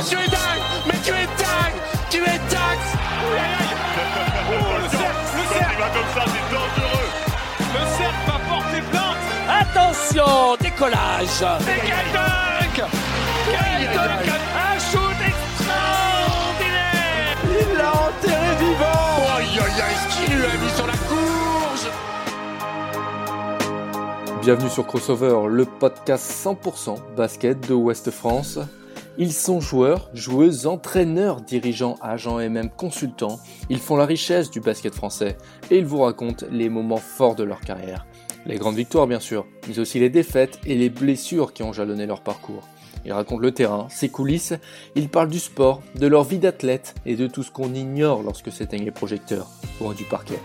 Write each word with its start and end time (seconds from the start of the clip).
monsieur 0.00 0.18
est 0.18 0.30
dingue 0.30 0.62
Mais 0.86 0.94
tu 1.04 1.10
es 1.10 1.26
dingue 1.26 1.78
Tu 2.10 2.16
es 2.18 2.24
dingue. 2.24 2.38
Le 4.82 4.88
cerf, 4.88 5.14
le 5.36 5.42
cerf. 5.54 5.72
Va 5.78 5.88
comme 5.90 6.10
ça, 6.14 6.22
c'est 6.26 6.48
dangereux. 6.54 7.08
Le 7.74 7.82
cerf 7.96 8.16
va 8.26 8.36
porter 8.48 8.82
plainte. 8.90 9.22
Attention 9.60 10.32
Décollage. 10.60 11.28
C'est 11.28 11.82
quel 11.86 12.08
dingue. 12.12 12.82
Quel 13.46 13.80
dingue. 13.94 14.32
Un 14.56 14.76
shoot 14.78 15.18
extraordinaire. 15.30 17.36
Il 17.44 17.70
l'a 17.76 17.90
enterré 17.90 18.52
vivant. 18.58 19.14
Aïe 19.36 19.54
aïe 19.58 19.80
aïe, 19.82 19.98
ce 20.02 20.06
qu'il 20.16 20.30
lui 20.34 20.44
a 20.44 20.46
mis 20.48 20.72
sur 20.76 20.86
la 20.86 20.96
courge. 21.08 21.86
Bienvenue 24.40 24.70
sur 24.70 24.86
Crossover, 24.86 25.36
le 25.48 25.64
podcast 25.66 26.24
100% 26.44 26.96
basket 27.16 27.68
de 27.68 27.74
Ouest 27.74 28.10
France. 28.10 28.58
Ils 29.18 29.32
sont 29.32 29.60
joueurs, 29.60 30.08
joueuses, 30.14 30.66
entraîneurs, 30.66 31.40
dirigeants, 31.40 31.96
agents 32.00 32.40
et 32.40 32.48
même 32.48 32.70
consultants. 32.70 33.40
Ils 33.68 33.78
font 33.78 33.96
la 33.96 34.06
richesse 34.06 34.50
du 34.50 34.60
basket 34.60 34.94
français 34.94 35.36
et 35.70 35.78
ils 35.78 35.84
vous 35.84 36.00
racontent 36.00 36.46
les 36.50 36.68
moments 36.68 36.96
forts 36.96 37.34
de 37.34 37.42
leur 37.42 37.60
carrière. 37.60 38.06
Les 38.46 38.56
grandes 38.56 38.76
victoires 38.76 39.06
bien 39.06 39.20
sûr, 39.20 39.46
mais 39.68 39.78
aussi 39.78 39.98
les 39.98 40.10
défaites 40.10 40.58
et 40.64 40.74
les 40.74 40.88
blessures 40.88 41.52
qui 41.52 41.62
ont 41.62 41.72
jalonné 41.72 42.06
leur 42.06 42.22
parcours. 42.22 42.66
Ils 43.04 43.12
racontent 43.12 43.40
le 43.40 43.52
terrain, 43.52 43.88
ses 43.90 44.08
coulisses, 44.08 44.54
ils 44.94 45.08
parlent 45.08 45.28
du 45.28 45.38
sport, 45.38 45.82
de 45.96 46.06
leur 46.06 46.24
vie 46.24 46.38
d'athlète 46.38 46.94
et 47.06 47.16
de 47.16 47.26
tout 47.26 47.42
ce 47.42 47.50
qu'on 47.50 47.74
ignore 47.74 48.22
lorsque 48.22 48.52
s'éteignent 48.52 48.84
les 48.84 48.90
projecteurs, 48.90 49.48
loin 49.80 49.94
du 49.94 50.04
parquet. 50.04 50.38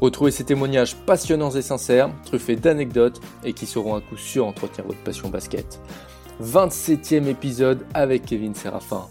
Retrouvez 0.00 0.30
ces 0.30 0.44
témoignages 0.44 0.96
passionnants 0.96 1.52
et 1.52 1.62
sincères, 1.62 2.10
truffés 2.24 2.56
d'anecdotes 2.56 3.20
et 3.44 3.52
qui 3.52 3.66
sauront 3.66 3.94
à 3.94 4.00
coup 4.00 4.16
sûr 4.16 4.46
entretenir 4.46 4.86
votre 4.86 5.02
passion 5.02 5.28
basket. 5.28 5.80
27e 6.42 7.26
épisode 7.26 7.84
avec 7.94 8.24
Kevin 8.24 8.54
Séraphin. 8.54 9.06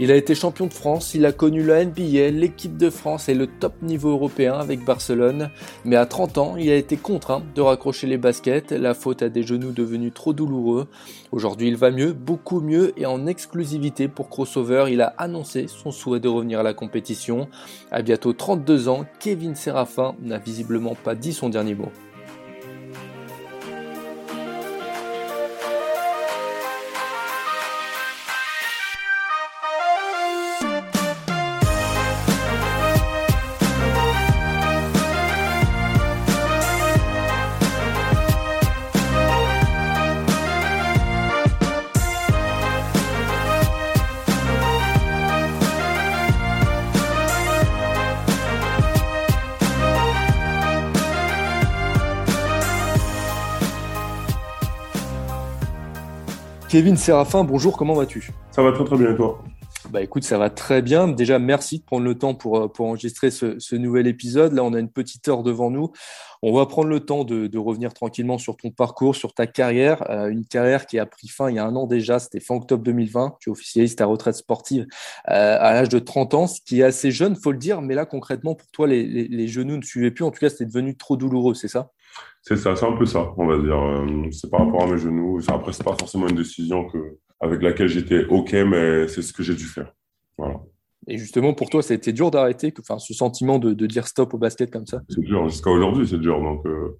Il 0.00 0.10
a 0.10 0.16
été 0.16 0.34
champion 0.34 0.66
de 0.66 0.72
France, 0.72 1.14
il 1.14 1.26
a 1.26 1.32
connu 1.32 1.62
la 1.62 1.84
NBA, 1.84 2.30
l'équipe 2.30 2.78
de 2.78 2.88
France 2.88 3.28
et 3.28 3.34
le 3.34 3.46
top 3.46 3.74
niveau 3.82 4.10
européen 4.10 4.54
avec 4.54 4.84
Barcelone, 4.84 5.50
mais 5.84 5.96
à 5.96 6.06
30 6.06 6.38
ans, 6.38 6.56
il 6.56 6.70
a 6.70 6.76
été 6.76 6.96
contraint 6.96 7.42
de 7.54 7.60
raccrocher 7.60 8.06
les 8.06 8.16
baskets, 8.16 8.72
la 8.72 8.94
faute 8.94 9.22
à 9.22 9.28
des 9.28 9.42
genoux 9.42 9.70
devenus 9.70 10.14
trop 10.14 10.32
douloureux. 10.32 10.88
Aujourd'hui, 11.30 11.68
il 11.68 11.76
va 11.76 11.90
mieux, 11.90 12.14
beaucoup 12.14 12.60
mieux, 12.60 12.92
et 12.96 13.04
en 13.04 13.26
exclusivité 13.26 14.08
pour 14.08 14.30
Crossover, 14.30 14.86
il 14.90 15.02
a 15.02 15.14
annoncé 15.18 15.66
son 15.68 15.90
souhait 15.90 16.20
de 16.20 16.28
revenir 16.28 16.60
à 16.60 16.62
la 16.62 16.74
compétition. 16.74 17.48
À 17.90 18.00
bientôt 18.00 18.32
32 18.32 18.88
ans, 18.88 19.04
Kevin 19.20 19.54
Séraphin 19.54 20.14
n'a 20.22 20.38
visiblement 20.38 20.94
pas 20.94 21.14
dit 21.14 21.34
son 21.34 21.50
dernier 21.50 21.74
mot. 21.74 21.92
Kevin 56.72 56.96
Séraphin, 56.96 57.44
bonjour, 57.44 57.76
comment 57.76 57.92
vas-tu? 57.92 58.30
Ça 58.50 58.62
va 58.62 58.72
très 58.72 58.84
très 58.84 58.96
bien 58.96 59.12
et 59.12 59.14
toi? 59.14 59.42
Bah 59.92 60.00
écoute, 60.00 60.24
ça 60.24 60.38
va 60.38 60.48
très 60.48 60.80
bien. 60.80 61.06
Déjà, 61.06 61.38
merci 61.38 61.80
de 61.80 61.84
prendre 61.84 62.04
le 62.04 62.16
temps 62.16 62.34
pour, 62.34 62.72
pour 62.72 62.86
enregistrer 62.86 63.30
ce, 63.30 63.58
ce, 63.58 63.76
nouvel 63.76 64.06
épisode. 64.06 64.54
Là, 64.54 64.64
on 64.64 64.72
a 64.72 64.80
une 64.80 64.90
petite 64.90 65.28
heure 65.28 65.42
devant 65.42 65.70
nous. 65.70 65.92
On 66.40 66.54
va 66.54 66.64
prendre 66.64 66.88
le 66.88 67.00
temps 67.00 67.24
de, 67.24 67.46
de 67.46 67.58
revenir 67.58 67.92
tranquillement 67.92 68.38
sur 68.38 68.56
ton 68.56 68.70
parcours, 68.70 69.14
sur 69.14 69.34
ta 69.34 69.46
carrière. 69.46 70.10
Euh, 70.10 70.28
une 70.28 70.46
carrière 70.46 70.86
qui 70.86 70.98
a 70.98 71.04
pris 71.04 71.28
fin 71.28 71.50
il 71.50 71.56
y 71.56 71.58
a 71.58 71.66
un 71.66 71.76
an 71.76 71.86
déjà, 71.86 72.18
c'était 72.18 72.40
fin 72.40 72.54
octobre 72.54 72.82
2020. 72.82 73.36
Tu 73.38 73.50
officialises 73.50 73.94
ta 73.94 74.06
retraite 74.06 74.34
sportive 74.34 74.86
euh, 75.28 75.58
à 75.60 75.74
l'âge 75.74 75.90
de 75.90 75.98
30 75.98 76.32
ans, 76.32 76.46
ce 76.46 76.62
qui 76.64 76.80
est 76.80 76.84
assez 76.84 77.10
jeune, 77.10 77.36
faut 77.36 77.52
le 77.52 77.58
dire. 77.58 77.82
Mais 77.82 77.94
là, 77.94 78.06
concrètement, 78.06 78.54
pour 78.54 78.68
toi, 78.70 78.86
les, 78.86 79.04
les, 79.04 79.46
genoux 79.46 79.76
ne 79.76 79.82
suivaient 79.82 80.10
plus. 80.10 80.24
En 80.24 80.30
tout 80.30 80.40
cas, 80.40 80.48
c'était 80.48 80.64
devenu 80.64 80.96
trop 80.96 81.18
douloureux, 81.18 81.52
c'est 81.52 81.68
ça? 81.68 81.90
C'est 82.40 82.56
ça, 82.56 82.74
c'est 82.74 82.86
un 82.86 82.96
peu 82.96 83.04
ça, 83.04 83.30
on 83.36 83.46
va 83.46 83.58
dire. 83.58 83.78
Euh, 83.78 84.30
c'est 84.30 84.50
par 84.50 84.64
rapport 84.64 84.84
à 84.84 84.86
mes 84.86 84.96
genoux. 84.96 85.38
Après, 85.48 85.74
c'est 85.74 85.84
pas 85.84 85.96
forcément 85.98 86.28
une 86.28 86.36
décision 86.36 86.88
que 86.88 87.18
avec 87.42 87.60
laquelle 87.60 87.88
j'étais 87.88 88.24
OK, 88.26 88.52
mais 88.52 89.08
c'est 89.08 89.20
ce 89.20 89.32
que 89.32 89.42
j'ai 89.42 89.54
dû 89.54 89.64
faire. 89.64 89.92
Voilà. 90.38 90.60
Et 91.08 91.18
justement, 91.18 91.52
pour 91.52 91.68
toi, 91.68 91.82
ça 91.82 91.92
a 91.92 91.96
été 91.96 92.12
dur 92.12 92.30
d'arrêter, 92.30 92.72
enfin, 92.78 92.98
ce 93.00 93.12
sentiment 93.12 93.58
de, 93.58 93.74
de, 93.74 93.86
dire 93.86 94.06
stop 94.06 94.32
au 94.34 94.38
basket 94.38 94.70
comme 94.70 94.86
ça? 94.86 95.02
C'est 95.08 95.20
dur, 95.20 95.48
jusqu'à 95.48 95.70
aujourd'hui, 95.70 96.06
c'est 96.06 96.20
dur. 96.20 96.40
Donc, 96.40 96.64
euh, 96.64 96.96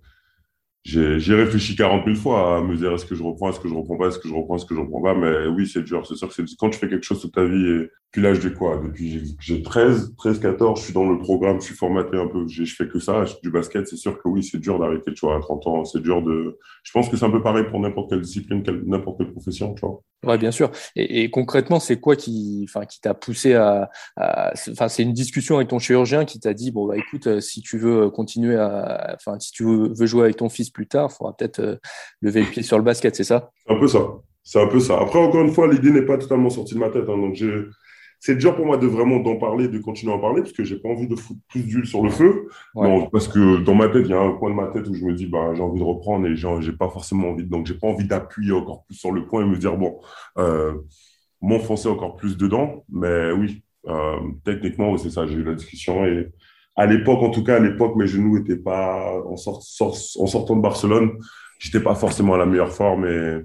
j'ai 0.85 1.35
réfléchi 1.35 1.77
40 1.77 2.05
000 2.05 2.17
fois 2.17 2.57
à 2.57 2.61
me 2.61 2.77
dire 2.77 2.93
est-ce 2.93 3.07
que 3.07 3.15
je 3.15 3.23
reprends, 3.23 3.51
est-ce 3.51 3.61
que 3.61 3.69
je 3.69 3.75
reprends 3.75 3.97
pas, 3.97 4.09
est-ce 4.09 4.19
que 4.19 4.29
je 4.29 4.35
reprends, 4.35 4.57
est-ce 4.57 4.67
que 4.67 4.75
je 4.75 4.81
reprends 4.81 5.01
pas. 5.01 5.15
Mais 5.15 5.47
oui, 5.47 5.69
c'est 5.69 5.83
dur. 5.83 6.05
C'est 6.07 6.17
sûr 6.17 6.29
que 6.29 6.43
quand 6.59 6.71
tu 6.71 6.79
fais 6.79 6.89
quelque 6.89 7.05
chose 7.05 7.21
toute 7.21 7.35
ta 7.35 7.45
vie, 7.45 7.67
et 7.67 7.79
depuis 8.13 8.21
l'âge 8.21 8.41
de 8.41 8.49
quoi? 8.49 8.81
Depuis 8.83 9.37
j'ai 9.41 9.63
13, 9.63 10.15
13, 10.19 10.41
14, 10.41 10.81
je 10.81 10.85
suis 10.85 10.93
dans 10.93 11.09
le 11.09 11.19
programme, 11.19 11.61
je 11.61 11.67
suis 11.67 11.75
formaté 11.75 12.17
un 12.17 12.27
peu, 12.27 12.47
je 12.49 12.65
fais 12.65 12.89
que 12.89 12.99
ça, 12.99 13.25
du 13.43 13.51
basket. 13.51 13.87
C'est 13.87 13.97
sûr 13.97 14.21
que 14.21 14.29
oui, 14.29 14.43
c'est 14.43 14.59
dur 14.59 14.79
d'arrêter, 14.79 15.15
tu 15.15 15.25
vois, 15.25 15.37
à 15.37 15.41
30 15.41 15.67
ans. 15.69 15.85
C'est 15.85 16.03
dur 16.03 16.21
de. 16.21 16.59
Je 16.83 16.91
pense 16.93 17.09
que 17.09 17.17
c'est 17.17 17.25
un 17.25 17.31
peu 17.31 17.43
pareil 17.43 17.65
pour 17.71 17.79
n'importe 17.79 18.11
quelle 18.11 18.21
discipline, 18.21 18.65
n'importe 18.85 19.19
quelle 19.19 19.33
profession, 19.33 19.75
tu 19.75 19.87
vois. 19.87 20.03
Ouais, 20.25 20.39
bien 20.39 20.53
sûr. 20.53 20.71
Et, 20.95 21.23
et 21.23 21.31
concrètement, 21.31 21.81
c'est 21.81 21.99
quoi 21.99 22.15
qui, 22.15 22.65
enfin, 22.69 22.87
qui 22.87 23.01
t'a 23.01 23.13
poussé 23.13 23.55
à, 23.55 23.91
enfin, 24.17 24.89
c'est 24.89 25.03
une 25.03 25.13
discussion 25.13 25.57
avec 25.57 25.69
ton 25.69 25.81
chirurgien 25.81 26.25
qui 26.25 26.39
t'a 26.39 26.55
dit, 26.55 26.71
bon, 26.71 26.87
bah, 26.87 26.97
écoute, 26.97 27.41
si 27.41 27.61
tu 27.61 27.77
veux 27.79 28.09
continuer 28.11 28.57
à, 28.57 29.17
enfin, 29.17 29.39
si 29.41 29.51
tu 29.53 29.65
veux 29.65 30.07
jouer 30.07 30.25
avec 30.25 30.37
ton 30.37 30.49
fils 30.49 30.71
plus 30.73 30.87
tard, 30.87 31.11
il 31.11 31.15
faudra 31.15 31.37
peut-être 31.37 31.61
euh, 31.61 31.77
lever 32.21 32.41
le 32.41 32.47
pied 32.49 32.63
sur 32.63 32.79
le 32.79 32.85
basket, 32.85 33.15
c'est 33.15 33.25
ça? 33.25 33.51
C'est 33.67 33.73
un 33.73 33.79
peu 33.79 33.89
ça. 33.89 34.01
C'est 34.43 34.61
un 34.61 34.67
peu 34.67 34.81
ça. 34.81 34.99
Après, 35.01 35.19
encore 35.19 35.43
une 35.43 35.53
fois, 35.53 35.69
l'idée 35.69 35.91
n'est 35.91 36.07
pas 36.07 36.19
totalement 36.19 36.51
sortie 36.51 36.75
de 36.75 36.81
ma 36.81 36.91
tête. 36.91 37.09
Hein, 37.09 37.17
donc, 37.19 37.37
c'est 38.19 38.37
dur 38.37 38.55
pour 38.57 38.67
moi 38.67 38.77
de 38.77 38.87
vraiment 38.87 39.19
d'en 39.19 39.37
parler, 39.37 39.69
de 39.69 39.79
continuer 39.79 40.13
à 40.13 40.17
en 40.17 40.21
parler, 40.21 40.43
parce 40.43 40.53
que 40.53 40.65
j'ai 40.65 40.77
pas 40.77 40.89
envie 40.89 41.07
de 41.07 41.17
foutre 41.17 41.41
plus 41.49 41.63
d'huile 41.63 41.87
sur 41.87 42.03
le 42.03 42.11
feu. 42.11 42.49
Ouais. 42.75 42.89
Non, 42.89 43.09
parce 43.11 43.29
que 43.29 43.59
dans 43.59 43.75
ma 43.75 43.89
tête, 43.89 44.03
il 44.05 44.11
y 44.11 44.15
a 44.15 44.21
un 44.21 44.33
coin 44.33 44.51
de 44.51 44.57
ma 44.57 44.69
tête 44.69 44.89
où 44.89 44.95
je 44.95 45.05
me 45.05 45.15
dis, 45.15 45.27
bah, 45.27 45.53
j'ai 45.55 45.63
envie 45.63 45.79
de 45.79 45.85
reprendre 45.85 46.27
et 46.27 46.35
j'ai 46.35 46.73
pas 46.73 46.89
forcément 46.89 47.31
envie. 47.31 47.45
Donc, 47.45 47.67
j'ai 47.67 47.75
pas 47.75 47.87
envie 47.89 48.07
d'appuyer 48.07 48.53
encore 48.53 48.85
plus 48.85 48.97
sur 48.97 49.13
le 49.13 49.27
point 49.27 49.43
et 49.43 49.49
me 49.49 49.57
dire, 49.57 49.77
bon, 49.77 50.01
euh, 50.39 50.75
m'enfoncer 51.41 51.89
encore 51.89 52.17
plus 52.17 52.37
dedans. 52.37 52.85
Mais 52.91 53.31
oui, 53.33 53.63
euh, 53.89 54.19
techniquement, 54.45 54.97
c'est 54.97 55.11
ça, 55.11 55.27
j'ai 55.27 55.35
eu 55.35 55.45
la 55.45 55.55
discussion. 55.55 56.05
Et 56.05 56.33
à 56.77 56.87
l'époque, 56.87 57.23
en 57.23 57.31
tout 57.31 57.45
cas, 57.45 57.57
à 57.57 57.61
l'époque, 57.61 57.97
mes 57.97 58.07
genoux 58.07 58.39
étaient 58.39 58.57
pas, 58.57 59.23
en, 59.27 59.37
sort, 59.37 59.63
sort, 59.63 59.97
en 60.19 60.27
sortant 60.27 60.57
de 60.57 60.63
Barcelone, 60.63 61.13
j'étais 61.59 61.81
pas 61.81 61.95
forcément 61.95 62.35
à 62.35 62.39
la 62.39 62.47
meilleure 62.47 62.73
forme 62.73 63.07
et 63.07 63.41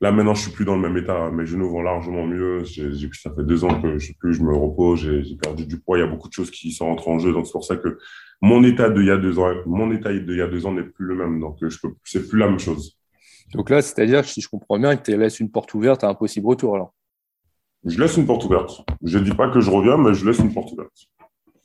Là, 0.00 0.12
maintenant, 0.12 0.34
je 0.34 0.42
suis 0.42 0.50
plus 0.50 0.64
dans 0.64 0.74
le 0.74 0.82
même 0.82 1.02
état. 1.02 1.30
Mes 1.30 1.46
genoux 1.46 1.70
vont 1.70 1.80
largement 1.80 2.26
mieux. 2.26 2.62
J'ai, 2.64 2.90
ça 3.12 3.30
fait 3.34 3.44
deux 3.44 3.64
ans 3.64 3.80
que 3.80 3.96
je 3.98 4.12
plus, 4.18 4.34
je 4.34 4.42
me 4.42 4.54
repose. 4.54 5.00
J'ai, 5.00 5.36
perdu 5.36 5.66
du 5.66 5.80
poids. 5.80 5.96
Il 5.96 6.02
y 6.02 6.04
a 6.04 6.06
beaucoup 6.06 6.28
de 6.28 6.32
choses 6.34 6.50
qui 6.50 6.72
sont 6.72 6.86
entrées 6.86 7.10
en 7.10 7.18
jeu. 7.18 7.32
Donc, 7.32 7.46
c'est 7.46 7.52
pour 7.52 7.64
ça 7.64 7.76
que 7.76 7.98
mon 8.42 8.62
état 8.64 8.90
d'il 8.90 9.06
y 9.06 9.10
a 9.10 9.16
deux 9.16 9.38
ans, 9.38 9.50
mon 9.66 9.90
état 9.92 10.12
d'il 10.12 10.36
y 10.36 10.42
a 10.42 10.46
deux 10.46 10.66
ans 10.66 10.72
n'est 10.72 10.82
plus 10.82 11.06
le 11.06 11.14
même. 11.14 11.40
Donc, 11.40 11.56
je 11.62 11.78
peux, 11.80 11.94
c'est 12.04 12.28
plus 12.28 12.38
la 12.38 12.48
même 12.48 12.58
chose. 12.58 12.98
Donc 13.54 13.70
là, 13.70 13.80
c'est-à-dire, 13.80 14.24
si 14.24 14.40
je 14.40 14.48
comprends 14.48 14.78
bien, 14.78 14.96
que 14.96 15.10
tu 15.10 15.16
laisses 15.16 15.38
une 15.40 15.50
porte 15.50 15.72
ouverte 15.74 16.02
à 16.02 16.08
un 16.08 16.14
possible 16.14 16.48
retour, 16.48 16.74
alors? 16.74 16.92
Je 17.86 17.98
laisse 17.98 18.16
une 18.16 18.26
porte 18.26 18.44
ouverte. 18.44 18.84
Je 19.02 19.18
dis 19.18 19.32
pas 19.32 19.48
que 19.48 19.60
je 19.60 19.70
reviens, 19.70 19.96
mais 19.96 20.12
je 20.12 20.26
laisse 20.26 20.38
une 20.38 20.52
porte 20.52 20.72
ouverte. 20.72 21.08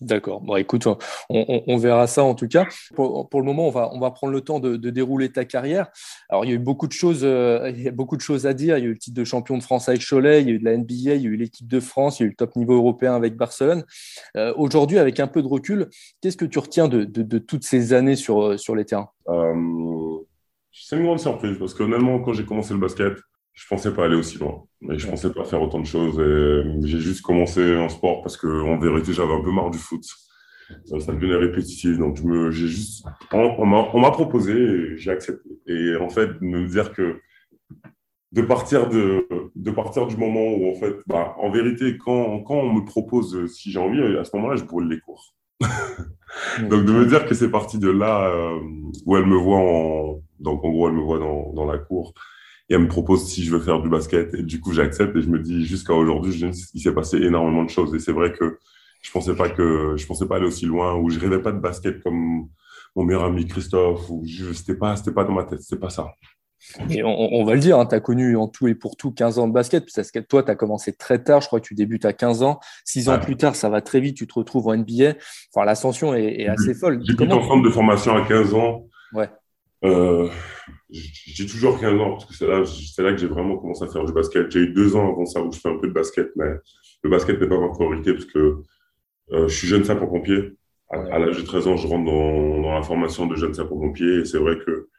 D'accord. 0.01 0.39
Bon, 0.39 0.55
écoute, 0.55 0.87
on, 1.29 1.77
verra 1.77 2.07
ça 2.07 2.23
en 2.23 2.33
tout 2.33 2.47
cas. 2.47 2.65
Pour, 2.95 3.27
le 3.33 3.43
moment, 3.43 3.67
on 3.67 3.99
va, 3.99 4.11
prendre 4.11 4.31
le 4.31 4.39
temps 4.39 4.61
de, 4.61 4.77
dérouler 4.77 5.29
ta 5.29 5.43
carrière. 5.43 5.87
Alors, 6.29 6.45
il 6.45 6.49
y 6.49 6.51
a 6.51 6.55
eu 6.55 6.59
beaucoup 6.59 6.87
de 6.87 6.93
choses, 6.93 7.21
euh, 7.23 7.69
a 7.69 7.91
beaucoup 7.91 8.15
de 8.15 8.21
choses 8.21 8.47
à 8.47 8.53
dire. 8.53 8.77
Il 8.77 8.81
y 8.81 8.87
a 8.87 8.89
eu 8.89 8.93
le 8.93 8.97
titre 8.97 9.17
de 9.17 9.25
champion 9.25 9.57
de 9.57 9.63
France 9.63 9.89
avec 9.89 10.01
Cholet, 10.01 10.41
il 10.41 10.47
y 10.47 10.51
a 10.51 10.53
eu 10.53 10.59
de 10.59 10.65
la 10.65 10.77
NBA, 10.77 10.93
il 10.93 11.03
y 11.03 11.11
a 11.11 11.29
eu 11.29 11.35
l'équipe 11.35 11.67
de 11.67 11.79
France, 11.81 12.19
il 12.19 12.23
y 12.23 12.25
a 12.25 12.27
eu 12.27 12.29
le 12.29 12.35
top 12.35 12.55
niveau 12.55 12.75
européen 12.75 13.13
avec 13.13 13.35
Barcelone. 13.35 13.83
Euh, 14.37 14.53
Aujourd'hui, 14.55 14.99
avec 14.99 15.19
un 15.19 15.27
peu 15.27 15.41
de 15.41 15.47
recul, 15.47 15.89
qu'est-ce 16.21 16.37
que 16.37 16.45
tu 16.45 16.59
retiens 16.59 16.87
de, 16.87 17.03
toutes 17.37 17.65
ces 17.65 17.91
années 17.91 18.15
sur, 18.15 18.57
sur 18.57 18.75
les 18.75 18.85
terrains? 18.85 19.09
Euh, 19.27 19.53
C'est 20.71 20.95
une 20.95 21.03
grande 21.03 21.19
surprise 21.19 21.57
parce 21.57 21.73
qu'honnêtement, 21.73 22.19
quand 22.19 22.31
j'ai 22.31 22.45
commencé 22.45 22.73
le 22.73 22.79
basket, 22.79 23.13
je 23.59 23.67
pensais 23.67 23.93
pas 23.93 24.05
aller 24.05 24.15
aussi 24.15 24.37
loin. 24.37 24.63
Et 24.89 24.97
je 24.97 25.07
pensais 25.07 25.31
pas 25.31 25.43
faire 25.43 25.61
autant 25.61 25.81
de 25.81 25.85
choses. 25.85 26.17
Et 26.17 26.87
j'ai 26.87 26.99
juste 26.99 27.21
commencé 27.21 27.75
en 27.75 27.89
sport 27.89 28.21
parce 28.21 28.37
que, 28.37 28.47
en 28.47 28.79
vérité, 28.79 29.11
j'avais 29.11 29.33
un 29.33 29.41
peu 29.41 29.51
marre 29.51 29.69
du 29.69 29.77
foot. 29.77 30.01
Ça, 30.85 30.99
ça 31.01 31.11
devenait 31.11 31.35
répétitif. 31.35 31.97
Donc, 31.97 32.15
je 32.15 32.23
me, 32.23 32.51
j'ai 32.51 32.67
juste, 32.67 33.05
on, 33.33 33.55
on 33.59 33.99
m'a 33.99 34.11
proposé 34.11 34.53
et 34.53 34.97
j'ai 34.97 35.11
accepté. 35.11 35.49
Et 35.67 35.97
en 35.97 36.07
fait, 36.09 36.29
me 36.39 36.67
dire 36.67 36.93
que 36.93 37.19
de 38.31 38.41
partir 38.43 38.87
de, 38.87 39.27
de 39.55 39.71
partir 39.71 40.07
du 40.07 40.15
moment 40.15 40.53
où, 40.53 40.71
en 40.71 40.75
fait, 40.75 40.95
bah, 41.07 41.35
en 41.37 41.51
vérité, 41.51 41.97
quand, 41.97 42.39
quand 42.43 42.55
on 42.55 42.73
me 42.73 42.85
propose 42.85 43.45
si 43.51 43.71
j'ai 43.71 43.79
envie, 43.79 44.01
à 44.17 44.23
ce 44.23 44.33
moment-là, 44.37 44.55
je 44.55 44.63
brûle 44.63 44.87
les 44.87 45.01
cours. 45.01 45.35
donc, 45.59 46.85
de 46.85 46.93
me 46.93 47.05
dire 47.07 47.25
que 47.25 47.35
c'est 47.35 47.51
parti 47.51 47.77
de 47.77 47.89
là 47.89 48.29
euh, 48.29 48.57
où 49.05 49.17
elle 49.17 49.25
me 49.25 49.35
voit 49.35 49.57
en, 49.57 50.21
donc 50.39 50.63
en 50.63 50.69
gros, 50.69 50.87
elle 50.87 50.95
me 50.95 51.01
voit 51.01 51.19
dans, 51.19 51.51
dans 51.51 51.65
la 51.65 51.77
cour 51.77 52.13
Et 52.69 52.75
elle 52.75 52.81
me 52.81 52.87
propose 52.87 53.27
si 53.27 53.43
je 53.43 53.51
veux 53.51 53.59
faire 53.59 53.81
du 53.81 53.89
basket. 53.89 54.33
Et 54.33 54.43
du 54.43 54.59
coup, 54.59 54.73
j'accepte 54.73 55.15
et 55.15 55.21
je 55.21 55.29
me 55.29 55.39
dis, 55.39 55.65
jusqu'à 55.65 55.93
aujourd'hui, 55.93 56.33
il 56.73 56.81
s'est 56.81 56.93
passé 56.93 57.17
énormément 57.17 57.63
de 57.63 57.69
choses. 57.69 57.93
Et 57.95 57.99
c'est 57.99 58.11
vrai 58.11 58.31
que 58.31 58.59
je 59.01 59.11
pensais 59.11 59.35
pas 59.35 59.49
que, 59.49 59.95
je 59.97 60.05
pensais 60.05 60.27
pas 60.27 60.35
aller 60.35 60.45
aussi 60.45 60.65
loin 60.65 60.95
ou 60.95 61.09
je 61.09 61.19
rêvais 61.19 61.41
pas 61.41 61.51
de 61.51 61.59
basket 61.59 62.01
comme 62.03 62.49
mon 62.95 63.03
meilleur 63.03 63.23
ami 63.23 63.47
Christophe 63.47 64.09
ou 64.09 64.23
je, 64.25 64.53
c'était 64.53 64.75
pas, 64.75 64.95
c'était 64.95 65.11
pas 65.11 65.23
dans 65.23 65.33
ma 65.33 65.43
tête, 65.43 65.61
c'était 65.61 65.79
pas 65.79 65.89
ça. 65.89 66.13
Et 66.89 67.03
on, 67.03 67.43
va 67.45 67.53
le 67.53 67.59
dire, 67.59 67.79
hein, 67.79 67.85
tu 67.85 67.95
as 67.95 67.99
connu 67.99 68.35
en 68.35 68.47
tout 68.47 68.67
et 68.67 68.75
pour 68.75 68.97
tout 68.97 69.11
15 69.11 69.39
ans 69.39 69.47
de 69.47 69.53
basket. 69.53 69.87
Parce 69.95 70.11
que 70.11 70.19
toi, 70.19 70.43
tu 70.43 70.51
as 70.51 70.55
commencé 70.55 70.93
très 70.93 71.23
tard. 71.23 71.41
Je 71.41 71.47
crois 71.47 71.59
que 71.59 71.65
tu 71.65 71.73
débutes 71.73 72.05
à 72.05 72.13
15 72.13 72.43
ans. 72.43 72.59
6 72.85 73.09
ans 73.09 73.19
plus 73.19 73.37
tard, 73.37 73.55
ça 73.55 73.69
va 73.69 73.81
très 73.81 73.99
vite. 74.01 74.17
Tu 74.17 74.27
te 74.27 74.33
retrouves 74.33 74.67
en 74.67 74.75
NBA. 74.75 75.13
Enfin, 75.53 75.65
l'ascension 75.65 76.13
est, 76.13 76.47
assez 76.47 76.73
folle. 76.73 77.01
J'ai 77.05 77.15
Comment... 77.15 77.37
en 77.37 77.47
centre 77.47 77.63
de 77.63 77.69
formation 77.69 78.15
à 78.15 78.27
15 78.27 78.53
ans. 78.53 78.87
Ouais. 79.13 79.29
Euh, 79.85 80.29
j'ai 80.91 81.45
toujours 81.45 81.79
15 81.79 81.99
ans 82.01 82.11
parce 82.11 82.25
que 82.25 82.33
c'est 82.33 82.47
là, 82.47 82.63
c'est 82.65 83.03
là 83.03 83.11
que 83.11 83.17
j'ai 83.17 83.27
vraiment 83.27 83.57
commencé 83.57 83.83
à 83.83 83.87
faire 83.87 84.05
du 84.05 84.13
basket. 84.13 84.49
J'ai 84.51 84.61
eu 84.61 84.73
deux 84.73 84.95
ans 84.95 85.11
avant 85.11 85.25
ça 85.25 85.41
où 85.41 85.51
je 85.51 85.59
fais 85.59 85.69
un 85.69 85.77
peu 85.77 85.87
de 85.87 85.93
basket, 85.93 86.29
mais 86.35 86.49
le 87.03 87.09
basket 87.09 87.39
n'est 87.39 87.47
pas 87.47 87.59
ma 87.59 87.69
priorité 87.69 88.13
parce 88.13 88.25
que 88.25 88.57
euh, 89.31 89.47
je 89.47 89.55
suis 89.55 89.67
jeune 89.67 89.83
sapeur-pompier. 89.83 90.53
À, 90.89 90.97
à 90.97 91.19
l'âge 91.19 91.37
de 91.37 91.43
13 91.43 91.67
ans, 91.67 91.77
je 91.77 91.87
rentre 91.87 92.05
dans, 92.05 92.61
dans 92.61 92.73
la 92.73 92.81
formation 92.81 93.27
de 93.27 93.35
jeune 93.35 93.53
sapeur-pompier 93.53 94.21
et 94.21 94.25
c'est 94.25 94.39
vrai 94.39 94.57
que 94.57 94.89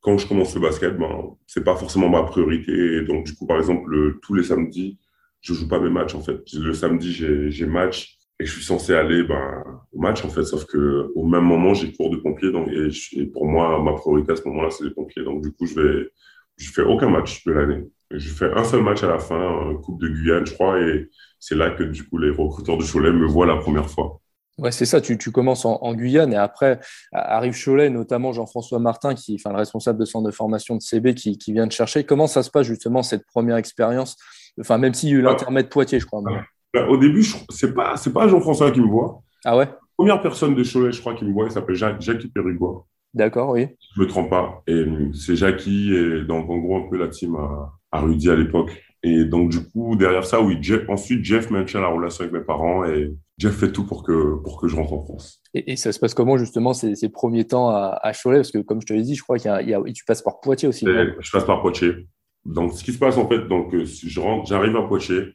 quand 0.00 0.18
je 0.18 0.26
commence 0.26 0.54
le 0.54 0.60
basket, 0.60 0.96
ben, 0.96 1.36
c'est 1.46 1.62
pas 1.64 1.76
forcément 1.76 2.08
ma 2.08 2.22
priorité. 2.22 3.02
donc, 3.02 3.26
du 3.26 3.34
coup, 3.34 3.46
par 3.46 3.58
exemple, 3.58 4.18
tous 4.22 4.34
les 4.34 4.42
samedis, 4.44 4.98
je 5.40 5.54
joue 5.54 5.68
pas 5.68 5.78
mes 5.78 5.90
matchs, 5.90 6.14
en 6.14 6.20
fait. 6.22 6.40
Le 6.54 6.72
samedi, 6.72 7.12
j'ai 7.12 7.66
match 7.66 8.16
et 8.40 8.46
je 8.46 8.52
suis 8.52 8.64
censé 8.64 8.94
aller 8.94 9.22
ben, 9.22 9.62
au 9.92 10.00
match, 10.00 10.24
en 10.24 10.30
fait. 10.30 10.44
Sauf 10.44 10.64
que 10.64 11.12
au 11.14 11.26
même 11.26 11.44
moment, 11.44 11.74
j'ai 11.74 11.92
cours 11.92 12.10
de 12.10 12.16
pompiers. 12.16 12.50
Donc, 12.50 12.68
et, 12.68 13.26
pour 13.26 13.46
moi, 13.46 13.80
ma 13.82 13.92
priorité 13.92 14.32
à 14.32 14.36
ce 14.36 14.48
moment-là, 14.48 14.70
c'est 14.70 14.84
les 14.84 14.90
pompiers. 14.90 15.22
Donc, 15.22 15.42
du 15.42 15.52
coup, 15.52 15.66
je 15.66 15.78
vais, 15.78 16.08
je 16.56 16.70
fais 16.70 16.82
aucun 16.82 17.10
match 17.10 17.44
de 17.44 17.52
l'année. 17.52 17.84
Je 18.10 18.30
fais 18.30 18.50
un 18.50 18.64
seul 18.64 18.82
match 18.82 19.02
à 19.04 19.08
la 19.08 19.18
fin, 19.18 19.74
Coupe 19.84 20.00
de 20.00 20.08
Guyane, 20.08 20.46
je 20.46 20.54
crois. 20.54 20.80
Et 20.80 21.10
c'est 21.38 21.54
là 21.54 21.70
que, 21.70 21.82
du 21.82 22.08
coup, 22.08 22.16
les 22.16 22.30
recruteurs 22.30 22.78
de 22.78 22.84
Cholet 22.84 23.12
me 23.12 23.26
voient 23.26 23.46
la 23.46 23.56
première 23.56 23.90
fois. 23.90 24.20
Ouais, 24.56 24.72
c'est 24.72 24.86
ça, 24.86 25.00
tu, 25.00 25.16
tu 25.16 25.30
commences 25.30 25.64
en, 25.64 25.94
Guyane 25.94 26.32
et 26.32 26.36
après 26.36 26.80
arrive 27.12 27.54
Cholet, 27.62 27.88
notamment 27.88 28.32
Jean-François 28.32 28.78
Martin, 28.78 29.14
qui, 29.14 29.36
enfin, 29.38 29.50
le 29.50 29.58
responsable 29.58 29.98
de 29.98 30.04
centre 30.04 30.26
de 30.26 30.32
formation 30.32 30.76
de 30.76 30.82
CB, 30.82 31.14
qui, 31.14 31.38
qui, 31.38 31.52
vient 31.52 31.66
de 31.66 31.72
chercher. 31.72 32.04
Comment 32.04 32.26
ça 32.26 32.42
se 32.42 32.50
passe 32.50 32.66
justement 32.66 33.02
cette 33.02 33.26
première 33.26 33.56
expérience? 33.56 34.16
Enfin, 34.58 34.78
même 34.78 34.94
s'il 34.94 35.10
y 35.10 35.12
a 35.12 35.16
eu 35.16 35.22
l'intermède 35.22 35.68
Poitiers, 35.68 36.00
je 36.00 36.06
crois. 36.06 36.20
Bah, 36.22 36.42
au 36.88 36.96
début, 36.96 37.24
c'est 37.50 37.74
pas, 37.74 37.96
c'est 37.96 38.12
pas 38.12 38.28
Jean-François 38.28 38.70
qui 38.70 38.80
me 38.80 38.88
voit. 38.88 39.22
Ah 39.44 39.56
ouais? 39.56 39.68
Première 39.96 40.20
personne 40.20 40.54
de 40.54 40.62
Cholet, 40.64 40.92
je 40.92 41.00
crois, 41.00 41.14
qui 41.14 41.24
me 41.24 41.32
voit, 41.32 41.46
il 41.46 41.50
s'appelle 41.50 41.74
Jacques, 41.74 42.00
Jackie 42.00 42.28
Périgois. 42.28 42.86
D'accord, 43.12 43.50
oui. 43.50 43.66
Je 43.96 44.00
me 44.00 44.06
trompe 44.06 44.30
pas. 44.30 44.62
Et 44.66 44.84
c'est 45.12 45.36
Jackie 45.36 45.92
et 45.92 46.22
donc 46.22 46.48
en 46.48 46.58
gros 46.58 46.76
un 46.76 46.88
peu 46.88 46.96
la 46.96 47.08
team 47.08 47.34
à, 47.34 47.72
à 47.90 48.00
Rudy 48.00 48.30
à 48.30 48.36
l'époque. 48.36 48.70
Et 49.02 49.24
donc, 49.24 49.50
du 49.50 49.66
coup, 49.66 49.96
derrière 49.96 50.26
ça, 50.26 50.42
oui, 50.42 50.58
Jeff, 50.60 50.88
ensuite, 50.88 51.24
Jeff 51.24 51.50
maintient 51.50 51.80
la 51.80 51.88
relation 51.88 52.22
avec 52.22 52.34
mes 52.34 52.44
parents 52.44 52.84
et 52.84 53.14
Jeff 53.38 53.54
fait 53.54 53.72
tout 53.72 53.84
pour 53.84 54.02
que, 54.02 54.36
pour 54.42 54.60
que 54.60 54.68
je 54.68 54.76
rentre 54.76 54.92
en 54.92 55.02
France. 55.02 55.40
Et, 55.54 55.76
ça 55.76 55.92
se 55.92 55.98
passe 55.98 56.12
comment, 56.12 56.36
justement, 56.36 56.74
ces, 56.74 56.94
ces 56.94 57.08
premiers 57.08 57.46
temps 57.46 57.70
à, 57.70 57.98
à, 58.02 58.12
Cholet? 58.12 58.38
Parce 58.38 58.50
que, 58.50 58.58
comme 58.58 58.82
je 58.82 58.86
te 58.86 58.92
l'ai 58.92 59.02
dit, 59.02 59.14
je 59.14 59.22
crois 59.22 59.38
qu'il 59.38 59.50
y, 59.50 59.74
a, 59.74 59.82
tu 59.94 60.04
passes 60.04 60.20
par 60.20 60.40
Poitiers 60.40 60.68
aussi. 60.68 60.84
je 60.86 61.30
passe 61.30 61.44
par 61.44 61.62
Poitiers. 61.62 62.06
Donc, 62.44 62.74
ce 62.74 62.84
qui 62.84 62.92
se 62.92 62.98
passe, 62.98 63.16
en 63.16 63.26
fait, 63.26 63.48
donc, 63.48 63.74
euh, 63.74 63.84
je 63.86 64.20
rentre, 64.20 64.46
j'arrive 64.46 64.76
à 64.76 64.82
Poitiers. 64.82 65.34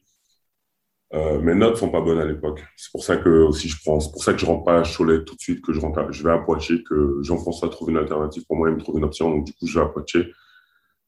Euh, 1.14 1.40
mes 1.40 1.54
notes 1.54 1.76
sont 1.76 1.90
pas 1.90 2.00
bonnes 2.00 2.18
à 2.18 2.24
l'époque. 2.24 2.64
C'est 2.76 2.90
pour 2.90 3.04
ça 3.04 3.16
que 3.16 3.28
aussi 3.28 3.68
je 3.68 3.76
prends, 3.84 4.00
c'est 4.00 4.10
pour 4.10 4.24
ça 4.24 4.32
que 4.32 4.40
je 4.40 4.46
rentre 4.46 4.64
pas 4.64 4.80
à 4.80 4.82
Cholet 4.82 5.24
tout 5.24 5.36
de 5.36 5.40
suite, 5.40 5.64
que 5.64 5.72
je 5.72 5.80
rentre, 5.80 6.12
je 6.12 6.22
vais 6.24 6.32
à 6.32 6.38
Poitiers, 6.38 6.82
que 6.82 7.18
Jean-François 7.22 7.68
trouve 7.68 7.90
une 7.90 7.96
alternative 7.96 8.44
pour 8.46 8.56
moi, 8.56 8.68
il 8.70 8.74
me 8.74 8.80
trouve 8.80 8.98
une 8.98 9.04
option, 9.04 9.30
donc 9.30 9.44
du 9.44 9.52
coup 9.52 9.66
je 9.66 9.78
vais 9.78 9.84
à 9.84 9.88
Poitiers. 9.88 10.26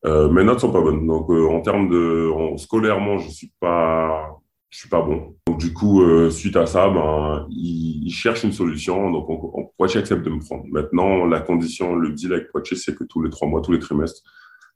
Euh, 0.07 0.31
mes 0.31 0.45
notes 0.45 0.61
sont 0.61 0.71
pas 0.71 0.81
bonnes. 0.81 1.07
Donc, 1.07 1.29
euh, 1.31 1.49
en 1.49 1.61
termes 1.61 1.89
de 1.91 2.31
en, 2.31 2.57
scolairement, 2.57 3.19
je 3.19 3.31
suis 3.31 3.53
pas, 3.59 4.39
suis 4.71 4.89
pas 4.89 5.03
bon. 5.03 5.35
Donc, 5.49 5.59
du 5.59 5.73
coup, 5.73 6.01
suite 6.31 6.57
à 6.57 6.67
ça, 6.67 6.89
ben, 6.89 7.47
ils, 7.51 8.05
ils, 8.07 8.13
cherchent 8.13 8.45
une 8.45 8.53
solution. 8.53 9.11
Donc, 9.11 9.29
on, 9.29 9.51
on, 9.55 9.65
Poitiers 9.77 9.99
accepte 10.01 10.25
de 10.25 10.31
me 10.31 10.39
prendre. 10.39 10.65
Maintenant, 10.71 11.25
la 11.27 11.41
condition, 11.41 11.97
le 11.97 12.11
deal 12.11 12.33
avec 12.33 12.53
Poitiers, 12.53 12.77
c'est 12.77 12.95
que 12.95 13.03
tous 13.03 13.23
les 13.23 13.31
trois 13.31 13.49
mois, 13.49 13.61
tous 13.61 13.73
les 13.73 13.81
trimestres, 13.81 14.23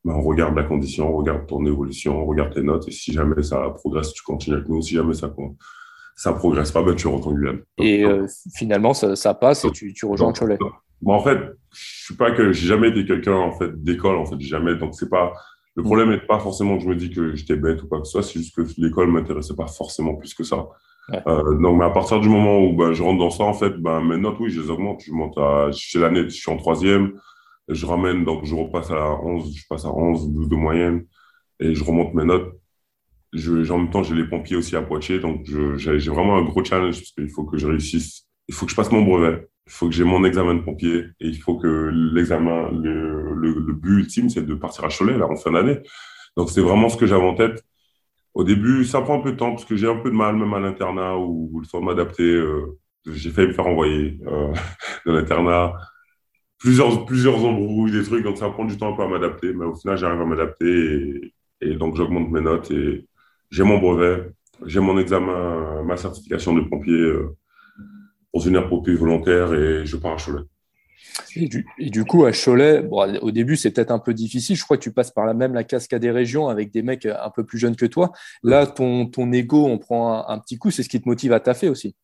ben, 0.04 0.14
on 0.14 0.22
regarde 0.22 0.56
la 0.56 0.64
condition, 0.64 1.14
on 1.14 1.18
regarde 1.18 1.46
ton 1.46 1.64
évolution, 1.64 2.22
on 2.22 2.26
regarde 2.26 2.54
tes 2.54 2.62
notes. 2.62 2.88
Et 2.88 2.92
si 2.92 3.12
jamais 3.12 3.42
ça 3.42 3.70
progresse, 3.70 4.12
tu 4.12 4.22
continues 4.22 4.56
avec 4.56 4.68
nous. 4.68 4.82
Si 4.82 4.94
jamais 4.94 5.14
ça 5.14 5.32
ça 6.16 6.32
progresse 6.32 6.70
pas, 6.72 6.82
ben, 6.82 6.94
tu 6.94 7.06
rentres 7.06 7.28
en 7.28 7.32
Guyane. 7.32 7.60
Et 7.78 8.04
euh, 8.04 8.26
finalement, 8.54 8.94
ça, 8.94 9.16
ça, 9.16 9.34
passe 9.34 9.64
et 9.64 9.70
tu, 9.70 9.92
tu 9.94 10.06
rejoins 10.06 10.32
Cholet. 10.32 10.58
Bon, 11.00 11.14
en 11.14 11.20
fait, 11.20 11.38
je 11.72 12.04
suis 12.04 12.16
pas 12.16 12.30
que 12.32 12.52
j'ai 12.52 12.66
jamais 12.66 12.88
été 12.88 13.04
quelqu'un 13.04 13.34
en 13.34 13.52
fait 13.52 13.82
d'école 13.82 14.16
en 14.16 14.26
fait 14.26 14.40
jamais 14.40 14.76
donc 14.76 14.94
c'est 14.94 15.08
pas 15.08 15.32
le 15.74 15.82
problème 15.82 16.10
n'est 16.10 16.18
pas 16.18 16.38
forcément 16.38 16.76
que 16.76 16.84
je 16.84 16.88
me 16.88 16.96
dis 16.96 17.10
que 17.10 17.34
j'étais 17.34 17.56
bête 17.56 17.82
ou 17.82 17.88
quoi 17.88 18.00
que 18.00 18.06
ce 18.06 18.12
soit 18.12 18.22
c'est 18.22 18.38
juste 18.38 18.54
que 18.54 18.62
l'école 18.78 19.10
m'intéressait 19.10 19.54
pas 19.54 19.66
forcément 19.66 20.14
plus 20.14 20.34
que 20.34 20.44
ça 20.44 20.68
euh, 21.26 21.58
donc 21.58 21.78
mais 21.78 21.84
à 21.84 21.90
partir 21.90 22.20
du 22.20 22.28
moment 22.28 22.60
où 22.60 22.76
ben, 22.76 22.92
je 22.92 23.02
rentre 23.02 23.18
dans 23.18 23.30
ça 23.30 23.44
en 23.44 23.54
fait 23.54 23.70
ben 23.78 24.02
mes 24.02 24.18
notes 24.18 24.36
oui 24.38 24.50
je 24.50 24.60
les 24.60 24.70
augmente 24.70 25.02
je 25.04 25.12
monte 25.12 25.36
à 25.38 25.70
chez 25.72 25.98
l'année 25.98 26.24
je 26.24 26.36
suis 26.36 26.50
en 26.50 26.56
troisième 26.56 27.14
je 27.68 27.86
ramène 27.86 28.24
donc 28.24 28.44
je 28.44 28.54
repasse 28.54 28.90
à 28.90 29.20
11 29.22 29.56
je 29.56 29.66
passe 29.68 29.84
à 29.84 29.92
11 29.92 30.30
12 30.32 30.48
de 30.48 30.56
moyenne 30.56 31.06
et 31.60 31.74
je 31.74 31.84
remonte 31.84 32.14
mes 32.14 32.24
notes 32.24 32.52
je, 33.32 33.70
en 33.72 33.78
même 33.78 33.90
temps 33.90 34.02
j'ai 34.02 34.14
les 34.14 34.28
pompiers 34.28 34.56
aussi 34.56 34.76
à 34.76 34.82
Poitiers 34.82 35.20
donc 35.20 35.46
j'ai 35.76 36.10
vraiment 36.10 36.36
un 36.36 36.42
gros 36.42 36.64
challenge 36.64 36.98
parce 36.98 37.12
qu'il 37.12 37.30
faut 37.30 37.44
que 37.44 37.56
je 37.58 37.66
réussisse 37.66 38.26
il 38.48 38.54
faut 38.54 38.66
que 38.66 38.72
je 38.72 38.76
passe 38.76 38.90
mon 38.90 39.02
brevet 39.02 39.48
il 39.66 39.72
faut 39.72 39.88
que 39.88 39.94
j'ai 39.94 40.04
mon 40.04 40.24
examen 40.24 40.54
de 40.54 40.60
pompier 40.60 41.04
et 41.20 41.28
il 41.28 41.38
faut 41.38 41.56
que 41.56 41.90
l'examen, 42.14 42.70
le, 42.72 43.34
le, 43.34 43.52
le, 43.54 43.72
but 43.72 44.00
ultime, 44.00 44.28
c'est 44.28 44.44
de 44.44 44.54
partir 44.54 44.84
à 44.84 44.88
Cholet 44.88 45.16
là, 45.16 45.26
en 45.26 45.36
fin 45.36 45.52
d'année. 45.52 45.78
Donc, 46.36 46.50
c'est 46.50 46.60
vraiment 46.60 46.88
ce 46.88 46.96
que 46.96 47.06
j'avais 47.06 47.24
en 47.24 47.34
tête. 47.34 47.64
Au 48.34 48.44
début, 48.44 48.84
ça 48.84 49.02
prend 49.02 49.18
un 49.18 49.22
peu 49.22 49.32
de 49.32 49.36
temps 49.36 49.50
parce 49.50 49.64
que 49.64 49.76
j'ai 49.76 49.88
un 49.88 49.96
peu 49.96 50.10
de 50.10 50.16
mal, 50.16 50.36
même 50.36 50.52
à 50.54 50.60
l'internat, 50.60 51.16
où, 51.18 51.60
il 51.62 51.68
faut 51.68 51.80
m'adapter. 51.80 52.24
Euh, 52.24 52.78
j'ai 53.06 53.30
failli 53.30 53.48
me 53.48 53.52
faire 53.52 53.66
envoyer 53.66 54.18
euh, 54.26 54.52
de 55.06 55.12
l'internat. 55.12 55.74
Plusieurs, 56.62 57.04
plusieurs 57.04 57.44
embrouilles, 57.44 57.92
des 57.92 58.04
trucs, 58.04 58.24
donc 58.24 58.38
ça 58.38 58.48
prend 58.48 58.64
du 58.64 58.76
temps 58.76 58.92
un 58.92 58.96
peu 58.96 59.02
à 59.02 59.08
m'adapter. 59.08 59.52
Mais 59.52 59.64
au 59.64 59.74
final, 59.74 59.96
j'arrive 59.96 60.20
à 60.20 60.24
m'adapter 60.24 61.32
et, 61.60 61.74
donc 61.74 61.96
j'augmente 61.96 62.30
mes 62.30 62.40
notes 62.40 62.70
et 62.70 63.06
j'ai 63.50 63.64
mon 63.64 63.78
brevet, 63.78 64.30
j'ai 64.66 64.80
mon 64.80 64.98
examen, 64.98 65.82
ma 65.84 65.96
certification 65.96 66.54
de 66.54 66.60
pompier. 66.60 66.94
Euh, 66.94 67.36
pour 68.32 68.46
une 68.46 68.56
aire 68.56 68.68
volontaire 68.68 69.52
et 69.52 69.84
je 69.84 69.96
pars 69.96 70.14
à 70.14 70.16
Cholet. 70.16 70.42
Et 71.36 71.46
du, 71.90 72.04
coup, 72.04 72.24
à 72.24 72.32
Cholet, 72.32 72.86
au 72.90 73.30
début, 73.30 73.56
c'est 73.56 73.70
peut-être 73.70 73.90
un 73.90 73.98
peu 73.98 74.14
difficile. 74.14 74.56
Je 74.56 74.64
crois 74.64 74.76
que 74.78 74.82
tu 74.82 74.92
passes 74.92 75.10
par 75.10 75.26
la 75.26 75.34
même 75.34 75.52
la 75.52 75.64
cascade 75.64 76.00
des 76.00 76.10
régions 76.10 76.48
avec 76.48 76.72
des 76.72 76.82
mecs 76.82 77.06
un 77.06 77.30
peu 77.34 77.44
plus 77.44 77.58
jeunes 77.58 77.76
que 77.76 77.86
toi. 77.86 78.12
Là, 78.42 78.66
ton, 78.66 79.06
ton 79.06 79.30
ego, 79.32 79.66
on 79.66 79.78
prend 79.78 80.26
un, 80.26 80.38
petit 80.38 80.58
coup. 80.58 80.70
C'est 80.70 80.82
ce 80.82 80.88
qui 80.88 81.00
te 81.00 81.08
motive 81.08 81.32
à 81.32 81.40
taffer 81.40 81.68
aussi. 81.68 81.94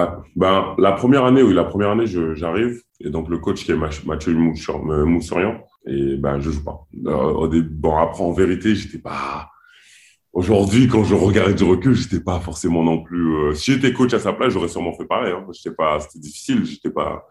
Ah, 0.00 0.22
ben, 0.36 0.76
la 0.78 0.92
première 0.92 1.24
année, 1.24 1.42
oui, 1.42 1.52
la 1.54 1.64
première 1.64 1.90
année, 1.90 2.06
j'arrive. 2.06 2.80
Et 3.00 3.10
donc, 3.10 3.28
le 3.28 3.38
coach 3.38 3.64
qui 3.64 3.72
est 3.72 3.76
Mathieu 3.76 4.34
Moussorian, 4.34 5.60
et 5.86 6.16
ben, 6.16 6.38
je 6.38 6.50
joue 6.50 6.62
pas. 6.62 6.86
Euh, 7.06 7.32
au 7.32 7.48
début, 7.48 7.68
bon, 7.68 7.96
après, 7.96 8.22
en 8.22 8.32
vérité, 8.32 8.74
j'étais 8.76 8.98
pas 8.98 9.50
Aujourd'hui, 10.32 10.86
quand 10.86 11.02
je 11.02 11.16
regarde 11.16 11.54
du 11.54 11.64
recul, 11.64 11.94
j'étais 11.94 12.20
pas 12.20 12.38
forcément 12.38 12.84
non 12.84 13.02
plus. 13.02 13.34
Euh, 13.34 13.54
si 13.54 13.72
j'étais 13.72 13.92
coach 13.92 14.14
à 14.14 14.20
sa 14.20 14.32
place, 14.32 14.52
j'aurais 14.52 14.68
sûrement 14.68 14.92
fait 14.92 15.06
pareil. 15.06 15.32
Hein. 15.32 15.44
J'étais 15.52 15.74
pas, 15.74 15.98
c'était 15.98 16.20
difficile. 16.20 16.64
J'étais 16.64 16.90
pas, 16.90 17.26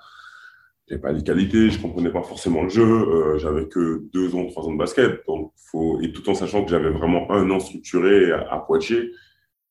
j'avais 0.89 0.99
pas 0.99 1.13
les 1.13 1.23
qualités. 1.23 1.69
Je 1.69 1.79
comprenais 1.79 2.09
pas 2.11 2.23
forcément 2.23 2.63
le 2.63 2.69
jeu. 2.69 2.83
Euh, 2.83 3.37
j'avais 3.37 3.67
que 3.69 4.03
deux 4.11 4.35
ans, 4.35 4.45
trois 4.47 4.65
ans 4.65 4.73
de 4.73 4.77
basket. 4.77 5.21
Donc, 5.25 5.53
faut 5.71 6.01
et 6.01 6.11
tout 6.11 6.27
en 6.29 6.33
sachant 6.33 6.65
que 6.65 6.71
j'avais 6.71 6.89
vraiment 6.89 7.31
un 7.31 7.49
an 7.51 7.61
structuré 7.61 8.33
à, 8.33 8.57
Poitiers 8.67 9.11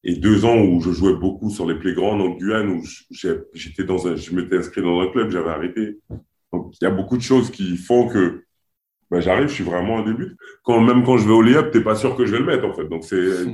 et 0.04 0.16
deux 0.16 0.44
ans 0.44 0.58
où 0.60 0.80
je 0.80 0.92
jouais 0.92 1.14
beaucoup 1.14 1.50
sur 1.50 1.66
les 1.66 1.74
playgrounds 1.74 2.22
en 2.22 2.30
Guyane 2.30 2.68
où 2.68 2.82
j'étais 3.52 3.84
dans 3.84 4.06
un, 4.06 4.16
je 4.16 4.34
m'étais 4.34 4.58
inscrit 4.58 4.82
dans 4.82 5.00
un 5.00 5.08
club, 5.08 5.30
j'avais 5.30 5.50
arrêté. 5.50 5.98
Donc, 6.52 6.74
il 6.80 6.84
y 6.84 6.86
a 6.86 6.90
beaucoup 6.90 7.16
de 7.16 7.22
choses 7.22 7.50
qui 7.50 7.76
font 7.76 8.08
que 8.08 8.44
ben, 9.10 9.20
j'arrive, 9.20 9.48
je 9.48 9.54
suis 9.54 9.64
vraiment 9.64 9.96
au 9.96 10.04
début. 10.04 10.36
Quand, 10.64 10.80
même 10.80 11.04
quand 11.04 11.16
je 11.18 11.26
vais 11.26 11.34
au 11.34 11.42
layup, 11.42 11.70
tu 11.70 11.78
n'es 11.78 11.84
pas 11.84 11.94
sûr 11.94 12.16
que 12.16 12.26
je 12.26 12.32
vais 12.32 12.38
le 12.38 12.44
mettre, 12.44 12.64
en 12.64 12.74
fait. 12.74 12.88
Donc, 12.88 13.04
c'est, 13.04 13.46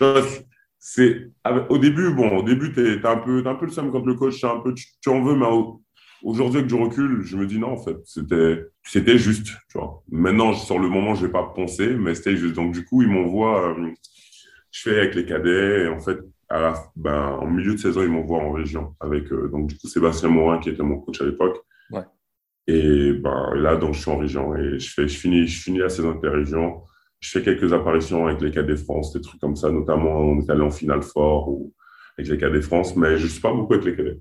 c'est, 0.78 1.30
au 1.68 1.78
début, 1.78 2.12
bon, 2.14 2.38
au 2.38 2.42
début, 2.42 2.72
tu 2.72 2.80
es, 2.80 3.06
un 3.06 3.18
peu, 3.18 3.42
un 3.44 3.54
peu 3.54 3.66
le 3.66 3.72
seum 3.72 3.90
quand 3.92 4.04
le 4.04 4.14
coach, 4.14 4.42
un 4.44 4.60
peu, 4.60 4.74
tu, 4.74 5.08
en 5.10 5.22
veux, 5.22 5.36
mais 5.36 5.46
aujourd'hui, 6.22 6.60
avec 6.60 6.68
du 6.68 6.74
recul, 6.74 7.22
je 7.22 7.36
me 7.36 7.46
dis 7.46 7.58
non, 7.58 7.72
en 7.72 7.76
fait, 7.76 7.98
c'était, 8.04 8.64
c'était 8.82 9.18
juste, 9.18 9.48
tu 9.70 9.78
vois. 9.78 10.02
Maintenant, 10.10 10.54
sur 10.54 10.78
le 10.78 10.88
moment, 10.88 11.14
je 11.14 11.26
vais 11.26 11.32
pas 11.32 11.52
penser, 11.54 11.88
mais 11.88 12.14
c'était 12.14 12.36
juste. 12.36 12.54
Donc, 12.54 12.72
du 12.72 12.84
coup, 12.84 13.02
ils 13.02 13.08
m'envoient, 13.08 13.78
euh, 13.78 13.90
je 14.72 14.80
fais 14.80 14.98
avec 14.98 15.14
les 15.14 15.26
cadets, 15.26 15.84
et 15.84 15.88
en 15.88 16.00
fait, 16.00 16.18
à 16.48 16.60
la, 16.60 16.74
ben, 16.96 17.38
en 17.40 17.46
milieu 17.46 17.74
de 17.74 17.78
saison, 17.78 18.02
ils 18.02 18.10
m'envoient 18.10 18.42
en 18.42 18.52
région 18.52 18.94
avec, 19.00 19.30
euh, 19.32 19.48
donc, 19.48 19.68
du 19.68 19.78
coup, 19.78 19.86
Sébastien 19.86 20.28
Morin, 20.28 20.58
qui 20.58 20.70
était 20.70 20.82
mon 20.82 20.98
coach 20.98 21.20
à 21.20 21.24
l'époque. 21.24 21.58
Ouais. 21.90 22.02
Et 22.66 23.12
ben, 23.12 23.54
là, 23.54 23.76
donc, 23.76 23.94
je 23.94 24.00
suis 24.00 24.10
en 24.10 24.18
région 24.18 24.56
et 24.56 24.78
je, 24.78 24.92
fais, 24.92 25.08
je, 25.08 25.18
finis, 25.18 25.46
je 25.46 25.62
finis 25.62 25.78
la 25.78 25.88
saison 25.88 26.10
interrégion. 26.10 26.82
Je 27.20 27.30
fais 27.30 27.42
quelques 27.42 27.72
apparitions 27.72 28.26
avec 28.26 28.40
les 28.40 28.50
Cadets 28.50 28.76
France, 28.76 29.12
des 29.12 29.20
trucs 29.20 29.40
comme 29.40 29.56
ça. 29.56 29.70
Notamment, 29.70 30.20
on 30.20 30.40
est 30.40 30.50
allé 30.50 30.62
en 30.62 30.70
finale 30.70 31.02
fort 31.02 31.48
ou 31.48 31.72
avec 32.18 32.30
les 32.30 32.38
Cadets 32.38 32.62
France, 32.62 32.96
mais 32.96 33.16
je 33.16 33.26
suis 33.26 33.40
pas 33.40 33.52
beaucoup 33.52 33.74
avec 33.74 33.86
les 33.86 33.96
Cadets. 33.96 34.20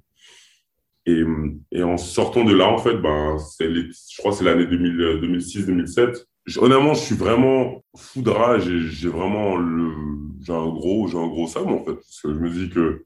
Et, 1.06 1.24
et 1.72 1.84
en 1.84 1.98
sortant 1.98 2.44
de 2.44 2.54
là, 2.54 2.68
en 2.68 2.78
fait, 2.78 2.96
ben, 2.96 3.38
c'est 3.40 3.74
je 3.74 4.18
crois 4.20 4.32
que 4.32 4.38
c'est 4.38 4.46
l'année 4.46 4.66
2006-2007. 4.66 6.26
Honnêtement, 6.58 6.94
je 6.94 7.02
suis 7.02 7.16
vraiment 7.16 7.84
foudrage 7.96 8.68
et 8.70 8.80
j'ai 8.82 9.10
vraiment 9.10 9.58
le, 9.58 9.92
j'ai 10.42 10.54
un 10.54 10.70
gros, 10.70 11.08
j'ai 11.08 11.18
un 11.18 11.28
gros 11.28 11.48
somme 11.48 11.70
en 11.70 11.84
fait. 11.84 11.94
Parce 11.94 12.22
que 12.22 12.34
je 12.34 12.40
me 12.40 12.50
dis 12.50 12.70
que 12.70 13.06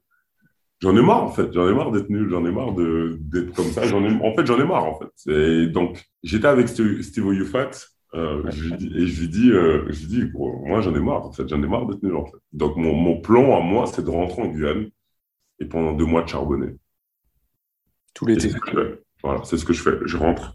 j'en 0.80 0.96
ai 0.96 1.02
marre 1.02 1.24
en 1.24 1.32
fait. 1.32 1.52
J'en 1.52 1.68
ai 1.68 1.74
marre 1.74 1.92
d'être 1.92 2.08
nul. 2.10 2.28
J'en 2.30 2.44
ai 2.46 2.52
marre 2.52 2.72
de, 2.72 3.18
d'être 3.20 3.54
comme 3.54 3.66
ça. 3.66 3.86
J'en 3.86 4.04
ai, 4.04 4.12
en 4.24 4.34
fait, 4.34 4.46
j'en 4.46 4.58
ai 4.58 4.64
marre 4.64 4.84
en 4.84 4.98
fait. 4.98 5.32
Et 5.32 5.66
donc, 5.66 6.04
j'étais 6.22 6.48
avec 6.48 6.68
Steve, 6.68 7.02
Steve 7.02 7.26
euh, 8.14 8.42
et 8.46 8.50
je 9.06 9.20
lui 9.20 9.28
dis, 9.28 9.50
euh, 9.50 9.84
je 9.90 10.06
dis 10.06 10.24
moi 10.34 10.80
j'en 10.80 10.94
ai 10.94 11.00
marre 11.00 11.26
en 11.26 11.32
fait. 11.32 11.46
J'en 11.48 11.62
ai 11.62 11.66
marre 11.66 11.86
d'être 11.86 12.02
nul 12.02 12.16
en 12.16 12.24
fait. 12.24 12.38
Donc, 12.52 12.76
mon, 12.76 12.94
mon 12.94 13.20
plan 13.20 13.56
à 13.56 13.60
moi, 13.60 13.86
c'est 13.86 14.04
de 14.04 14.10
rentrer 14.10 14.42
en 14.42 14.46
Guyane 14.46 14.88
et 15.58 15.66
pendant 15.66 15.92
deux 15.92 16.06
mois 16.06 16.22
de 16.22 16.28
charbonner. 16.28 16.76
Tout 18.14 18.26
l'été. 18.26 18.50
Voilà, 19.22 19.42
c'est 19.44 19.56
ce 19.56 19.64
que 19.64 19.72
je 19.72 19.82
fais. 19.82 19.98
Je 20.04 20.16
rentre 20.16 20.54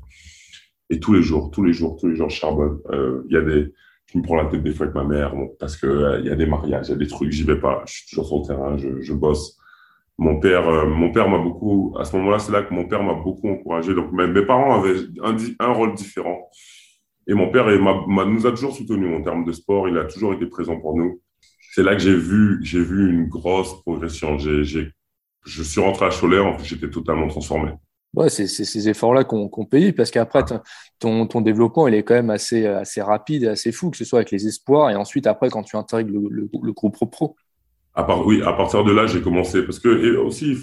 et 0.91 0.99
tous 0.99 1.13
les 1.13 1.23
jours, 1.23 1.49
tous 1.51 1.63
les 1.63 1.73
jours, 1.73 1.97
tous 1.99 2.07
les 2.07 2.15
jours, 2.15 2.29
je 2.29 2.35
charbonne. 2.35 2.79
Euh, 2.91 3.23
il 3.29 3.33
y 3.33 3.37
a 3.37 3.41
je 3.41 4.17
me 4.17 4.23
prends 4.23 4.35
la 4.35 4.45
tête 4.45 4.61
des 4.61 4.73
fois 4.73 4.87
avec 4.87 4.95
ma 4.95 5.05
mère 5.05 5.33
parce 5.57 5.77
que 5.77 5.87
euh, 5.87 6.19
il 6.19 6.25
y 6.25 6.29
a 6.29 6.35
des 6.35 6.45
mariages, 6.45 6.89
il 6.89 6.91
y 6.91 6.95
a 6.95 6.97
des 6.97 7.07
trucs, 7.07 7.31
j'y 7.31 7.43
vais 7.43 7.59
pas. 7.59 7.81
Je 7.87 7.93
suis 7.93 8.09
toujours 8.09 8.27
sur 8.27 8.39
le 8.39 8.45
terrain, 8.45 8.77
je, 8.77 9.13
bosse. 9.13 9.57
Mon 10.17 10.41
père, 10.41 10.67
euh, 10.67 10.85
mon 10.85 11.09
m'a 11.13 11.37
beaucoup. 11.37 11.95
À 11.97 12.03
ce 12.03 12.15
moment-là, 12.17 12.39
c'est 12.39 12.51
là 12.51 12.63
que 12.63 12.73
mon 12.73 12.89
père 12.89 13.01
m'a 13.03 13.13
beaucoup 13.13 13.49
encouragé. 13.49 13.95
Donc 13.95 14.11
mes, 14.11 14.27
mes 14.27 14.45
parents 14.45 14.81
avaient 14.81 14.99
un, 15.59 15.71
rôle 15.71 15.93
différent. 15.95 16.49
Et 17.25 17.33
mon 17.33 17.49
père 17.51 17.67
nous 18.27 18.45
a 18.45 18.49
toujours 18.51 18.75
soutenus 18.75 19.17
en 19.17 19.21
termes 19.21 19.45
de 19.45 19.53
sport. 19.53 19.87
Il 19.87 19.97
a 19.97 20.03
toujours 20.03 20.33
été 20.33 20.45
présent 20.45 20.77
pour 20.77 20.97
nous. 20.97 21.21
C'est 21.73 21.83
là 21.83 21.95
que 21.95 22.01
j'ai 22.01 22.15
vu, 22.15 22.59
vu 22.61 23.09
une 23.09 23.29
grosse 23.29 23.81
progression. 23.83 24.37
J'ai, 24.37 24.91
je 25.45 25.63
suis 25.63 25.79
rentré 25.79 26.05
à 26.05 26.09
Cholet, 26.09 26.39
en 26.39 26.57
fait, 26.57 26.65
j'étais 26.65 26.89
totalement 26.89 27.29
transformé. 27.29 27.71
C'est 28.27 28.47
ces 28.47 28.89
efforts-là 28.89 29.23
qu'on 29.23 29.47
qu 29.47 29.65
paye 29.65 29.93
parce 29.93 30.11
qu'après, 30.11 30.43
ton, 30.99 31.41
développement, 31.41 31.87
il 31.87 31.93
est 31.95 32.03
quand 32.03 32.15
même 32.15 32.29
assez, 32.29 32.65
assez 32.65 33.01
rapide 33.01 33.43
et 33.43 33.47
assez 33.47 33.71
fou, 33.71 33.89
que 33.89 33.97
ce 33.97 34.03
soit 34.03 34.19
avec 34.19 34.31
les 34.31 34.47
espoirs 34.47 34.89
et 34.89 34.95
ensuite, 34.95 35.27
après, 35.27 35.49
quand 35.49 35.63
tu 35.63 35.77
intègres 35.77 36.11
le, 36.11 36.49
groupe 36.73 36.93
pro-pro. 36.93 37.35
À 37.93 38.03
part, 38.03 38.25
oui, 38.25 38.41
à 38.41 38.53
partir 38.53 38.83
de 38.83 38.91
là, 38.91 39.07
j'ai 39.07 39.21
commencé. 39.21 39.63
Parce 39.63 39.79
que 39.79 40.17
aussi, 40.17 40.57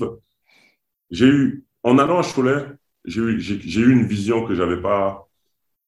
j'ai 1.10 1.26
eu, 1.26 1.64
en 1.82 1.98
allant 1.98 2.18
à 2.18 2.22
Cholet, 2.22 2.66
j'ai 3.04 3.22
eu, 3.22 3.40
eu, 3.40 3.92
une 3.92 4.06
vision 4.06 4.44
que 4.44 4.54
j'avais 4.54 4.80
pas 4.80 5.26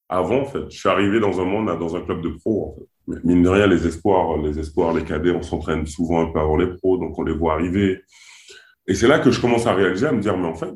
avant, 0.09 0.41
en 0.41 0.47
fait. 0.47 0.71
Je 0.71 0.79
suis 0.79 0.89
arrivé 0.89 1.21
dans 1.21 1.41
un 1.41 1.45
monde, 1.45 1.67
dans 1.79 1.95
un 1.95 2.01
club 2.01 2.23
de 2.23 2.31
pro, 2.31 2.69
en 2.69 2.79
fait. 2.79 2.87
Mine 3.25 3.43
de 3.43 3.49
rien, 3.49 3.67
les 3.67 3.87
espoirs, 3.87 4.39
les 4.39 4.59
espoirs, 4.59 4.95
les 4.95 5.05
cadets, 5.05 5.33
on 5.33 5.43
s'entraîne 5.43 5.87
souvent 5.87 6.23
un 6.23 6.33
peu 6.33 6.39
avant 6.39 6.57
les 6.57 6.69
pros, 6.69 6.97
donc 6.97 7.19
on 7.19 7.23
les 7.23 7.35
voit 7.35 7.55
arriver. 7.55 8.03
Et 8.87 8.95
c'est 8.95 9.09
là 9.09 9.19
que 9.19 9.31
je 9.31 9.41
commence 9.41 9.67
à 9.67 9.75
réaliser, 9.75 10.07
à 10.07 10.13
me 10.13 10.21
dire, 10.21 10.37
mais 10.37 10.47
en 10.47 10.55
fait, 10.55 10.75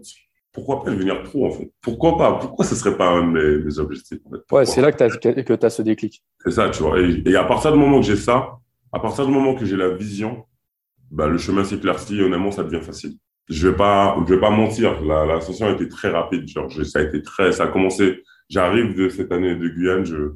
pourquoi 0.55 0.85
pas 0.85 0.91
devenir 0.91 1.23
pro 1.25 1.49
en 1.49 1.51
fait? 1.51 1.71
Pourquoi 1.83 2.17
pas? 2.17 2.39
Pourquoi 2.39 2.65
ce 2.65 2.77
serait 2.77 2.97
pas 2.97 3.09
un 3.09 3.27
de 3.27 3.59
mes, 3.65 3.79
objectifs 3.79 4.21
Ouais, 4.53 4.65
c'est 4.65 4.81
là 4.81 4.93
que 4.93 5.53
tu 5.55 5.67
as, 5.67 5.71
ce 5.71 5.83
déclic. 5.83 6.23
C'est 6.45 6.53
ça, 6.53 6.71
tu 6.71 6.83
vois. 6.85 6.99
Et, 7.01 7.37
à 7.37 7.45
partir 7.45 7.73
du 7.73 7.79
moment 7.79 8.01
que 8.01 8.07
j'ai 8.07 8.17
ça, 8.17 8.59
à 8.93 9.01
partir 9.01 9.27
du 9.27 9.33
moment 9.33 9.57
que 9.57 9.65
j'ai 9.65 9.77
la 9.77 9.89
vision, 9.89 10.45
bah, 11.11 11.27
le 11.27 11.39
chemin 11.39 11.65
s'éclaircit 11.65 12.23
honnêtement, 12.23 12.53
ça 12.53 12.63
devient 12.63 12.83
facile. 12.83 13.17
Je 13.49 13.69
vais 13.69 13.77
pas, 13.77 14.17
je 14.27 14.33
vais 14.33 14.41
pas 14.41 14.51
mentir. 14.51 15.03
L'ascension 15.03 15.67
a 15.67 15.73
été 15.73 15.89
très 15.89 16.09
rapide. 16.09 16.49
Genre, 16.49 16.71
ça 16.85 17.01
a 17.01 17.03
été 17.03 17.21
très, 17.21 17.51
ça 17.51 17.65
a 17.65 17.67
commencé. 17.67 18.23
J'arrive 18.49 18.95
de 18.95 19.09
cette 19.09 19.33
année 19.33 19.57
de 19.57 19.69
Guyane, 19.69 20.05
je, 20.07 20.35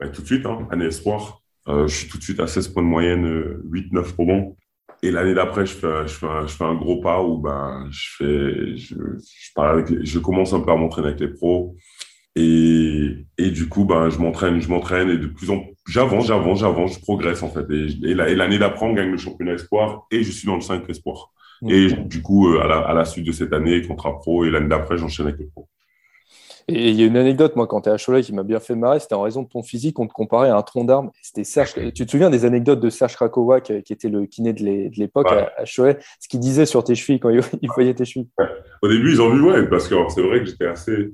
bah, 0.00 0.08
tout 0.08 0.22
de 0.22 0.26
suite, 0.26 0.44
hein, 0.44 0.66
année 0.72 0.86
espoir. 0.86 1.40
Euh, 1.68 1.86
je 1.86 1.94
suis 1.94 2.08
tout 2.08 2.18
de 2.18 2.22
suite 2.24 2.40
à 2.40 2.48
16 2.48 2.68
points 2.68 2.82
de 2.82 2.88
moyenne, 2.88 3.26
8-9 3.70 3.96
euh, 3.96 4.02
bon. 4.18 4.56
Et 5.02 5.10
l'année 5.10 5.34
d'après, 5.34 5.66
je 5.66 5.72
fais, 5.72 6.06
je, 6.06 6.12
fais 6.12 6.26
un, 6.26 6.46
je 6.46 6.54
fais 6.54 6.64
un 6.64 6.74
gros 6.74 7.00
pas 7.00 7.22
où 7.22 7.38
ben, 7.38 7.88
je, 7.90 8.08
fais, 8.18 8.76
je, 8.76 8.94
je, 8.94 9.52
parle 9.54 9.80
avec 9.80 10.04
je 10.04 10.18
commence 10.18 10.52
un 10.52 10.60
peu 10.60 10.72
à 10.72 10.76
m'entraîner 10.76 11.08
avec 11.08 11.20
les 11.20 11.28
pros. 11.28 11.76
Et, 12.36 13.26
et 13.38 13.50
du 13.50 13.68
coup, 13.68 13.84
ben, 13.84 14.10
je 14.10 14.18
m'entraîne, 14.18 14.60
je 14.60 14.68
m'entraîne 14.68 15.10
et 15.10 15.18
de 15.18 15.26
plus 15.26 15.50
en 15.50 15.60
plus, 15.60 15.74
j'avance, 15.88 16.26
j'avance, 16.26 16.60
j'avance, 16.60 16.94
je 16.94 17.00
progresse 17.00 17.42
en 17.42 17.48
fait. 17.48 17.66
Et, 17.70 18.10
et 18.10 18.14
l'année 18.14 18.58
d'après, 18.58 18.86
on 18.86 18.92
gagne 18.92 19.10
le 19.10 19.18
championnat 19.18 19.54
espoir 19.54 20.06
et 20.10 20.22
je 20.22 20.30
suis 20.30 20.46
dans 20.46 20.54
le 20.56 20.60
5 20.60 20.88
espoir. 20.88 21.32
Et 21.68 21.92
du 21.92 22.22
coup, 22.22 22.48
euh, 22.48 22.60
à 22.60 22.66
la, 22.66 22.78
à 22.78 22.94
la 22.94 23.04
suite 23.04 23.26
de 23.26 23.32
cette 23.32 23.52
année, 23.52 23.82
contrat 23.82 24.18
pro 24.18 24.44
et 24.44 24.50
l'année 24.50 24.68
d'après, 24.68 24.96
j'enchaîne 24.96 25.26
avec 25.26 25.40
les 25.40 25.46
pros. 25.46 25.68
Et 26.68 26.90
il 26.90 27.00
y 27.00 27.02
a 27.02 27.06
une 27.06 27.16
anecdote, 27.16 27.56
moi, 27.56 27.66
quand 27.66 27.82
tu 27.82 27.88
es 27.88 27.92
à 27.92 27.96
Cholet, 27.96 28.22
qui 28.22 28.32
m'a 28.32 28.42
bien 28.42 28.60
fait 28.60 28.74
marrer, 28.74 29.00
c'était 29.00 29.14
en 29.14 29.22
raison 29.22 29.42
de 29.42 29.48
ton 29.48 29.62
physique, 29.62 29.98
on 29.98 30.06
te 30.06 30.12
comparait 30.12 30.50
à 30.50 30.56
un 30.56 30.62
tronc 30.62 30.84
d'arbre. 30.84 31.10
C'était 31.22 31.44
Serge. 31.44 31.74
Tu 31.94 32.06
te 32.06 32.10
souviens 32.10 32.30
des 32.30 32.44
anecdotes 32.44 32.80
de 32.80 32.90
Serge 32.90 33.14
Krakowak, 33.14 33.82
qui 33.84 33.92
était 33.92 34.08
le 34.08 34.26
kiné 34.26 34.52
de 34.52 34.90
l'époque 34.96 35.28
à, 35.30 35.64
Cholet, 35.64 35.98
ce 36.20 36.28
qu'il 36.28 36.40
disait 36.40 36.66
sur 36.66 36.84
tes 36.84 36.94
chevilles 36.94 37.20
quand 37.20 37.30
il, 37.30 37.40
voyait 37.74 37.94
tes 37.94 38.04
chevilles? 38.04 38.28
Au 38.82 38.88
début, 38.88 39.12
ils 39.12 39.20
ont 39.20 39.30
vu, 39.30 39.42
ouais, 39.42 39.68
parce 39.68 39.88
que 39.88 39.94
c'est 40.08 40.22
vrai 40.22 40.40
que 40.40 40.46
j'étais 40.46 40.66
assez 40.66 41.12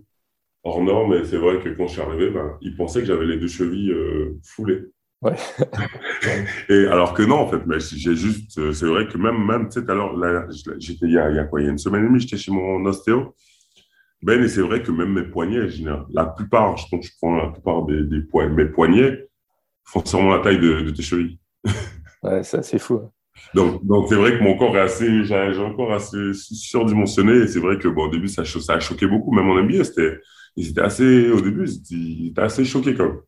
hors 0.64 0.82
norme, 0.82 1.14
et 1.14 1.24
c'est 1.24 1.36
vrai 1.36 1.60
que 1.60 1.68
quand 1.70 1.86
je 1.86 1.92
suis 1.92 2.02
arrivé, 2.02 2.30
ben, 2.30 2.58
ils 2.60 2.76
pensaient 2.76 3.00
que 3.00 3.06
j'avais 3.06 3.26
les 3.26 3.36
deux 3.36 3.48
chevilles 3.48 3.92
euh, 3.92 4.36
foulées. 4.42 4.82
Ouais. 5.22 5.34
et 6.68 6.86
alors 6.86 7.14
que 7.14 7.22
non, 7.22 7.36
en 7.36 7.48
fait, 7.48 7.64
mais 7.66 7.78
j'ai 7.80 8.14
juste, 8.14 8.58
euh, 8.58 8.72
c'est 8.72 8.86
vrai 8.86 9.06
que 9.08 9.16
même, 9.16 9.46
même, 9.46 9.68
tu 9.68 9.80
sais, 9.80 9.90
alors, 9.90 10.20
j'étais 10.78 11.06
il 11.06 11.12
y 11.12 11.18
a, 11.18 11.30
il 11.30 11.36
y 11.36 11.38
a 11.38 11.44
quoi, 11.44 11.60
il 11.60 11.64
y 11.64 11.68
a 11.68 11.70
une 11.70 11.78
semaine 11.78 12.04
et 12.04 12.08
demie, 12.08 12.20
j'étais 12.20 12.36
chez 12.36 12.52
mon 12.52 12.84
ostéo. 12.84 13.34
Ben, 14.22 14.42
et 14.42 14.48
c'est 14.48 14.62
vrai 14.62 14.82
que 14.82 14.90
même 14.90 15.12
mes 15.12 15.24
poignets, 15.24 15.68
la 16.12 16.26
plupart, 16.26 16.76
je, 16.76 16.86
je 17.00 17.10
prends 17.20 17.36
la 17.36 17.48
plupart 17.50 17.84
des, 17.84 18.02
des 18.04 18.20
poignets, 18.22 18.54
mes 18.54 18.64
poignets 18.66 19.28
font 19.84 20.04
sûrement 20.04 20.36
la 20.36 20.42
taille 20.42 20.58
de, 20.58 20.90
tes 20.90 21.02
chevilles. 21.02 21.38
ouais, 22.22 22.42
ça, 22.42 22.62
c'est 22.62 22.78
fou. 22.78 22.94
Hein. 22.94 23.10
Donc, 23.54 23.84
donc 23.84 24.06
c'est 24.08 24.16
vrai 24.16 24.38
que 24.38 24.42
mon 24.42 24.56
corps 24.56 24.76
est 24.76 24.80
assez, 24.80 25.24
j'ai 25.24 25.34
un 25.34 25.72
corps 25.74 25.92
assez 25.92 26.32
surdimensionné. 26.32 27.44
Et 27.44 27.48
c'est 27.48 27.60
vrai 27.60 27.78
que, 27.78 27.88
bon, 27.88 28.06
au 28.06 28.10
début, 28.10 28.28
ça, 28.28 28.44
ça 28.44 28.74
a 28.74 28.80
choqué 28.80 29.06
beaucoup. 29.06 29.32
Même 29.32 29.46
mon 29.46 29.56
ami, 29.56 29.84
c'était, 29.84 30.18
ils 30.56 30.70
étaient 30.70 30.80
assez, 30.80 31.30
au 31.30 31.40
début, 31.40 31.68
ils 31.90 32.28
étaient 32.28 32.42
assez 32.42 32.64
choqués 32.64 32.94
quand 32.94 33.04
même. 33.04 33.20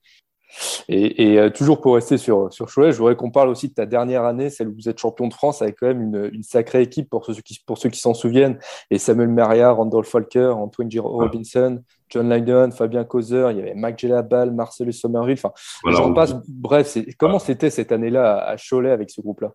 Et, 0.88 1.38
euh, 1.38 1.50
toujours 1.50 1.80
pour 1.80 1.94
rester 1.94 2.16
sur, 2.16 2.52
sur 2.52 2.72
Cholet, 2.72 2.92
je 2.92 2.98
voudrais 2.98 3.16
qu'on 3.16 3.30
parle 3.30 3.48
aussi 3.48 3.68
de 3.68 3.74
ta 3.74 3.86
dernière 3.86 4.24
année, 4.24 4.50
celle 4.50 4.68
où 4.68 4.74
vous 4.74 4.88
êtes 4.88 4.98
champion 4.98 5.28
de 5.28 5.34
France 5.34 5.62
avec 5.62 5.76
quand 5.78 5.86
même 5.86 6.02
une, 6.02 6.30
une 6.32 6.42
sacrée 6.42 6.82
équipe 6.82 7.10
pour 7.10 7.24
ceux 7.24 7.34
qui, 7.34 7.60
pour 7.66 7.78
ceux 7.78 7.90
qui 7.90 8.00
s'en 8.00 8.14
souviennent. 8.14 8.58
Et 8.90 8.98
Samuel 8.98 9.28
Maria, 9.28 9.70
Randolph 9.70 10.08
Falker, 10.08 10.56
Antoine 10.56 10.90
Giro 10.90 11.08
Robinson, 11.08 11.82
John 12.08 12.32
Lydon, 12.32 12.70
Fabien 12.70 13.04
Causer, 13.04 13.48
il 13.50 13.58
y 13.58 13.60
avait 13.60 13.74
Mac 13.74 13.98
Gelabal, 13.98 14.52
Marcellus 14.52 14.94
Somerville. 14.94 15.38
Enfin, 15.38 15.52
j'en 15.86 16.12
passe. 16.12 16.34
Bref, 16.48 16.96
comment 17.18 17.38
c'était 17.38 17.70
cette 17.70 17.92
année-là 17.92 18.38
à 18.38 18.56
Cholet 18.56 18.90
avec 18.90 19.10
ce 19.10 19.20
groupe-là? 19.20 19.52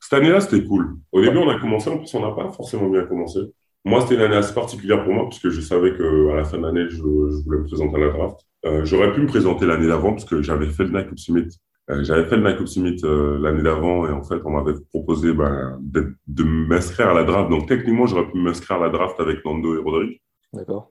Cette 0.00 0.18
année-là, 0.18 0.40
c'était 0.40 0.64
cool. 0.64 0.96
Au 1.12 1.20
début, 1.20 1.38
on 1.38 1.48
a 1.50 1.60
commencé, 1.60 1.90
en 1.90 1.98
plus, 1.98 2.12
on 2.14 2.20
n'a 2.20 2.34
pas 2.34 2.50
forcément 2.50 2.88
bien 2.88 3.04
commencé. 3.04 3.40
Moi, 3.84 4.00
c'était 4.00 4.14
une 4.14 4.22
année 4.22 4.36
assez 4.36 4.54
particulière 4.54 5.04
pour 5.04 5.12
moi, 5.12 5.24
parce 5.24 5.38
que 5.38 5.50
je 5.50 5.60
savais 5.60 5.94
qu'à 5.96 6.34
la 6.34 6.44
fin 6.44 6.58
de 6.58 6.62
l'année, 6.62 6.86
je, 6.88 6.96
je, 6.96 7.02
voulais 7.44 7.58
me 7.58 7.64
présenter 7.64 7.96
à 7.96 7.98
la 7.98 8.10
draft. 8.10 8.40
Euh, 8.66 8.84
J'aurais 8.84 9.12
pu 9.12 9.20
me 9.20 9.26
présenter 9.26 9.66
l'année 9.66 9.86
d'avant, 9.86 10.10
parce 10.10 10.24
que 10.24 10.42
j'avais 10.42 10.66
fait 10.66 10.84
le 10.84 10.90
Nike 10.90 11.18
Summit. 11.18 11.48
Euh, 11.90 12.04
j'avais 12.04 12.26
fait 12.26 12.36
le 12.36 12.48
Nike 12.48 12.68
Summit 12.68 13.00
euh, 13.04 13.38
l'année 13.40 13.62
d'avant, 13.62 14.06
et 14.06 14.12
en 14.12 14.22
fait, 14.22 14.40
on 14.44 14.50
m'avait 14.50 14.78
proposé 14.90 15.32
ben, 15.32 15.78
de, 15.80 16.14
de 16.26 16.42
m'inscrire 16.44 17.08
à 17.08 17.14
la 17.14 17.24
draft. 17.24 17.50
Donc, 17.50 17.66
techniquement, 17.66 18.06
j'aurais 18.06 18.30
pu 18.30 18.38
m'inscrire 18.38 18.78
à 18.78 18.86
la 18.86 18.90
draft 18.90 19.18
avec 19.20 19.44
Nando 19.44 19.74
et 19.74 19.78
Roderick. 19.78 20.22
D'accord. 20.52 20.90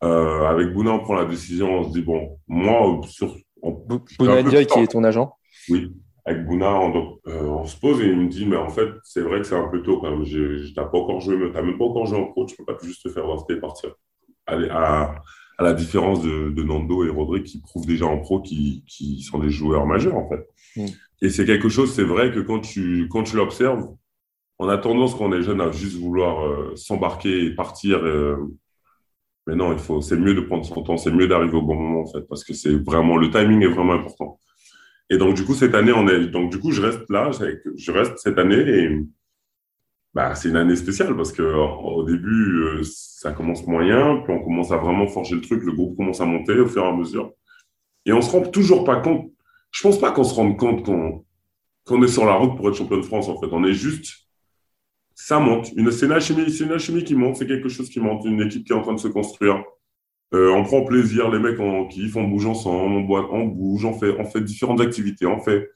Avec 0.00 0.72
Bouna, 0.72 0.92
on 0.92 0.98
prend 0.98 1.14
la 1.14 1.26
décision, 1.26 1.78
on 1.78 1.84
se 1.84 1.92
dit, 1.92 2.02
bon, 2.02 2.38
moi, 2.48 3.00
sur... 3.06 3.36
Bouna 4.18 4.42
Ndiaye, 4.42 4.66
qui 4.66 4.80
est 4.80 4.88
ton 4.88 5.04
agent 5.04 5.32
Oui 5.68 5.92
avec 6.24 6.46
Bouna, 6.46 6.74
on, 6.74 7.18
on, 7.26 7.64
se 7.64 7.76
pose 7.78 8.00
et 8.00 8.06
il 8.06 8.16
me 8.16 8.28
dit, 8.28 8.46
mais 8.46 8.56
en 8.56 8.68
fait, 8.68 8.88
c'est 9.02 9.22
vrai 9.22 9.38
que 9.38 9.44
c'est 9.44 9.56
un 9.56 9.68
peu 9.68 9.82
tôt 9.82 10.00
quand 10.00 10.10
même. 10.10 10.24
Je, 10.24 10.72
t'as 10.72 10.84
pas 10.84 10.98
encore 10.98 11.20
joué, 11.20 11.36
t'as 11.52 11.62
même 11.62 11.78
pas 11.78 11.84
encore 11.84 12.06
joué 12.06 12.18
en 12.18 12.26
pro, 12.26 12.46
tu 12.46 12.56
peux 12.56 12.64
pas 12.64 12.76
juste 12.82 13.02
te 13.02 13.08
faire 13.08 13.28
rester 13.28 13.54
et 13.54 13.60
partir. 13.60 13.94
Allez, 14.46 14.68
à, 14.70 15.16
à 15.62 15.68
la 15.68 15.74
différence 15.74 16.22
de, 16.22 16.50
de, 16.50 16.62
Nando 16.62 17.04
et 17.04 17.08
Rodrigue 17.08 17.44
qui 17.44 17.60
prouvent 17.60 17.86
déjà 17.86 18.06
en 18.06 18.18
pro 18.18 18.40
qui, 18.40 18.84
qui 18.86 19.22
sont 19.22 19.38
des 19.38 19.50
joueurs 19.50 19.86
majeurs 19.86 20.16
en 20.16 20.28
fait. 20.28 20.46
Mm. 20.76 20.86
Et 21.22 21.30
c'est 21.30 21.44
quelque 21.44 21.68
chose, 21.68 21.92
c'est 21.94 22.04
vrai 22.04 22.32
que 22.32 22.40
quand 22.40 22.60
tu, 22.60 23.08
quand 23.10 23.22
tu 23.22 23.36
l'observes, 23.36 23.88
on 24.58 24.68
a 24.68 24.76
tendance 24.78 25.14
quand 25.14 25.26
on 25.26 25.32
est 25.32 25.42
jeune 25.42 25.60
à 25.60 25.70
juste 25.70 25.96
vouloir 25.96 26.44
euh, 26.44 26.72
s'embarquer 26.76 27.46
et 27.46 27.54
partir. 27.54 27.98
Euh, 28.04 28.36
mais 29.46 29.56
non, 29.56 29.72
il 29.72 29.78
faut, 29.78 30.00
c'est 30.00 30.16
mieux 30.16 30.34
de 30.34 30.40
prendre 30.40 30.64
son 30.64 30.82
temps, 30.82 30.96
c'est 30.96 31.10
mieux 31.10 31.26
d'arriver 31.26 31.56
au 31.56 31.62
bon 31.62 31.74
moment 31.74 32.02
en 32.02 32.06
fait, 32.06 32.22
parce 32.28 32.44
que 32.44 32.54
c'est 32.54 32.74
vraiment 32.74 33.16
le 33.16 33.30
timing 33.30 33.62
est 33.62 33.72
vraiment 33.72 33.94
important. 33.94 34.38
Et 35.10 35.18
donc, 35.18 35.34
du 35.34 35.44
coup, 35.44 35.54
cette 35.54 35.74
année, 35.74 35.92
on 35.92 36.08
est, 36.08 36.28
donc, 36.28 36.50
du 36.50 36.58
coup, 36.58 36.70
je 36.70 36.80
reste 36.80 37.10
là, 37.10 37.30
je 37.76 37.92
reste 37.92 38.18
cette 38.18 38.38
année 38.38 38.56
et, 38.56 38.88
bah, 40.14 40.34
c'est 40.34 40.50
une 40.50 40.56
année 40.56 40.76
spéciale 40.76 41.16
parce 41.16 41.32
que 41.32 41.42
au 41.42 42.04
début, 42.04 42.60
euh, 42.60 42.82
ça 42.84 43.32
commence 43.32 43.66
moyen, 43.66 44.22
puis 44.24 44.34
on 44.34 44.44
commence 44.44 44.70
à 44.70 44.76
vraiment 44.76 45.06
forger 45.06 45.36
le 45.36 45.40
truc, 45.40 45.62
le 45.64 45.72
groupe 45.72 45.96
commence 45.96 46.20
à 46.20 46.26
monter 46.26 46.58
au 46.58 46.66
fur 46.66 46.84
et 46.84 46.88
à 46.88 46.92
mesure. 46.92 47.32
Et 48.04 48.12
on 48.12 48.20
se 48.20 48.30
rend 48.30 48.42
toujours 48.42 48.84
pas 48.84 48.96
compte. 49.00 49.30
Je 49.70 49.82
pense 49.82 49.98
pas 49.98 50.10
qu'on 50.10 50.24
se 50.24 50.34
rende 50.34 50.58
compte 50.58 50.84
qu'on 50.84 52.02
est 52.02 52.08
sur 52.08 52.26
la 52.26 52.34
route 52.34 52.56
pour 52.56 52.68
être 52.68 52.76
champion 52.76 52.98
de 52.98 53.02
France, 53.02 53.28
en 53.28 53.40
fait. 53.40 53.46
On 53.52 53.64
est 53.64 53.72
juste, 53.72 54.28
ça 55.14 55.38
monte. 55.38 55.66
C'est 55.66 56.06
une 56.06 56.12
alchimie, 56.12 56.42
une 56.42 57.04
qui 57.04 57.14
monte, 57.14 57.36
c'est 57.36 57.46
quelque 57.46 57.68
chose 57.68 57.88
qui 57.88 58.00
monte, 58.00 58.24
une 58.26 58.42
équipe 58.42 58.66
qui 58.66 58.72
est 58.72 58.76
en 58.76 58.82
train 58.82 58.94
de 58.94 59.00
se 59.00 59.08
construire. 59.08 59.62
Euh, 60.34 60.50
on 60.50 60.64
prend 60.64 60.84
plaisir, 60.84 61.30
les 61.30 61.38
mecs 61.38 61.60
on 61.60 61.86
kiffe, 61.88 62.16
on 62.16 62.24
bouge 62.24 62.46
ensemble, 62.46 62.96
on, 62.96 63.00
boit, 63.02 63.32
on 63.32 63.44
bouge, 63.46 63.84
on 63.84 63.92
fait, 63.92 64.14
on 64.18 64.24
fait 64.24 64.40
différentes 64.40 64.80
activités, 64.80 65.26
on 65.26 65.40
fait. 65.40 65.70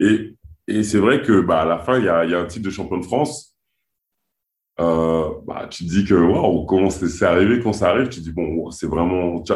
Et, 0.00 0.36
et 0.68 0.82
c'est 0.82 0.98
vrai 0.98 1.22
que 1.22 1.40
bah, 1.40 1.62
à 1.62 1.64
la 1.64 1.78
fin, 1.78 1.98
il 1.98 2.04
y 2.04 2.08
a, 2.08 2.24
y 2.24 2.34
a, 2.34 2.40
un 2.40 2.46
titre 2.46 2.64
de 2.64 2.70
champion 2.70 2.98
de 2.98 3.04
France. 3.04 3.56
euh, 4.80 5.30
bah, 5.46 5.68
tu 5.70 5.84
te 5.84 5.90
dis 5.90 6.04
que 6.04 6.14
waouh, 6.14 6.66
comment 6.66 6.90
c'est 6.90 7.24
arrivé, 7.24 7.60
quand 7.60 7.72
ça 7.72 7.90
arrive, 7.90 8.08
tu 8.08 8.20
te 8.20 8.24
dis 8.24 8.32
bon, 8.32 8.70
c'est 8.70 8.86
vraiment, 8.86 9.40
tu 9.40 9.52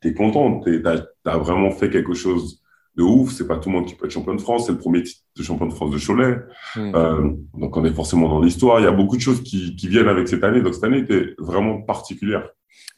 t'es, 0.00 0.08
es, 0.08 0.14
content, 0.14 0.60
t'as 0.60 1.04
as 1.26 1.38
vraiment 1.38 1.70
fait 1.70 1.90
quelque 1.90 2.14
chose 2.14 2.62
de 2.96 3.02
ouf. 3.02 3.32
C'est 3.32 3.46
pas 3.46 3.58
tout 3.58 3.68
le 3.68 3.76
monde 3.76 3.86
qui 3.86 3.94
peut 3.94 4.06
être 4.06 4.12
champion 4.12 4.34
de 4.34 4.40
France, 4.40 4.66
c'est 4.66 4.72
le 4.72 4.78
premier 4.78 5.02
titre 5.02 5.22
de 5.36 5.42
champion 5.42 5.66
de 5.66 5.72
France 5.72 5.90
de 5.90 5.98
Cholet. 5.98 6.38
Hmm. 6.74 6.92
Euh, 6.94 7.30
donc 7.54 7.76
on 7.76 7.84
est 7.84 7.92
forcément 7.92 8.28
dans 8.28 8.40
l'histoire. 8.40 8.80
Il 8.80 8.84
y 8.84 8.88
a 8.88 8.92
beaucoup 8.92 9.16
de 9.16 9.22
choses 9.22 9.42
qui, 9.42 9.76
qui 9.76 9.88
viennent 9.88 10.08
avec 10.08 10.28
cette 10.28 10.44
année. 10.44 10.62
Donc 10.62 10.74
cette 10.74 10.84
année 10.84 10.98
était 10.98 11.34
vraiment 11.38 11.82
particulière. 11.82 12.48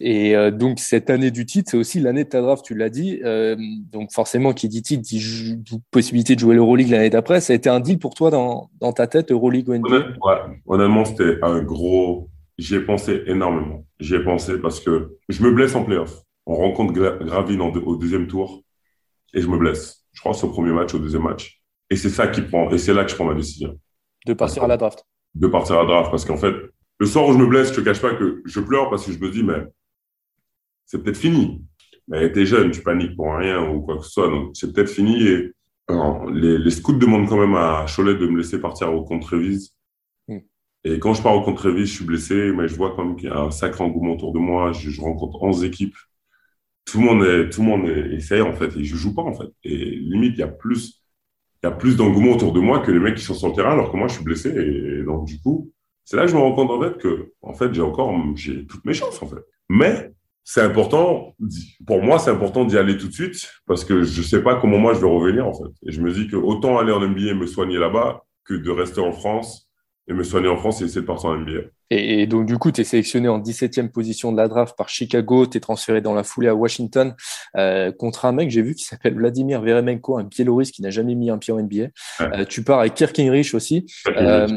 Et 0.00 0.34
euh, 0.34 0.50
donc, 0.50 0.78
cette 0.78 1.10
année 1.10 1.30
du 1.30 1.44
titre, 1.44 1.70
c'est 1.70 1.76
aussi 1.76 2.00
l'année 2.00 2.24
de 2.24 2.28
ta 2.30 2.40
draft, 2.40 2.64
tu 2.64 2.74
l'as 2.74 2.88
dit. 2.88 3.20
Euh, 3.22 3.54
donc, 3.92 4.12
forcément, 4.12 4.54
qui 4.54 4.68
dit 4.68 4.82
titre 4.82 5.02
dit 5.02 5.60
possibilité 5.90 6.34
de 6.34 6.40
jouer 6.40 6.54
l'Euroleague 6.54 6.88
l'année 6.88 7.10
d'après. 7.10 7.40
Ça 7.42 7.52
a 7.52 7.56
été 7.56 7.68
un 7.68 7.80
deal 7.80 7.98
pour 7.98 8.14
toi 8.14 8.30
dans, 8.30 8.70
dans 8.80 8.92
ta 8.92 9.06
tête, 9.06 9.30
Euroleague 9.30 9.68
ou 9.68 9.74
NBA 9.74 10.16
Honnêtement, 10.66 11.04
c'était 11.04 11.38
un 11.42 11.62
gros. 11.62 12.30
J'y 12.56 12.76
ai 12.76 12.80
pensé 12.80 13.22
énormément. 13.26 13.84
J'y 14.00 14.14
ai 14.14 14.24
pensé 14.24 14.58
parce 14.58 14.80
que 14.80 15.16
je 15.28 15.42
me 15.42 15.50
blesse 15.50 15.74
en 15.74 15.84
playoff. 15.84 16.22
On 16.46 16.56
rencontre 16.56 16.92
Gravine 16.92 17.60
au 17.60 17.96
deuxième 17.96 18.26
tour 18.26 18.62
et 19.34 19.40
je 19.40 19.46
me 19.46 19.58
blesse. 19.58 20.04
Je 20.12 20.20
crois 20.20 20.32
au 20.42 20.48
premier 20.48 20.72
match, 20.72 20.94
au 20.94 20.98
deuxième 20.98 21.22
match. 21.22 21.62
Et 21.90 21.96
c'est 21.96 22.08
ça 22.08 22.26
qui 22.28 22.42
prend. 22.42 22.70
Et 22.70 22.78
c'est 22.78 22.94
là 22.94 23.04
que 23.04 23.10
je 23.10 23.16
prends 23.16 23.24
ma 23.24 23.34
décision. 23.34 23.78
De 24.26 24.32
partir 24.32 24.64
à 24.64 24.66
la 24.66 24.76
draft. 24.76 25.04
De 25.34 25.46
partir 25.46 25.76
à 25.76 25.82
la 25.82 25.88
draft 25.88 26.10
parce 26.10 26.24
qu'en 26.24 26.36
fait, 26.36 26.54
le 27.00 27.06
soir 27.06 27.26
où 27.26 27.32
je 27.32 27.38
me 27.38 27.46
blesse, 27.46 27.70
je 27.70 27.74
te 27.76 27.80
cache 27.80 28.00
pas 28.00 28.14
que 28.14 28.42
je 28.44 28.60
pleure 28.60 28.90
parce 28.90 29.06
que 29.06 29.12
je 29.12 29.18
me 29.18 29.30
dis, 29.30 29.42
mais 29.42 29.64
c'est 30.84 31.02
peut-être 31.02 31.16
fini. 31.16 31.64
Mais 32.08 32.30
t'es 32.30 32.44
jeune, 32.44 32.70
tu 32.70 32.82
paniques 32.82 33.16
pour 33.16 33.34
rien 33.34 33.66
ou 33.68 33.80
quoi 33.80 33.96
que 33.96 34.04
ce 34.04 34.10
soit, 34.10 34.28
donc 34.28 34.50
c'est 34.54 34.72
peut-être 34.72 34.90
fini. 34.90 35.26
Et 35.26 35.52
les, 36.32 36.70
scouts 36.70 36.98
demandent 36.98 37.28
quand 37.28 37.38
même 37.38 37.54
à 37.54 37.86
Cholet 37.86 38.14
de 38.14 38.26
me 38.26 38.38
laisser 38.38 38.60
partir 38.60 38.92
au 38.92 39.02
contre 39.02 39.28
révise 39.28 39.74
hmm. 40.28 40.38
Et 40.84 40.98
quand 40.98 41.14
je 41.14 41.22
pars 41.22 41.34
au 41.34 41.42
contre 41.42 41.64
révise 41.64 41.88
je 41.88 41.94
suis 41.94 42.04
blessé, 42.04 42.52
mais 42.52 42.68
je 42.68 42.76
vois 42.76 42.94
quand 42.94 43.04
même 43.04 43.16
qu'il 43.16 43.28
y 43.28 43.32
a 43.32 43.40
un 43.40 43.50
sacré 43.50 43.82
engouement 43.82 44.12
autour 44.12 44.32
de 44.32 44.38
moi. 44.38 44.72
Je, 44.72 45.00
rencontre 45.00 45.42
11 45.42 45.64
équipes. 45.64 45.96
Tout 46.84 46.98
le 46.98 47.04
monde 47.04 47.24
est, 47.24 47.50
tout 47.50 47.62
le 47.62 47.66
monde 47.68 47.88
essaye 48.12 48.42
en 48.42 48.52
fait, 48.52 48.76
et 48.76 48.84
je 48.84 48.96
joue 48.96 49.14
pas 49.14 49.22
en 49.22 49.34
fait. 49.34 49.48
Et 49.64 49.76
limite, 49.76 50.34
il 50.34 50.40
y 50.40 50.42
a 50.42 50.48
plus, 50.48 51.02
il 51.62 51.66
y 51.66 51.68
a 51.68 51.72
plus 51.72 51.96
d'engouement 51.96 52.32
autour 52.32 52.52
de 52.52 52.60
moi 52.60 52.80
que 52.80 52.90
les 52.90 52.98
mecs 52.98 53.16
qui 53.16 53.24
sont 53.24 53.34
sur 53.34 53.48
le 53.48 53.54
terrain, 53.54 53.72
alors 53.72 53.90
que 53.90 53.96
moi 53.96 54.08
je 54.08 54.14
suis 54.14 54.24
blessé. 54.24 54.50
Et, 54.50 55.02
donc 55.04 55.26
du 55.26 55.40
coup, 55.40 55.72
c'est 56.10 56.16
là 56.16 56.24
que 56.24 56.30
je 56.32 56.34
me 56.34 56.40
rends 56.40 56.52
compte 56.54 56.72
en 56.72 56.80
fait 56.80 56.98
que, 56.98 57.32
en 57.40 57.54
fait, 57.54 57.72
j'ai 57.72 57.82
encore, 57.82 58.12
j'ai 58.34 58.66
toutes 58.66 58.84
mes 58.84 58.94
chances 58.94 59.22
en 59.22 59.28
fait. 59.28 59.44
Mais 59.68 60.10
c'est 60.42 60.60
important, 60.60 61.36
pour 61.86 62.02
moi, 62.02 62.18
c'est 62.18 62.32
important 62.32 62.64
d'y 62.64 62.76
aller 62.76 62.96
tout 62.96 63.06
de 63.06 63.12
suite 63.12 63.48
parce 63.64 63.84
que 63.84 64.02
je 64.02 64.20
ne 64.20 64.26
sais 64.26 64.42
pas 64.42 64.56
comment 64.56 64.78
moi 64.78 64.92
je 64.92 64.98
vais 64.98 65.06
revenir 65.06 65.46
en 65.46 65.52
fait. 65.52 65.70
Et 65.86 65.92
je 65.92 66.00
me 66.00 66.10
dis 66.10 66.26
que 66.26 66.34
autant 66.34 66.78
aller 66.78 66.90
en 66.90 66.98
NBA 66.98 67.30
et 67.30 67.34
me 67.34 67.46
soigner 67.46 67.78
là-bas 67.78 68.24
que 68.44 68.54
de 68.54 68.70
rester 68.72 69.00
en 69.00 69.12
France 69.12 69.70
et 70.08 70.12
me 70.12 70.24
soigner 70.24 70.48
en 70.48 70.56
France 70.56 70.80
et 70.80 70.86
essayer 70.86 71.02
de 71.02 71.06
partir 71.06 71.30
en 71.30 71.36
NBA. 71.36 71.60
Et, 71.90 72.26
donc, 72.26 72.46
du 72.46 72.56
coup, 72.56 72.72
tu 72.72 72.80
es 72.80 72.84
sélectionné 72.84 73.28
en 73.28 73.40
17e 73.40 73.90
position 73.90 74.32
de 74.32 74.36
la 74.36 74.48
draft 74.48 74.76
par 74.76 74.88
Chicago, 74.88 75.46
tu 75.46 75.58
es 75.58 75.60
transféré 75.60 76.00
dans 76.00 76.14
la 76.14 76.24
foulée 76.24 76.48
à 76.48 76.54
Washington 76.54 77.14
euh, 77.56 77.92
contre 77.92 78.24
un 78.24 78.32
mec, 78.32 78.50
j'ai 78.50 78.62
vu, 78.62 78.74
qui 78.74 78.84
s'appelle 78.84 79.14
Vladimir 79.14 79.60
Veremenko, 79.60 80.18
un 80.18 80.24
Biélorusse 80.24 80.72
qui 80.72 80.82
n'a 80.82 80.90
jamais 80.90 81.14
mis 81.14 81.30
un 81.30 81.38
pied 81.38 81.52
en 81.52 81.60
NBA. 81.60 81.88
Euh, 82.20 82.44
tu 82.44 82.62
pars 82.64 82.80
avec 82.80 82.94
Kirk 82.94 83.16
Heinrich 83.18 83.54
aussi. 83.54 83.86
Euh, 84.16 84.48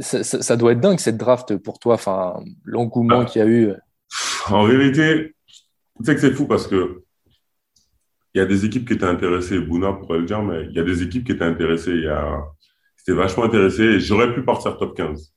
ça, 0.00 0.56
doit 0.56 0.72
être 0.72 0.80
dingue 0.80 0.98
cette 0.98 1.16
draft 1.16 1.56
pour 1.58 1.78
toi, 1.78 1.94
enfin, 1.94 2.42
l'engouement 2.64 3.20
ah. 3.20 3.24
qu'il 3.24 3.40
y 3.40 3.44
a 3.44 3.48
eu. 3.48 3.72
En 4.48 4.66
vérité, 4.66 5.34
tu 5.98 6.04
sais 6.04 6.14
que 6.14 6.20
c'est 6.20 6.32
fou 6.32 6.46
parce 6.46 6.66
que 6.66 7.02
il 8.34 8.38
y 8.38 8.42
a 8.42 8.46
des 8.46 8.66
équipes 8.66 8.86
qui 8.86 8.94
étaient 8.94 9.04
intéressées, 9.04 9.58
Bouna 9.58 9.94
pourrait 9.94 10.18
le 10.18 10.26
dire, 10.26 10.42
mais 10.42 10.66
il 10.66 10.72
y 10.72 10.78
a 10.78 10.82
des 10.82 11.02
équipes 11.02 11.24
qui 11.24 11.32
étaient 11.32 11.44
intéressées, 11.44 11.92
il 11.92 12.02
y 12.02 12.08
a, 12.08 12.44
c'était 12.96 13.16
vachement 13.16 13.44
intéressé 13.44 13.98
j'aurais 13.98 14.34
pu 14.34 14.42
partir 14.42 14.76
top 14.76 14.96
15, 14.96 15.32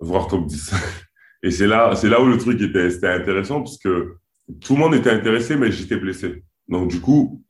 voire 0.00 0.26
top 0.26 0.46
10. 0.46 0.74
Et 1.44 1.50
c'est 1.50 1.66
là, 1.66 1.94
c'est 1.96 2.08
là 2.08 2.20
où 2.20 2.26
le 2.26 2.38
truc 2.38 2.60
était, 2.60 2.90
c'était 2.90 3.08
intéressant 3.08 3.62
parce 3.62 3.78
que 3.78 4.16
tout 4.60 4.74
le 4.74 4.80
monde 4.80 4.94
était 4.94 5.10
intéressé, 5.10 5.56
mais 5.56 5.72
j'étais 5.72 5.96
blessé. 5.96 6.44
Donc, 6.68 6.88
du 6.88 7.00
coup, 7.00 7.42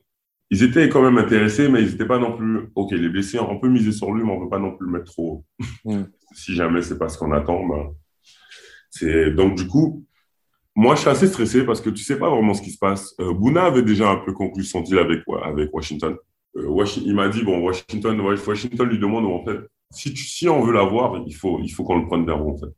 ils 0.49 0.63
étaient 0.63 0.89
quand 0.89 1.01
même 1.01 1.17
intéressés, 1.17 1.69
mais 1.69 1.81
ils 1.81 1.91
n'étaient 1.91 2.05
pas 2.05 2.19
non 2.19 2.37
plus, 2.37 2.69
OK, 2.75 2.91
les 2.91 3.09
blessés, 3.09 3.39
on 3.39 3.59
peut 3.59 3.69
miser 3.69 3.91
sur 3.91 4.11
lui, 4.11 4.23
mais 4.23 4.31
on 4.31 4.39
ne 4.39 4.43
peut 4.43 4.49
pas 4.49 4.59
non 4.59 4.75
plus 4.75 4.85
le 4.85 4.91
mettre 4.91 5.11
trop 5.11 5.31
haut. 5.31 5.45
Mm. 5.85 6.03
si 6.33 6.53
jamais 6.53 6.81
c'est 6.81 6.97
pas 6.97 7.09
ce 7.09 7.17
qu'on 7.17 7.33
attend, 7.33 7.65
ben, 7.67 7.93
c'est, 8.89 9.31
donc, 9.31 9.55
du 9.55 9.67
coup, 9.67 10.05
moi, 10.75 10.95
je 10.95 11.01
suis 11.01 11.09
assez 11.09 11.27
stressé 11.27 11.65
parce 11.65 11.81
que 11.81 11.89
tu 11.89 12.03
sais 12.03 12.17
pas 12.17 12.29
vraiment 12.29 12.53
ce 12.53 12.61
qui 12.61 12.71
se 12.71 12.77
passe. 12.77 13.13
Euh, 13.19 13.33
Bouna 13.33 13.65
avait 13.65 13.81
déjà 13.81 14.09
un 14.09 14.17
peu 14.17 14.33
conclu 14.33 14.63
son 14.63 14.81
deal 14.81 14.99
avec, 14.99 15.21
avec 15.43 15.73
Washington. 15.73 16.15
Euh, 16.55 16.85
il 17.03 17.15
m'a 17.15 17.29
dit, 17.29 17.43
bon, 17.43 17.59
Washington, 17.59 18.19
Washington 18.21 18.87
lui 18.87 18.99
demande, 18.99 19.25
en 19.25 19.43
fait, 19.43 19.59
si, 19.91 20.13
tu, 20.13 20.23
si 20.23 20.47
on 20.49 20.61
veut 20.61 20.73
l'avoir, 20.73 21.23
il 21.25 21.35
faut, 21.35 21.59
il 21.61 21.69
faut 21.69 21.83
qu'on 21.83 21.99
le 21.99 22.07
prenne 22.07 22.25
vers 22.25 22.45
en 22.45 22.57
fait. 22.57 22.69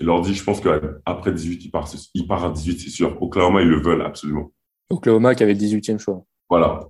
Il 0.00 0.06
leur 0.06 0.20
dit, 0.20 0.34
je 0.34 0.44
pense 0.44 0.60
qu'après 0.60 1.32
18, 1.32 1.64
il 1.64 1.70
part, 1.70 1.90
il 2.14 2.26
part 2.26 2.44
à 2.44 2.50
18, 2.50 2.78
c'est 2.78 2.90
sûr. 2.90 3.20
Oklahoma, 3.22 3.62
ils 3.62 3.68
le 3.68 3.80
veulent 3.80 4.02
absolument. 4.02 4.52
Oklahoma 4.90 5.34
qui 5.34 5.42
avait 5.42 5.54
le 5.54 5.60
18e 5.60 5.98
choix. 5.98 6.24
Voilà. 6.48 6.80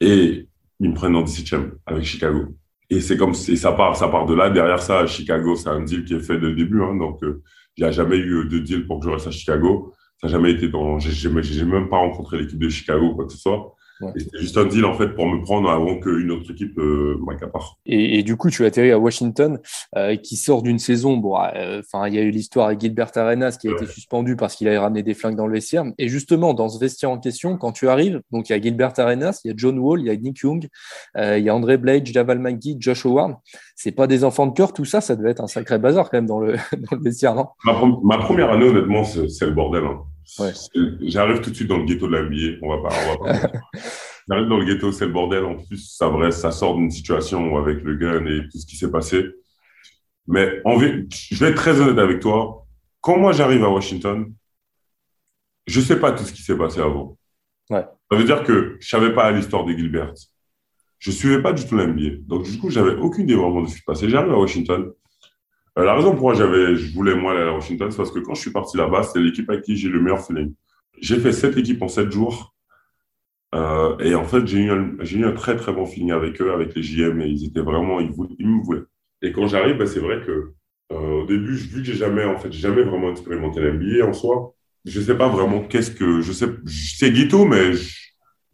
Et 0.00 0.48
ils 0.80 0.90
me 0.90 0.94
prennent 0.94 1.16
en 1.16 1.24
17e 1.24 1.72
avec 1.86 2.04
Chicago. 2.04 2.54
Et 2.90 3.00
c'est 3.00 3.16
comme, 3.16 3.32
et 3.32 3.56
ça 3.56 3.72
part, 3.72 3.96
ça 3.96 4.08
part 4.08 4.26
de 4.26 4.34
là. 4.34 4.48
Derrière 4.50 4.80
ça, 4.80 5.06
Chicago, 5.06 5.56
c'est 5.56 5.68
un 5.68 5.82
deal 5.82 6.04
qui 6.04 6.14
est 6.14 6.20
fait 6.20 6.38
dès 6.38 6.48
le 6.48 6.54
début. 6.54 6.82
Hein, 6.82 6.96
donc, 6.96 7.22
euh, 7.22 7.42
il 7.76 7.82
n'y 7.82 7.88
a 7.88 7.92
jamais 7.92 8.16
eu 8.16 8.46
de 8.48 8.58
deal 8.58 8.86
pour 8.86 9.00
que 9.00 9.06
je 9.06 9.10
reste 9.10 9.26
à 9.26 9.30
Chicago. 9.30 9.92
Ça 10.20 10.26
n'a 10.26 10.32
jamais 10.32 10.52
été 10.52 10.68
dans. 10.68 10.98
J'ai 10.98 11.28
même 11.64 11.88
pas 11.88 11.98
rencontré 11.98 12.38
l'équipe 12.38 12.58
de 12.58 12.68
Chicago, 12.68 13.14
quoi 13.14 13.26
que 13.26 13.32
ce 13.32 13.38
soit. 13.38 13.76
C'était 14.16 14.38
juste 14.38 14.56
un 14.56 14.64
deal 14.64 14.84
en 14.84 14.94
fait 14.94 15.08
pour 15.08 15.26
me 15.26 15.42
prendre 15.42 15.70
avant 15.70 15.98
qu'une 15.98 16.30
autre 16.30 16.50
équipe 16.50 16.78
euh, 16.78 17.16
m'accapare. 17.26 17.76
Et, 17.86 18.18
et, 18.18 18.22
du 18.22 18.36
coup, 18.36 18.50
tu 18.50 18.64
atterris 18.64 18.92
à 18.92 18.98
Washington, 18.98 19.58
euh, 19.96 20.16
qui 20.16 20.36
sort 20.36 20.62
d'une 20.62 20.78
saison. 20.78 21.16
Bon, 21.16 21.36
euh, 21.36 21.80
enfin, 21.80 22.08
il 22.08 22.14
y 22.14 22.18
a 22.18 22.22
eu 22.22 22.30
l'histoire 22.30 22.68
avec 22.68 22.80
Gilbert 22.80 23.10
Arenas 23.16 23.56
qui 23.60 23.68
a 23.68 23.72
été 23.72 23.86
suspendu 23.86 24.36
parce 24.36 24.54
qu'il 24.54 24.68
avait 24.68 24.78
ramené 24.78 25.02
des 25.02 25.14
flingues 25.14 25.36
dans 25.36 25.46
le 25.46 25.54
vestiaire. 25.54 25.84
Et 25.98 26.08
justement, 26.08 26.54
dans 26.54 26.68
ce 26.68 26.78
vestiaire 26.78 27.10
en 27.10 27.18
question, 27.18 27.56
quand 27.56 27.72
tu 27.72 27.88
arrives, 27.88 28.20
donc 28.30 28.48
il 28.48 28.52
y 28.52 28.54
a 28.54 28.60
Gilbert 28.60 28.92
Arenas, 28.98 29.40
il 29.44 29.48
y 29.48 29.50
a 29.50 29.54
John 29.56 29.78
Wall, 29.78 30.00
il 30.00 30.06
y 30.06 30.10
a 30.10 30.16
Nick 30.16 30.40
Young, 30.40 30.68
il 31.16 31.38
y 31.40 31.48
a 31.48 31.54
André 31.54 31.76
Blade, 31.76 32.06
Javal 32.06 32.38
McGee, 32.38 32.76
Josh 32.78 33.04
Howard. 33.04 33.36
C'est 33.74 33.92
pas 33.92 34.06
des 34.06 34.24
enfants 34.24 34.46
de 34.46 34.52
cœur, 34.52 34.72
tout 34.72 34.84
ça, 34.84 35.00
ça 35.00 35.16
devait 35.16 35.30
être 35.30 35.42
un 35.42 35.46
sacré 35.46 35.78
bazar 35.78 36.10
quand 36.10 36.18
même 36.18 36.26
dans 36.26 36.40
le, 36.40 36.54
dans 36.72 36.96
le 36.96 37.02
vestiaire, 37.02 37.34
non? 37.34 37.46
Ma, 37.64 38.18
première 38.18 38.50
année, 38.50 38.66
honnêtement, 38.66 39.04
c'est 39.04 39.46
le 39.46 39.52
bordel. 39.52 39.84
Hein. 39.84 40.02
J'arrive 41.00 41.40
tout 41.40 41.50
de 41.50 41.54
suite 41.54 41.68
dans 41.68 41.78
le 41.78 41.84
ghetto 41.84 42.06
de 42.06 42.12
la 42.12 42.22
NBA. 42.22 42.58
On 42.62 42.76
va 42.76 42.88
pas. 42.88 42.94
On 43.18 43.24
va 43.24 43.38
pas. 43.38 43.52
J'arrive 44.28 44.48
dans 44.48 44.58
le 44.58 44.64
ghetto, 44.66 44.92
c'est 44.92 45.06
le 45.06 45.12
bordel. 45.12 45.44
En 45.44 45.56
plus, 45.56 45.96
ça, 45.96 46.08
vrai, 46.08 46.30
ça 46.30 46.50
sort 46.50 46.76
d'une 46.76 46.90
situation 46.90 47.56
avec 47.56 47.82
le 47.82 47.96
gun 47.96 48.26
et 48.26 48.42
tout 48.48 48.58
ce 48.58 48.66
qui 48.66 48.76
s'est 48.76 48.90
passé. 48.90 49.24
Mais 50.26 50.60
en 50.66 50.78
je 50.78 51.38
vais 51.38 51.50
être 51.50 51.56
très 51.56 51.80
honnête 51.80 51.98
avec 51.98 52.20
toi. 52.20 52.66
Quand 53.00 53.16
moi 53.18 53.32
j'arrive 53.32 53.64
à 53.64 53.70
Washington, 53.70 54.30
je 55.66 55.80
sais 55.80 55.98
pas 55.98 56.12
tout 56.12 56.24
ce 56.24 56.32
qui 56.32 56.42
s'est 56.42 56.56
passé 56.56 56.80
avant. 56.80 57.16
Ouais. 57.70 57.84
Ça 58.10 58.16
veut 58.16 58.24
dire 58.24 58.42
que 58.42 58.76
je 58.80 58.88
savais 58.88 59.14
pas 59.14 59.30
l'histoire 59.30 59.64
de 59.64 59.72
Gilbert. 59.72 60.12
Je 60.98 61.10
suivais 61.10 61.40
pas 61.40 61.52
du 61.52 61.64
tout 61.64 61.76
l'NBA. 61.76 62.16
Donc, 62.26 62.44
du 62.44 62.58
coup, 62.58 62.70
j'avais 62.70 62.94
aucune 62.96 63.24
idée 63.24 63.36
vraiment 63.36 63.62
de 63.62 63.68
ce 63.68 63.74
qui 63.74 63.80
se 63.80 63.84
passait. 63.84 64.08
J'arrive 64.08 64.32
à 64.32 64.38
Washington. 64.38 64.90
Euh, 65.78 65.84
la 65.84 65.94
raison 65.94 66.14
pour 66.14 66.32
laquelle 66.32 66.76
je 66.76 66.92
voulais 66.94 67.14
moi 67.14 67.32
aller 67.32 67.48
à 67.48 67.52
Washington, 67.52 67.90
c'est 67.90 67.96
parce 67.96 68.10
que 68.10 68.18
quand 68.18 68.34
je 68.34 68.40
suis 68.40 68.50
parti 68.50 68.76
là-bas, 68.76 69.04
c'est 69.04 69.20
l'équipe 69.20 69.48
avec 69.48 69.62
qui 69.62 69.76
j'ai 69.76 69.88
le 69.88 70.00
meilleur 70.00 70.24
feeling. 70.24 70.54
J'ai 71.00 71.18
fait 71.20 71.32
sept 71.32 71.56
équipes 71.56 71.82
en 71.82 71.88
sept 71.88 72.10
jours. 72.10 72.54
Euh, 73.54 73.96
et 73.98 74.14
en 74.14 74.24
fait, 74.24 74.46
j'ai 74.46 74.58
eu, 74.58 74.70
un, 74.70 75.32
très 75.32 75.56
très 75.56 75.72
bon 75.72 75.86
feeling 75.86 76.10
avec 76.10 76.40
eux, 76.42 76.52
avec 76.52 76.74
les 76.74 76.82
JM, 76.82 77.20
et 77.20 77.28
ils 77.28 77.46
étaient 77.46 77.60
vraiment, 77.60 78.00
ils, 78.00 78.10
voulaient, 78.10 78.34
me 78.40 78.62
voulaient. 78.62 78.82
Et 79.22 79.32
quand 79.32 79.46
j'arrive, 79.46 79.78
ben, 79.78 79.86
c'est 79.86 80.00
vrai 80.00 80.20
que 80.26 80.52
euh, 80.92 81.22
au 81.22 81.26
début, 81.26 81.54
vu 81.54 81.80
que 81.80 81.86
j'ai 81.86 81.94
jamais, 81.94 82.24
en 82.24 82.36
fait, 82.38 82.52
jamais 82.52 82.82
vraiment 82.82 83.10
expérimenté 83.10 83.60
l'NBA 83.60 84.04
en 84.06 84.12
soi, 84.12 84.54
je 84.84 85.00
sais 85.00 85.16
pas 85.16 85.28
vraiment 85.28 85.62
qu'est-ce 85.62 85.90
que, 85.92 86.20
je 86.20 86.32
sais, 86.32 86.46
c'est 86.66 87.12
Guito, 87.12 87.44
mais 87.44 87.72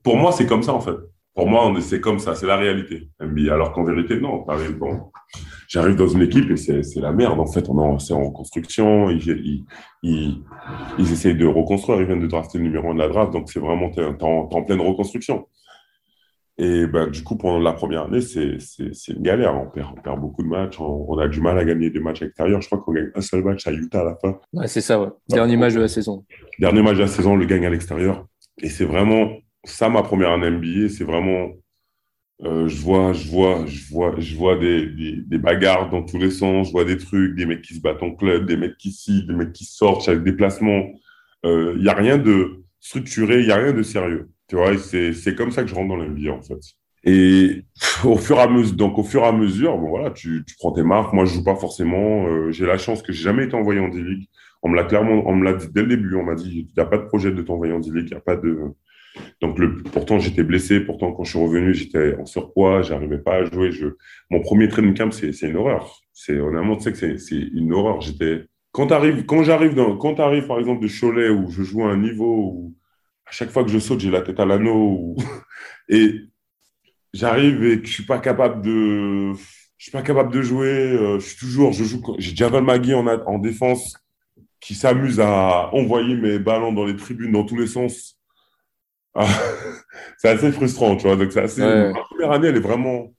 pour 0.03 0.17
moi, 0.17 0.33
c'est 0.33 0.47
comme 0.47 0.63
ça 0.63 0.75
en 0.75 0.81
fait. 0.81 0.97
Pour 1.35 1.49
moi, 1.49 1.73
c'est 1.81 2.01
comme 2.01 2.19
ça, 2.19 2.35
c'est 2.35 2.47
la 2.47 2.57
réalité. 2.57 3.09
NBA. 3.21 3.53
Alors 3.53 3.73
qu'en 3.73 3.85
vérité, 3.85 4.21
non. 4.21 4.45
Bon, 4.79 5.11
j'arrive 5.75 5.97
dans 5.97 6.07
une 6.07 6.23
équipe 6.23 6.49
et 6.53 6.57
c'est 6.57 7.01
la 7.01 7.11
merde. 7.11 7.41
En 7.41 7.47
fait, 7.47 7.69
on 7.69 7.77
est 7.99 8.13
en, 8.13 8.25
reconstruction. 8.25 9.11
Ils, 9.11 9.65
ils, 10.03 10.43
ils, 10.99 11.13
essayent 11.13 11.35
de 11.35 11.47
reconstruire. 11.47 12.01
Ils 12.01 12.07
viennent 12.07 12.21
de 12.21 12.29
drafter 12.29 12.59
le 12.59 12.65
numéro 12.65 12.91
1 12.91 12.95
de 12.95 13.01
la 13.01 13.09
draft. 13.09 13.33
Donc, 13.33 13.51
c'est 13.51 13.59
vraiment 13.59 13.91
en, 14.21 14.49
en, 14.53 14.63
pleine 14.63 14.81
reconstruction. 14.81 15.49
Et 16.59 16.87
ben, 16.87 17.09
du 17.09 17.25
coup, 17.25 17.37
pendant 17.37 17.59
la 17.59 17.73
première 17.73 18.05
année, 18.05 18.21
c'est 18.21 18.59
une 19.09 19.23
galère. 19.23 19.57
On 19.57 19.69
perd, 19.69 19.89
on 19.99 20.01
perd 20.01 20.21
beaucoup 20.21 20.45
de 20.45 20.49
matchs. 20.49 20.79
On, 20.79 21.19
a 21.19 21.27
du 21.27 21.41
mal 21.41 21.59
à 21.59 21.65
gagner 21.65 21.91
des 21.91 21.99
matchs 21.99 22.23
extérieurs. 22.23 22.61
Je 22.61 22.69
crois 22.69 22.79
qu'on 22.79 22.93
gagne 22.93 23.11
un 23.17 23.21
seul 23.21 23.43
match 23.43 23.67
à 23.67 23.73
Utah 23.73 24.03
à 24.03 24.05
la 24.05 24.15
fin. 24.15 24.39
Ouais, 24.53 24.69
c'est 24.69 24.81
ça, 24.81 25.01
ouais. 25.01 25.09
Dernier 25.29 25.57
match 25.57 25.75
de 25.75 25.81
la 25.81 25.89
saison. 25.89 26.25
Dernier 26.61 26.83
match 26.83 26.95
de 26.95 27.03
la 27.03 27.09
saison, 27.09 27.33
on 27.33 27.37
le 27.37 27.47
gagne 27.47 27.67
à 27.67 27.71
l'extérieur. 27.71 28.25
Et 28.63 28.69
c'est 28.69 28.85
vraiment 28.85 29.33
ça, 29.65 29.89
ma 29.89 30.03
première 30.03 30.31
année 30.31 30.51
NBA, 30.51 30.89
c'est 30.91 31.05
vraiment. 31.05 31.49
Euh, 32.45 32.69
je 32.69 32.81
vois, 32.81 33.13
je 33.15 33.29
vois, 33.31 33.65
je 33.67 33.89
vois, 33.91 34.15
je 34.19 34.37
vois 34.37 34.57
des, 34.57 34.87
des, 34.87 35.39
bagarres 35.39 35.89
dans 35.89 36.03
tous 36.03 36.19
les 36.19 36.31
sens. 36.31 36.69
Je 36.69 36.73
vois 36.73 36.85
des 36.85 36.99
trucs, 36.99 37.35
des 37.37 37.47
mecs 37.47 37.63
qui 37.63 37.75
se 37.75 37.81
battent 37.81 38.03
en 38.03 38.15
club, 38.15 38.47
des 38.47 38.57
mecs 38.57 38.77
qui 38.77 38.93
s'y, 38.93 39.27
des 39.27 39.33
mecs 39.35 39.53
qui 39.53 39.65
sortent 39.65 40.05
chaque 40.05 40.23
déplacement. 40.23 40.91
Il 41.45 41.51
euh, 41.51 41.79
n'y 41.79 41.89
a 41.89 41.95
rien 41.95 42.19
de 42.19 42.65
structuré, 42.81 43.41
il 43.41 43.47
n'y 43.47 43.53
a 43.53 43.57
rien 43.57 43.73
de 43.73 43.83
sérieux. 43.83 44.31
Tu 44.49 44.57
vois, 44.57 44.77
c'est 44.77 45.35
comme 45.35 45.53
ça 45.53 45.63
que 45.63 45.69
je 45.69 45.75
rentre 45.75 45.89
dans 45.89 45.97
l'NBA, 45.97 46.33
en 46.33 46.43
fait. 46.43 46.61
Et 47.05 47.65
au 48.05 48.17
fur 48.17 48.37
et 48.37 48.41
à 48.41 48.49
mesure, 48.49 48.77
donc 48.77 48.99
au 48.99 49.05
fur 49.05 49.23
et 49.23 49.27
à 49.27 49.33
mesure, 49.33 49.79
bon, 49.79 49.89
voilà, 49.89 50.11
tu, 50.11 50.45
tu 50.47 50.55
prends 50.57 50.73
tes 50.73 50.83
marques. 50.83 51.13
Moi, 51.13 51.25
je 51.25 51.35
joue 51.35 51.45
pas 51.45 51.57
forcément. 51.57 52.27
Euh, 52.27 52.51
j'ai 52.51 52.67
la 52.67 52.79
chance 52.79 53.03
que 53.03 53.13
j'ai 53.13 53.23
jamais 53.23 53.45
été 53.45 53.55
envoyé 53.55 53.81
en 53.81 53.89
D-League. 53.89 54.29
On 54.63 54.71
me 54.71 54.77
l'a 54.77 54.85
clairement, 54.85 55.23
on 55.27 55.35
me 55.35 55.45
l'a 55.45 55.55
dit 55.55 55.69
dès 55.73 55.83
le 55.83 55.89
début. 55.89 56.15
On 56.17 56.25
m'a 56.25 56.35
dit, 56.35 56.67
il 56.69 56.75
n'y 56.75 56.83
a 56.83 56.87
pas 56.87 56.99
de 56.99 57.05
projet 57.05 57.31
de 57.31 57.43
t'envoyer 57.43 57.73
en 57.73 57.81
D-League. 57.81 58.09
Il 58.11 58.17
a 58.17 58.21
pas 58.21 58.37
de. 58.37 58.59
Donc, 59.41 59.59
pourtant, 59.93 60.19
j'étais 60.19 60.43
blessé. 60.43 60.81
Pourtant, 60.81 61.13
quand 61.13 61.25
je 61.25 61.31
suis 61.31 61.39
revenu, 61.39 61.75
j'étais 61.75 62.17
en 62.17 62.27
surpoids. 62.27 62.83
J'arrivais 62.83 63.19
pas 63.19 63.37
à 63.37 63.45
jouer. 63.45 63.71
Mon 64.31 64.41
premier 64.41 64.69
training 64.69 64.95
camp, 64.95 65.13
c'est, 65.13 65.31
une 65.43 65.57
horreur. 65.57 66.01
C'est, 66.13 66.39
honnêtement, 66.39 66.77
tu 66.77 66.85
sais 66.85 66.93
que 66.93 67.19
c'est, 67.19 67.37
une 67.37 67.73
horreur. 67.73 68.01
J'étais, 68.01 68.47
quand 68.73 68.89
t'arrives, 68.89 69.25
quand 69.25 69.43
j'arrive 69.43 69.75
dans, 69.75 69.97
quand 69.97 70.15
t'arrives, 70.15 70.47
par 70.47 70.59
exemple, 70.59 70.83
de 70.83 70.89
Cholet 70.89 71.29
où 71.29 71.51
je 71.51 71.63
joue 71.63 71.85
à 71.85 71.91
un 71.91 71.97
niveau 71.97 72.51
où 72.53 72.75
à 73.27 73.31
chaque 73.31 73.51
fois 73.51 73.65
que 73.65 73.71
je 73.71 73.79
saute, 73.79 74.01
j'ai 74.01 74.11
la 74.11 74.21
tête 74.23 74.39
à 74.41 74.45
l'anneau 74.45 75.17
et 75.89 76.21
j'arrive 77.13 77.65
et 77.65 77.81
que 77.81 77.87
je 77.87 77.93
suis 77.93 78.05
pas 78.05 78.19
capable 78.19 78.63
de, 78.63 79.33
je 79.33 79.85
suis 79.85 79.93
pas 79.93 80.03
capable 80.03 80.33
de 80.33 80.43
jouer. 80.43 80.69
euh, 80.69 81.19
je 81.19 81.27
suis 81.27 81.39
toujours, 81.39 81.73
je 81.73 81.85
joue, 81.85 82.03
j'ai 82.19 82.35
Javel 82.35 82.65
Magui 82.65 82.95
en, 82.95 83.07
en 83.07 83.39
défense 83.39 83.97
qui 84.61 84.75
s'amuse 84.75 85.21
à 85.21 85.75
envoyer 85.75 86.15
mes 86.17 86.39
ballons 86.39 86.73
dans 86.73 86.87
les 86.87 86.97
tribunes 86.97 87.33
dans 87.33 87.45
tous 87.45 87.57
les 87.57 87.67
sens. 87.67 88.19
Ah, 89.15 89.27
c'est 90.19 90.29
assez 90.29 90.53
frustrant, 90.53 90.97
tu 90.97 91.07
vois. 91.07 91.17
Donc 91.17 91.33
c'est 91.33 91.43
assez. 91.43 91.63
Ouais. 91.63 91.93
Ma 91.93 92.01
première 92.03 92.31
année, 92.33 92.49
elle 92.49 92.57
est 92.57 92.61
vraiment, 92.61 93.13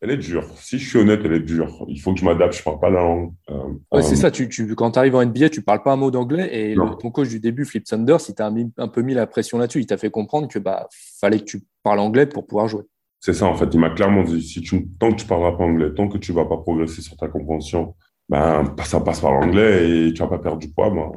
elle 0.00 0.10
est 0.10 0.16
dure. 0.16 0.46
Si 0.56 0.78
je 0.78 0.88
suis 0.88 0.98
honnête, 0.98 1.20
elle 1.24 1.32
est 1.34 1.40
dure. 1.40 1.84
Il 1.88 2.00
faut 2.00 2.12
que 2.14 2.20
je 2.20 2.24
m'adapte. 2.24 2.56
Je 2.56 2.62
parle 2.62 2.80
pas 2.80 2.90
la 2.90 3.00
langue. 3.00 3.32
Euh, 3.50 3.54
Ouais, 3.92 3.98
euh, 4.00 4.02
c'est 4.02 4.16
ça, 4.16 4.30
tu, 4.30 4.48
tu, 4.48 4.74
quand 4.74 4.92
tu 4.92 4.98
arrives 4.98 5.14
en 5.14 5.22
NBA, 5.24 5.50
tu 5.50 5.62
parles 5.62 5.82
pas 5.82 5.92
un 5.92 5.96
mot 5.96 6.10
d'anglais 6.10 6.48
et 6.52 6.74
le- 6.74 6.96
ton 7.00 7.10
coach 7.10 7.28
du 7.28 7.40
début, 7.40 7.64
Flip 7.64 7.86
Sanders, 7.86 8.18
il 8.28 8.34
t'a 8.34 8.50
mis- 8.50 8.72
un 8.78 8.88
peu 8.88 9.02
mis 9.02 9.14
la 9.14 9.26
pression 9.26 9.58
là-dessus. 9.58 9.80
Il 9.80 9.86
t'a 9.86 9.96
fait 9.98 10.10
comprendre 10.10 10.48
que 10.48 10.58
bah 10.58 10.88
fallait 11.20 11.38
que 11.38 11.44
tu 11.44 11.62
parles 11.82 12.00
anglais 12.00 12.26
pour 12.26 12.46
pouvoir 12.46 12.68
jouer. 12.68 12.82
C'est 13.20 13.34
ça, 13.34 13.46
en 13.46 13.54
fait. 13.54 13.68
Il 13.72 13.80
m'a 13.80 13.90
clairement 13.90 14.22
dit, 14.22 14.42
si 14.42 14.60
tu, 14.60 14.86
tant 14.98 15.10
que 15.10 15.16
tu 15.16 15.26
parleras 15.26 15.52
pas 15.56 15.64
anglais, 15.64 15.92
tant 15.94 16.08
que 16.08 16.18
tu 16.18 16.32
vas 16.32 16.44
pas 16.44 16.58
progresser 16.58 17.00
sur 17.02 17.16
ta 17.16 17.28
compréhension, 17.28 17.94
ben, 18.28 18.74
ça 18.84 19.00
passe 19.00 19.20
par 19.20 19.32
l'anglais 19.32 20.08
et 20.08 20.12
tu 20.12 20.20
vas 20.22 20.28
pas 20.28 20.38
perdre 20.38 20.58
du 20.58 20.68
poids, 20.70 20.90
ben, 20.90 21.10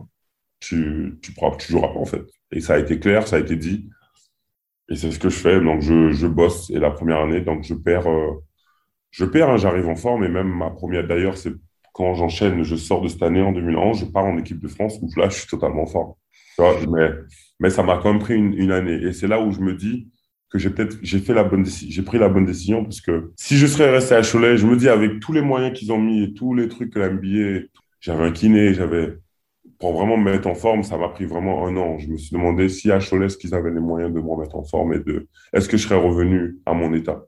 tu, 0.60 1.18
tu, 1.22 1.34
pourras- 1.34 1.56
tu 1.58 1.72
joueras 1.72 1.90
pas, 1.90 2.00
en 2.00 2.06
fait. 2.06 2.24
Et 2.52 2.62
ça 2.62 2.76
a 2.76 2.80
été 2.80 3.00
clair, 3.00 3.28
ça 3.28 3.36
a 3.36 3.40
été 3.40 3.56
dit. 3.56 3.90
Et 4.90 4.96
c'est 4.96 5.12
ce 5.12 5.20
que 5.20 5.30
je 5.30 5.38
fais. 5.38 5.60
Donc, 5.60 5.82
je, 5.82 6.12
je 6.12 6.28
bosse. 6.28 6.70
Et 6.70 6.80
la 6.80 6.92
première 6.92 7.22
année, 7.22 7.42
donc, 7.42 7.64
je 7.64 7.74
perds, 7.74 8.08
euh, 8.08 8.44
je 9.12 9.26
perds, 9.26 9.50
hein, 9.50 9.58
j'arrive 9.58 9.88
en 9.88 9.96
forme. 9.96 10.24
Et 10.24 10.30
même 10.30 10.48
ma 10.48 10.70
première, 10.70 11.06
d'ailleurs, 11.06 11.38
c'est 11.38 11.54
quand 11.94 12.14
j'enchaîne, 12.14 12.64
je 12.64 12.76
sors 12.76 13.02
de 13.02 13.08
cette 13.08 13.24
année 13.24 13.42
en 13.42 13.52
2011, 13.52 14.00
je 14.00 14.06
pars 14.06 14.26
en 14.26 14.38
équipe 14.38 14.60
de 14.60 14.68
France 14.68 15.00
où 15.02 15.10
là, 15.20 15.30
je 15.30 15.40
suis 15.40 15.48
totalement 15.48 15.84
en 15.84 15.88
forme. 15.88 16.14
Mais, 16.90 17.10
mais 17.60 17.70
ça 17.70 17.84
m'a 17.84 17.98
quand 17.98 18.12
même 18.12 18.22
pris 18.22 18.36
une, 18.36 18.72
année. 18.72 19.00
Et 19.04 19.14
c'est 19.14 19.28
là 19.28 19.42
où 19.42 19.52
je 19.52 19.60
me 19.60 19.74
dis, 19.74 20.08
que 20.50 20.60
j'ai 20.60 20.70
peut-être 20.70 20.98
j'ai 21.02 21.20
fait 21.20 21.34
la 21.34 21.44
bonne 21.44 21.66
j'ai 21.66 22.02
pris 22.04 22.18
la 22.18 22.30
bonne 22.30 22.46
décision 22.46 22.82
parce 22.82 23.02
que 23.02 23.34
si 23.36 23.58
je 23.58 23.68
serais 23.68 23.90
resté 23.90 24.16
à 24.16 24.22
Cholet 24.22 24.56
je 24.56 24.66
me 24.66 24.78
dis 24.78 24.88
avec 24.88 25.20
tous 25.20 25.34
les 25.34 25.42
moyens 25.42 25.78
qu'ils 25.78 25.92
ont 25.92 26.00
mis 26.00 26.24
et 26.24 26.34
tous 26.34 26.54
les 26.54 26.70
trucs 26.70 26.94
que 26.94 27.00
la 27.00 27.10
j'avais 28.00 28.24
un 28.24 28.32
kiné 28.32 28.74
j'avais 28.74 29.18
pour 29.80 29.94
vraiment 29.94 30.18
me 30.18 30.32
mettre 30.32 30.48
en 30.48 30.56
forme 30.56 30.84
ça 30.84 30.98
m'a 30.98 31.10
pris 31.10 31.26
vraiment 31.26 31.66
un 31.68 31.76
an 31.78 31.98
je 31.98 32.08
me 32.08 32.18
suis 32.18 32.32
demandé 32.36 32.70
si 32.70 32.92
à 32.92 33.00
Cholet 33.00 33.28
est-ce 33.28 33.38
qu'ils 33.38 33.54
avaient 33.56 33.72
les 33.72 33.80
moyens 33.80 34.14
de 34.14 34.20
me 34.20 34.30
remettre 34.30 34.56
en 34.56 34.64
forme 34.64 34.94
et 34.94 35.00
de 35.00 35.28
est-ce 35.54 35.68
que 35.70 35.78
je 35.78 35.84
serais 35.88 36.00
revenu 36.00 36.58
à 36.66 36.74
mon 36.74 36.94
état? 36.94 37.26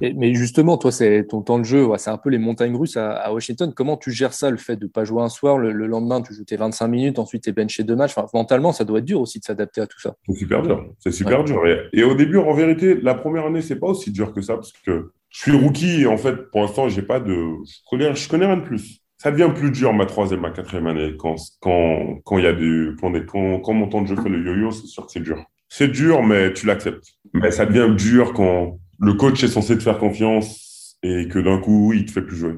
Et- 0.00 0.14
mais 0.14 0.32
justement, 0.32 0.78
toi, 0.78 0.90
c'est 0.90 1.26
ton 1.28 1.42
temps 1.42 1.58
de 1.58 1.64
jeu, 1.64 1.84
ouais, 1.84 1.98
c'est 1.98 2.08
un 2.08 2.16
peu 2.16 2.30
les 2.30 2.38
montagnes 2.38 2.74
russes 2.74 2.96
à, 2.96 3.12
à 3.12 3.30
Washington. 3.30 3.74
Comment 3.76 3.98
tu 3.98 4.10
gères 4.10 4.32
ça, 4.32 4.50
le 4.50 4.56
fait 4.56 4.76
de 4.76 4.86
pas 4.86 5.04
jouer 5.04 5.22
un 5.22 5.28
soir, 5.28 5.58
le, 5.58 5.70
le 5.70 5.86
lendemain, 5.86 6.22
tu 6.22 6.32
joues 6.32 6.44
tes 6.44 6.56
25 6.56 6.88
minutes, 6.88 7.18
ensuite 7.18 7.42
tu 7.42 7.50
es 7.50 7.52
benché 7.52 7.84
deux 7.84 7.94
matchs? 7.94 8.14
Enfin, 8.16 8.26
mentalement, 8.32 8.72
ça 8.72 8.84
doit 8.84 9.00
être 9.00 9.04
dur 9.04 9.20
aussi 9.20 9.38
de 9.38 9.44
s'adapter 9.44 9.82
à 9.82 9.86
tout 9.86 10.00
ça. 10.00 10.16
c'est 10.26 10.34
super 10.34 10.62
dur 10.62 10.86
c'est 10.98 11.12
super 11.12 11.44
dur 11.44 11.66
et, 11.66 11.78
et 11.92 12.04
au 12.04 12.14
début 12.14 12.38
en 12.38 12.54
vérité 12.54 12.94
la 13.02 13.14
première 13.14 13.46
année 13.46 13.60
c'est 13.60 13.78
pas 13.78 13.88
aussi 13.88 14.10
dur 14.10 14.32
que 14.32 14.40
ça 14.40 14.54
parce 14.54 14.72
que 14.72 15.12
je 15.28 15.38
suis 15.40 15.52
rookie 15.52 16.02
et 16.02 16.06
en 16.06 16.16
fait 16.16 16.50
pour 16.50 16.62
l'instant 16.62 16.88
j'ai 16.88 17.02
pas 17.02 17.20
de 17.20 17.34
je 17.34 17.78
connais 17.90 18.14
je 18.14 18.28
connais 18.28 18.46
rien 18.46 18.56
de 18.56 18.62
plus 18.64 19.02
ça 19.18 19.30
devient 19.30 19.50
plus 19.54 19.70
dur 19.70 19.92
ma 19.92 20.06
troisième, 20.06 20.40
ma 20.40 20.50
quatrième 20.50 20.86
année. 20.86 21.16
Quand, 21.18 21.36
quand, 21.60 22.18
quand 22.24 22.38
il 22.38 22.44
y 22.44 22.48
a 22.48 22.52
du, 22.52 22.96
quand, 23.00 23.72
mon 23.72 23.88
temps 23.88 24.02
de 24.02 24.06
jeu 24.06 24.16
fait 24.16 24.28
le 24.28 24.44
yo-yo, 24.44 24.70
c'est 24.70 24.86
sûr 24.86 25.06
que 25.06 25.12
c'est 25.12 25.20
dur. 25.20 25.42
C'est 25.68 25.88
dur, 25.88 26.22
mais 26.22 26.52
tu 26.52 26.66
l'acceptes. 26.66 27.14
Mais 27.32 27.50
ça 27.50 27.66
devient 27.66 27.94
dur 27.94 28.32
quand 28.34 28.78
le 29.00 29.14
coach 29.14 29.42
est 29.42 29.48
censé 29.48 29.76
te 29.76 29.82
faire 29.82 29.98
confiance 29.98 30.96
et 31.02 31.28
que 31.28 31.38
d'un 31.38 31.58
coup, 31.58 31.92
il 31.92 32.04
te 32.04 32.12
fait 32.12 32.22
plus 32.22 32.36
jouer. 32.36 32.54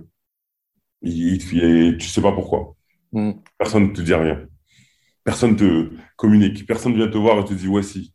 Il, 1.03 1.35
il 1.35 1.39
te 1.39 1.45
fait- 1.45 1.97
tu 1.99 2.09
sais 2.09 2.21
pas 2.21 2.33
pourquoi. 2.33 2.75
Mm. 3.13 3.33
Personne 3.57 3.85
ne 3.89 3.93
te 3.93 4.03
dit 4.03 4.15
rien. 4.15 4.47
Personne 5.25 5.57
te 5.57 5.91
communique. 6.17 6.67
Personne 6.67 6.95
vient 6.95 7.09
te 7.09 7.19
voir 7.19 7.39
et 7.39 7.45
te 7.45 7.55
dit, 7.55 7.69
ouais, 7.69 7.83
si, 7.83 8.13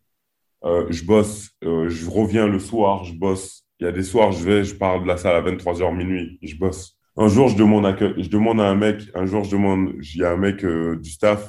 euh, 0.65 0.85
je 0.89 1.03
bosse, 1.05 1.51
euh, 1.63 1.89
je 1.89 2.09
reviens 2.09 2.47
le 2.47 2.59
soir, 2.59 3.03
je 3.03 3.13
bosse. 3.13 3.63
Il 3.79 3.85
y 3.85 3.87
a 3.87 3.91
des 3.91 4.03
soirs, 4.03 4.31
je 4.31 4.43
vais, 4.43 4.63
je 4.63 4.75
pars 4.75 5.01
de 5.01 5.07
la 5.07 5.17
salle 5.17 5.35
à 5.35 5.41
23h 5.41 5.93
minuit, 5.95 6.39
et 6.41 6.47
je 6.47 6.57
bosse. 6.57 6.97
Un 7.15 7.27
jour, 7.27 7.49
je 7.49 7.55
demande 7.55 7.85
à, 7.85 7.95
je 7.95 8.27
demande 8.27 8.59
à 8.59 8.65
un 8.65 8.75
mec, 8.75 9.03
un 9.13 9.25
jour, 9.25 9.43
je 9.43 9.51
demande, 9.51 9.93
il 10.01 10.17
y 10.17 10.23
a 10.23 10.31
un 10.31 10.37
mec 10.37 10.65
euh, 10.65 10.97
du 10.97 11.11
staff, 11.11 11.47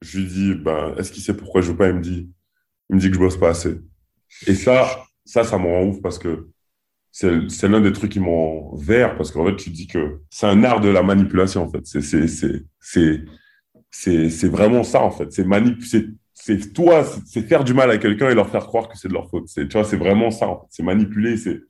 je 0.00 0.18
lui 0.18 0.26
dis, 0.26 0.54
ben, 0.54 0.94
est-ce 0.96 1.12
qu'il 1.12 1.22
sait 1.22 1.36
pourquoi 1.36 1.60
je 1.60 1.70
veux 1.70 1.76
pas? 1.76 1.88
Il 1.88 1.94
me 1.94 2.00
dit, 2.00 2.30
il 2.88 2.96
me 2.96 3.00
dit 3.00 3.08
que 3.08 3.14
je 3.14 3.20
bosse 3.20 3.36
pas 3.36 3.50
assez. 3.50 3.80
Et 4.46 4.54
ça, 4.54 5.04
ça, 5.24 5.44
ça 5.44 5.58
me 5.58 5.66
rend 5.66 5.84
ouf 5.84 6.00
parce 6.00 6.18
que 6.18 6.48
c'est, 7.10 7.68
l'un 7.68 7.80
des 7.80 7.92
trucs 7.92 8.12
qui 8.12 8.20
m'en 8.20 8.74
vert 8.76 9.16
parce 9.16 9.30
qu'en 9.30 9.44
fait, 9.44 9.56
tu 9.56 9.70
dis 9.70 9.86
que 9.86 10.20
c'est 10.30 10.46
un 10.46 10.62
art 10.64 10.80
de 10.80 10.88
la 10.88 11.02
manipulation, 11.02 11.64
en 11.64 11.70
fait. 11.70 11.84
C'est, 11.84 12.00
c'est, 12.00 12.28
c'est, 12.28 13.24
c'est, 13.90 14.30
c'est, 14.30 14.48
vraiment 14.48 14.84
ça, 14.84 15.02
en 15.02 15.10
fait. 15.10 15.32
C'est 15.32 15.44
manip, 15.44 15.82
c'est, 15.82 16.06
c'est 16.32 16.72
toi, 16.72 17.04
c'est, 17.26 17.42
faire 17.42 17.64
du 17.64 17.74
mal 17.74 17.90
à 17.90 17.98
quelqu'un 17.98 18.30
et 18.30 18.34
leur 18.34 18.48
faire 18.48 18.66
croire 18.66 18.88
que 18.88 18.96
c'est 18.96 19.08
de 19.08 19.14
leur 19.14 19.28
faute. 19.28 19.48
Tu 19.54 19.66
vois, 19.66 19.84
c'est 19.84 19.96
vraiment 19.96 20.30
ça. 20.30 20.60
C'est 20.70 20.82
manipuler, 20.82 21.36
c'est, 21.36 21.60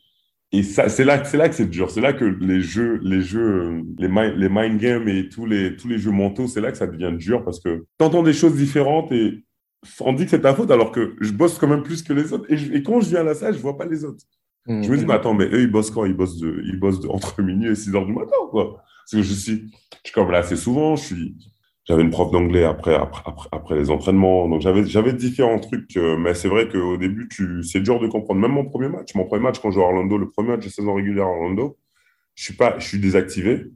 et 0.53 0.63
ça, 0.63 0.89
c'est 0.89 1.05
là, 1.05 1.23
c'est 1.25 1.37
là 1.37 1.49
que 1.49 1.55
c'est 1.55 1.69
dur. 1.69 1.91
C'est 1.91 2.01
là 2.01 2.13
que 2.13 2.25
les 2.25 2.61
jeux, 2.63 2.99
les 3.03 3.21
jeux, 3.21 3.83
les 3.99 4.09
mind, 4.09 4.35
les 4.37 4.49
mind 4.49 4.79
games 4.81 5.09
et 5.09 5.29
tous 5.29 5.45
les, 5.47 5.77
tous 5.77 5.89
les 5.89 5.99
jeux 5.99 6.11
mentaux, 6.11 6.47
c'est 6.47 6.61
là 6.61 6.73
que 6.73 6.79
ça 6.79 6.87
devient 6.87 7.15
dur 7.17 7.45
parce 7.45 7.61
que 7.61 7.85
t'entends 7.99 8.23
des 8.23 8.33
choses 8.33 8.55
différentes 8.57 9.13
et 9.13 9.45
on 10.01 10.13
dit 10.13 10.25
que 10.25 10.31
c'est 10.31 10.41
ta 10.41 10.55
faute 10.55 10.71
alors 10.71 10.91
que 10.91 11.15
je 11.21 11.33
bosse 11.33 11.59
quand 11.59 11.69
même 11.69 11.83
plus 11.83 12.03
que 12.03 12.13
les 12.13 12.33
autres. 12.33 12.47
Et, 12.51 12.57
je- 12.57 12.73
et 12.73 12.83
quand 12.83 13.01
je 13.01 13.11
viens 13.11 13.21
à 13.21 13.25
la 13.25 13.35
salle, 13.35 13.55
je 13.55 13.59
vois 13.61 13.77
pas 13.77 13.85
les 13.87 14.05
autres. 14.05 14.25
Mm. 14.67 14.83
Je 14.83 14.91
me 14.91 14.97
dis, 14.97 15.07
mais 15.07 15.15
attends, 15.15 15.35
mais 15.35 15.47
eux, 15.47 15.61
ils 15.63 15.71
bossent 15.71 15.91
quand? 15.91 16.05
Ils 16.07 16.15
bossent 16.15 16.39
de, 16.39 16.63
ils 16.65 16.79
bossent 16.81 17.01
de, 17.01 17.09
entre 17.09 17.41
minuit 17.43 17.71
et 17.71 17.75
6 17.75 17.95
heures 17.95 18.07
du 18.07 18.13
matin, 18.13 18.33
quoi. 18.51 18.77
Parce 18.77 19.13
que 19.13 19.23
je 19.23 19.35
suis, 19.35 19.53
je 19.71 19.99
suis 20.05 20.13
comme 20.15 20.31
là 20.31 20.39
assez 20.39 20.57
souvent, 20.57 20.97
je 20.97 21.05
suis, 21.05 21.37
j'avais 21.89 22.03
une 22.03 22.11
prof 22.11 22.31
d'anglais 22.31 22.65
après, 22.65 22.95
après, 22.95 23.23
après, 23.25 23.49
après 23.51 23.77
les 23.77 23.91
entraînements. 23.91 24.49
Donc, 24.49 24.61
j'avais, 24.61 25.13
différents 25.15 25.59
trucs, 25.59 25.97
euh, 25.97 26.17
mais 26.19 26.35
c'est 26.35 26.49
vrai 26.49 26.69
qu'au 26.69 26.99
début, 26.99 27.29
c'est 27.63 27.81
dur 27.81 27.99
de 27.99 28.07
comprendre. 28.09 28.41
Même 28.41 28.53
mon 28.53 28.67
premier 28.67 28.89
match, 28.89 29.15
mon 29.15 29.25
premier 29.25 29.43
match 29.43 29.59
quand 29.59 29.71
je 29.71 29.77
joue 29.77 29.83
à 29.83 29.87
Orlando, 29.87 30.19
le 30.19 30.29
premier 30.29 30.51
match 30.51 30.65
de 30.65 30.69
saison 30.71 30.95
régulière 30.95 31.25
à 31.25 31.31
Orlando, 31.31 31.79
je 32.35 32.45
suis 32.45 32.55
pas, 32.55 32.79
je 32.79 32.87
suis 32.87 32.99
désactivé. 32.99 33.67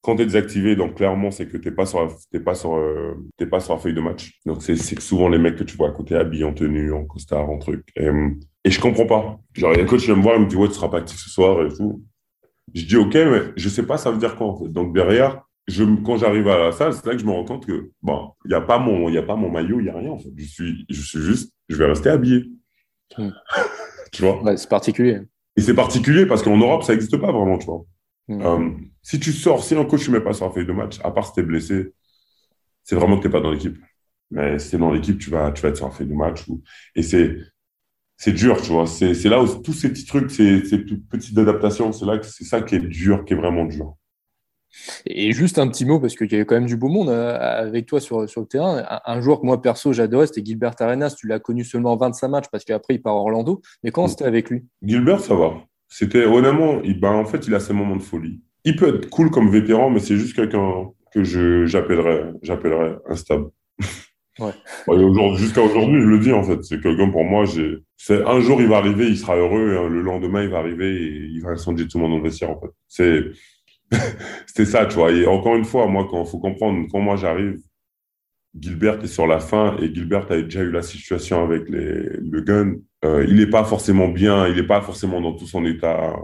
Quand 0.00 0.16
tu 0.16 0.22
es 0.22 0.26
désactivé, 0.26 0.74
donc 0.76 0.94
clairement, 0.94 1.30
c'est 1.30 1.46
que 1.46 1.58
tu 1.58 1.68
n'es 1.68 1.74
pas, 1.74 1.84
sur 1.84 2.00
la- 2.32 2.40
pas, 2.40 2.54
sur, 2.54 2.76
euh, 2.76 3.14
pas 3.50 3.60
sur 3.60 3.74
la 3.74 3.80
feuille 3.80 3.94
de 3.94 4.00
match. 4.00 4.40
Donc, 4.46 4.62
c'est 4.62 4.76
souvent 5.00 5.28
les 5.28 5.38
mecs 5.38 5.56
que 5.56 5.64
tu 5.64 5.76
vois 5.76 5.88
à 5.88 5.92
côté 5.92 6.14
habillés 6.16 6.44
en 6.44 6.54
tenue, 6.54 6.92
en 6.92 7.04
costard, 7.04 7.50
en 7.50 7.58
truc. 7.58 7.84
Et, 7.96 8.08
et 8.64 8.70
je 8.70 8.80
comprends 8.80 9.06
pas. 9.06 9.38
Genre, 9.54 9.72
il 9.72 9.76
y 9.76 9.80
a 9.80 9.82
le 9.82 9.88
coach 9.88 10.00
qui 10.00 10.06
vient 10.06 10.16
me 10.16 10.22
voir, 10.22 10.36
il 10.36 10.42
me 10.42 10.46
dit, 10.48 10.56
ouais, 10.56 10.68
tu 10.68 10.74
seras 10.74 10.88
pas 10.88 10.98
actif 10.98 11.18
ce 11.18 11.28
soir 11.28 11.66
et 11.66 11.68
tout. 11.74 12.02
Je 12.74 12.84
dis, 12.86 12.96
OK, 12.96 13.14
mais 13.14 13.52
je 13.56 13.68
sais 13.68 13.84
pas, 13.86 13.98
ça 13.98 14.10
veut 14.10 14.18
dire 14.18 14.36
quoi. 14.36 14.56
Donc, 14.68 14.94
derrière, 14.94 15.42
je, 15.68 15.84
quand 16.04 16.16
j'arrive 16.16 16.48
à 16.48 16.58
la 16.58 16.72
salle, 16.72 16.94
c'est 16.94 17.06
là 17.06 17.12
que 17.12 17.20
je 17.20 17.26
me 17.26 17.30
rends 17.30 17.44
compte 17.44 17.66
que, 17.66 17.90
bon, 18.02 18.32
il 18.44 18.48
n'y 18.48 18.54
a 18.54 18.60
pas 18.60 18.78
mon, 18.78 19.08
il 19.08 19.14
y 19.14 19.18
a 19.18 19.22
pas 19.22 19.36
mon 19.36 19.50
maillot, 19.50 19.80
il 19.80 19.84
n'y 19.84 19.90
a 19.90 19.96
rien, 19.96 20.10
en 20.10 20.18
fait. 20.18 20.30
Je 20.36 20.44
suis, 20.44 20.86
je 20.88 21.00
suis 21.00 21.20
juste, 21.20 21.52
je 21.68 21.76
vais 21.76 21.86
rester 21.86 22.08
habillé. 22.08 22.50
Hmm. 23.16 23.30
tu 24.12 24.22
vois? 24.22 24.42
Ouais, 24.42 24.56
c'est 24.56 24.68
particulier. 24.68 25.20
Et 25.56 25.60
c'est 25.60 25.74
particulier 25.74 26.24
parce 26.24 26.42
qu'en 26.42 26.56
Europe, 26.56 26.84
ça 26.84 26.92
n'existe 26.92 27.16
pas 27.18 27.32
vraiment, 27.32 27.58
tu 27.58 27.66
vois. 27.66 27.84
Mm. 28.28 28.42
Euh, 28.42 28.70
si 29.02 29.18
tu 29.18 29.32
sors, 29.32 29.64
si 29.64 29.74
un 29.74 29.84
coach 29.84 30.08
ne 30.08 30.14
met 30.14 30.20
pas 30.20 30.32
sur 30.32 30.46
la 30.46 30.52
feuille 30.52 30.66
de 30.66 30.72
match, 30.72 30.98
à 31.02 31.10
part 31.10 31.26
si 31.26 31.32
tu 31.32 31.40
es 31.40 31.42
blessé, 31.42 31.94
c'est 32.84 32.94
vraiment 32.94 33.16
que 33.16 33.22
tu 33.22 33.28
n'es 33.28 33.32
pas 33.32 33.40
dans 33.40 33.50
l'équipe. 33.50 33.76
Mais 34.30 34.58
si 34.58 34.70
tu 34.70 34.76
es 34.76 34.78
dans 34.78 34.92
l'équipe, 34.92 35.18
tu 35.18 35.30
vas, 35.30 35.50
tu 35.50 35.62
vas 35.62 35.70
être 35.70 35.76
sur 35.76 35.86
la 35.86 35.92
feuille 35.92 36.06
de 36.06 36.14
match. 36.14 36.46
Ou... 36.48 36.62
Et 36.94 37.02
c'est, 37.02 37.36
c'est 38.16 38.32
dur, 38.32 38.62
tu 38.62 38.70
vois. 38.70 38.86
C'est, 38.86 39.14
c'est 39.14 39.28
là 39.28 39.42
où 39.42 39.62
tous 39.62 39.72
ces 39.72 39.88
petits 39.88 40.06
trucs, 40.06 40.30
ces, 40.30 40.64
ces 40.64 40.78
petites 40.78 41.36
adaptations, 41.36 41.92
c'est 41.92 42.06
là 42.06 42.18
que 42.18 42.26
c'est 42.26 42.44
ça 42.44 42.62
qui 42.62 42.76
est 42.76 42.80
dur, 42.80 43.24
qui 43.24 43.32
est 43.32 43.36
vraiment 43.36 43.64
dur. 43.64 43.96
Et 45.06 45.32
juste 45.32 45.58
un 45.58 45.68
petit 45.68 45.84
mot, 45.84 46.00
parce 46.00 46.14
qu'il 46.14 46.30
y 46.30 46.34
avait 46.34 46.44
quand 46.44 46.54
même 46.56 46.66
du 46.66 46.76
beau 46.76 46.88
monde 46.88 47.08
euh, 47.08 47.36
avec 47.40 47.86
toi 47.86 48.00
sur, 48.00 48.28
sur 48.28 48.40
le 48.40 48.46
terrain. 48.46 48.82
Un, 49.04 49.20
joueur 49.20 49.40
que 49.40 49.46
moi, 49.46 49.60
perso, 49.60 49.92
j'adorais, 49.92 50.26
c'était 50.26 50.44
Gilbert 50.44 50.74
Arenas. 50.80 51.14
Tu 51.18 51.26
l'as 51.26 51.38
connu 51.38 51.64
seulement 51.64 51.96
25 51.96 52.28
matchs 52.28 52.46
parce 52.50 52.64
qu'après, 52.64 52.94
il 52.94 53.02
part 53.02 53.14
à 53.14 53.18
Orlando. 53.18 53.60
Mais 53.82 53.90
Mm. 53.96 54.06
c'était 54.08 54.24
avec 54.24 54.50
lui? 54.50 54.64
Gilbert, 54.82 55.20
ça 55.20 55.34
va. 55.34 55.54
C'était 55.88 56.24
honnêtement, 56.26 56.80
il, 56.84 57.00
ben, 57.00 57.12
en 57.12 57.24
fait, 57.24 57.46
il 57.46 57.54
a 57.54 57.60
ses 57.60 57.72
moments 57.72 57.96
de 57.96 58.02
folie. 58.02 58.40
Il 58.64 58.76
peut 58.76 58.96
être 58.96 59.08
cool 59.10 59.30
comme 59.30 59.50
vétéran, 59.50 59.90
mais 59.90 60.00
c'est 60.00 60.16
juste 60.16 60.34
quelqu'un 60.36 60.90
que 61.14 61.24
j'appellerais, 61.66 62.32
instable. 63.08 63.46
Ouais. 64.40 64.52
Aujourd'hui- 64.86 65.36
Jusqu'à 65.38 65.62
aujourd'hui, 65.62 66.00
je 66.00 66.06
le 66.06 66.20
dis 66.20 66.32
en 66.32 66.44
fait. 66.44 66.62
C'est 66.62 66.80
quelqu'un 66.80 67.10
pour 67.10 67.24
moi, 67.24 67.44
c'est 67.96 68.24
un 68.24 68.38
jour 68.38 68.60
il 68.60 68.68
va 68.68 68.76
arriver, 68.76 69.08
il 69.08 69.18
sera 69.18 69.34
heureux, 69.36 69.88
le 69.88 70.00
lendemain 70.00 70.44
il 70.44 70.48
va 70.48 70.58
arriver 70.58 70.94
et 70.94 71.08
il 71.32 71.40
va 71.42 71.50
incendier 71.50 71.88
tout 71.88 71.98
le 71.98 72.02
monde 72.04 72.12
dans 72.12 72.18
le 72.18 72.22
vestiaire 72.22 72.50
en 72.50 72.60
fait. 72.60 72.70
C'est, 72.86 73.24
c'était 74.46 74.64
ça, 74.66 74.86
tu 74.86 74.96
vois. 74.96 75.12
Et 75.12 75.26
encore 75.26 75.56
une 75.56 75.64
fois, 75.64 75.86
moi, 75.86 76.06
quand 76.10 76.24
faut 76.24 76.38
comprendre, 76.38 76.86
quand 76.90 77.00
moi 77.00 77.16
j'arrive, 77.16 77.58
Gilbert 78.58 79.02
est 79.02 79.06
sur 79.08 79.26
la 79.26 79.40
fin 79.40 79.76
et 79.78 79.94
Gilbert 79.94 80.30
a 80.30 80.40
déjà 80.40 80.62
eu 80.62 80.70
la 80.70 80.82
situation 80.82 81.42
avec 81.44 81.68
le 81.68 82.40
gun. 82.40 82.74
euh, 83.04 83.24
il 83.28 83.36
n'est 83.36 83.46
pas 83.46 83.64
forcément 83.64 84.08
bien, 84.08 84.48
il 84.48 84.56
n'est 84.56 84.66
pas 84.66 84.80
forcément 84.80 85.20
dans 85.20 85.34
tout 85.34 85.46
son 85.46 85.64
état. 85.64 86.14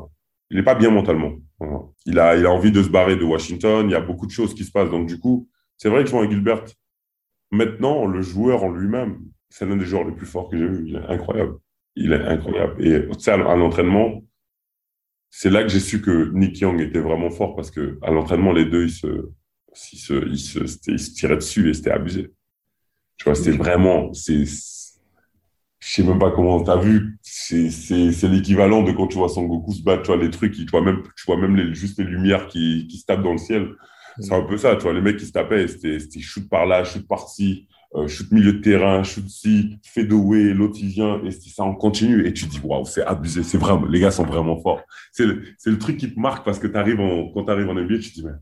Il 0.50 0.56
n'est 0.56 0.62
pas 0.62 0.74
bien 0.74 0.90
mentalement. 0.90 1.32
Il, 2.06 2.18
a, 2.18 2.36
il 2.36 2.44
a 2.46 2.50
envie 2.50 2.70
de 2.72 2.82
se 2.82 2.88
barrer 2.88 3.16
de 3.16 3.24
Washington. 3.24 3.86
Il 3.88 3.92
y 3.92 3.94
a 3.96 4.00
beaucoup 4.00 4.26
de 4.26 4.30
choses 4.30 4.54
qui 4.54 4.64
se 4.64 4.70
passent. 4.72 4.90
Donc, 4.90 5.06
du 5.06 5.18
coup, 5.18 5.48
c'est 5.76 5.88
vrai 5.88 6.02
que 6.02 6.10
je 6.10 6.14
vois 6.14 6.28
Gilbert. 6.28 6.64
Maintenant, 7.50 8.06
le 8.06 8.20
joueur 8.20 8.64
en 8.64 8.70
lui-même, 8.70 9.20
c'est 9.48 9.66
l'un 9.66 9.76
des 9.76 9.84
joueurs 9.86 10.04
les 10.04 10.12
plus 10.12 10.26
forts 10.26 10.48
que 10.48 10.58
j'ai 10.58 10.66
vu. 10.66 10.84
Il 10.88 10.96
est 10.96 11.06
incroyable. 11.08 11.54
Il 11.96 12.12
est 12.12 12.22
incroyable. 12.22 12.84
Et 12.84 13.08
ça, 13.18 13.34
à 13.34 13.56
l'entraînement, 13.56 14.22
c'est 15.36 15.50
là 15.50 15.64
que 15.64 15.68
j'ai 15.68 15.80
su 15.80 16.00
que 16.00 16.30
Nick 16.32 16.60
Young 16.60 16.80
était 16.80 17.00
vraiment 17.00 17.28
fort 17.28 17.56
parce 17.56 17.72
que 17.72 17.98
à 18.02 18.12
l'entraînement, 18.12 18.52
les 18.52 18.66
deux, 18.66 18.84
ils 18.84 18.92
se, 18.92 19.30
ils 19.92 19.98
se, 19.98 20.28
ils 20.28 20.38
se, 20.38 20.60
ils 20.86 21.00
se 21.00 21.12
tiraient 21.12 21.34
dessus 21.34 21.68
et 21.68 21.74
c'était 21.74 21.90
abusé. 21.90 22.32
Tu 23.16 23.24
vois, 23.24 23.34
c'était 23.34 23.56
vraiment, 23.56 24.12
c'est, 24.12 24.44
je 24.44 25.92
sais 25.92 26.04
même 26.04 26.20
pas 26.20 26.30
comment 26.30 26.62
t'as 26.62 26.76
vu, 26.76 27.18
c'est, 27.20 27.68
l'équivalent 28.28 28.84
de 28.84 28.92
quand 28.92 29.08
tu 29.08 29.18
vois 29.18 29.28
Son 29.28 29.42
Goku 29.46 29.72
se 29.72 29.82
battre, 29.82 30.02
tu 30.02 30.12
vois, 30.12 30.22
les 30.22 30.30
trucs, 30.30 30.54
tu 30.54 30.64
vois 30.66 30.82
même, 30.82 31.02
tu 31.02 31.24
vois 31.26 31.36
même 31.36 31.56
les, 31.56 31.74
juste 31.74 31.98
les 31.98 32.04
lumières 32.04 32.46
qui, 32.46 32.86
qui 32.88 32.98
se 32.98 33.04
tapent 33.04 33.24
dans 33.24 33.32
le 33.32 33.38
ciel. 33.38 33.74
C'est 34.20 34.34
un 34.34 34.42
peu 34.42 34.56
ça, 34.56 34.76
tu 34.76 34.84
vois, 34.84 34.92
les 34.92 35.00
mecs 35.00 35.16
qui 35.16 35.26
se 35.26 35.32
tapaient, 35.32 35.66
c'était, 35.66 35.98
shoot 36.20 36.48
par 36.48 36.64
là, 36.64 36.84
shoot 36.84 37.04
par-ci, 37.08 37.66
euh, 37.70 37.73
shoot 38.06 38.30
milieu 38.32 38.54
de 38.54 38.58
terrain, 38.58 39.02
shoot 39.02 39.28
ci, 39.28 39.78
fade 39.84 40.12
away, 40.12 40.52
l'autre 40.52 40.76
il 40.80 40.88
vient, 40.88 41.22
et 41.24 41.30
ça 41.30 41.62
en 41.62 41.74
continue. 41.74 42.26
Et 42.26 42.32
tu 42.32 42.46
te 42.46 42.50
dis, 42.50 42.60
waouh, 42.62 42.84
c'est 42.84 43.04
abusé, 43.04 43.42
c'est 43.42 43.58
vraiment, 43.58 43.86
les 43.86 44.00
gars 44.00 44.10
sont 44.10 44.24
vraiment 44.24 44.60
forts. 44.60 44.82
C'est 45.12 45.26
le, 45.26 45.42
le 45.64 45.78
truc 45.78 45.96
qui 45.96 46.12
te 46.12 46.18
marque 46.18 46.44
parce 46.44 46.58
que 46.58 46.66
t'arrives 46.66 47.00
en, 47.00 47.28
quand 47.32 47.44
t'arrives 47.44 47.68
en 47.68 47.74
NBA, 47.74 47.98
tu 47.98 48.10
te 48.10 48.14
dis, 48.14 48.24
mais 48.24 48.32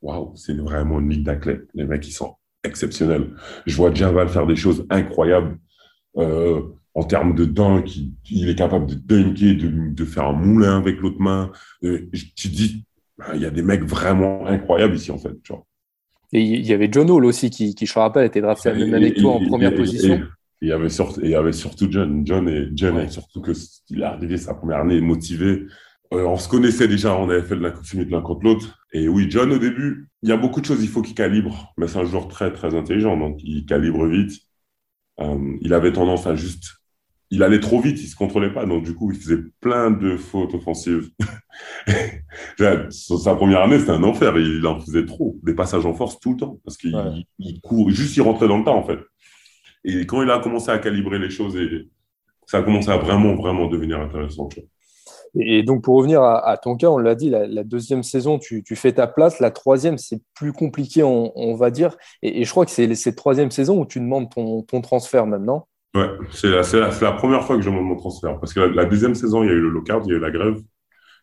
waouh, 0.00 0.32
c'est 0.34 0.56
vraiment 0.56 1.00
une 1.00 1.10
ligue 1.10 1.24
d'athlètes. 1.24 1.68
Les 1.74 1.84
mecs, 1.84 2.06
ils 2.06 2.12
sont 2.12 2.36
exceptionnels. 2.64 3.30
Je 3.66 3.76
vois 3.76 3.92
Javal 3.92 4.28
faire 4.28 4.46
des 4.46 4.56
choses 4.56 4.86
incroyables. 4.90 5.58
Euh, 6.16 6.62
en 6.94 7.04
termes 7.04 7.34
de 7.34 7.46
dunk, 7.46 7.90
il, 8.30 8.48
est 8.48 8.54
capable 8.54 8.86
de 8.86 8.94
dunker, 8.94 9.54
de, 9.54 10.04
faire 10.04 10.26
un 10.26 10.32
moulin 10.32 10.78
avec 10.78 11.00
l'autre 11.00 11.20
main. 11.20 11.50
Euh, 11.84 12.10
tu 12.36 12.48
dis, 12.48 12.84
ben, 13.16 13.34
il 13.34 13.40
y 13.40 13.46
a 13.46 13.50
des 13.50 13.62
mecs 13.62 13.82
vraiment 13.82 14.46
incroyables 14.46 14.94
ici, 14.94 15.10
en 15.10 15.18
fait. 15.18 15.34
Tu 15.42 15.52
vois. 15.52 15.64
Et 16.32 16.40
il 16.40 16.66
y 16.66 16.72
avait 16.72 16.88
John 16.90 17.10
Hall 17.10 17.24
aussi, 17.24 17.50
qui, 17.50 17.74
qui 17.74 17.86
je 17.86 17.94
rappelle, 17.94 18.26
était 18.26 18.40
drafté 18.40 18.70
la 18.70 18.76
même 18.76 18.94
année 18.94 19.12
que 19.12 19.20
toi 19.20 19.34
en 19.34 19.46
première 19.46 19.74
position. 19.74 20.22
il 20.62 20.68
y 20.68 20.72
avait 20.72 20.88
surtout, 20.88 21.20
il 21.22 21.30
y 21.30 21.34
avait 21.34 21.52
surtout 21.52 21.88
John. 21.90 22.22
John 22.24 22.48
et 22.48 22.68
John, 22.74 23.08
surtout 23.10 23.42
que 23.42 23.52
il 23.90 24.00
est 24.00 24.04
arrivé 24.04 24.36
sa 24.38 24.54
première 24.54 24.78
année 24.78 25.00
motivé. 25.00 25.66
Euh, 26.14 26.24
on 26.24 26.36
se 26.36 26.48
connaissait 26.48 26.88
déjà, 26.88 27.16
on 27.16 27.28
avait 27.28 27.42
fait 27.42 27.56
de 27.56 27.62
l'inconfirmé 27.62 28.04
de 28.04 28.10
l'un 28.10 28.22
contre 28.22 28.44
l'autre. 28.44 28.78
Et 28.92 29.08
oui, 29.08 29.26
John, 29.30 29.52
au 29.52 29.58
début, 29.58 30.08
il 30.22 30.28
y 30.28 30.32
a 30.32 30.36
beaucoup 30.36 30.60
de 30.60 30.66
choses, 30.66 30.82
il 30.82 30.88
faut 30.88 31.02
qu'il 31.02 31.14
calibre. 31.14 31.72
Mais 31.76 31.86
c'est 31.86 31.98
un 31.98 32.04
joueur 32.04 32.28
très, 32.28 32.52
très 32.52 32.74
intelligent, 32.74 33.16
donc 33.16 33.38
il 33.42 33.66
calibre 33.66 34.06
vite. 34.06 34.32
Euh, 35.20 35.56
il 35.60 35.74
avait 35.74 35.92
tendance 35.92 36.26
à 36.26 36.34
juste 36.34 36.81
il 37.32 37.42
allait 37.42 37.60
trop 37.60 37.80
vite, 37.80 37.98
il 37.98 38.06
se 38.06 38.14
contrôlait 38.14 38.52
pas, 38.52 38.66
donc 38.66 38.84
du 38.84 38.94
coup, 38.94 39.10
il 39.10 39.18
faisait 39.18 39.38
plein 39.60 39.90
de 39.90 40.18
fautes 40.18 40.52
offensives. 40.52 41.08
Sa 42.90 43.34
première 43.34 43.62
année, 43.62 43.78
c'était 43.78 43.92
un 43.92 44.02
enfer, 44.02 44.36
il 44.36 44.66
en 44.66 44.78
faisait 44.78 45.06
trop, 45.06 45.38
des 45.42 45.54
passages 45.54 45.86
en 45.86 45.94
force 45.94 46.20
tout 46.20 46.32
le 46.32 46.36
temps, 46.36 46.60
parce 46.62 46.76
qu'il 46.76 46.94
court, 47.62 47.88
juste 47.88 48.14
il 48.18 48.20
rentrait 48.20 48.48
dans 48.48 48.58
le 48.58 48.64
temps 48.64 48.76
en 48.76 48.84
fait. 48.84 48.98
Et 49.82 50.04
quand 50.04 50.22
il 50.22 50.30
a 50.30 50.40
commencé 50.40 50.70
à 50.70 50.78
calibrer 50.78 51.18
les 51.18 51.30
choses, 51.30 51.56
et 51.56 51.88
ça 52.44 52.58
a 52.58 52.62
commencé 52.62 52.90
à 52.90 52.98
vraiment, 52.98 53.34
vraiment 53.34 53.66
devenir 53.66 53.98
intéressant. 53.98 54.50
Et 55.40 55.62
donc, 55.62 55.82
pour 55.84 55.96
revenir 55.96 56.22
à, 56.22 56.58
ton 56.58 56.76
cas, 56.76 56.88
on 56.88 56.98
l'a 56.98 57.14
dit, 57.14 57.30
la, 57.30 57.64
deuxième 57.64 58.02
saison, 58.02 58.38
tu, 58.38 58.62
fais 58.76 58.92
ta 58.92 59.06
place. 59.06 59.40
La 59.40 59.50
troisième, 59.50 59.96
c'est 59.96 60.20
plus 60.34 60.52
compliqué, 60.52 61.02
on, 61.02 61.54
va 61.54 61.70
dire. 61.70 61.96
Et, 62.20 62.44
je 62.44 62.50
crois 62.50 62.66
que 62.66 62.70
c'est 62.70 62.94
cette 62.94 63.16
troisième 63.16 63.50
saison 63.50 63.80
où 63.80 63.86
tu 63.86 64.00
demandes 64.00 64.28
ton, 64.28 64.60
ton 64.60 64.82
transfert 64.82 65.26
maintenant. 65.26 65.66
Ouais, 65.94 66.08
c'est 66.30 66.48
la, 66.48 66.62
la, 66.62 66.90
la, 67.00 67.12
première 67.12 67.44
fois 67.44 67.56
que 67.56 67.62
je 67.62 67.68
demande 67.68 67.84
mon 67.84 67.96
transfert. 67.96 68.40
Parce 68.40 68.54
que 68.54 68.60
la, 68.60 68.84
deuxième 68.86 69.14
saison, 69.14 69.42
il 69.42 69.48
y 69.48 69.50
a 69.50 69.54
eu 69.54 69.60
le 69.60 69.68
lockout, 69.68 70.02
il 70.06 70.10
y 70.10 70.14
a 70.14 70.16
eu 70.16 70.20
la 70.20 70.30
grève. 70.30 70.58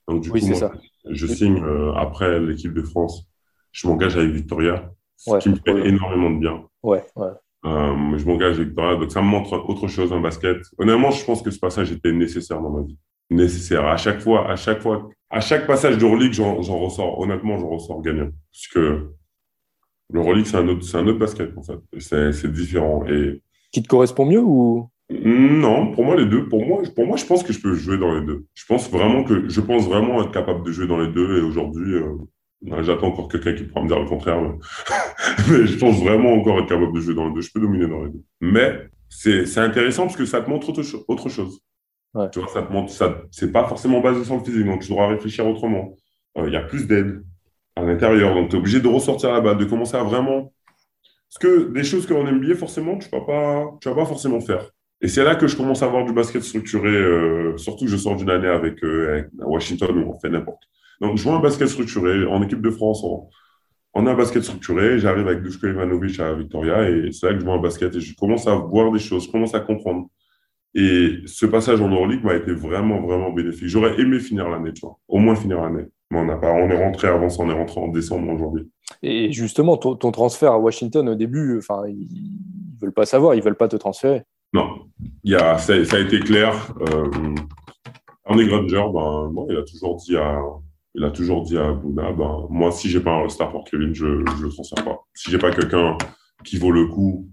Donc, 0.08 0.21
du 0.21 0.29
coup, 0.29 0.38
moi, 0.45 0.71
je 1.10 1.27
signe 1.27 1.63
euh, 1.63 1.93
après 1.93 2.39
l'équipe 2.39 2.73
de 2.73 2.84
France. 2.84 3.27
Je 3.71 3.88
m'engage 3.88 4.17
avec 4.17 4.29
Victoria, 4.32 4.91
ce 5.17 5.38
qui 5.38 5.49
me 5.49 5.55
fait 5.55 5.88
énormément 5.88 6.29
de 6.29 6.39
bien. 6.39 6.63
Ouais, 6.84 7.03
ouais. 7.15 7.29
Euh, 7.65 8.17
je 8.17 8.25
m'engage 8.25 8.55
avec 8.55 8.67
Victoria. 8.69 8.95
Donc, 8.95 9.12
ça 9.12 9.21
me 9.21 9.27
montre 9.27 9.53
autre 9.67 9.88
chose 9.88 10.13
en 10.13 10.19
basket. 10.19 10.58
Honnêtement, 10.77 11.10
je 11.12 11.25
pense 11.25 11.41
que 11.41 11.49
ce 11.49 11.60
passage 11.60 11.91
était 11.91 12.12
nécessaire 12.12 12.62
dans 12.62 12.69
ma 12.69 12.84
vie. 12.84 12.97
Nécessaire. 13.32 13.86
À 13.86 13.97
chaque 13.97 14.21
fois, 14.21 14.49
à 14.51 14.55
chaque 14.55 14.82
fois, 14.82 15.10
à 15.32 15.41
chaque 15.41 15.65
passage 15.65 15.97
d'Euroleague, 15.97 16.34
j'en 16.34 16.55
ressors, 16.55 17.19
honnêtement, 17.19 17.58
j'en 17.58 17.69
ressors 17.69 18.01
gagnant. 18.01 18.29
Parce 18.51 18.67
que 18.67 19.10
l'Euroleague, 20.12 20.45
c'est 20.45 20.58
un 20.58 20.67
autre, 20.67 20.84
c'est 20.84 20.97
un 20.97 21.08
autre 21.08 21.19
basket, 21.19 21.58
en 21.58 21.63
fait. 21.63 21.79
C'est 21.99 22.51
différent. 22.51 23.03
Et 23.08 23.41
qui 23.71 23.84
te 23.84 23.88
correspond 23.88 24.25
mieux 24.25 24.41
ou? 24.41 24.89
Non, 25.10 25.91
pour 25.91 26.05
moi 26.05 26.15
les 26.15 26.25
deux. 26.25 26.47
Pour 26.47 26.65
moi, 26.65 26.82
pour 26.95 27.05
moi, 27.05 27.17
je 27.17 27.25
pense 27.25 27.43
que 27.43 27.51
je 27.51 27.60
peux 27.60 27.73
jouer 27.73 27.97
dans 27.97 28.13
les 28.13 28.25
deux. 28.25 28.45
Je 28.53 28.65
pense 28.65 28.89
vraiment 28.89 29.23
que 29.23 29.49
je 29.49 29.62
pense 29.62 29.88
vraiment 29.88 30.21
être 30.21 30.32
capable 30.32 30.63
de 30.65 30.71
jouer 30.71 30.88
dans 30.88 30.99
les 30.99 31.12
deux. 31.12 31.39
Et 31.39 31.41
aujourd'hui, 31.41 31.95
euh, 31.95 32.84
j'attends 32.84 33.08
encore 33.08 33.27
quelqu'un 33.27 33.53
qui 33.53 33.63
pourra 33.63 33.82
me 33.82 33.88
dire 33.88 33.99
le 33.99 34.05
contraire. 34.05 34.39
Mais... 35.49 35.65
je 35.65 35.77
pense 35.77 35.99
vraiment 36.01 36.34
encore 36.34 36.60
être 36.60 36.69
capable 36.69 36.93
de 36.93 36.99
jouer 36.99 37.15
dans 37.15 37.27
les 37.27 37.34
deux. 37.34 37.41
Je 37.41 37.51
peux 37.51 37.60
dominer 37.60 37.88
dans 37.88 38.03
les 38.03 38.12
deux. 38.12 38.23
Mais 38.41 38.89
c'est 39.10 39.58
intéressant 39.58 40.03
parce 40.03 40.15
que 40.15 40.25
ça 40.25 40.41
te 40.41 40.49
montre 40.49 40.69
autre, 40.69 40.84
autre 41.08 41.29
chose. 41.29 41.60
Tu 42.32 42.39
vois, 42.39 42.47
ça 42.47 42.63
te 42.63 42.71
montre, 42.71 42.91
ça, 42.91 43.21
c'est 43.29 43.51
pas 43.51 43.67
forcément 43.67 44.01
basé 44.01 44.23
sur 44.23 44.36
le 44.36 44.43
physique, 44.43 44.65
donc 44.65 44.82
tu 44.82 44.89
dois 44.89 45.08
réfléchir 45.08 45.45
autrement. 45.45 45.95
Euh, 46.38 46.47
il 46.47 46.53
y 46.53 46.58
a 46.58 46.62
plus 46.62 46.88
d'aide 46.88 47.23
à 47.75 47.84
l'intérieur, 47.84 48.34
donc 48.34 48.49
tu 48.49 48.55
es 48.55 48.60
obligé 48.60 48.79
de 48.79 48.88
ressortir 48.88 49.32
la 49.32 49.41
balle, 49.41 49.58
de 49.58 49.65
commencer 49.65 49.95
à 49.95 50.03
vraiment 50.03 50.51
parce 51.29 51.39
que 51.41 51.71
des 51.71 51.83
choses 51.83 52.09
aime 52.11 52.39
bien, 52.39 52.55
forcément, 52.55 52.97
tu 52.97 53.07
ne 53.13 53.19
vas, 53.19 53.25
pas, 53.25 53.93
pas 53.93 54.05
forcément 54.05 54.41
faire. 54.41 54.71
Et 55.01 55.07
c'est 55.07 55.23
là 55.23 55.35
que 55.35 55.47
je 55.47 55.55
commence 55.55 55.83
à 55.83 55.85
avoir 55.85 56.03
du 56.03 56.11
basket 56.11 56.41
structuré, 56.41 56.89
euh, 56.89 57.55
surtout 57.57 57.85
que 57.85 57.91
je 57.91 57.97
sors 57.97 58.15
d'une 58.15 58.31
année 58.31 58.47
avec, 58.47 58.83
euh, 58.83 59.23
Washington 59.37 59.97
où 59.97 60.11
on 60.11 60.19
fait 60.19 60.29
n'importe. 60.29 60.63
Donc, 61.01 61.17
je 61.17 61.23
vois 61.23 61.35
un 61.35 61.39
basket 61.39 61.67
structuré. 61.67 62.25
En 62.25 62.41
équipe 62.41 62.61
de 62.61 62.71
France, 62.71 63.03
on, 63.93 64.07
a 64.07 64.11
un 64.11 64.15
basket 64.15 64.43
structuré. 64.43 64.99
J'arrive 64.99 65.27
avec 65.27 65.43
Dushko 65.43 65.67
Ivanovic 65.67 66.19
à 66.19 66.33
Victoria 66.33 66.89
et 66.89 67.11
c'est 67.11 67.27
là 67.27 67.33
que 67.33 67.39
je 67.39 67.45
vois 67.45 67.55
un 67.55 67.61
basket 67.61 67.95
et 67.95 67.99
je 68.01 68.15
commence 68.15 68.47
à 68.47 68.55
voir 68.55 68.91
des 68.91 68.99
choses, 68.99 69.25
je 69.25 69.31
commence 69.31 69.53
à 69.53 69.59
comprendre. 69.59 70.09
Et 70.75 71.21
ce 71.25 71.45
passage 71.45 71.82
en 71.82 71.89
Euroleague 71.89 72.23
m'a 72.23 72.36
été 72.36 72.53
vraiment, 72.53 73.01
vraiment 73.01 73.32
bénéfique. 73.32 73.67
J'aurais 73.67 73.99
aimé 73.99 74.19
finir 74.19 74.49
l'année, 74.49 74.73
tu 74.73 74.82
vois, 74.82 74.97
au 75.08 75.17
moins 75.17 75.36
finir 75.36 75.62
l'année. 75.62 75.86
Mais 76.12 76.19
on 76.19 76.25
n'a 76.25 76.38
pas, 76.38 76.51
on 76.51 76.69
est 76.69 76.84
rentré 76.84 77.08
avant 77.08 77.27
on 77.39 77.49
est 77.49 77.53
rentré 77.53 77.79
en 77.79 77.88
décembre 77.88 78.32
aujourd'hui. 78.34 78.69
Et 79.03 79.32
justement, 79.32 79.77
ton, 79.77 80.12
transfert 80.12 80.51
à 80.51 80.60
Washington 80.60 81.10
au 81.10 81.15
début, 81.15 81.58
enfin, 81.58 81.84
ils 81.88 82.08
ne 82.75 82.82
veulent 82.82 82.93
pas 82.93 83.05
savoir, 83.05 83.36
ils 83.36 83.39
ne 83.39 83.43
veulent 83.43 83.55
pas 83.55 83.67
te 83.67 83.75
transférer. 83.75 84.23
Non, 84.53 84.67
il 85.23 85.32
y 85.32 85.36
a, 85.36 85.58
ça, 85.58 85.73
a 85.73 85.99
été 85.99 86.19
clair. 86.19 86.73
Euh, 86.82 87.36
Ernie 88.27 88.47
Granger, 88.47 88.84
ben, 88.93 89.29
bon, 89.32 89.47
il 89.49 89.58
a 89.58 89.63
toujours 89.63 89.95
dit 89.97 90.17
à, 90.17 90.39
il 90.95 91.03
a 91.03 91.12
toujours 91.12 91.43
dit 91.43 91.58
à 91.58 91.71
Bouna, 91.71 92.12
ben, 92.12 92.47
moi, 92.49 92.71
si 92.71 92.89
j'ai 92.89 92.99
pas 92.99 93.15
un 93.15 93.29
star 93.29 93.51
pour 93.51 93.63
Kevin, 93.63 93.93
je 93.93 94.05
ne 94.05 94.41
le 94.41 94.49
transfère 94.49 94.84
pas. 94.84 94.99
Si 95.13 95.29
j'ai 95.29 95.38
pas 95.38 95.51
quelqu'un 95.51 95.97
qui 96.43 96.58
vaut 96.58 96.71
le 96.71 96.88
coup, 96.88 97.27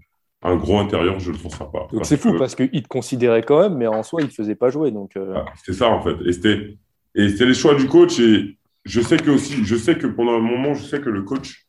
un 0.47 0.55
gros 0.55 0.79
intérieur, 0.79 1.19
je 1.19 1.31
le 1.31 1.37
transfère 1.37 1.69
pas. 1.69 1.87
Donc 1.91 2.05
c'est 2.05 2.17
fou 2.17 2.37
parce 2.37 2.55
qu'il 2.55 2.81
te 2.81 2.87
considérait 2.87 3.43
quand 3.43 3.61
même, 3.61 3.75
mais 3.75 3.87
en 3.87 4.03
soi, 4.03 4.21
il 4.21 4.27
ne 4.27 4.31
faisait 4.31 4.55
pas 4.55 4.69
jouer. 4.69 4.91
Donc, 4.91 5.15
euh. 5.17 5.33
ah, 5.35 5.45
c'est 5.63 5.73
ça, 5.73 5.89
en 5.89 6.01
fait. 6.01 6.15
Et 6.25 6.31
c'était, 6.31 6.77
et 7.15 7.29
c'était 7.29 7.45
les 7.45 7.53
choix 7.53 7.75
du 7.75 7.87
coach. 7.87 8.19
Et 8.19 8.57
je 8.85 9.01
sais 9.01 9.17
que 9.17 9.31
aussi, 9.31 9.63
je 9.63 9.75
sais 9.75 9.97
que 9.97 10.07
pendant 10.07 10.33
un 10.33 10.39
moment, 10.39 10.73
je 10.73 10.83
sais 10.83 11.01
que 11.01 11.09
le 11.09 11.23
coach, 11.23 11.67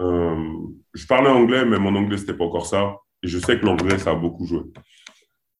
euh, 0.00 0.36
je 0.94 1.06
parlais 1.06 1.30
anglais, 1.30 1.64
mais 1.64 1.78
mon 1.78 1.94
anglais, 1.94 2.18
c'était 2.18 2.34
pas 2.34 2.44
encore 2.44 2.66
ça. 2.66 2.96
Et 3.22 3.28
je 3.28 3.38
sais 3.38 3.58
que 3.58 3.66
l'anglais, 3.66 3.98
ça 3.98 4.12
a 4.12 4.14
beaucoup 4.14 4.46
joué. 4.46 4.62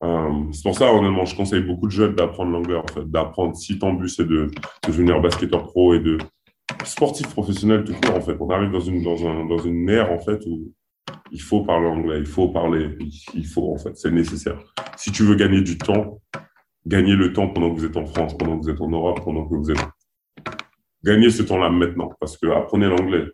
Euh, 0.04 0.44
c'est 0.52 0.62
pour 0.62 0.76
ça, 0.76 0.92
honnêtement, 0.92 1.24
je 1.24 1.34
conseille 1.34 1.62
beaucoup 1.62 1.86
de 1.86 1.92
jeunes 1.92 2.14
d'apprendre 2.14 2.52
l'anglais, 2.52 2.76
en 2.76 2.86
fait, 2.86 3.04
d'apprendre 3.10 3.56
si 3.56 3.78
ton 3.78 3.94
but, 3.94 4.08
c'est 4.08 4.28
de, 4.28 4.48
devenir 4.86 5.20
basketteur 5.20 5.64
pro 5.64 5.94
et 5.94 5.98
de 5.98 6.18
sportif 6.84 7.26
professionnel 7.28 7.84
tout 7.84 7.94
court, 7.94 8.16
en 8.16 8.20
fait. 8.20 8.36
On 8.38 8.48
arrive 8.50 8.70
dans 8.70 8.80
une, 8.80 9.02
dans, 9.02 9.26
un, 9.26 9.44
dans 9.46 9.58
une 9.58 9.88
ère, 9.88 10.12
en 10.12 10.20
fait, 10.20 10.40
où 10.46 10.72
il 11.30 11.40
faut 11.40 11.62
parler 11.62 11.86
anglais, 11.86 12.18
il 12.18 12.26
faut 12.26 12.48
parler, 12.48 12.96
il 13.34 13.46
faut, 13.46 13.74
en 13.74 13.78
fait, 13.78 13.96
c'est 13.96 14.10
nécessaire. 14.10 14.58
Si 14.96 15.12
tu 15.12 15.22
veux 15.24 15.34
gagner 15.34 15.60
du 15.60 15.78
temps, 15.78 16.20
gagner 16.86 17.14
le 17.14 17.32
temps 17.32 17.48
pendant 17.48 17.74
que 17.74 17.80
vous 17.80 17.86
êtes 17.86 17.96
en 17.96 18.06
France, 18.06 18.36
pendant 18.36 18.58
que 18.58 18.64
vous 18.64 18.70
êtes 18.70 18.80
en 18.80 18.88
Europe, 18.88 19.20
pendant 19.24 19.46
que 19.46 19.54
vous 19.54 19.70
êtes 19.70 19.78
Gagnez 21.04 21.30
ce 21.30 21.42
temps-là 21.42 21.70
maintenant, 21.70 22.12
parce 22.20 22.36
que 22.36 22.46
apprenez 22.48 22.86
l'anglais. 22.86 23.26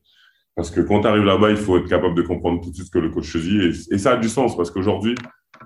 Parce 0.55 0.71
que 0.71 0.81
quand 0.81 1.01
tu 1.01 1.07
arrives 1.07 1.25
là-bas, 1.25 1.51
il 1.51 1.57
faut 1.57 1.79
être 1.79 1.89
capable 1.89 2.15
de 2.15 2.23
comprendre 2.23 2.61
tout 2.63 2.71
de 2.71 2.75
suite 2.75 2.87
ce 2.87 2.91
que 2.91 2.99
le 2.99 3.11
coach 3.11 3.37
dit. 3.37 3.73
Et, 3.91 3.99
ça 3.99 4.13
a 4.13 4.17
du 4.17 4.29
sens, 4.29 4.57
parce 4.57 4.71
qu'aujourd'hui, 4.71 5.15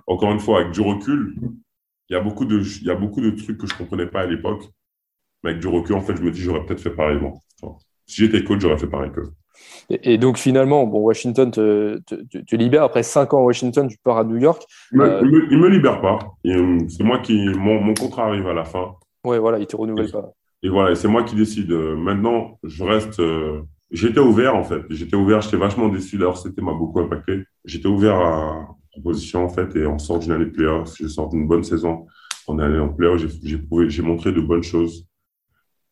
encore 0.07 0.33
une 0.33 0.40
fois, 0.40 0.61
avec 0.61 0.73
du 0.73 0.81
recul, 0.81 1.35
il 2.09 2.14
y, 2.14 2.16
a 2.16 2.21
beaucoup 2.21 2.44
de, 2.44 2.61
il 2.61 2.87
y 2.87 2.90
a 2.90 2.94
beaucoup 2.94 3.21
de 3.21 3.31
trucs 3.31 3.59
que 3.59 3.66
je 3.66 3.75
ne 3.75 3.79
comprenais 3.79 4.07
pas 4.07 4.23
à 4.23 4.27
l'époque. 4.27 4.64
Mais 5.42 5.51
avec 5.51 5.61
du 5.61 5.68
recul, 5.68 5.97
en 5.97 6.01
fait, 6.01 6.16
je 6.16 6.23
me 6.23 6.31
dis, 6.31 6.40
j'aurais 6.40 6.64
peut-être 6.64 6.81
fait 6.81 6.90
pareil. 6.90 7.18
Si 8.07 8.23
j'étais 8.23 8.42
coach, 8.42 8.61
j'aurais 8.61 8.79
fait 8.79 8.87
pareil 8.87 9.11
que. 9.12 9.21
Et, 9.90 10.14
et, 10.14 10.18
donc 10.18 10.38
finalement, 10.38 10.87
bon, 10.87 11.01
Washington 11.01 11.51
te, 11.51 11.99
te, 12.01 12.57
libère. 12.57 12.83
Après 12.83 13.03
cinq 13.03 13.33
ans 13.33 13.38
à 13.38 13.42
Washington, 13.42 13.88
tu 13.88 13.97
pars 14.03 14.18
à 14.18 14.25
New 14.25 14.37
York. 14.37 14.62
Il 14.92 14.99
ne 14.99 15.05
me, 15.05 15.57
me, 15.57 15.68
libère 15.68 16.01
pas. 16.01 16.18
Euh, 16.47 16.79
c'est 16.88 17.05
moi 17.05 17.18
qui. 17.21 17.49
Mon, 17.57 17.81
mon, 17.81 17.94
contrat 17.94 18.27
arrive 18.27 18.47
à 18.47 18.55
la 18.55 18.64
fin. 18.64 18.94
Oui, 19.25 19.38
voilà, 19.38 19.59
il 19.59 19.62
ne 19.62 19.66
te 19.66 19.77
renouvelle 19.77 20.11
pas. 20.11 20.31
Et 20.62 20.68
voilà, 20.68 20.94
c'est 20.94 21.09
moi 21.09 21.23
qui 21.23 21.37
décide. 21.37 21.71
Euh, 21.73 21.97
maintenant, 21.97 22.59
je 22.64 22.85
reste. 22.85 23.21
Euh, 23.21 23.62
j'étais 23.90 24.21
ouvert 24.21 24.57
en 24.57 24.64
fait. 24.64 24.83
J'étais 24.90 25.16
ouvert. 25.16 25.40
J'étais 25.40 25.57
vachement 25.57 25.88
déçu. 25.88 26.18
D'ailleurs, 26.18 26.37
c'était 26.37 26.62
m'a 26.62 26.75
beaucoup 26.75 27.01
impacté. 27.01 27.44
J'étais 27.64 27.88
ouvert 27.88 28.16
à 28.16 28.68
proposition, 28.92 29.44
en 29.44 29.49
fait, 29.49 29.75
et 29.77 29.87
on 29.87 29.99
sort 29.99 30.18
d'une 30.18 30.33
année 30.33 30.47
de 30.47 30.51
playoff. 30.51 30.94
Je 31.01 31.09
sors 31.09 31.29
d'une 31.29 31.47
bonne 31.47 31.64
saison. 31.64 32.07
On 32.47 32.59
est 32.59 32.62
allé 32.62 32.79
en 32.79 32.88
playoff, 32.88 33.23
j'ai 33.42 34.03
montré 34.03 34.33
de 34.33 34.40
bonnes 34.40 34.62
choses. 34.62 35.07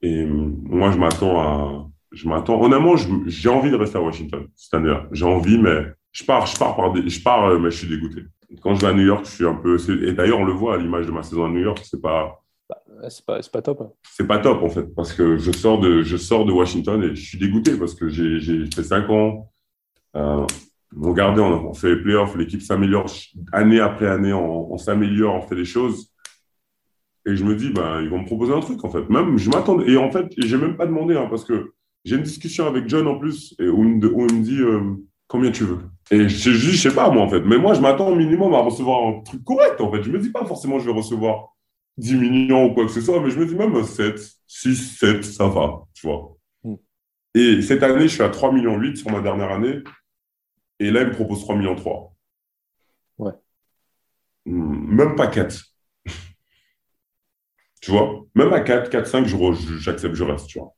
Et 0.01 0.25
moi, 0.25 0.91
je 0.91 0.99
m'attends 0.99 1.41
à, 1.41 1.87
je 2.17 2.29
m'attends, 2.29 2.61
honnêtement, 2.63 2.95
j'ai 3.27 3.49
envie 3.49 3.71
de 3.71 3.77
rester 3.77 3.99
à 3.99 4.01
Washington 4.01 4.47
cette 4.57 4.75
année-là. 4.75 5.07
J'ai 5.13 5.27
envie, 5.27 5.59
mais 5.59 5.85
je 6.13 6.25
pars, 6.25 6.47
je 6.47 6.57
pars 6.59 6.75
par 6.75 6.93
des, 6.93 7.09
je 7.09 7.23
pars, 7.23 7.47
euh, 7.47 7.59
mais 7.59 7.71
je 7.71 7.77
suis 7.77 7.89
dégoûté. 7.89 8.23
Quand 8.63 8.75
je 8.75 8.81
vais 8.81 8.89
à 8.89 8.93
New 8.95 9.05
York, 9.05 9.25
je 9.27 9.31
suis 9.31 9.47
un 9.47 9.55
peu, 9.55 9.77
et 10.07 10.13
d'ailleurs, 10.13 10.39
on 10.39 10.45
le 10.45 10.53
voit 10.53 10.75
à 10.75 10.79
l'image 10.79 11.07
de 11.07 11.13
ma 11.13 11.23
saison 11.23 11.45
à 11.45 11.49
New 11.49 11.61
York, 11.61 11.81
c'est 11.85 12.01
pas, 12.01 12.43
bah, 12.69 13.11
c'est 13.11 13.25
pas, 13.25 13.41
pas, 13.53 13.63
top. 13.63 13.81
Hein. 13.83 13.91
C'est 14.03 14.27
pas 14.27 14.39
top, 14.39 14.63
en 14.63 14.69
fait, 14.69 14.95
parce 14.95 15.13
que 15.13 15.37
je 15.37 15.53
sors 15.53 15.79
de, 15.79 16.03
je 16.03 16.17
sors 16.17 16.45
de 16.47 16.53
Washington 16.53 17.03
et 17.03 17.15
je 17.15 17.27
suis 17.27 17.39
dégoûté 17.39 17.77
parce 17.77 17.95
que 17.95 18.09
j'ai 18.09 18.67
fait 18.75 18.83
cinq 18.83 19.11
ans. 19.11 19.51
Euh, 20.17 20.47
on 20.99 21.13
gardait, 21.13 21.43
on, 21.43 21.75
fait 21.75 21.95
les 21.95 22.03
playoffs, 22.03 22.37
l'équipe 22.37 22.63
s'améliore 22.63 23.07
année 23.53 23.81
après 23.81 24.07
année, 24.07 24.33
on, 24.33 24.79
s'améliore, 24.79 25.35
on 25.35 25.43
fait 25.43 25.57
des 25.57 25.65
choses. 25.65 26.11
Et 27.27 27.37
je 27.37 27.45
me 27.45 27.55
dis, 27.57 27.71
ben, 27.71 28.01
ils 28.01 28.09
vont 28.09 28.21
me 28.21 28.25
proposer 28.25 28.55
un 28.55 28.61
truc, 28.61 28.83
en 28.85 28.89
fait. 28.89 29.09
Même, 29.11 29.37
je 29.37 29.51
m'attendais. 29.51 29.91
Et 29.91 29.97
en 29.97 30.11
fait, 30.11 30.33
j'ai 30.39 30.57
même 30.57 30.77
pas 30.77 30.87
demandé, 30.87 31.17
hein, 31.17 31.27
parce 31.29 31.45
que 31.45 31.73
j'ai 32.07 32.15
une 32.15 32.23
discussion 32.23 32.67
avec 32.67 32.89
John 32.89 33.07
en 33.09 33.19
plus, 33.19 33.55
et 33.59 33.69
où, 33.69 33.83
il 33.85 33.97
me 33.97 34.43
dit 34.43 34.61
euh, 34.61 34.95
combien 35.27 35.51
tu 35.51 35.65
veux. 35.65 35.81
Et 36.13 36.29
je, 36.29 36.53
je, 36.53 36.71
je 36.71 36.77
sais 36.77 36.95
pas, 36.95 37.11
moi, 37.11 37.25
en 37.25 37.29
fait. 37.29 37.41
Mais 37.41 37.59
moi, 37.59 37.75
je 37.75 37.81
m'attends 37.81 38.09
au 38.09 38.15
minimum 38.15 38.55
à 38.55 38.61
recevoir 38.61 39.09
un 39.09 39.21
truc 39.23 39.43
correct, 39.43 39.81
en 39.81 39.91
fait. 39.91 40.05
Je 40.05 40.11
me 40.11 40.21
dis 40.21 40.31
pas 40.31 40.45
forcément 40.45 40.79
je 40.79 40.87
vais 40.87 40.93
recevoir 40.93 41.57
10 41.99 42.15
millions 42.15 42.67
ou 42.67 42.75
quoi 42.75 42.87
que 42.87 42.93
ce 42.93 43.01
soit, 43.01 43.21
mais 43.21 43.31
je 43.31 43.41
me 43.41 43.45
dis 43.45 43.57
même 43.57 43.83
7, 43.83 44.21
6, 44.47 44.99
7, 44.99 45.25
ça 45.25 45.49
va, 45.49 45.83
tu 45.95 46.07
vois. 46.07 46.37
Hmm. 46.63 46.77
Et 47.35 47.61
cette 47.61 47.83
année, 47.83 48.07
je 48.07 48.15
suis 48.15 48.23
à 48.23 48.29
3 48.29 48.53
millions 48.53 48.79
8 48.79 48.99
sur 48.99 49.11
ma 49.11 49.21
dernière 49.21 49.51
année. 49.51 49.83
Et 50.79 50.93
là, 50.93 51.03
il 51.03 51.09
me 51.09 51.13
propose 51.13 51.41
3 51.41 51.57
millions 51.57 51.75
3. 51.75 52.15
Ouais. 53.19 53.33
Hmm, 54.45 54.95
même 54.95 55.17
pas 55.17 55.27
4. 55.27 55.61
tu 57.83 57.91
vois? 57.91 58.25
Même 58.37 58.53
à 58.53 58.61
4, 58.61 58.91
4, 58.91 59.07
5, 59.09 59.27
j'accepte, 59.81 60.15
je, 60.15 60.23
reste, 60.23 60.47
tu 60.47 60.61
vois. 60.61 60.76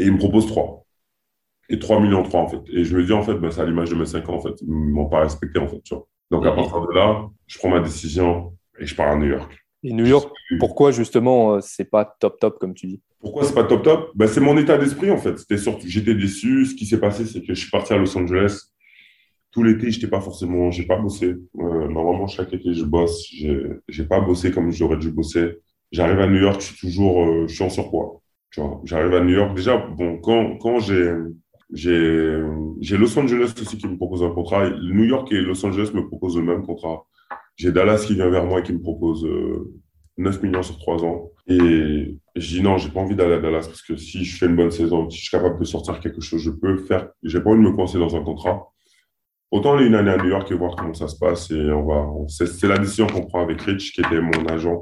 Et 0.00 0.04
il 0.04 0.12
me 0.12 0.18
propose 0.18 0.46
3. 0.46 0.86
Et 1.68 1.78
3 1.78 2.00
millions 2.00 2.22
3, 2.22 2.40
en 2.40 2.48
fait. 2.48 2.62
Et 2.72 2.84
je 2.84 2.96
me 2.96 3.04
dis, 3.04 3.12
en 3.12 3.22
fait, 3.22 3.34
ben, 3.34 3.50
c'est 3.50 3.60
à 3.60 3.66
l'image 3.66 3.90
de 3.90 3.94
mes 3.94 4.06
5 4.06 4.28
ans, 4.30 4.36
en 4.36 4.40
fait. 4.40 4.54
Ils 4.62 4.70
ne 4.70 4.92
m'ont 4.92 5.08
pas 5.08 5.20
respecté, 5.20 5.58
en 5.58 5.68
fait, 5.68 5.80
tu 5.82 5.94
vois. 5.94 6.06
Donc, 6.30 6.46
à 6.46 6.52
partir 6.52 6.80
de 6.80 6.92
là, 6.94 7.28
je 7.46 7.58
prends 7.58 7.68
ma 7.68 7.80
décision 7.80 8.54
et 8.78 8.86
je 8.86 8.94
pars 8.94 9.08
à 9.08 9.16
New 9.16 9.26
York. 9.26 9.52
Et 9.82 9.92
New 9.92 10.06
York, 10.06 10.30
pourquoi 10.58 10.90
justement 10.90 11.54
euh, 11.54 11.60
c'est 11.60 11.84
pas 11.84 12.04
top 12.04 12.38
top 12.38 12.58
comme 12.58 12.74
tu 12.74 12.86
dis? 12.86 13.00
Pourquoi 13.18 13.44
c'est 13.44 13.54
pas 13.54 13.64
top 13.64 13.82
top? 13.82 14.10
Ben, 14.14 14.26
C'est 14.26 14.40
mon 14.40 14.56
état 14.56 14.78
d'esprit 14.78 15.10
en 15.10 15.16
fait. 15.16 15.38
C'était 15.38 15.58
surtout, 15.58 15.86
j'étais 15.86 16.14
déçu. 16.14 16.66
Ce 16.66 16.74
qui 16.74 16.86
s'est 16.86 17.00
passé, 17.00 17.24
c'est 17.24 17.40
que 17.40 17.54
je 17.54 17.60
suis 17.60 17.70
parti 17.70 17.92
à 17.92 17.98
Los 17.98 18.16
Angeles. 18.16 18.60
Tout 19.50 19.62
l'été, 19.62 19.90
j'étais 19.90 20.06
pas 20.06 20.20
forcément, 20.20 20.70
j'ai 20.70 20.84
pas 20.84 20.96
bossé. 20.96 21.34
Euh, 21.58 21.88
normalement, 21.88 22.26
chaque 22.26 22.52
été, 22.52 22.72
je 22.72 22.84
bosse. 22.84 23.26
J'ai 23.88 24.04
pas 24.04 24.20
bossé 24.20 24.52
comme 24.52 24.70
j'aurais 24.70 24.98
dû 24.98 25.10
bosser. 25.10 25.58
J'arrive 25.90 26.20
à 26.20 26.26
New 26.28 26.40
York, 26.40 26.60
je 26.60 26.66
suis 26.66 26.76
toujours, 26.76 27.24
euh, 27.24 27.46
je 27.48 27.54
suis 27.54 27.64
en 27.64 27.70
surpoids. 27.70 28.19
J'arrive 28.84 29.14
à 29.14 29.20
New 29.20 29.34
York. 29.34 29.54
Déjà, 29.54 29.76
bon, 29.76 30.18
quand, 30.18 30.56
quand 30.58 30.78
j'ai, 30.80 31.14
j'ai, 31.72 32.42
j'ai 32.80 32.96
Los 32.96 33.16
Angeles 33.18 33.54
aussi 33.60 33.78
qui 33.78 33.86
me 33.86 33.96
propose 33.96 34.22
un 34.22 34.30
contrat. 34.30 34.68
New 34.70 35.04
York 35.04 35.30
et 35.32 35.40
Los 35.40 35.64
Angeles 35.64 35.90
me 35.94 36.06
proposent 36.06 36.36
le 36.36 36.42
même 36.42 36.62
contrat. 36.62 37.06
J'ai 37.56 37.72
Dallas 37.72 38.04
qui 38.06 38.14
vient 38.14 38.30
vers 38.30 38.44
moi 38.44 38.60
et 38.60 38.62
qui 38.62 38.72
me 38.72 38.80
propose 38.80 39.24
9 40.16 40.36
euh, 40.36 40.46
millions 40.46 40.62
sur 40.62 40.78
3 40.78 41.04
ans. 41.04 41.30
Et 41.46 42.18
je 42.36 42.48
dis 42.48 42.62
non, 42.62 42.78
j'ai 42.78 42.90
pas 42.90 43.00
envie 43.00 43.14
d'aller 43.14 43.34
à 43.34 43.38
Dallas 43.38 43.66
parce 43.66 43.82
que 43.82 43.96
si 43.96 44.24
je 44.24 44.36
fais 44.36 44.46
une 44.46 44.56
bonne 44.56 44.70
saison, 44.70 45.08
si 45.10 45.18
je 45.18 45.22
suis 45.24 45.30
capable 45.30 45.58
de 45.58 45.64
sortir 45.64 46.00
quelque 46.00 46.20
chose, 46.20 46.40
je 46.40 46.50
peux 46.50 46.78
faire. 46.78 47.08
J'ai 47.22 47.40
pas 47.40 47.50
envie 47.50 47.62
de 47.62 47.68
me 47.68 47.74
coincer 47.74 47.98
dans 47.98 48.16
un 48.16 48.22
contrat. 48.22 48.66
Autant 49.50 49.74
aller 49.74 49.86
une 49.86 49.96
année 49.96 50.12
à 50.12 50.16
New 50.16 50.28
York 50.28 50.50
et 50.50 50.54
voir 50.54 50.76
comment 50.76 50.94
ça 50.94 51.08
se 51.08 51.18
passe. 51.18 51.50
Et 51.50 51.70
on 51.70 51.84
va. 51.84 52.08
C'est 52.28 52.68
la 52.68 52.78
décision 52.78 53.06
qu'on 53.06 53.26
prend 53.26 53.42
avec 53.42 53.60
Rich, 53.60 53.92
qui 53.92 54.00
était 54.00 54.20
mon 54.20 54.46
agent. 54.46 54.80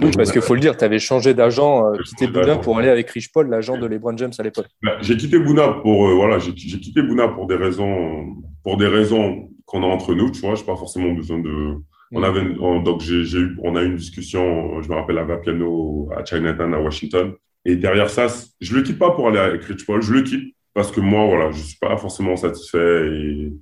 Oui, 0.00 0.10
parce 0.16 0.32
qu'il 0.32 0.42
faut 0.42 0.54
le 0.54 0.60
dire, 0.60 0.76
tu 0.76 0.84
avais 0.84 0.98
changé 0.98 1.34
d'agent, 1.34 1.92
euh, 1.92 1.96
quitté 2.04 2.26
Bouna 2.26 2.56
pour 2.56 2.78
aller 2.78 2.88
avec 2.88 3.10
Rich 3.10 3.32
Paul, 3.32 3.48
l'agent 3.48 3.78
de 3.78 3.86
LeBron 3.86 4.16
James 4.16 4.32
à 4.38 4.42
l'époque. 4.42 4.66
Bah, 4.82 4.98
j'ai 5.00 5.16
quitté 5.16 5.38
Bouna 5.38 5.68
pour 5.82 6.08
euh, 6.08 6.14
voilà, 6.14 6.38
j'ai 6.38 6.52
quitté 6.54 7.02
Bouna 7.02 7.28
pour 7.28 7.46
des 7.46 7.56
raisons 7.56 8.36
pour 8.62 8.76
des 8.76 8.86
raisons 8.86 9.50
qu'on 9.64 9.82
a 9.82 9.86
entre 9.86 10.14
nous, 10.14 10.30
tu 10.30 10.40
vois. 10.40 10.54
J'ai 10.54 10.64
pas 10.64 10.76
forcément 10.76 11.12
besoin 11.12 11.38
de 11.38 11.76
on, 12.12 12.22
avait, 12.22 12.44
donc 12.44 13.00
j'ai, 13.00 13.38
eu, 13.38 13.56
on 13.62 13.74
a 13.74 13.82
eu 13.82 13.86
une 13.86 13.96
discussion, 13.96 14.80
je 14.80 14.88
me 14.88 14.94
rappelle, 14.94 15.18
à 15.18 15.24
Vapiano 15.24 16.08
à 16.16 16.24
Chinatown, 16.24 16.72
à 16.72 16.80
Washington. 16.80 17.34
Et 17.64 17.76
derrière 17.76 18.10
ça, 18.10 18.28
je 18.60 18.76
le 18.76 18.82
quitte 18.82 18.98
pas 18.98 19.10
pour 19.10 19.28
aller 19.28 19.38
avec 19.38 19.64
Rich 19.64 19.86
Paul, 19.86 20.00
je 20.00 20.12
le 20.12 20.22
quitte 20.22 20.54
parce 20.72 20.92
que 20.92 21.00
moi, 21.00 21.26
voilà, 21.26 21.50
je 21.50 21.62
suis 21.62 21.78
pas 21.78 21.96
forcément 21.96 22.36
satisfait 22.36 23.08
et 23.08 23.52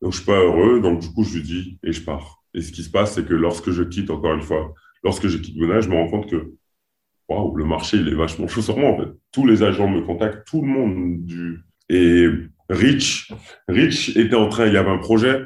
donc 0.00 0.12
je 0.12 0.18
suis 0.18 0.26
pas 0.26 0.38
heureux. 0.38 0.80
Donc 0.80 1.00
du 1.00 1.12
coup, 1.12 1.24
je 1.24 1.34
lui 1.34 1.42
dis 1.42 1.78
et 1.82 1.92
je 1.92 2.02
pars. 2.02 2.42
Et 2.54 2.62
ce 2.62 2.72
qui 2.72 2.82
se 2.82 2.90
passe, 2.90 3.14
c'est 3.14 3.26
que 3.26 3.34
lorsque 3.34 3.70
je 3.70 3.82
quitte, 3.82 4.10
encore 4.10 4.34
une 4.34 4.42
fois, 4.42 4.72
lorsque 5.04 5.28
je 5.28 5.38
quitte 5.38 5.58
Bonnage, 5.58 5.84
je 5.84 5.90
me 5.90 5.94
rends 5.94 6.08
compte 6.08 6.28
que 6.28 6.54
waouh, 7.28 7.54
le 7.56 7.64
marché, 7.64 7.98
il 7.98 8.08
est 8.08 8.14
vachement 8.14 8.48
chaud 8.48 8.62
sur 8.62 8.76
moi, 8.76 8.90
en 8.90 8.98
fait. 8.98 9.10
Tous 9.32 9.46
les 9.46 9.62
agents 9.62 9.88
me 9.88 10.00
contactent, 10.00 10.46
tout 10.46 10.62
le 10.62 10.68
monde 10.68 11.24
du. 11.24 11.60
Et 11.88 12.28
Rich, 12.68 13.30
Rich 13.68 14.16
était 14.16 14.34
en 14.34 14.48
train, 14.48 14.66
il 14.66 14.72
y 14.72 14.76
avait 14.76 14.90
un 14.90 14.98
projet 14.98 15.42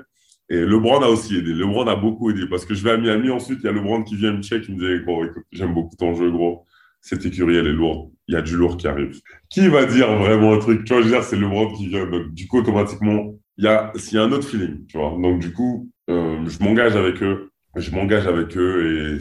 et 0.51 0.65
LeBron 0.65 1.03
a 1.03 1.09
aussi 1.09 1.37
aidé. 1.37 1.53
LeBron 1.53 1.87
a 1.87 1.97
beaucoup 1.97 2.31
aidé 2.31 2.47
parce 2.49 2.65
que 2.65 2.75
je 2.75 2.83
vais 2.83 2.93
à 2.93 2.97
Miami. 2.97 3.31
Ensuite, 3.31 3.61
il 3.63 3.67
y 3.67 3.69
a 3.69 3.73
LeBron 3.73 4.03
qui 4.03 4.17
vient 4.17 4.33
me 4.33 4.43
check, 4.43 4.63
qui 4.63 4.73
me 4.73 4.79
dit 4.79 5.05
Gros, 5.05 5.25
écoute, 5.25 5.45
j'aime 5.53 5.75
beaucoup 5.75 5.97
ton 5.97 6.15
jeu, 6.15 6.31
gros. 6.31 6.65
Cette 7.01 7.25
écurie, 7.27 7.57
elle 7.57 7.67
est 7.67 7.73
lourde. 7.73 8.11
Il 8.29 8.35
y 8.35 8.37
a 8.37 8.43
du 8.43 8.57
lourd 8.57 8.77
qui 8.77 8.89
arrive. 8.89 9.21
Qui 9.51 9.69
va 9.69 9.85
dire 9.85 10.15
vraiment 10.17 10.55
un 10.55 10.59
truc? 10.59 10.85
Tu 10.85 10.93
vois, 10.93 11.03
je 11.03 11.09
veux 11.09 11.13
dire, 11.13 11.23
c'est 11.23 11.37
LeBron 11.37 11.73
qui 11.75 11.89
vient. 11.89 12.07
Donc, 12.07 12.33
du 12.33 12.47
coup, 12.47 12.59
automatiquement, 12.59 13.35
il 13.59 13.65
y 13.65 13.69
a, 13.69 13.93
il 13.95 14.15
y 14.15 14.19
a 14.19 14.23
un 14.23 14.33
autre 14.33 14.49
feeling, 14.49 14.87
tu 14.87 14.97
vois. 14.97 15.17
Donc, 15.21 15.41
du 15.41 15.53
coup, 15.53 15.91
euh, 16.09 16.45
je 16.47 16.65
m'engage 16.65 16.97
avec 16.97 17.23
eux. 17.23 17.51
Je 17.77 17.91
m'engage 17.91 18.27
avec 18.27 18.57
eux 18.57 19.17
et 19.17 19.17
il 19.17 19.21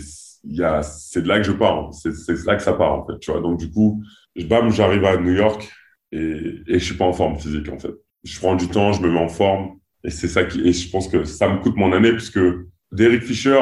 c'est 0.84 1.22
de 1.22 1.28
là 1.28 1.38
que 1.38 1.46
je 1.46 1.52
pars. 1.52 1.94
C'est, 1.94 2.14
c'est 2.14 2.46
là 2.46 2.56
que 2.56 2.64
ça 2.64 2.74
part, 2.74 2.94
en 2.94 3.06
fait, 3.06 3.20
tu 3.20 3.32
vois. 3.32 3.42
Donc, 3.42 3.60
du 3.60 3.72
coup, 3.72 4.04
bam, 4.36 4.72
j'arrive 4.72 5.06
à 5.06 5.18
New 5.18 5.34
York 5.34 5.70
et, 6.12 6.62
et 6.68 6.80
je 6.80 6.84
suis 6.84 6.96
pas 6.96 7.06
en 7.06 7.14
forme 7.14 7.38
physique, 7.38 7.70
en 7.70 7.80
fait. 7.80 7.94
Je 8.24 8.38
prends 8.40 8.56
du 8.56 8.68
temps, 8.68 8.94
je 8.94 9.02
me 9.02 9.10
mets 9.10 9.20
en 9.20 9.30
forme 9.30 9.78
et 10.04 10.10
c'est 10.10 10.28
ça 10.28 10.44
qui, 10.44 10.62
et 10.62 10.74
je 10.74 10.90
pense 10.90 11.08
que 11.08 11.26
ça 11.26 11.50
me 11.50 11.60
coûte 11.62 11.76
mon 11.76 11.92
année 11.92 12.12
puisque 12.12 12.40
Derek 12.92 13.24
Fisher, 13.24 13.62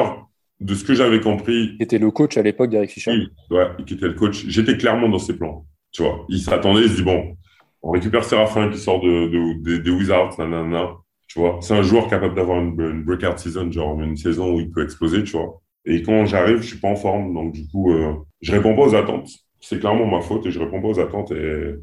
de 0.60 0.74
ce 0.74 0.84
que 0.84 0.94
j'avais 0.94 1.20
compris. 1.20 1.76
Qui 1.76 1.82
était 1.82 1.98
le 1.98 2.10
coach 2.10 2.36
à 2.36 2.42
l'époque, 2.42 2.70
Derek 2.70 2.90
Fisher. 2.90 3.10
Oui, 3.10 3.28
ouais, 3.50 3.68
qui 3.86 3.94
était 3.94 4.06
le 4.06 4.14
coach. 4.14 4.46
J'étais 4.46 4.76
clairement 4.76 5.08
dans 5.08 5.18
ses 5.18 5.36
plans. 5.36 5.66
Tu 5.92 6.02
vois, 6.02 6.24
il 6.28 6.40
s'attendait, 6.40 6.82
il 6.82 6.90
se 6.90 6.96
dit 6.96 7.02
bon, 7.02 7.36
on 7.82 7.90
récupère 7.90 8.24
Séraphin 8.24 8.70
qui 8.70 8.78
sort 8.78 9.00
de, 9.00 9.58
de, 9.62 9.76
des 9.78 9.90
Wizards, 9.90 10.38
nanana. 10.38 10.90
Tu 11.26 11.40
vois, 11.40 11.58
c'est 11.60 11.74
un 11.74 11.82
joueur 11.82 12.08
capable 12.08 12.34
d'avoir 12.34 12.60
une, 12.60 12.80
une, 12.80 13.04
breakout 13.04 13.38
season, 13.38 13.70
genre 13.70 14.00
une 14.00 14.16
saison 14.16 14.54
où 14.54 14.60
il 14.60 14.70
peut 14.70 14.84
exploser, 14.84 15.24
tu 15.24 15.32
vois. 15.32 15.60
Et 15.86 16.02
quand 16.02 16.26
j'arrive, 16.26 16.58
je 16.58 16.66
suis 16.66 16.78
pas 16.78 16.88
en 16.88 16.96
forme, 16.96 17.32
donc 17.32 17.52
du 17.52 17.66
coup, 17.68 17.92
euh, 17.92 18.14
je 18.42 18.52
réponds 18.52 18.74
pas 18.76 18.82
aux 18.82 18.94
attentes. 18.94 19.30
C'est 19.60 19.78
clairement 19.78 20.06
ma 20.06 20.20
faute 20.20 20.46
et 20.46 20.50
je 20.50 20.58
réponds 20.58 20.82
pas 20.82 20.88
aux 20.88 21.00
attentes 21.00 21.32
et 21.32 21.74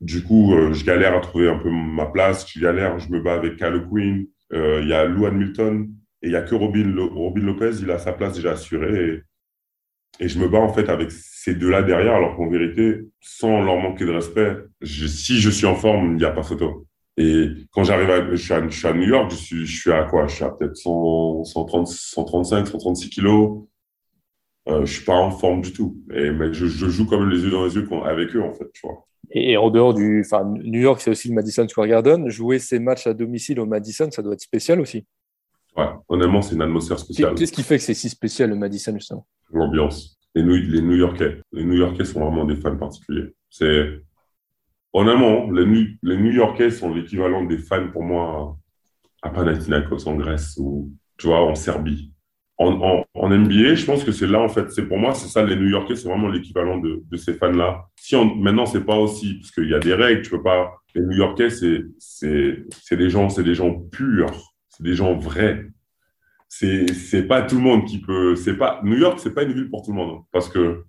du 0.00 0.22
coup, 0.22 0.54
euh, 0.54 0.72
je 0.72 0.84
galère 0.84 1.14
à 1.16 1.20
trouver 1.20 1.48
un 1.48 1.58
peu 1.58 1.70
ma 1.70 2.06
place. 2.06 2.50
Je 2.50 2.60
galère, 2.60 2.98
je 2.98 3.10
me 3.10 3.20
bats 3.20 3.34
avec 3.34 3.56
Cal 3.56 3.88
Queen. 3.88 4.26
Euh, 4.52 4.80
il 4.82 4.88
y 4.88 4.92
a 4.92 5.04
Lou 5.04 5.26
Hamilton 5.26 5.88
et 6.22 6.28
il 6.28 6.32
y 6.32 6.36
a 6.36 6.42
que 6.42 6.54
Robin, 6.54 6.84
Lopez. 6.84 7.80
Il 7.82 7.90
a 7.90 7.98
sa 7.98 8.12
place 8.12 8.34
déjà 8.34 8.52
assurée. 8.52 9.22
Et 10.20 10.28
je 10.28 10.38
me 10.38 10.48
bats 10.48 10.58
en 10.58 10.72
fait 10.72 10.88
avec 10.88 11.10
ces 11.12 11.54
deux-là 11.54 11.82
derrière, 11.82 12.14
alors 12.14 12.36
qu'en 12.36 12.48
vérité, 12.48 13.02
sans 13.20 13.62
leur 13.62 13.76
manquer 13.76 14.04
de 14.04 14.10
respect, 14.10 14.56
si 14.82 15.38
je 15.40 15.50
suis 15.50 15.66
en 15.66 15.76
forme, 15.76 16.12
il 16.12 16.16
n'y 16.16 16.24
a 16.24 16.30
pas 16.30 16.42
photo. 16.42 16.87
Et 17.20 17.66
quand 17.72 17.82
j'arrive 17.82 18.10
à, 18.10 18.30
je 18.30 18.68
suis 18.70 18.86
à, 18.86 18.92
New 18.92 19.08
York, 19.08 19.32
je 19.32 19.36
suis, 19.36 19.66
je 19.66 19.80
suis 19.80 19.90
à 19.90 20.04
quoi? 20.04 20.28
Je 20.28 20.36
suis 20.36 20.44
à 20.44 20.50
peut-être 20.50 20.76
130, 20.76 21.88
135, 21.88 22.68
136 22.68 23.10
kilos. 23.10 23.64
Euh, 24.68 24.84
je 24.84 24.92
suis 24.94 25.04
pas 25.04 25.16
en 25.16 25.32
forme 25.32 25.62
du 25.62 25.72
tout. 25.72 26.00
Et, 26.14 26.30
mais 26.30 26.52
je, 26.52 26.66
je 26.66 26.86
joue 26.86 27.06
comme 27.06 27.28
les 27.28 27.40
yeux 27.40 27.50
dans 27.50 27.64
les 27.64 27.74
yeux 27.74 27.88
avec 28.04 28.36
eux, 28.36 28.42
en 28.42 28.52
fait, 28.54 28.70
tu 28.72 28.86
vois. 28.86 29.04
Et 29.32 29.56
en 29.56 29.68
dehors 29.70 29.94
du. 29.94 30.22
Enfin, 30.24 30.44
New 30.44 30.80
York, 30.80 31.00
c'est 31.00 31.10
aussi 31.10 31.28
le 31.28 31.34
Madison 31.34 31.66
Square 31.66 31.88
Garden. 31.88 32.28
Jouer 32.28 32.60
ces 32.60 32.78
matchs 32.78 33.08
à 33.08 33.14
domicile 33.14 33.58
au 33.58 33.66
Madison, 33.66 34.08
ça 34.12 34.22
doit 34.22 34.34
être 34.34 34.40
spécial 34.40 34.80
aussi. 34.80 35.04
Ouais, 35.76 35.88
honnêtement, 36.08 36.40
c'est 36.40 36.54
une 36.54 36.62
atmosphère 36.62 37.00
spéciale. 37.00 37.34
Qu'est-ce 37.34 37.52
qui 37.52 37.64
fait 37.64 37.78
que 37.78 37.82
c'est 37.82 37.94
si 37.94 38.08
spécial 38.08 38.50
le 38.50 38.56
Madison, 38.56 38.94
justement? 38.94 39.26
L'ambiance. 39.50 40.20
Les, 40.36 40.42
les 40.42 40.82
New 40.82 40.96
Yorkais. 40.96 41.40
Les 41.50 41.64
New 41.64 41.74
Yorkais 41.76 42.04
sont 42.04 42.20
vraiment 42.20 42.44
des 42.44 42.54
fans 42.54 42.76
particuliers. 42.76 43.34
C'est. 43.50 44.02
Honnêtement, 44.92 45.50
les, 45.50 45.66
les 46.02 46.16
New 46.16 46.32
Yorkais 46.32 46.70
sont 46.70 46.94
l'équivalent 46.94 47.44
des 47.44 47.58
fans 47.58 47.88
pour 47.92 48.02
moi 48.02 48.56
à 49.22 49.30
Panathinaikos 49.30 50.08
en 50.08 50.14
Grèce 50.14 50.56
ou, 50.58 50.92
tu 51.18 51.26
vois, 51.26 51.40
en 51.40 51.54
Serbie 51.54 52.12
en, 52.58 53.04
en, 53.14 53.28
NBA, 53.28 53.76
je 53.76 53.84
pense 53.84 54.02
que 54.02 54.10
c'est 54.10 54.26
là, 54.26 54.40
en 54.40 54.48
fait, 54.48 54.70
c'est 54.72 54.86
pour 54.86 54.98
moi, 54.98 55.14
c'est 55.14 55.28
ça, 55.28 55.44
les 55.44 55.54
New 55.54 55.68
Yorkais, 55.68 55.94
c'est 55.94 56.08
vraiment 56.08 56.28
l'équivalent 56.28 56.78
de, 56.78 57.04
ces 57.16 57.34
fans-là. 57.34 57.86
Si 57.96 58.16
on, 58.16 58.34
maintenant, 58.34 58.66
c'est 58.66 58.84
pas 58.84 58.96
aussi, 58.96 59.34
parce 59.34 59.52
qu'il 59.52 59.68
y 59.68 59.74
a 59.74 59.78
des 59.78 59.94
règles, 59.94 60.22
tu 60.22 60.30
peux 60.30 60.42
pas, 60.42 60.72
les 60.94 61.02
New 61.02 61.16
Yorkais, 61.16 61.50
c'est, 61.50 61.84
c'est, 61.98 62.64
c'est 62.82 62.96
des 62.96 63.10
gens, 63.10 63.28
c'est 63.28 63.44
des 63.44 63.54
gens 63.54 63.72
purs, 63.72 64.54
c'est 64.68 64.82
des 64.82 64.94
gens 64.94 65.14
vrais. 65.16 65.66
C'est, 66.48 66.92
c'est 66.92 67.24
pas 67.28 67.42
tout 67.42 67.56
le 67.56 67.62
monde 67.62 67.84
qui 67.84 68.00
peut, 68.00 68.34
c'est 68.34 68.56
pas, 68.56 68.80
New 68.82 68.96
York, 68.96 69.20
c'est 69.20 69.34
pas 69.34 69.44
une 69.44 69.52
ville 69.52 69.70
pour 69.70 69.84
tout 69.84 69.92
le 69.92 69.96
monde, 69.96 70.18
hein, 70.18 70.24
parce 70.32 70.48
que 70.48 70.84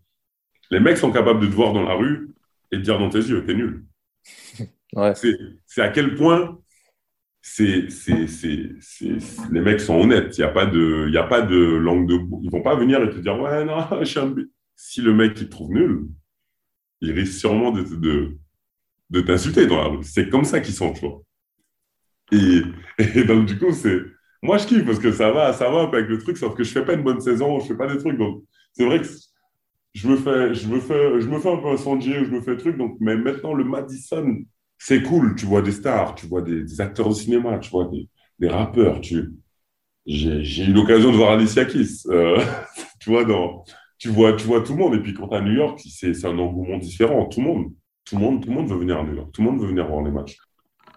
les 0.71 0.79
mecs 0.79 0.97
sont 0.97 1.11
capables 1.11 1.41
de 1.41 1.47
te 1.47 1.51
voir 1.51 1.73
dans 1.73 1.83
la 1.83 1.93
rue 1.93 2.31
et 2.71 2.77
de 2.77 2.81
dire 2.81 2.97
dans 2.97 3.09
tes 3.09 3.19
yeux, 3.19 3.45
t'es 3.45 3.53
nul. 3.53 3.85
C'est, 5.65 5.81
à 5.81 5.89
quel 5.89 6.15
point 6.15 6.59
c'est, 7.41 7.87
les 9.51 9.61
mecs 9.61 9.79
sont 9.79 9.99
honnêtes. 9.99 10.37
Il 10.37 10.41
n'y 10.41 10.47
a, 10.47 10.51
pas 10.51 10.65
de, 10.65 11.15
a 11.15 11.23
pas 11.23 11.41
de 11.41 11.57
langue 11.57 12.07
de 12.07 12.17
boue. 12.17 12.41
Ils 12.43 12.51
vont 12.51 12.61
pas 12.61 12.75
venir 12.75 13.01
et 13.03 13.09
te 13.09 13.17
dire 13.17 13.39
Ouais, 13.39 13.63
non, 13.65 13.85
je 13.99 14.05
suis 14.05 14.19
un. 14.19 14.33
Si 14.75 15.01
le 15.01 15.13
mec 15.13 15.39
il 15.39 15.49
trouve 15.49 15.71
nul, 15.71 16.07
il 17.01 17.11
risque 17.11 17.39
sûrement 17.39 17.71
de, 17.71 17.83
de, 19.09 19.21
t'insulter 19.21 19.67
dans 19.67 19.77
la 19.77 19.89
rue. 19.89 20.03
C'est 20.03 20.29
comme 20.29 20.45
ça 20.45 20.59
qu'ils 20.59 20.73
sont, 20.73 20.93
tu 20.93 21.01
vois. 21.01 21.21
Et, 22.31 23.23
donc, 23.23 23.45
du 23.45 23.57
coup, 23.57 23.71
c'est. 23.73 23.99
Moi, 24.41 24.57
je 24.57 24.67
kiffe 24.67 24.85
parce 24.85 24.99
que 24.99 25.11
ça 25.11 25.31
va, 25.31 25.51
ça 25.51 25.69
va 25.69 25.81
avec 25.81 26.07
le 26.07 26.17
truc, 26.17 26.37
sauf 26.37 26.55
que 26.55 26.63
je 26.63 26.71
fais 26.71 26.85
pas 26.85 26.93
une 26.93 27.03
bonne 27.03 27.19
saison, 27.19 27.59
je 27.59 27.67
fais 27.67 27.75
pas 27.75 27.93
des 27.93 27.97
trucs. 27.97 28.17
Donc, 28.17 28.43
c'est 28.71 28.85
vrai 28.85 29.01
je 29.93 30.07
me 30.07 30.17
fais, 30.17 30.53
je 30.53 30.67
me 30.67 31.35
un 31.35 31.57
peu 31.57 31.67
un 31.67 31.77
sondier, 31.77 32.25
je 32.25 32.31
me 32.31 32.41
fais 32.41 32.55
truc. 32.57 32.77
Donc, 32.77 32.97
mais 32.99 33.15
maintenant, 33.15 33.53
le 33.53 33.63
Madison, 33.63 34.37
c'est 34.77 35.01
cool. 35.03 35.35
Tu 35.35 35.45
vois 35.45 35.61
des 35.61 35.71
stars, 35.71 36.15
tu 36.15 36.27
vois 36.27 36.41
des, 36.41 36.81
acteurs 36.81 37.09
de 37.09 37.13
cinéma, 37.13 37.57
tu 37.59 37.69
vois 37.71 37.89
des, 38.39 38.47
rappeurs. 38.47 39.01
Tu, 39.01 39.33
j'ai, 40.05 40.63
eu 40.63 40.73
l'occasion 40.73 41.11
de 41.11 41.17
voir 41.17 41.31
Alicia 41.31 41.65
Keys. 41.65 42.07
Euh, 42.07 42.39
tu 42.99 43.09
vois, 43.09 43.25
tu 43.97 44.09
vois, 44.09 44.33
tu 44.33 44.47
vois 44.47 44.61
tout 44.61 44.73
le 44.73 44.79
monde. 44.79 44.95
Et 44.95 44.99
puis, 44.99 45.13
quand 45.13 45.27
tu 45.29 45.35
à 45.35 45.41
New 45.41 45.53
York, 45.53 45.79
c'est 45.85 46.25
un 46.25 46.37
engouement 46.37 46.77
différent. 46.77 47.25
Tout 47.25 47.41
le 47.41 47.47
monde, 47.47 47.73
tout 48.05 48.15
le 48.15 48.21
monde, 48.21 48.43
tout 48.43 48.49
le 48.49 48.55
monde 48.55 48.69
veut 48.69 48.77
venir 48.77 48.99
à 48.99 49.03
New 49.03 49.15
York. 49.15 49.31
Tout 49.33 49.41
le 49.41 49.51
monde 49.51 49.59
veut 49.59 49.67
venir 49.67 49.87
voir 49.87 50.03
les 50.03 50.11
matchs. 50.11 50.37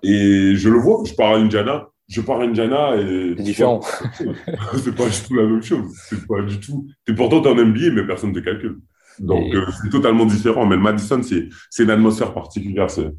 Et 0.03 0.55
je 0.55 0.69
le 0.69 0.79
vois. 0.79 1.03
Je 1.07 1.15
pars 1.15 1.33
à 1.33 1.39
Indiana 1.39 1.89
je 2.09 2.21
pars 2.21 2.41
à 2.41 2.45
Indiana 2.45 2.97
et. 2.97 3.35
C'est 3.37 3.43
différent. 3.43 3.81
c'est 4.83 4.95
pas 4.95 5.09
du 5.09 5.21
tout 5.27 5.35
la 5.35 5.45
même 5.45 5.63
chose. 5.63 5.93
C'est 6.09 6.27
pas 6.27 6.43
du 6.43 6.61
tout. 6.61 6.87
Et 7.09 7.15
pourtant, 7.15 7.41
tu 7.41 7.49
es 7.49 7.51
en 7.51 7.55
NBA, 7.55 7.91
mais 7.93 8.07
personne 8.07 8.31
ne 8.31 8.41
te 8.41 8.45
calcule. 8.45 8.79
Donc, 9.19 9.55
euh, 9.55 9.65
c'est 9.83 9.91
totalement 9.91 10.27
différent. 10.27 10.67
Mais 10.67 10.77
le 10.77 10.83
Madison, 10.83 11.23
c'est 11.23 11.83
une 11.83 11.91
atmosphère 11.91 12.35
particulière. 12.35 12.91
C'est 12.91 13.13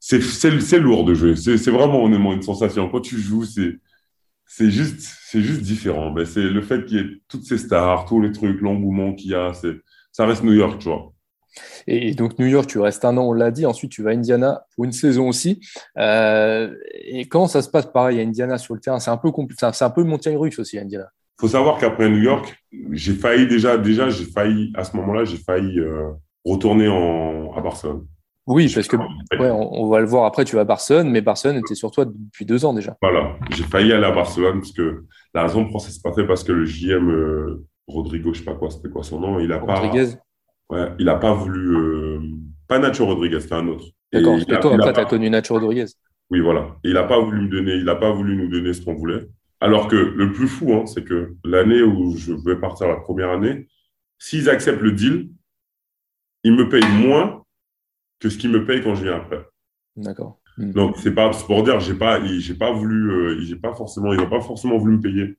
c'est 0.00 0.78
lourd 0.78 1.04
de 1.04 1.14
jouer. 1.14 1.36
C'est 1.36 1.70
vraiment 1.70 2.04
honnêtement 2.04 2.32
une 2.32 2.42
sensation. 2.42 2.88
Quand 2.88 3.00
tu 3.00 3.18
joues, 3.18 3.44
c'est 3.44 4.70
juste, 4.70 5.06
juste 5.34 5.62
différent. 5.62 6.12
Mais 6.12 6.24
c'est 6.24 6.48
le 6.48 6.62
fait 6.62 6.84
qu'il 6.84 6.96
y 6.96 7.00
ait 7.00 7.20
toutes 7.28 7.44
ces 7.44 7.58
stars, 7.58 8.06
tous 8.06 8.20
les 8.20 8.32
trucs, 8.32 8.60
l'engouement 8.60 9.14
qu'il 9.14 9.32
y 9.32 9.34
a. 9.34 9.52
Ça 10.12 10.26
reste 10.26 10.42
New 10.42 10.54
York, 10.54 10.78
tu 10.80 10.88
vois. 10.88 11.12
Et, 11.86 12.14
donc 12.14 12.38
New 12.38 12.46
York, 12.46 12.66
tu 12.68 12.78
restes 12.78 13.04
un 13.04 13.16
an, 13.16 13.22
on 13.22 13.32
l'a 13.32 13.50
dit. 13.50 13.66
Ensuite, 13.66 13.90
tu 13.90 14.02
vas 14.02 14.10
à 14.10 14.12
Indiana 14.14 14.64
pour 14.74 14.84
une 14.84 14.92
saison 14.92 15.28
aussi. 15.28 15.60
Euh, 15.98 16.74
et 16.92 17.26
comment 17.26 17.48
ça 17.48 17.62
se 17.62 17.68
passe 17.68 17.86
pareil 17.86 18.20
à 18.20 18.22
Indiana 18.22 18.58
sur 18.58 18.74
le 18.74 18.80
terrain? 18.80 19.00
C'est 19.00 19.10
un 19.10 19.16
peu 19.16 19.30
compliqué. 19.30 19.66
C'est 19.72 19.84
un 19.84 19.90
peu 19.90 20.04
montagne 20.04 20.36
russe 20.36 20.58
aussi 20.58 20.78
à 20.78 20.82
Indiana. 20.82 21.08
Il 21.38 21.42
faut 21.42 21.48
savoir 21.48 21.78
qu'après 21.78 22.08
New 22.08 22.18
York, 22.18 22.56
j'ai 22.90 23.14
failli 23.14 23.46
déjà, 23.46 23.78
déjà, 23.78 24.10
j'ai 24.10 24.24
failli 24.24 24.72
à 24.74 24.82
ce 24.82 24.96
moment-là, 24.96 25.24
j'ai 25.24 25.36
failli 25.36 25.78
euh, 25.78 26.08
retourner 26.44 26.88
en, 26.88 27.52
à 27.56 27.60
Barcelone. 27.60 28.06
Oui, 28.48 28.72
parce 28.74 28.88
que 28.88 28.96
ouais, 28.96 29.50
on, 29.50 29.90
va 29.90 30.00
le 30.00 30.06
voir 30.06 30.24
après, 30.24 30.44
tu 30.46 30.56
vas 30.56 30.62
à 30.62 30.64
Barcelone, 30.64 31.10
mais 31.10 31.20
Barcelone 31.20 31.58
était 31.58 31.74
sur 31.74 31.90
toi 31.90 32.06
depuis 32.06 32.46
deux 32.46 32.64
ans 32.64 32.72
déjà. 32.72 32.96
Voilà, 33.02 33.36
j'ai 33.54 33.62
failli 33.62 33.92
aller 33.92 34.06
à 34.06 34.10
Barcelone 34.10 34.60
parce 34.60 34.72
que 34.72 35.04
la 35.34 35.42
raison 35.42 35.68
pour 35.70 35.82
ça 35.82 35.90
s'est 35.90 36.00
passé 36.02 36.24
parce 36.24 36.44
que 36.44 36.52
le 36.52 36.64
JM 36.64 37.10
euh, 37.10 37.66
Rodrigo, 37.86 38.32
je 38.32 38.38
sais 38.38 38.44
pas 38.46 38.54
quoi, 38.54 38.70
c'était 38.70 38.88
quoi 38.88 39.02
son 39.02 39.20
nom, 39.20 39.38
il 39.38 39.52
a 39.52 39.58
Rodriguez. 39.58 40.14
pas. 40.14 40.22
Ouais, 40.70 40.92
il 40.98 41.06
n'a 41.06 41.16
pas 41.16 41.32
voulu. 41.32 41.76
Euh, 41.76 42.20
pas 42.66 42.78
Nacho 42.78 43.06
Rodriguez, 43.06 43.40
c'était 43.40 43.54
un 43.54 43.68
autre. 43.68 43.86
D'accord, 44.12 44.38
et, 44.38 44.44
toi, 44.44 44.74
après, 44.74 44.92
tu 44.92 45.00
as 45.00 45.04
connu 45.04 45.30
Nacho 45.30 45.54
Rodriguez? 45.54 45.86
Oui, 46.30 46.40
voilà. 46.40 46.76
il 46.84 46.92
n'a 46.92 47.04
pas 47.04 47.18
voulu 47.18 47.42
me 47.42 47.48
donner, 47.48 47.74
il 47.74 47.84
n'a 47.84 47.94
pas 47.94 48.12
voulu 48.12 48.36
nous 48.36 48.48
donner 48.48 48.74
ce 48.74 48.82
qu'on 48.84 48.94
voulait. 48.94 49.26
Alors 49.60 49.88
que 49.88 49.96
le 49.96 50.32
plus 50.32 50.46
fou, 50.46 50.74
hein, 50.74 50.86
c'est 50.86 51.04
que 51.04 51.34
l'année 51.44 51.82
où 51.82 52.14
je 52.16 52.32
vais 52.32 52.56
partir 52.56 52.86
la 52.86 52.96
première 52.96 53.30
année, 53.30 53.66
s'ils 54.18 54.48
acceptent 54.50 54.82
le 54.82 54.92
deal, 54.92 55.30
ils 56.44 56.52
me 56.52 56.68
payent 56.68 56.86
moins 57.00 57.44
que 58.20 58.28
ce 58.28 58.38
qu'ils 58.38 58.50
me 58.50 58.64
payent 58.64 58.82
quand 58.82 58.94
je 58.94 59.04
viens 59.04 59.16
après. 59.16 59.44
D'accord. 59.96 60.40
Donc 60.58 60.96
c'est 60.98 61.14
pas 61.14 61.30
pour 61.30 61.62
dire 61.62 61.78
j'ai 61.78 61.94
pas 61.94 62.24
j'ai 62.24 62.54
pas 62.54 62.72
voulu 62.72 63.12
euh, 63.12 63.40
j'ai 63.42 63.54
pas 63.54 63.74
forcément 63.74 64.12
ils 64.12 64.18
n'ont 64.18 64.28
pas 64.28 64.40
forcément 64.40 64.76
voulu 64.76 64.96
me 64.96 65.00
payer 65.00 65.36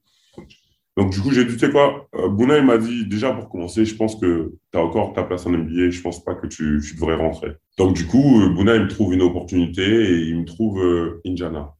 donc, 0.99 1.11
du 1.13 1.21
coup, 1.21 1.31
j'ai 1.31 1.45
dit, 1.45 1.53
tu 1.53 1.59
sais 1.59 1.71
quoi, 1.71 2.09
euh, 2.15 2.27
Bouna, 2.27 2.57
il 2.57 2.65
m'a 2.65 2.77
dit, 2.77 3.05
déjà 3.07 3.31
pour 3.31 3.47
commencer, 3.47 3.85
je 3.85 3.95
pense 3.95 4.17
que 4.17 4.55
tu 4.73 4.77
as 4.77 4.81
encore 4.81 5.13
ta 5.13 5.23
place 5.23 5.45
en 5.45 5.51
NBA, 5.51 5.91
je 5.91 6.01
pense 6.01 6.21
pas 6.21 6.35
que 6.35 6.45
tu, 6.45 6.81
tu 6.85 6.95
devrais 6.95 7.15
rentrer. 7.15 7.55
Donc, 7.77 7.95
du 7.95 8.05
coup, 8.05 8.41
euh, 8.41 8.49
Bouna, 8.49 8.75
il 8.75 8.81
me 8.81 8.89
trouve 8.89 9.13
une 9.13 9.21
opportunité 9.21 9.81
et 9.81 10.19
il 10.23 10.41
me 10.41 10.43
trouve 10.43 10.83
euh, 10.83 11.21
Indiana. 11.25 11.73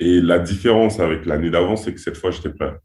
Et 0.00 0.22
la 0.22 0.38
différence 0.38 0.98
avec 0.98 1.26
l'année 1.26 1.50
d'avant, 1.50 1.76
c'est 1.76 1.92
que 1.92 2.00
cette 2.00 2.16
fois, 2.16 2.30
j'étais 2.30 2.48
prêt. 2.48 2.78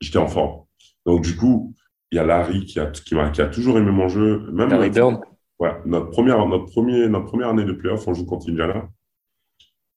J'étais 0.00 0.18
en 0.18 0.26
forme. 0.26 0.64
Donc, 1.06 1.22
du 1.22 1.36
coup, 1.36 1.72
il 2.10 2.16
y 2.16 2.18
a 2.18 2.24
Larry 2.24 2.64
qui 2.64 2.80
a, 2.80 2.86
qui, 2.86 3.16
a, 3.16 3.30
qui 3.30 3.42
a 3.42 3.46
toujours 3.46 3.78
aimé 3.78 3.92
mon 3.92 4.08
jeu. 4.08 4.50
Même 4.50 4.70
Larry 4.70 4.90
Bird. 4.90 5.20
Ouais, 5.60 5.76
notre 5.86 6.10
première, 6.10 6.44
notre, 6.44 6.66
premier, 6.66 7.08
notre 7.08 7.26
première 7.26 7.50
année 7.50 7.64
de 7.64 7.72
playoff, 7.72 8.08
on 8.08 8.14
joue 8.14 8.26
contre 8.26 8.50
Indiana. 8.50 8.88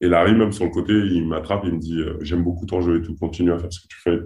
Et 0.01 0.07
Larry, 0.07 0.33
même 0.33 0.51
sur 0.51 0.65
le 0.65 0.71
côté, 0.71 0.93
il 0.93 1.27
m'attrape, 1.27 1.63
il 1.65 1.73
me 1.73 1.79
dit 1.79 1.99
euh, 1.99 2.17
J'aime 2.21 2.43
beaucoup 2.43 2.65
ton 2.65 2.81
jeu 2.81 2.99
et 2.99 3.01
tout, 3.01 3.15
continue 3.15 3.51
à 3.51 3.59
faire 3.59 3.71
ce 3.71 3.81
que 3.81 3.87
tu 3.87 3.97
fais. 3.99 4.17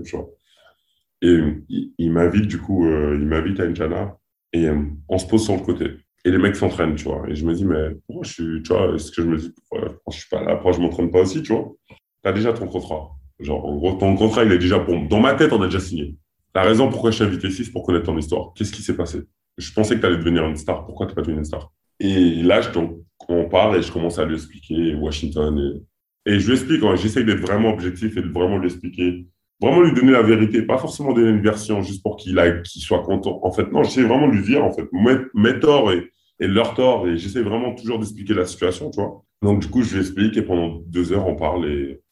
Et, 1.22 1.40
et 1.70 1.92
il, 1.98 2.12
m'invite, 2.12 2.48
du 2.48 2.60
coup, 2.60 2.86
euh, 2.86 3.18
il 3.20 3.26
m'invite 3.26 3.60
à 3.60 3.64
Indiana 3.64 4.16
et 4.52 4.68
euh, 4.68 4.84
on 5.10 5.18
se 5.18 5.26
pose 5.26 5.44
sur 5.44 5.56
le 5.56 5.62
côté. 5.62 5.92
Et 6.26 6.32
les 6.32 6.38
mecs 6.38 6.56
s'entraînent, 6.56 6.96
tu 6.96 7.06
vois. 7.06 7.24
Et 7.28 7.36
je 7.36 7.46
me 7.46 7.54
dis 7.54 7.66
Mais 7.66 7.96
pourquoi 8.06 8.24
je 8.24 8.34
suis, 8.34 8.64
tu 8.64 8.74
vois, 8.74 8.94
est-ce 8.94 9.12
que 9.12 9.22
je 9.22 9.28
me 9.28 9.38
dis 9.38 9.52
pourquoi 9.52 10.00
je 10.12 10.18
suis 10.18 10.30
pas 10.30 10.44
là, 10.44 10.56
pourquoi 10.56 10.74
je 10.74 10.80
m'entraîne 10.80 11.12
pas 11.12 11.22
aussi, 11.22 11.42
tu 11.42 11.54
vois 11.54 11.74
Tu 11.90 12.30
as 12.30 12.34
déjà 12.34 12.54
ton 12.54 12.68
contrat. 12.68 13.10
Genre, 13.40 13.66
en 13.66 13.76
gros, 13.76 13.94
ton 13.94 14.16
contrat, 14.16 14.44
il 14.44 14.52
est 14.52 14.60
déjà 14.60 14.80
pour. 14.80 14.96
Dans 15.08 15.20
ma 15.20 15.34
tête, 15.34 15.52
on 15.54 15.62
a 15.62 15.66
déjà 15.66 15.80
signé. 15.80 16.16
La 16.56 16.62
raison 16.62 16.90
pourquoi 16.90 17.10
je 17.10 17.18
t'ai 17.18 17.24
invité 17.24 17.48
ici, 17.48 17.66
c'est 17.66 17.72
pour 17.72 17.84
connaître 17.84 18.06
ton 18.06 18.18
histoire. 18.18 18.54
Qu'est-ce 18.56 18.72
qui 18.72 18.84
s'est 18.84 18.96
passé? 18.96 19.24
Je 19.58 19.74
pensais 19.74 19.96
que 19.96 20.02
tu 20.02 20.06
allais 20.06 20.18
devenir 20.18 20.46
une 20.46 20.56
star. 20.56 20.86
Pourquoi 20.86 21.08
tu 21.08 21.12
n'es 21.12 21.16
pas 21.16 21.22
devenu 21.22 21.40
une 21.40 21.46
star? 21.46 21.72
Et 22.00 22.44
là, 22.44 22.62
je, 22.62 22.70
donc, 22.70 23.00
on 23.30 23.50
parle 23.50 23.78
et 23.78 23.82
je 23.82 23.92
commence 23.92 24.20
à 24.20 24.26
lui 24.26 24.36
expliquer 24.36 24.96
Washington 24.96 25.82
et, 26.26 26.40
je 26.40 26.48
lui 26.48 26.54
explique, 26.54 26.84
hein, 26.84 26.96
j'essaie 26.96 27.24
d'être 27.24 27.42
vraiment 27.42 27.74
objectif 27.74 28.16
et 28.16 28.22
de 28.22 28.30
vraiment 28.30 28.58
lui 28.58 28.68
expliquer, 28.68 29.28
vraiment 29.62 29.82
lui 29.82 29.94
donner 29.94 30.14
la 30.14 30.22
vérité, 30.22 30.62
pas 30.62 30.78
forcément 30.78 31.14
donner 31.14 31.32
une 31.32 31.42
version 31.42 31.82
juste 31.82 32.02
pour 32.02 32.16
qu'il 32.16 32.40
soit 32.66 33.04
content. 33.04 33.42
En 33.44 33.52
fait, 33.52 33.70
non, 33.72 33.84
j'essaie 33.84 34.04
vraiment 34.04 34.28
de 34.28 34.34
lui 34.34 34.44
dire, 34.44 34.64
en 34.64 34.72
fait, 34.72 34.88
mes, 35.34 35.60
torts 35.60 35.92
et, 35.92 36.12
et 36.40 36.48
leur 36.48 36.76
tort, 36.76 37.08
et 37.08 37.18
j'essaie 37.18 37.42
vraiment 37.42 37.76
toujours 37.76 38.00
d'expliquer 38.00 38.34
la 38.36 38.46
situation, 38.46 38.90
tu 38.90 39.02
vois. 39.02 39.24
Donc, 39.42 39.60
du 39.60 39.68
coup, 39.68 39.82
je 39.82 39.96
lui 39.96 40.02
explique 40.02 40.38
et 40.38 40.42
pendant 40.42 40.82
deux 40.88 41.12
heures, 41.12 41.28
on 41.28 41.36
parle 41.36 41.70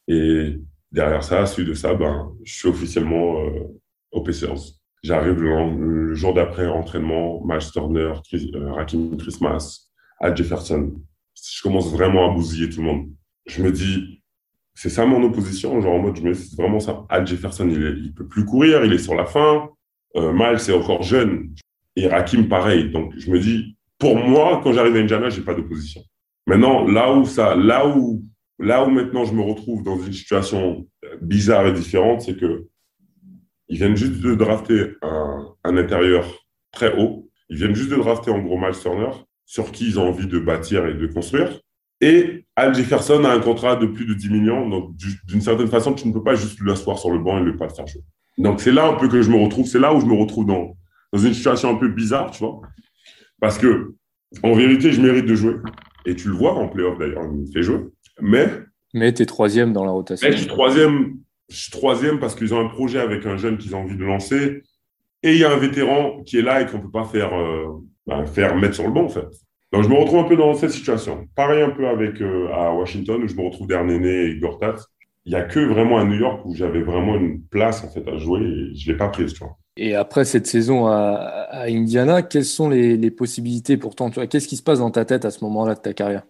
et, 0.08 0.58
derrière 0.92 1.24
ça, 1.24 1.46
suite 1.46 1.68
de 1.68 1.74
ça, 1.74 1.94
ben, 1.94 2.34
je 2.44 2.54
suis 2.54 2.68
officiellement 2.68 3.40
euh, 3.40 3.80
au 4.12 4.22
Pacers. 4.22 4.74
J'arrive 5.04 5.42
le, 5.42 6.14
jour 6.14 6.34
d'après 6.34 6.68
entraînement, 6.68 7.42
Miles 7.46 7.72
Turner, 7.72 8.14
euh, 8.34 8.74
Rakim 8.74 9.16
Christmas, 9.18 9.91
Al 10.22 10.36
Jefferson. 10.36 10.94
Je 11.36 11.62
commence 11.62 11.92
vraiment 11.92 12.32
à 12.32 12.34
bousiller 12.34 12.70
tout 12.70 12.82
le 12.82 12.88
monde. 12.88 13.10
Je 13.48 13.64
me 13.64 13.72
dis, 13.72 14.22
c'est 14.74 14.90
ça 14.90 15.06
mon 15.06 15.22
opposition, 15.24 15.82
genre 15.82 15.96
en 15.96 16.00
mode, 16.00 16.18
je 16.18 16.22
me 16.22 16.34
dis, 16.34 16.44
c'est 16.44 16.62
vraiment 16.62 16.80
ça. 16.80 17.06
Al 17.10 17.26
Jefferson, 17.26 17.68
il, 17.70 17.84
est, 17.84 17.94
il 17.98 18.14
peut 18.14 18.28
plus 18.28 18.46
courir, 18.46 18.86
il 18.86 18.94
est 18.94 19.00
sur 19.00 19.16
la 19.16 19.26
fin. 19.26 19.70
Euh, 20.16 20.32
Miles, 20.34 20.60
c'est 20.60 20.74
encore 20.74 21.04
jeune. 21.04 21.54
Et 21.96 22.08
Rakim, 22.08 22.48
pareil. 22.48 22.92
Donc, 22.92 23.14
je 23.18 23.32
me 23.32 23.40
dis, 23.40 23.78
pour 23.98 24.16
moi, 24.16 24.62
quand 24.64 24.74
j'arrive 24.74 24.96
à 24.96 25.00
Indiana, 25.00 25.30
j'ai 25.30 25.42
pas 25.42 25.54
d'opposition. 25.54 26.02
Maintenant, 26.48 26.86
là 26.88 27.14
où 27.14 27.26
ça, 27.26 27.56
là 27.56 27.88
où, 27.88 28.24
là 28.60 28.84
où 28.86 28.90
maintenant 28.90 29.26
je 29.26 29.34
me 29.34 29.42
retrouve 29.42 29.84
dans 29.84 30.00
une 30.00 30.14
situation 30.14 30.88
bizarre 31.22 31.68
et 31.68 31.74
différente, 31.74 32.22
c'est 32.22 32.38
que 32.38 32.68
ils 33.68 33.78
viennent 33.78 33.96
juste 33.96 34.20
de 34.22 34.36
drafter 34.36 34.96
un, 35.02 35.56
un 35.64 35.78
intérieur 35.78 36.26
très 36.72 36.98
haut. 36.98 37.30
Ils 37.50 37.58
viennent 37.58 37.76
juste 37.76 37.92
de 37.92 37.96
drafter 37.96 38.32
en 38.32 38.40
gros 38.40 38.58
Miles 38.58 38.80
Turner, 38.82 39.12
sur 39.52 39.74
qui 39.74 39.86
ils 39.86 40.00
ont 40.00 40.08
envie 40.08 40.28
de 40.28 40.40
bâtir 40.40 40.86
et 40.86 40.94
de 40.94 41.08
construire. 41.08 41.60
Et 42.00 42.46
Al 42.56 42.74
Jefferson 42.74 43.26
a 43.26 43.34
un 43.34 43.42
contrat 43.42 43.76
de 43.76 43.86
plus 43.86 44.06
de 44.06 44.14
10 44.14 44.30
millions. 44.30 44.70
Donc, 44.70 44.96
d'une 45.28 45.42
certaine 45.42 45.68
façon, 45.68 45.94
tu 45.94 46.08
ne 46.08 46.14
peux 46.14 46.24
pas 46.24 46.36
juste 46.36 46.62
l'asseoir 46.62 46.98
sur 46.98 47.12
le 47.12 47.20
banc 47.20 47.38
et 47.38 47.42
ne 47.42 47.52
pas 47.52 47.68
le 47.68 47.74
faire 47.74 47.86
jouer. 47.86 48.02
Donc, 48.38 48.62
c'est 48.62 48.72
là 48.72 48.88
un 48.88 48.94
peu 48.94 49.10
que 49.10 49.22
je 49.22 49.30
me 49.30 49.36
retrouve. 49.36 49.68
C'est 49.68 49.78
là 49.78 49.94
où 49.94 50.00
je 50.00 50.06
me 50.06 50.14
retrouve 50.14 50.46
dans, 50.46 50.78
dans 51.12 51.20
une 51.20 51.34
situation 51.34 51.70
un 51.70 51.76
peu 51.76 51.90
bizarre, 51.90 52.32
tu 52.32 52.40
vois. 52.40 52.62
Parce 53.42 53.58
que, 53.58 53.94
en 54.42 54.54
vérité, 54.54 54.94
je 54.94 55.02
mérite 55.02 55.26
de 55.26 55.36
jouer. 55.36 55.56
Et 56.06 56.16
tu 56.16 56.30
le 56.30 56.34
vois 56.34 56.54
en 56.54 56.70
playoff 56.70 56.98
d'ailleurs, 56.98 57.26
il 57.26 57.42
me 57.42 57.52
fait 57.52 57.62
jouer. 57.62 57.82
Mais. 58.22 58.48
Mais 58.94 59.14
tu 59.14 59.24
es 59.24 59.26
troisième 59.26 59.74
dans 59.74 59.84
la 59.84 59.92
rotation. 59.92 60.32
je 60.32 60.38
suis 60.38 60.48
troisième 60.48 61.18
je 61.50 61.58
suis 61.58 61.72
troisième 61.72 62.20
parce 62.20 62.36
qu'ils 62.36 62.54
ont 62.54 62.66
un 62.66 62.70
projet 62.70 63.00
avec 63.00 63.26
un 63.26 63.36
jeune 63.36 63.58
qu'ils 63.58 63.76
ont 63.76 63.82
envie 63.82 63.98
de 63.98 64.06
lancer. 64.06 64.64
Et 65.24 65.34
il 65.34 65.38
y 65.38 65.44
a 65.44 65.52
un 65.52 65.58
vétéran 65.58 66.24
qui 66.24 66.38
est 66.38 66.42
là 66.42 66.62
et 66.62 66.66
qu'on 66.66 66.78
ne 66.78 66.84
peut 66.84 66.92
pas 66.92 67.04
faire, 67.04 67.38
euh, 67.38 67.84
bah, 68.08 68.26
faire 68.26 68.56
mettre 68.56 68.76
sur 68.76 68.86
le 68.86 68.92
banc, 68.92 69.06
en 69.06 69.10
fait. 69.10 69.28
Donc, 69.72 69.84
je 69.84 69.90
me 69.90 69.96
retrouve 69.96 70.20
un 70.20 70.28
peu 70.28 70.36
dans 70.36 70.54
cette 70.54 70.72
situation. 70.72 71.28
Pareil 71.36 71.62
un 71.62 71.70
peu 71.70 71.88
avec 71.88 72.22
euh, 72.22 72.50
à 72.54 72.74
Washington, 72.74 73.24
où 73.24 73.28
je 73.28 73.36
me 73.36 73.44
retrouve 73.44 73.68
Dernéné 73.68 74.26
et 74.26 74.40
Gortat. 74.40 74.76
Il 75.26 75.34
n'y 75.34 75.40
a 75.40 75.44
que 75.44 75.60
vraiment 75.60 76.00
à 76.00 76.04
New 76.04 76.18
York 76.18 76.42
où 76.46 76.56
j'avais 76.56 76.82
vraiment 76.82 77.16
une 77.16 77.42
place, 77.44 77.84
en 77.84 77.90
fait, 77.90 78.08
à 78.08 78.18
jouer 78.18 78.42
et 78.42 78.76
je 78.76 78.88
ne 78.88 78.94
l'ai 78.94 78.98
pas 78.98 79.08
prise, 79.08 79.34
tu 79.34 79.44
vois. 79.44 79.56
Et 79.78 79.96
après 79.96 80.26
cette 80.26 80.48
saison 80.48 80.88
à, 80.88 81.64
Indiana, 81.68 82.22
quelles 82.24 82.44
sont 82.44 82.70
les, 82.70 82.98
les 82.98 83.12
possibilités 83.12 83.78
pourtant 83.78 84.10
Qu'est-ce 84.10 84.48
qui 84.48 84.58
se 84.58 84.64
passe 84.64 84.80
dans 84.80 84.92
ta 84.92 85.06
tête 85.06 85.24
à 85.24 85.32
ce 85.32 85.44
moment-là 85.46 85.76
de 85.76 85.80
ta 85.80 85.94
carrière? 85.94 86.24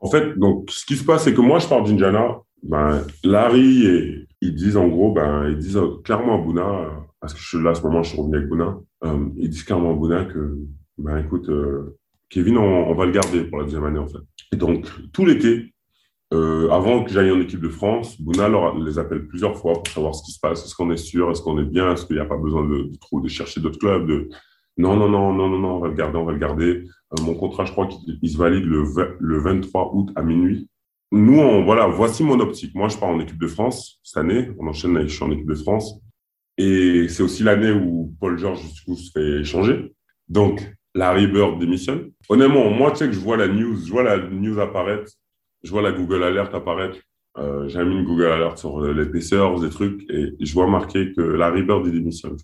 En 0.00 0.10
fait, 0.10 0.38
donc, 0.38 0.70
ce 0.70 0.84
qui 0.86 0.96
se 0.96 1.04
passe, 1.04 1.24
c'est 1.24 1.34
que 1.34 1.40
moi, 1.40 1.58
je 1.58 1.68
pars 1.68 1.84
d'Indiana. 1.84 2.38
Ben, 2.62 3.02
Larry 3.22 3.86
et, 3.86 4.26
ils 4.40 4.54
disent 4.54 4.76
en 4.76 4.88
gros, 4.88 5.12
ben, 5.12 5.48
ils 5.48 5.58
disent 5.58 5.78
clairement 6.04 6.34
à 6.34 6.38
Bouna, 6.38 6.90
parce 7.20 7.34
que 7.34 7.40
je 7.40 7.46
suis 7.46 7.62
là 7.62 7.70
à 7.70 7.74
ce 7.74 7.82
moment, 7.82 8.02
je 8.02 8.10
suis 8.10 8.18
revenu 8.18 8.36
avec 8.36 8.48
Bouna, 8.48 8.78
euh, 9.04 9.28
ils 9.36 9.50
disent 9.50 9.64
clairement 9.64 9.90
à 9.90 9.94
Bouna 9.94 10.24
que, 10.24 10.58
ben 11.00 11.18
écoute, 11.18 11.48
euh, 11.48 11.96
Kevin, 12.28 12.58
on, 12.58 12.94
va 12.94 13.06
le 13.06 13.12
garder 13.12 13.44
pour 13.44 13.58
la 13.58 13.64
deuxième 13.64 13.84
année 13.84 13.98
en 13.98 14.06
fait. 14.06 14.18
Et 14.52 14.56
donc, 14.56 14.86
tout 15.12 15.24
l'été, 15.24 15.72
euh, 16.32 16.68
avant 16.70 17.02
que 17.02 17.10
j'aille 17.10 17.30
en 17.30 17.40
équipe 17.40 17.60
de 17.60 17.68
France, 17.68 18.20
Bouna 18.20 18.48
les 18.84 18.98
appelle 18.98 19.26
plusieurs 19.26 19.56
fois 19.56 19.74
pour 19.74 19.88
savoir 19.88 20.14
ce 20.14 20.22
qui 20.22 20.32
se 20.32 20.38
passe. 20.38 20.64
Est-ce 20.64 20.74
qu'on 20.74 20.90
est 20.92 20.96
sûr? 20.96 21.30
Est-ce 21.30 21.42
qu'on 21.42 21.58
est 21.58 21.64
bien? 21.64 21.92
Est-ce 21.92 22.06
qu'il 22.06 22.16
n'y 22.16 22.22
a 22.22 22.26
pas 22.26 22.36
besoin 22.36 22.64
de, 22.64 22.90
de, 23.20 23.28
chercher 23.28 23.60
d'autres 23.60 23.78
clubs. 23.78 24.28
Non, 24.76 24.96
non, 24.96 25.08
non, 25.08 25.32
non, 25.32 25.48
non, 25.48 25.76
on 25.76 25.80
va 25.80 25.88
le 25.88 25.94
garder, 25.94 26.18
on 26.18 26.24
va 26.24 26.32
le 26.32 26.38
garder. 26.38 26.84
Euh, 27.18 27.22
mon 27.22 27.34
contrat, 27.34 27.64
je 27.64 27.72
crois 27.72 27.88
qu'il 27.88 28.30
se 28.30 28.38
valide 28.38 28.64
le, 28.64 28.84
le 29.18 29.38
23 29.38 29.90
août 29.94 30.10
à 30.14 30.22
minuit. 30.22 30.68
Nous, 31.12 31.64
voilà, 31.64 31.88
voici 31.88 32.22
mon 32.22 32.38
optique. 32.38 32.74
Moi, 32.76 32.88
je 32.88 32.96
pars 32.96 33.08
en 33.08 33.18
équipe 33.18 33.40
de 33.40 33.48
France 33.48 33.98
cette 34.04 34.18
année. 34.18 34.50
On 34.58 34.68
enchaîne, 34.68 35.02
je 35.02 35.12
suis 35.14 35.24
en 35.24 35.32
équipe 35.32 35.48
de 35.48 35.56
France. 35.56 36.00
Et 36.56 37.08
c'est 37.08 37.24
aussi 37.24 37.42
l'année 37.42 37.72
où 37.72 38.14
Paul 38.20 38.38
George 38.38 38.60
se 38.60 39.10
fait 39.12 39.40
échanger. 39.40 39.92
Donc, 40.28 40.72
Larry 40.94 41.26
Bird 41.26 41.58
démissionne. 41.58 42.10
Honnêtement, 42.28 42.70
moi, 42.70 42.90
tu 42.90 42.98
sais 42.98 43.06
que 43.06 43.12
je 43.12 43.20
vois 43.20 43.36
la 43.36 43.48
news, 43.48 43.76
je 43.84 43.90
vois 43.90 44.02
la 44.02 44.18
news 44.18 44.58
apparaître 44.58 45.12
je 45.62 45.70
vois 45.70 45.82
la 45.82 45.92
Google 45.92 46.22
Alert 46.24 46.54
apparaître. 46.54 46.98
Euh, 47.38 47.68
j'ai 47.68 47.84
mis 47.84 47.94
une 47.94 48.04
Google 48.04 48.26
Alert 48.26 48.58
sur 48.58 48.80
l'épaisseur, 48.80 49.60
des 49.60 49.70
trucs, 49.70 50.08
et 50.10 50.34
je 50.40 50.52
vois 50.52 50.66
marqué 50.66 51.12
que 51.12 51.20
la 51.20 51.50
Bird 51.50 51.88
démissionne. 51.88 52.36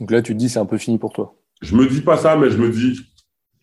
Donc 0.00 0.10
là, 0.10 0.20
tu 0.20 0.34
te 0.34 0.38
dis, 0.38 0.48
c'est 0.48 0.58
un 0.58 0.66
peu 0.66 0.78
fini 0.78 0.98
pour 0.98 1.12
toi. 1.12 1.34
Je 1.62 1.74
me 1.74 1.86
dis 1.86 2.02
pas 2.02 2.16
ça, 2.16 2.36
mais 2.36 2.50
je 2.50 2.58
me 2.58 2.70
dis. 2.70 3.00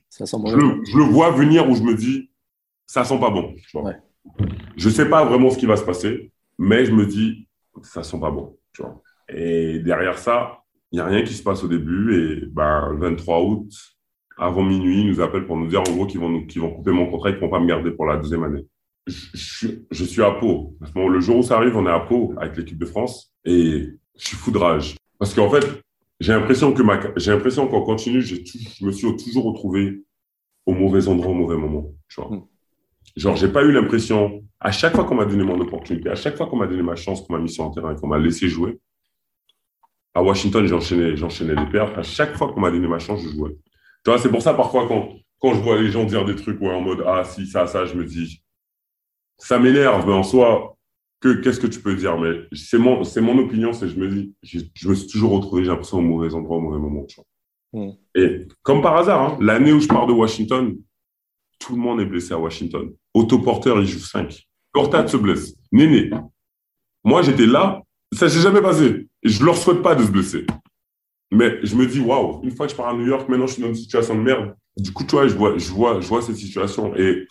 Ça 0.09 0.25
sent 0.25 0.37
je, 0.45 0.55
le, 0.55 0.81
je, 0.85 0.97
le, 0.97 1.03
vois 1.03 1.31
venir 1.31 1.67
où 1.69 1.75
je 1.75 1.81
me 1.81 1.95
dis, 1.95 2.29
ça 2.85 3.03
sent 3.03 3.19
pas 3.19 3.29
bon. 3.29 3.53
Tu 3.69 3.79
vois. 3.79 3.93
Je 4.77 4.89
sais 4.89 5.09
pas 5.09 5.25
vraiment 5.25 5.49
ce 5.49 5.57
qui 5.57 5.65
va 5.65 5.75
se 5.75 5.83
passer, 5.83 6.31
mais 6.57 6.85
je 6.85 6.91
me 6.91 7.05
dis, 7.05 7.47
ça 7.81 8.03
sent 8.03 8.19
pas 8.19 8.31
bon. 8.31 8.57
Tu 8.73 8.81
vois. 8.81 9.01
Et 9.29 9.79
derrière 9.79 10.17
ça, 10.17 10.62
il 10.93 10.97
n'y 10.97 11.01
a 11.01 11.05
rien 11.05 11.23
qui 11.23 11.33
se 11.33 11.41
passe 11.41 11.63
au 11.63 11.67
début. 11.67 12.15
Et 12.15 12.45
ben, 12.45 12.89
le 12.91 12.99
23 12.99 13.41
août, 13.41 13.67
avant 14.37 14.63
minuit, 14.63 15.01
ils 15.01 15.07
nous 15.07 15.21
appellent 15.21 15.45
pour 15.45 15.57
nous 15.57 15.67
dire 15.67 15.81
en 15.81 15.91
gros 15.91 16.05
qu'ils 16.05 16.19
vont, 16.19 16.39
couper 16.71 16.91
mon 16.91 17.07
contrat 17.07 17.29
et 17.29 17.33
qu'ils 17.33 17.41
ne 17.41 17.47
vont 17.47 17.51
pas 17.51 17.59
me 17.59 17.67
garder 17.67 17.91
pour 17.91 18.05
la 18.05 18.17
deuxième 18.17 18.43
année. 18.43 18.65
Je, 19.07 19.67
je, 19.91 20.03
suis 20.05 20.21
à 20.21 20.31
Pau. 20.31 20.77
Le 20.95 21.19
jour 21.19 21.37
où 21.37 21.43
ça 21.43 21.57
arrive, 21.57 21.75
on 21.75 21.85
est 21.87 21.91
à 21.91 21.99
Pau 21.99 22.33
avec 22.37 22.55
l'équipe 22.55 22.77
de 22.77 22.85
France 22.85 23.33
et 23.43 23.89
je 24.17 24.27
suis 24.27 24.37
fou 24.37 24.51
de 24.51 24.57
rage. 24.59 24.95
Parce 25.17 25.33
qu'en 25.33 25.49
fait, 25.49 25.65
j'ai 26.19 26.31
l'impression 26.31 26.71
que 26.73 26.83
ma, 26.83 26.99
j'ai 27.17 27.31
l'impression 27.31 27.67
qu'en 27.67 27.81
continu, 27.81 28.21
je 28.21 28.85
me 28.85 28.91
suis 28.91 29.07
toujours 29.17 29.45
retrouvé 29.45 30.03
au 30.65 30.73
mauvais 30.73 31.07
endroit, 31.07 31.31
au 31.31 31.35
mauvais 31.35 31.57
moment. 31.57 31.91
Tu 32.07 32.21
vois. 32.21 32.29
Hmm. 32.29 32.43
Genre, 33.17 33.35
j'ai 33.35 33.49
pas 33.49 33.63
eu 33.63 33.71
l'impression, 33.71 34.43
à 34.59 34.71
chaque 34.71 34.95
fois 34.95 35.05
qu'on 35.05 35.15
m'a 35.15 35.25
donné 35.25 35.43
mon 35.43 35.59
opportunité, 35.59 36.09
à 36.09 36.15
chaque 36.15 36.37
fois 36.37 36.45
qu'on 36.45 36.55
m'a 36.55 36.67
donné 36.67 36.83
ma 36.83 36.95
chance, 36.95 37.21
qu'on 37.21 37.33
m'a 37.33 37.39
mis 37.39 37.49
sur 37.49 37.65
un 37.65 37.71
terrain 37.71 37.93
et 37.93 37.99
qu'on 37.99 38.07
m'a 38.07 38.19
laissé 38.19 38.47
jouer, 38.47 38.79
à 40.13 40.21
Washington, 40.21 40.65
j'enchaînais, 40.65 41.15
j'enchaînais 41.15 41.55
les 41.55 41.69
pertes. 41.69 41.97
À 41.97 42.03
chaque 42.03 42.35
fois 42.37 42.51
qu'on 42.51 42.59
m'a 42.59 42.71
donné 42.71 42.87
ma 42.87 42.99
chance, 42.99 43.21
je 43.23 43.29
jouais. 43.29 43.55
Tu 44.03 44.11
vois, 44.11 44.19
c'est 44.19 44.29
pour 44.29 44.41
ça, 44.41 44.53
parfois, 44.53 44.87
quand, 44.87 45.09
quand 45.39 45.53
je 45.53 45.59
vois 45.59 45.81
les 45.81 45.89
gens 45.89 46.03
dire 46.03 46.25
des 46.25 46.35
trucs 46.35 46.59
ouais, 46.61 46.73
en 46.73 46.81
mode 46.81 47.03
Ah, 47.05 47.23
si, 47.23 47.47
ça, 47.47 47.67
ça, 47.67 47.85
je 47.85 47.95
me 47.95 48.05
dis, 48.05 48.43
ça 49.37 49.59
m'énerve, 49.59 50.05
mais 50.07 50.13
en 50.13 50.23
soi, 50.23 50.77
que, 51.19 51.41
qu'est-ce 51.41 51.59
que 51.59 51.67
tu 51.67 51.79
peux 51.79 51.95
dire? 51.95 52.17
Mais 52.19 52.47
c'est 52.53 52.77
mon, 52.77 53.03
c'est 53.03 53.21
mon 53.21 53.37
opinion, 53.39 53.73
c'est 53.73 53.87
je 53.87 53.97
me 53.97 54.07
dis, 54.07 54.35
je, 54.43 54.87
me 54.87 54.93
suis 54.93 55.07
toujours 55.07 55.31
retrouvé, 55.31 55.63
j'ai 55.63 55.69
l'impression, 55.69 55.97
au 55.97 56.01
mauvais 56.01 56.33
endroit, 56.33 56.57
au 56.57 56.61
mauvais 56.61 56.79
moment. 56.79 57.05
Tu 57.05 57.15
vois. 57.15 57.85
Hmm. 57.85 57.91
Et 58.13 58.47
comme 58.61 58.81
par 58.81 58.97
hasard, 58.97 59.21
hein, 59.21 59.37
l'année 59.41 59.71
où 59.71 59.79
je 59.79 59.87
pars 59.87 60.05
de 60.05 60.13
Washington, 60.13 60.77
tout 61.59 61.75
le 61.75 61.81
monde 61.81 62.01
est 62.01 62.05
blessé 62.05 62.33
à 62.33 62.39
Washington. 62.39 62.93
Autoporteur, 63.13 63.79
il 63.79 63.87
joue 63.87 63.99
5. 63.99 64.47
Cortade 64.71 65.07
se 65.07 65.17
blesse. 65.17 65.55
Néné. 65.71 66.11
Moi, 67.03 67.21
j'étais 67.21 67.45
là, 67.45 67.81
ça 68.11 68.29
s'est 68.29 68.41
jamais 68.41 68.61
passé. 68.61 69.07
Je 69.23 69.43
leur 69.43 69.57
souhaite 69.57 69.81
pas 69.81 69.95
de 69.95 70.03
se 70.03 70.11
blesser. 70.11 70.45
Mais 71.31 71.59
je 71.63 71.75
me 71.75 71.87
dis, 71.87 71.99
waouh, 71.99 72.41
une 72.43 72.51
fois 72.51 72.67
que 72.67 72.71
je 72.71 72.77
pars 72.77 72.89
à 72.89 72.93
New 72.93 73.07
York, 73.07 73.27
maintenant 73.27 73.47
je 73.47 73.53
suis 73.53 73.61
dans 73.61 73.69
une 73.69 73.75
situation 73.75 74.15
de 74.15 74.21
merde. 74.21 74.53
Du 74.77 74.91
coup, 74.91 75.03
tu 75.03 75.15
vois, 75.15 75.27
je 75.27 75.35
vois, 75.35 75.57
je 75.57 75.71
vois, 75.71 75.99
je 75.99 76.07
vois 76.07 76.21
cette 76.21 76.35
situation. 76.35 76.95
Et, 76.95 77.27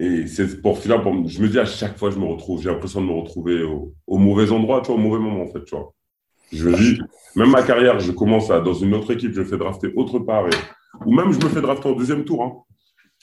et 0.00 0.24
pour 0.62 0.78
cela, 0.78 1.02
je 1.26 1.42
me 1.42 1.48
dis 1.48 1.58
à 1.58 1.64
chaque 1.64 1.98
fois, 1.98 2.10
je 2.10 2.18
me 2.18 2.24
retrouve, 2.24 2.62
j'ai 2.62 2.70
l'impression 2.70 3.00
de 3.00 3.06
me 3.06 3.12
retrouver 3.12 3.62
au, 3.62 4.18
mauvais 4.18 4.50
endroit, 4.52 4.82
tu 4.82 4.90
au 4.90 4.96
mauvais 4.96 5.18
moment, 5.18 5.42
en 5.42 5.48
fait, 5.48 5.64
tu 5.64 5.74
vois. 5.74 5.92
Je 6.52 6.68
me 6.68 6.76
dis, 6.76 7.00
même 7.36 7.50
ma 7.50 7.62
carrière, 7.62 7.98
je 7.98 8.12
commence 8.12 8.50
à, 8.50 8.60
dans 8.60 8.74
une 8.74 8.94
autre 8.94 9.12
équipe, 9.12 9.32
je 9.32 9.40
me 9.40 9.46
fais 9.46 9.56
drafter 9.56 9.92
autre 9.96 10.18
part. 10.20 10.46
ou 11.04 11.14
même, 11.14 11.32
je 11.32 11.38
me 11.38 11.48
fais 11.48 11.60
drafter 11.60 11.88
en 11.88 11.92
deuxième 11.92 12.24
tour. 12.24 12.42
Hein. 12.44 12.52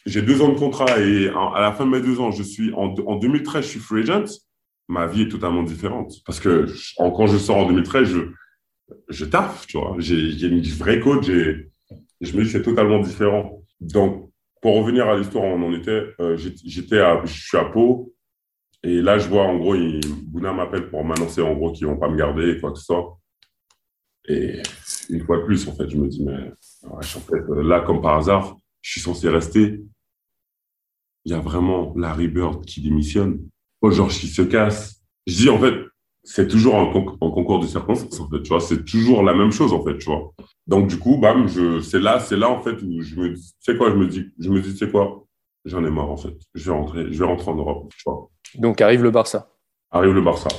J'ai 0.06 0.22
deux 0.22 0.42
ans 0.42 0.50
de 0.50 0.58
contrat 0.58 1.00
et 1.00 1.30
à 1.30 1.62
la 1.62 1.72
fin 1.72 1.86
de 1.86 1.92
mes 1.92 2.02
deux 2.02 2.20
ans, 2.20 2.32
je 2.32 2.44
suis 2.44 2.74
en, 2.74 2.94
en 3.06 3.16
2013, 3.18 3.64
je 3.64 3.70
suis 3.70 3.80
free 3.80 4.02
agent. 4.02 4.40
Ma 4.92 5.08
vie 5.08 5.24
est 5.24 5.30
totalement 5.30 5.64
différente. 5.64 6.14
Parce 6.26 6.40
que 6.42 6.66
quand 6.98 7.28
je 7.28 7.38
sors 7.38 7.58
en 7.58 7.68
2013, 7.68 8.08
je, 8.08 8.20
je 9.08 9.26
taffe, 9.26 9.66
tu 9.68 9.78
vois. 9.78 9.96
J'ai 10.00 10.48
une 10.48 10.62
vraie 10.62 11.00
coach 11.00 11.30
et 11.30 11.72
je 12.20 12.38
me 12.38 12.44
dis 12.44 12.50
c'est 12.50 12.62
totalement 12.62 13.00
différent. 13.00 13.64
Donc, 13.80 14.30
pour 14.62 14.76
revenir 14.76 15.08
à 15.08 15.18
l'histoire 15.18 15.46
où 15.46 15.48
on 15.48 15.64
en 15.64 15.74
était, 15.74 16.08
euh, 16.20 16.36
j'étais 16.38 17.00
à, 17.00 17.22
je 17.26 17.42
suis 17.42 17.58
à 17.58 17.66
Pau 17.66 18.14
et 18.84 19.02
là, 19.02 19.18
je 19.18 19.30
vois 19.30 19.44
en 19.44 19.58
gros, 19.58 19.76
il, 19.76 20.02
Bouna 20.26 20.52
m'appelle 20.54 20.90
pour 20.90 21.04
m'annoncer 21.06 21.42
en 21.42 21.54
gros 21.54 21.72
qu'ils 21.72 21.88
vont 21.88 21.98
pas 21.98 22.10
me 22.10 22.18
garder, 22.18 22.60
quoi 22.60 22.72
que 22.72 22.80
ce 22.80 22.86
soit. 22.86 23.18
Et 24.28 24.62
une 25.10 25.24
fois 25.24 25.38
de 25.38 25.44
plus, 25.44 25.68
en 25.68 25.74
fait, 25.74 25.90
je 25.90 25.98
me 25.98 26.08
dis, 26.08 26.24
mais 26.24 26.52
en 26.84 27.02
fait, 27.02 27.36
euh, 27.50 27.64
là, 27.64 27.82
comme 27.82 28.02
par 28.02 28.18
hasard, 28.18 28.58
je 28.82 28.92
suis 28.92 29.02
censé 29.02 29.30
rester. 29.30 29.82
Il 31.26 31.32
y 31.32 31.36
a 31.36 31.40
vraiment 31.40 31.94
Larry 31.96 32.28
Bird 32.28 32.66
qui 32.66 32.82
démissionne. 32.82 33.40
George 33.90 34.20
qui 34.20 34.28
se 34.28 34.42
casse. 34.42 35.02
Je 35.26 35.36
dis, 35.36 35.50
en 35.50 35.60
fait, 35.60 35.74
c'est 36.24 36.48
toujours 36.48 36.76
un, 36.76 36.92
concours 36.92 37.60
de 37.60 37.66
circonstances, 37.66 38.20
en 38.20 38.30
fait, 38.30 38.44
tu 38.44 38.50
vois. 38.50 38.60
C'est 38.60 38.86
toujours 38.86 39.24
la 39.24 39.34
même 39.34 39.52
chose, 39.52 39.74
en 39.74 39.84
fait, 39.84 39.98
tu 39.98 40.06
vois. 40.06 40.34
Donc, 40.68 40.88
du 40.88 41.00
coup, 41.00 41.18
bam, 41.18 41.48
je, 41.48 41.82
c'est 41.82 42.00
là, 42.00 42.20
c'est 42.20 42.38
là, 42.38 42.50
en 42.50 42.62
fait, 42.62 42.82
où 42.84 43.02
je 43.02 43.16
me 43.16 43.30
dis, 43.34 43.42
tu 43.42 43.72
sais 43.72 43.78
quoi, 43.78 43.90
je 43.90 43.96
me 43.96 44.08
dis, 44.08 44.26
je 44.38 44.50
me 44.50 44.62
dis, 44.62 44.72
tu 44.72 44.78
sais 44.78 44.92
quoi, 44.92 45.26
j'en 45.66 45.84
ai 45.84 45.90
marre, 45.90 46.12
en 46.12 46.18
fait. 46.18 46.38
Je 46.54 46.72
vais 46.72 46.78
rentrer, 46.78 47.12
je 47.12 47.18
vais 47.18 47.26
rentrer 47.26 47.50
en 47.50 47.56
Europe, 47.56 47.92
tu 47.98 48.04
vois. 48.06 48.30
Donc, 48.56 48.82
arrive 48.82 49.04
le 49.04 49.12
Barça. 49.12 49.50
Arrive 49.90 50.14
le 50.14 50.22
Barça. 50.22 50.50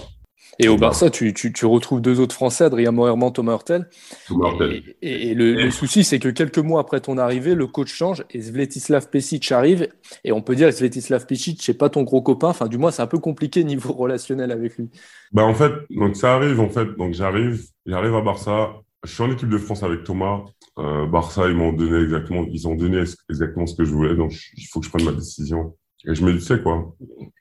Et 0.59 0.69
au 0.69 0.77
Barça, 0.77 1.11
tu, 1.11 1.33
tu, 1.33 1.53
tu, 1.53 1.67
retrouves 1.67 2.01
deux 2.01 2.21
autres 2.21 2.35
Français, 2.35 2.65
Adrien 2.65 2.93
Moerman, 2.93 3.33
Thomas 3.33 3.53
Hurtel. 3.53 3.89
Thomas 4.27 4.51
Hurtel. 4.51 4.83
Et, 5.01 5.35
le, 5.35 5.71
souci, 5.71 6.05
c'est 6.05 6.19
que 6.19 6.29
quelques 6.29 6.59
mois 6.59 6.81
après 6.81 7.01
ton 7.01 7.17
arrivée, 7.17 7.55
le 7.55 7.67
coach 7.67 7.93
change 7.93 8.25
et 8.31 8.43
Svetislav 8.43 9.09
Pesic 9.09 9.51
arrive. 9.51 9.89
Et 10.25 10.33
on 10.33 10.43
peut 10.43 10.55
dire 10.55 10.73
Svetislav 10.73 11.27
Pesic, 11.27 11.63
c'est 11.63 11.75
pas 11.75 11.89
ton 11.89 12.03
gros 12.03 12.21
copain. 12.21 12.49
Enfin, 12.49 12.69
du 12.69 12.79
moins, 12.79 12.91
c'est 12.91 13.03
un 13.03 13.07
peu 13.07 13.19
compliqué 13.19 13.65
niveau 13.65 13.93
relationnel 13.95 14.51
avec 14.51 14.77
lui. 14.77 14.91
Bah, 15.33 15.45
en 15.45 15.55
fait, 15.55 15.73
donc 15.91 16.17
ça 16.17 16.35
arrive, 16.35 16.61
en 16.61 16.69
fait. 16.69 16.97
Donc, 16.99 17.15
j'arrive, 17.15 17.65
j'arrive 17.87 18.15
à 18.15 18.21
Barça. 18.21 18.75
Je 19.05 19.13
suis 19.13 19.23
en 19.23 19.33
équipe 19.33 19.49
de 19.49 19.59
France 19.59 19.83
avec 19.83 20.05
Thomas. 20.05 20.43
Euh, 20.79 21.07
Barça, 21.07 21.49
ils 21.49 21.57
m'ont 21.57 21.73
donné 21.73 22.03
exactement, 22.03 22.47
ils 22.51 22.69
ont 22.69 22.75
donné 22.75 23.03
exactement 23.29 23.67
ce 23.67 23.75
que 23.75 23.85
je 23.85 23.91
voulais. 23.91 24.15
Donc, 24.15 24.33
il 24.57 24.65
faut 24.71 24.81
que 24.81 24.87
je 24.87 24.91
prenne 24.91 25.07
ma 25.07 25.13
décision. 25.13 25.75
Et 26.07 26.15
je 26.15 26.25
me 26.25 26.33
disais, 26.33 26.61
quoi, 26.61 26.95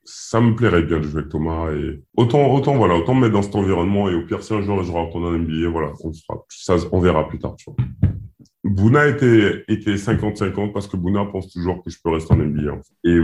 ça 0.04 0.40
me 0.40 0.56
plairait 0.56 0.84
bien 0.84 1.00
de 1.00 1.04
jouer 1.04 1.20
avec 1.22 1.30
Thomas. 1.30 1.72
Et 1.72 2.04
autant, 2.16 2.54
autant, 2.54 2.76
voilà, 2.76 2.96
autant 2.96 3.16
me 3.16 3.22
mettre 3.22 3.34
dans 3.34 3.42
cet 3.42 3.56
environnement. 3.56 4.10
Et 4.10 4.16
au 4.16 4.26
pire, 4.26 4.44
si 4.44 4.54
un 4.54 4.62
jour 4.62 4.84
je 4.84 4.92
retourne 4.92 5.26
en 5.26 5.32
NBA, 5.32 5.70
voilà, 5.70 5.94
on, 6.04 6.14
fera, 6.14 6.46
ça, 6.50 6.76
on 6.92 7.00
verra 7.00 7.28
plus 7.28 7.40
tard, 7.40 7.56
tu. 7.56 7.70
Bouna 8.64 9.08
était, 9.08 9.64
était 9.68 9.96
50-50 9.96 10.72
parce 10.72 10.88
que 10.88 10.96
Bouna 10.96 11.26
pense 11.26 11.52
toujours 11.52 11.84
que 11.84 11.90
je 11.90 11.98
peux 12.04 12.12
rester 12.12 12.34
en 12.34 12.38
NBA. 12.38 12.80
Et 13.06 13.18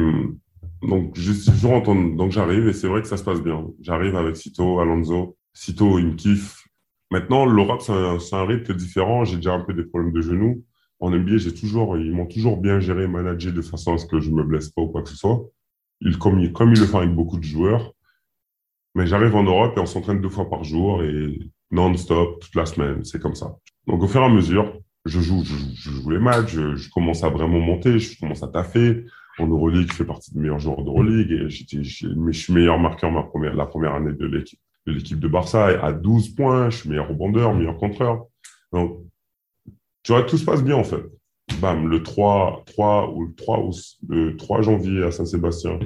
donc, 0.82 1.12
je, 1.16 1.32
je 1.34 1.68
rentre 1.68 1.94
donc 1.94 2.32
j'arrive 2.32 2.68
et 2.68 2.74
c'est 2.74 2.88
vrai 2.88 3.02
que 3.02 3.08
ça 3.08 3.18
se 3.18 3.24
passe 3.24 3.42
bien. 3.42 3.68
J'arrive 3.82 4.16
avec 4.16 4.36
Sito, 4.36 4.80
Alonso. 4.80 5.38
Sito, 5.54 6.00
il 6.00 6.08
me 6.08 6.14
kiffe. 6.16 6.64
Maintenant, 7.12 7.46
l'Europe, 7.46 7.82
c'est 7.82 7.94
un, 7.94 8.18
un 8.32 8.46
rythme 8.46 8.74
différent. 8.74 9.24
J'ai 9.24 9.38
déjà 9.38 9.54
un 9.54 9.62
peu 9.62 9.74
des 9.74 9.84
problèmes 9.84 10.12
de 10.12 10.22
genoux 10.22 10.64
en 11.00 11.12
NBA, 11.12 11.38
j'ai 11.38 11.54
toujours, 11.54 11.98
ils 11.98 12.12
m'ont 12.12 12.26
toujours 12.26 12.58
bien 12.58 12.80
géré, 12.80 13.08
managé 13.08 13.52
de 13.52 13.62
façon 13.62 13.94
à 13.94 13.98
ce 13.98 14.06
que 14.06 14.20
je 14.20 14.32
me 14.32 14.44
blesse 14.44 14.70
pas 14.70 14.82
ou 14.82 14.88
quoi 14.88 15.04
que 15.04 15.10
ce 15.10 15.16
soit. 15.16 15.46
Ils, 16.02 16.18
comme, 16.18 16.52
comme 16.54 16.74
ils 16.74 16.80
le 16.80 16.86
font 16.86 17.00
avec 17.00 17.14
beaucoup 17.14 17.38
de 17.38 17.44
joueurs. 17.44 17.94
Mais 18.96 19.06
j'arrive 19.06 19.36
en 19.36 19.44
Europe 19.44 19.78
et 19.78 19.80
on 19.80 19.86
s'entraîne 19.86 20.22
deux 20.22 20.30
fois 20.30 20.50
par 20.50 20.64
jour 20.64 21.04
et 21.04 21.40
non-stop 21.70 22.40
toute 22.40 22.56
la 22.56 22.66
semaine. 22.66 23.06
C'est 23.06 23.22
comme 23.22 23.36
ça. 23.36 23.56
Donc, 23.86 24.02
au 24.02 24.08
fur 24.08 24.22
et 24.22 24.26
à 24.26 24.30
mesure, 24.30 24.80
je 25.06 25.20
joue, 25.20 25.44
je, 25.44 25.92
joue 25.92 26.10
les 26.10 26.20
matchs, 26.20 26.54
je, 26.54 26.90
commence 26.90 27.24
à 27.24 27.30
vraiment 27.30 27.60
monter, 27.60 28.00
je 28.00 28.20
commence 28.20 28.42
à 28.42 28.48
taffer. 28.48 29.06
En 29.40 29.48
Euroleague, 29.48 29.88
je 29.90 29.94
fais 29.94 30.06
partie 30.06 30.34
des 30.34 30.40
meilleurs 30.40 30.60
joueurs 30.60 30.84
d'Euroleague 30.84 31.32
et 31.32 31.50
j'étais, 31.50 31.84
je 31.84 32.32
suis 32.32 32.54
meilleur 32.54 32.80
marqueur 32.80 33.12
ma 33.12 33.22
première, 33.22 33.54
la 33.54 33.68
première 33.68 33.94
année 33.94 34.14
de 34.14 34.26
l'équipe 34.26 34.60
de 34.88 35.16
de 35.16 35.28
Barça 35.28 35.68
à 35.68 35.92
12 35.92 36.30
points. 36.30 36.70
Je 36.72 36.78
suis 36.78 36.90
meilleur 36.90 37.08
rebondeur, 37.08 37.54
meilleur 37.54 37.78
contreur. 37.78 38.26
Donc, 38.74 39.07
tu 40.08 40.14
vois, 40.14 40.24
tout 40.24 40.38
se 40.38 40.46
passe 40.46 40.64
bien 40.64 40.78
en 40.78 40.86
fait. 40.86 41.04
Bam, 41.60 41.90
le 41.90 42.02
3, 42.02 42.64
3 42.66 43.12
ou 43.14 43.26
le 43.26 43.36
3, 43.36 43.60
ou 43.60 43.72
le 44.08 44.38
3 44.38 44.62
janvier 44.62 45.04
à 45.04 45.12
Saint-Sébastien, 45.12 45.80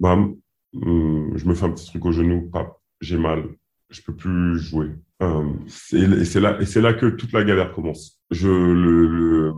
bam, 0.00 0.34
hum, 0.74 1.32
je 1.34 1.46
me 1.46 1.54
fais 1.54 1.64
un 1.64 1.70
petit 1.70 1.86
truc 1.86 2.04
au 2.04 2.12
genou, 2.12 2.50
pap, 2.50 2.76
j'ai 3.00 3.16
mal, 3.16 3.44
je 3.88 4.02
peux 4.02 4.14
plus 4.14 4.58
jouer. 4.58 4.90
Hum, 5.20 5.64
et 5.94 6.26
c'est 6.26 6.40
là, 6.40 6.60
et 6.60 6.66
c'est 6.66 6.82
là 6.82 6.92
que 6.92 7.06
toute 7.06 7.32
la 7.32 7.42
galère 7.42 7.72
commence. 7.72 8.20
Je, 8.30 8.50
le, 8.50 9.54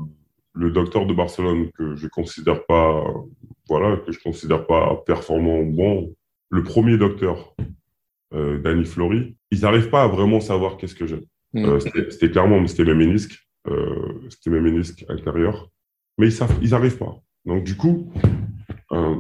le, 0.53 0.71
docteur 0.71 1.05
de 1.07 1.13
Barcelone 1.13 1.73
que 1.73 1.97
je 1.97 2.07
considère 2.07 2.65
pas, 2.67 3.05
voilà, 3.69 3.97
que 3.97 4.13
je 4.13 4.21
considère 4.21 4.69
pas 4.69 5.03
performant 5.05 5.65
bon, 5.65 6.15
le 6.49 6.63
premier 6.63 6.97
docteur, 6.97 7.57
euh, 8.35 8.61
Danny 8.61 8.85
Flory, 8.85 9.35
ils 9.51 9.63
n'arrivent 9.63 9.91
pas 9.91 10.05
à 10.05 10.07
vraiment 10.07 10.39
savoir 10.39 10.77
qu'est-ce 10.77 10.95
que 10.95 11.07
j'ai. 11.09 11.27
Mmh. 11.55 11.65
Euh, 11.65 11.81
c'était 11.81 12.31
clairement, 12.31 12.65
c'était 12.69 12.85
le 12.85 12.95
ménisque. 12.95 13.50
Euh, 13.69 14.13
c'était 14.31 14.51
mes 14.51 14.61
ménisques 14.61 15.05
intérieurs. 15.09 15.69
Mais 16.19 16.29
ils 16.63 16.71
n'arrivent 16.71 16.99
pas. 16.99 17.17
Donc, 17.45 17.65
du 17.65 17.77
coup, 17.77 18.11
Euh, 18.93 19.17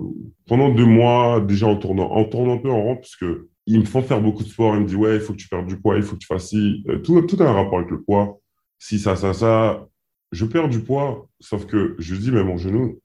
pendant 0.48 0.68
deux 0.70 0.84
mois, 0.84 1.40
déjà 1.40 1.68
en 1.68 1.76
tournant, 1.76 2.10
en 2.10 2.24
tournant 2.24 2.54
un 2.54 2.58
peu 2.58 2.70
en 2.70 2.82
rond, 2.82 2.96
parce 2.96 3.14
que 3.14 3.48
ils 3.66 3.78
me 3.78 3.84
font 3.84 4.02
faire 4.02 4.20
beaucoup 4.20 4.42
de 4.42 4.48
sport. 4.48 4.74
Ils 4.74 4.80
me 4.82 4.86
disent, 4.86 4.96
ouais, 4.96 5.14
il 5.14 5.20
faut 5.20 5.32
que 5.32 5.38
tu 5.38 5.48
perdes 5.48 5.68
du 5.68 5.76
poids, 5.80 5.96
il 5.96 6.02
faut 6.02 6.14
que 6.14 6.20
tu 6.20 6.26
fasses 6.26 6.48
ci. 6.48 6.82
Euh, 6.88 6.98
tout, 6.98 7.20
tout 7.22 7.40
a 7.40 7.46
un 7.48 7.52
rapport 7.52 7.78
avec 7.78 7.90
le 7.90 8.02
poids. 8.02 8.40
Si 8.78 8.98
ça, 8.98 9.14
ça, 9.14 9.32
ça. 9.32 9.86
Je 10.32 10.44
perds 10.44 10.68
du 10.68 10.80
poids, 10.80 11.28
sauf 11.38 11.66
que 11.66 11.94
je 11.98 12.16
dis, 12.16 12.32
mais 12.32 12.42
mon 12.42 12.56
genou, 12.56 12.98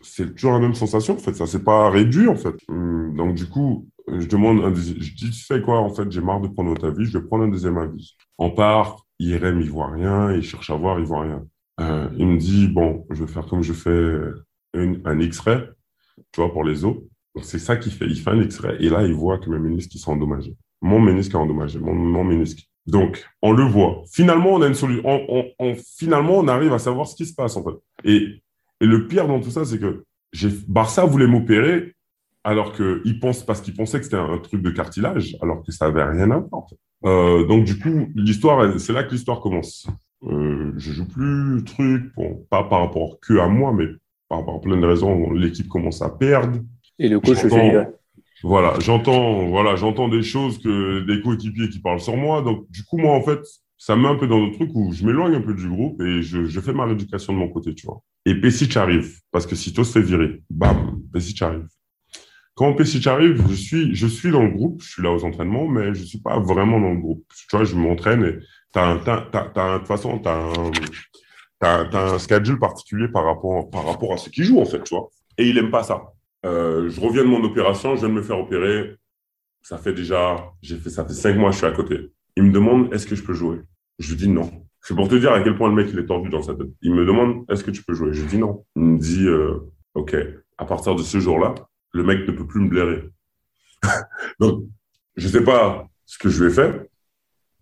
c'est 0.00 0.34
toujours 0.34 0.52
la 0.52 0.58
même 0.58 0.74
sensation, 0.74 1.14
en 1.14 1.18
fait. 1.18 1.34
Ça 1.34 1.46
s'est 1.46 1.62
pas 1.62 1.88
réduit, 1.88 2.26
en 2.26 2.36
fait. 2.36 2.56
Hum, 2.68 3.14
donc, 3.16 3.34
du 3.34 3.46
coup, 3.46 3.86
je 4.08 4.26
demande 4.26 4.64
un 4.64 4.74
Je 4.74 4.92
dis, 5.14 5.30
tu 5.30 5.32
sais 5.32 5.62
quoi, 5.62 5.78
en 5.78 5.90
fait, 5.90 6.10
j'ai 6.10 6.20
marre 6.20 6.40
de 6.40 6.48
prendre 6.48 6.70
votre 6.70 6.88
avis, 6.88 7.04
je 7.04 7.16
vais 7.16 7.24
prendre 7.24 7.44
un 7.44 7.48
deuxième 7.48 7.78
avis. 7.78 8.16
On 8.38 8.50
part, 8.50 9.06
IRM, 9.18 9.60
rien, 9.94 10.32
il 10.32 10.42
cherche 10.42 10.70
à 10.70 10.74
voir, 10.74 10.98
il 10.98 11.04
voit 11.04 11.22
rien. 11.22 11.46
Euh, 11.80 12.08
il 12.16 12.26
me 12.26 12.38
dit, 12.38 12.68
bon, 12.68 13.06
je 13.10 13.24
vais 13.24 13.32
faire 13.32 13.46
comme 13.46 13.62
je 13.62 13.72
fais 13.72 14.20
un 14.74 15.20
X-ray, 15.20 15.62
tu 16.32 16.40
vois, 16.40 16.52
pour 16.52 16.64
les 16.64 16.84
os. 16.84 16.96
C'est 17.42 17.58
ça 17.58 17.76
qu'il 17.76 17.92
fait. 17.92 18.06
Il 18.06 18.16
fait 18.16 18.30
un 18.30 18.42
X-ray 18.42 18.84
et 18.84 18.88
là, 18.88 19.04
il 19.04 19.14
voit 19.14 19.38
que 19.38 19.48
mes 19.50 19.58
ménisques 19.58 19.92
sont 19.98 20.12
endommagés. 20.12 20.56
Mon 20.80 21.00
ménisque 21.00 21.32
est 21.32 21.36
endommagé, 21.36 21.78
mon, 21.78 21.94
mon. 21.94 22.44
Donc, 22.86 23.24
on 23.42 23.52
le 23.52 23.64
voit. 23.64 24.02
Finalement, 24.10 24.54
on 24.54 24.62
a 24.62 24.66
une 24.66 24.74
solution. 24.74 25.02
On, 25.58 25.74
finalement, 25.98 26.38
on 26.38 26.48
arrive 26.48 26.72
à 26.72 26.78
savoir 26.78 27.06
ce 27.06 27.14
qui 27.14 27.26
se 27.26 27.34
passe, 27.34 27.56
en 27.56 27.64
fait. 27.64 27.76
Et, 28.04 28.42
et 28.80 28.86
le 28.86 29.06
pire 29.06 29.28
dans 29.28 29.40
tout 29.40 29.50
ça, 29.50 29.64
c'est 29.64 29.78
que 29.78 30.04
Barça 30.66 31.04
voulait 31.04 31.26
m'opérer 31.26 31.94
alors 32.48 32.72
qu'il 32.72 33.20
pense, 33.20 33.44
parce 33.44 33.60
qu'il 33.60 33.74
pensait 33.74 33.98
que 33.98 34.04
c'était 34.04 34.16
un, 34.16 34.38
truc 34.38 34.62
de 34.62 34.70
cartilage, 34.70 35.36
alors 35.42 35.62
que 35.62 35.70
ça 35.70 35.84
avait 35.84 36.02
rien 36.02 36.30
à 36.30 36.38
voir. 36.38 36.66
Euh, 37.04 37.46
donc, 37.46 37.64
du 37.64 37.78
coup, 37.78 38.08
l'histoire, 38.14 38.80
c'est 38.80 38.94
là 38.94 39.04
que 39.04 39.10
l'histoire 39.10 39.40
commence. 39.40 39.86
Euh, 40.22 40.72
je 40.78 40.92
joue 40.92 41.06
plus 41.06 41.62
truc, 41.64 42.14
bon, 42.16 42.46
pas 42.48 42.64
par 42.64 42.80
rapport 42.80 43.20
que 43.20 43.38
à 43.38 43.48
moi, 43.48 43.74
mais 43.74 43.86
par 44.30 44.38
rapport 44.38 44.56
à 44.56 44.60
plein 44.62 44.78
de 44.78 44.86
raisons. 44.86 45.30
L'équipe 45.30 45.68
commence 45.68 46.00
à 46.00 46.08
perdre. 46.08 46.58
Et 46.98 47.10
le 47.10 47.20
coach 47.20 47.36
fait 47.36 47.86
Voilà, 48.42 48.74
j'entends, 48.80 49.46
voilà, 49.48 49.76
j'entends 49.76 50.08
des 50.08 50.22
choses 50.22 50.58
que 50.58 51.00
des 51.00 51.20
coéquipiers 51.20 51.68
qui 51.68 51.80
parlent 51.80 52.00
sur 52.00 52.16
moi. 52.16 52.40
Donc, 52.40 52.64
du 52.70 52.82
coup, 52.82 52.96
moi, 52.96 53.14
en 53.14 53.22
fait, 53.22 53.40
ça 53.76 53.94
me 53.94 54.02
met 54.02 54.08
un 54.08 54.16
peu 54.16 54.26
dans 54.26 54.42
le 54.42 54.52
truc 54.52 54.70
où 54.72 54.90
je 54.90 55.04
m'éloigne 55.04 55.34
un 55.34 55.42
peu 55.42 55.52
du 55.52 55.68
groupe 55.68 56.00
et 56.00 56.22
je, 56.22 56.46
je, 56.46 56.60
fais 56.60 56.72
ma 56.72 56.86
rééducation 56.86 57.34
de 57.34 57.38
mon 57.38 57.48
côté, 57.50 57.74
tu 57.74 57.86
vois. 57.86 58.02
Et 58.24 58.34
Pesic 58.34 58.74
arrive, 58.78 59.20
parce 59.30 59.46
que 59.46 59.54
si 59.54 59.74
toi 59.74 59.84
se 59.84 59.92
fait 59.92 60.04
virer, 60.04 60.42
bam, 60.48 61.02
Pesic 61.12 61.42
arrive. 61.42 61.68
Quand 62.58 62.72
Pesic 62.72 63.06
arrive, 63.06 63.40
je 63.48 63.54
suis, 63.54 63.94
je 63.94 64.08
suis 64.08 64.32
dans 64.32 64.42
le 64.42 64.50
groupe, 64.50 64.82
je 64.82 64.90
suis 64.90 65.00
là 65.00 65.12
aux 65.12 65.24
entraînements, 65.24 65.68
mais 65.68 65.94
je 65.94 66.02
suis 66.02 66.18
pas 66.18 66.40
vraiment 66.40 66.80
dans 66.80 66.90
le 66.90 66.98
groupe. 66.98 67.24
Tu 67.48 67.56
vois, 67.56 67.64
je 67.64 67.76
m'entraîne 67.76 68.24
et 68.24 68.38
t'as 68.72 68.96
de 68.96 69.78
toute 69.78 69.86
façon, 69.86 70.18
t'as 70.18 70.34
un, 70.34 70.72
t'as, 71.60 71.84
t'as 71.84 72.14
un 72.14 72.18
schedule 72.18 72.58
particulier 72.58 73.06
par 73.06 73.26
rapport, 73.26 73.70
par 73.70 73.86
rapport 73.86 74.12
à 74.12 74.16
ce 74.16 74.28
qu'il 74.28 74.42
joue, 74.42 74.58
en 74.58 74.64
fait, 74.64 74.82
tu 74.82 74.92
vois. 74.92 75.08
Et 75.38 75.48
il 75.48 75.56
aime 75.56 75.70
pas 75.70 75.84
ça. 75.84 76.02
Euh, 76.46 76.88
je 76.88 77.00
reviens 77.00 77.22
de 77.22 77.28
mon 77.28 77.44
opération, 77.44 77.94
je 77.94 78.00
viens 78.00 78.08
de 78.08 78.14
me 78.14 78.22
faire 78.22 78.40
opérer. 78.40 78.96
Ça 79.62 79.78
fait 79.78 79.92
déjà, 79.92 80.50
j'ai 80.60 80.78
fait, 80.78 80.90
ça 80.90 81.04
fait 81.04 81.14
cinq 81.14 81.36
mois, 81.36 81.52
je 81.52 81.58
suis 81.58 81.66
à 81.66 81.70
côté. 81.70 82.10
Il 82.34 82.42
me 82.42 82.50
demande, 82.50 82.92
est-ce 82.92 83.06
que 83.06 83.14
je 83.14 83.22
peux 83.22 83.34
jouer? 83.34 83.60
Je 84.00 84.10
lui 84.10 84.16
dis 84.16 84.28
non. 84.28 84.50
C'est 84.80 84.96
pour 84.96 85.06
te 85.06 85.14
dire 85.14 85.30
à 85.32 85.40
quel 85.42 85.56
point 85.56 85.68
le 85.68 85.76
mec, 85.76 85.90
il 85.92 85.98
est 86.00 86.06
tordu 86.06 86.28
dans 86.28 86.42
sa 86.42 86.56
tête. 86.56 86.66
Il 86.82 86.92
me 86.92 87.06
demande, 87.06 87.44
est-ce 87.48 87.62
que 87.62 87.70
tu 87.70 87.84
peux 87.84 87.94
jouer? 87.94 88.12
Je 88.12 88.22
lui 88.22 88.28
dis 88.28 88.38
non. 88.38 88.64
Il 88.74 88.82
me 88.82 88.98
dit, 88.98 89.28
euh, 89.28 89.60
OK. 89.94 90.16
À 90.60 90.64
partir 90.64 90.96
de 90.96 91.04
ce 91.04 91.20
jour-là, 91.20 91.54
le 91.92 92.02
mec 92.04 92.26
ne 92.26 92.32
peut 92.32 92.46
plus 92.46 92.60
me 92.60 92.68
blairer. 92.68 93.10
Donc, 94.40 94.64
je 95.16 95.28
sais 95.28 95.44
pas 95.44 95.88
ce 96.06 96.18
que 96.18 96.28
je 96.28 96.44
vais 96.44 96.50
faire. 96.50 96.84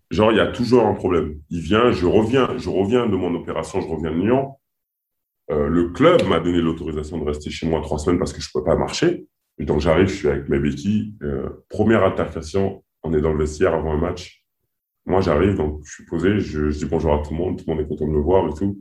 Genre, 0.09 0.31
il 0.31 0.37
y 0.37 0.41
a 0.41 0.47
toujours 0.47 0.85
un 0.85 0.93
problème. 0.93 1.39
Il 1.49 1.61
vient, 1.61 1.91
je 1.91 2.05
reviens, 2.05 2.57
je 2.57 2.69
reviens 2.69 3.07
de 3.07 3.15
mon 3.15 3.33
opération, 3.35 3.81
je 3.81 3.87
reviens 3.87 4.11
de 4.11 4.17
Lyon. 4.17 4.55
Euh, 5.49 5.67
le 5.67 5.89
club 5.89 6.23
m'a 6.27 6.39
donné 6.39 6.61
l'autorisation 6.61 7.17
de 7.17 7.25
rester 7.25 7.49
chez 7.49 7.67
moi 7.67 7.81
trois 7.81 7.99
semaines 7.99 8.19
parce 8.19 8.33
que 8.33 8.41
je 8.41 8.49
ne 8.53 8.59
peux 8.59 8.65
pas 8.65 8.75
marcher. 8.75 9.27
Et 9.57 9.65
donc 9.65 9.79
j'arrive, 9.79 10.07
je 10.07 10.15
suis 10.15 10.27
avec 10.27 10.49
mes 10.49 10.59
béquilles. 10.59 11.15
Euh, 11.23 11.49
première 11.69 12.03
altercation, 12.03 12.83
on 13.03 13.13
est 13.13 13.21
dans 13.21 13.33
le 13.33 13.39
vestiaire 13.39 13.73
avant 13.73 13.93
un 13.93 13.97
match. 13.97 14.45
Moi 15.05 15.21
j'arrive, 15.21 15.55
donc 15.55 15.81
je 15.85 15.93
suis 15.93 16.05
posé, 16.05 16.39
je, 16.39 16.67
dis 16.67 16.85
bonjour 16.85 17.13
à 17.13 17.23
tout 17.23 17.31
le 17.31 17.37
monde, 17.37 17.57
tout 17.57 17.63
le 17.67 17.73
monde 17.73 17.83
est 17.83 17.87
content 17.87 18.07
de 18.07 18.11
me 18.11 18.19
voir 18.19 18.47
et 18.49 18.53
tout. 18.53 18.77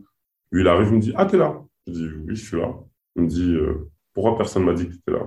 Lui 0.50 0.62
il 0.62 0.68
arrive, 0.68 0.88
il 0.88 0.94
me 0.94 1.00
dit 1.00 1.12
Ah, 1.16 1.26
t'es 1.26 1.38
là? 1.38 1.62
Je 1.86 1.92
dis 1.92 2.08
Oui, 2.26 2.34
je 2.34 2.44
suis 2.44 2.56
là. 2.56 2.74
Il 3.14 3.22
me 3.22 3.28
dit 3.28 3.54
euh, 3.54 3.88
Pourquoi 4.16 4.38
personne 4.38 4.64
m'a 4.64 4.72
dit 4.72 4.88
que 4.88 4.94
t'étais 4.94 5.12
là? 5.12 5.26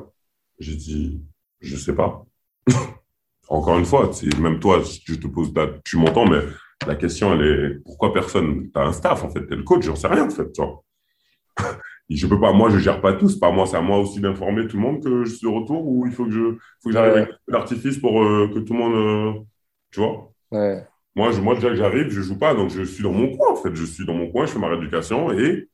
J'ai 0.58 0.76
dit 0.76 1.22
Je 1.60 1.78
sais 1.78 1.94
pas. 1.94 2.26
Encore 3.48 3.78
une 3.78 3.86
fois, 3.86 4.10
même 4.42 4.60
toi, 4.60 4.82
je 5.06 5.14
te 5.14 5.28
pose, 5.28 5.54
tu 5.86 5.98
m'entends, 5.98 6.26
mais 6.26 6.40
la 6.88 6.96
question, 6.96 7.32
elle 7.34 7.46
est 7.46 7.84
pourquoi 7.84 8.12
personne 8.12 8.72
T'as 8.72 8.88
un 8.88 8.92
staff, 8.92 9.24
en 9.24 9.30
fait, 9.30 9.46
t'es 9.46 9.56
le 9.56 9.62
coach, 9.62 9.84
j'en 9.84 9.96
sais 9.96 10.08
rien, 10.08 10.26
en 10.26 10.30
fait. 10.32 10.52
Tu 10.52 10.62
vois 10.64 10.84
je 12.10 12.26
peux 12.26 12.40
pas, 12.40 12.52
moi, 12.52 12.72
je 12.72 12.80
gère 12.80 13.00
pas 13.00 13.14
tout. 13.14 13.30
C'est 13.30 13.40
pas 13.40 13.52
moi, 13.52 13.68
c'est 13.68 13.78
à 13.78 13.82
moi 13.82 14.00
aussi 14.00 14.22
d'informer 14.22 14.66
tout 14.66 14.78
le 14.78 14.82
monde 14.82 15.04
que 15.04 15.24
je 15.24 15.36
suis 15.36 15.48
de 15.48 15.54
retour 15.54 15.86
ou 15.88 16.08
il 16.08 16.12
faut 16.12 16.26
que 16.26 16.32
je, 16.32 16.56
faut 16.82 16.90
que 16.90 16.92
j'arrive 16.92 17.14
avec 17.14 17.30
l'artifice 17.48 18.00
pour 18.00 18.24
euh, 18.24 18.50
que 18.52 18.58
tout 18.58 18.74
le 18.74 18.80
monde, 18.80 18.96
euh, 18.96 19.40
tu 19.92 20.00
vois? 20.00 20.32
Moi, 21.16 21.32
je, 21.32 21.42
moi, 21.42 21.54
déjà 21.54 21.70
que 21.70 21.76
j'arrive, 21.76 22.10
je 22.10 22.22
joue 22.22 22.40
pas, 22.40 22.56
donc 22.56 22.72
je 22.72 22.82
suis 22.82 23.04
dans 23.04 23.14
mon 23.14 23.38
coin, 23.38 23.52
en 23.52 23.56
fait. 23.56 23.76
Je 23.76 23.86
suis 23.86 24.08
dans 24.08 24.16
mon 24.16 24.32
coin, 24.32 24.48
je 24.48 24.52
fais 24.52 24.60
ma 24.60 24.70
rééducation 24.70 25.32
et 25.32 25.70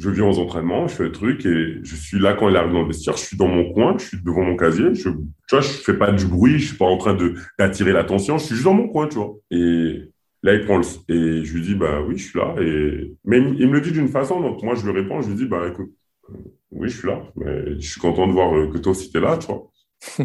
je 0.00 0.10
viens 0.10 0.26
aux 0.26 0.38
entraînements, 0.38 0.88
je 0.88 0.94
fais 0.94 1.04
le 1.04 1.12
truc 1.12 1.46
et 1.46 1.78
je 1.82 1.94
suis 1.94 2.18
là 2.18 2.34
quand 2.34 2.48
il 2.48 2.56
arrive 2.56 2.72
dans 2.72 2.82
le 2.82 2.88
vestiaire. 2.88 3.16
Je 3.16 3.22
suis 3.22 3.36
dans 3.36 3.48
mon 3.48 3.72
coin, 3.72 3.96
je 3.98 4.06
suis 4.06 4.22
devant 4.22 4.42
mon 4.42 4.56
casier. 4.56 4.94
Je, 4.94 5.10
tu 5.10 5.16
vois, 5.50 5.60
je 5.60 5.68
fais 5.68 5.94
pas 5.94 6.10
du 6.10 6.26
bruit, 6.26 6.58
je 6.58 6.68
suis 6.68 6.76
pas 6.76 6.86
en 6.86 6.96
train 6.96 7.14
de 7.14 7.34
d'attirer 7.58 7.92
l'attention. 7.92 8.38
Je 8.38 8.44
suis 8.44 8.54
juste 8.54 8.64
dans 8.64 8.74
mon 8.74 8.88
coin, 8.88 9.08
tu 9.08 9.16
vois. 9.16 9.36
Et 9.50 10.10
Là, 10.42 10.54
il 10.54 10.64
prend 10.64 10.78
le... 10.78 10.84
Et 11.08 11.44
je 11.44 11.54
lui 11.54 11.62
dis, 11.62 11.74
bah 11.74 12.00
oui, 12.00 12.16
je 12.16 12.28
suis 12.28 12.38
là. 12.38 12.54
Et... 12.60 13.14
Mais 13.24 13.38
il 13.38 13.68
me 13.68 13.74
le 13.74 13.80
dit 13.80 13.92
d'une 13.92 14.08
façon, 14.08 14.40
donc 14.40 14.62
moi, 14.62 14.74
je 14.74 14.84
lui 14.88 14.92
réponds, 14.92 15.20
je 15.20 15.28
lui 15.28 15.36
dis, 15.36 15.46
bah 15.46 15.68
écoute, 15.68 15.92
euh, 16.30 16.34
oui, 16.70 16.88
je 16.88 16.98
suis 16.98 17.08
là, 17.08 17.22
mais 17.36 17.78
je 17.78 17.90
suis 17.90 18.00
content 18.00 18.26
de 18.26 18.32
voir 18.32 18.54
euh, 18.54 18.70
que 18.70 18.78
toi 18.78 18.92
aussi, 18.92 19.10
tu 19.10 19.18
es 19.18 19.20
là, 19.20 19.36
tu 19.36 19.48
vois. 19.48 19.70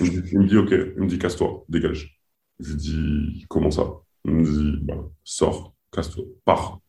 il, 0.00 0.38
me 0.38 0.46
dit, 0.46 0.56
ok, 0.56 0.70
il 0.70 1.02
me 1.02 1.06
dit, 1.06 1.18
casse-toi, 1.18 1.64
dégage. 1.68 2.18
Je 2.58 2.70
lui 2.70 2.76
dis, 2.76 3.46
comment 3.48 3.70
ça? 3.70 3.84
Il 4.24 4.32
me 4.32 4.44
dit, 4.44 4.78
bah, 4.82 4.98
sors, 5.22 5.74
casse-toi, 5.92 6.24
pars. 6.44 6.80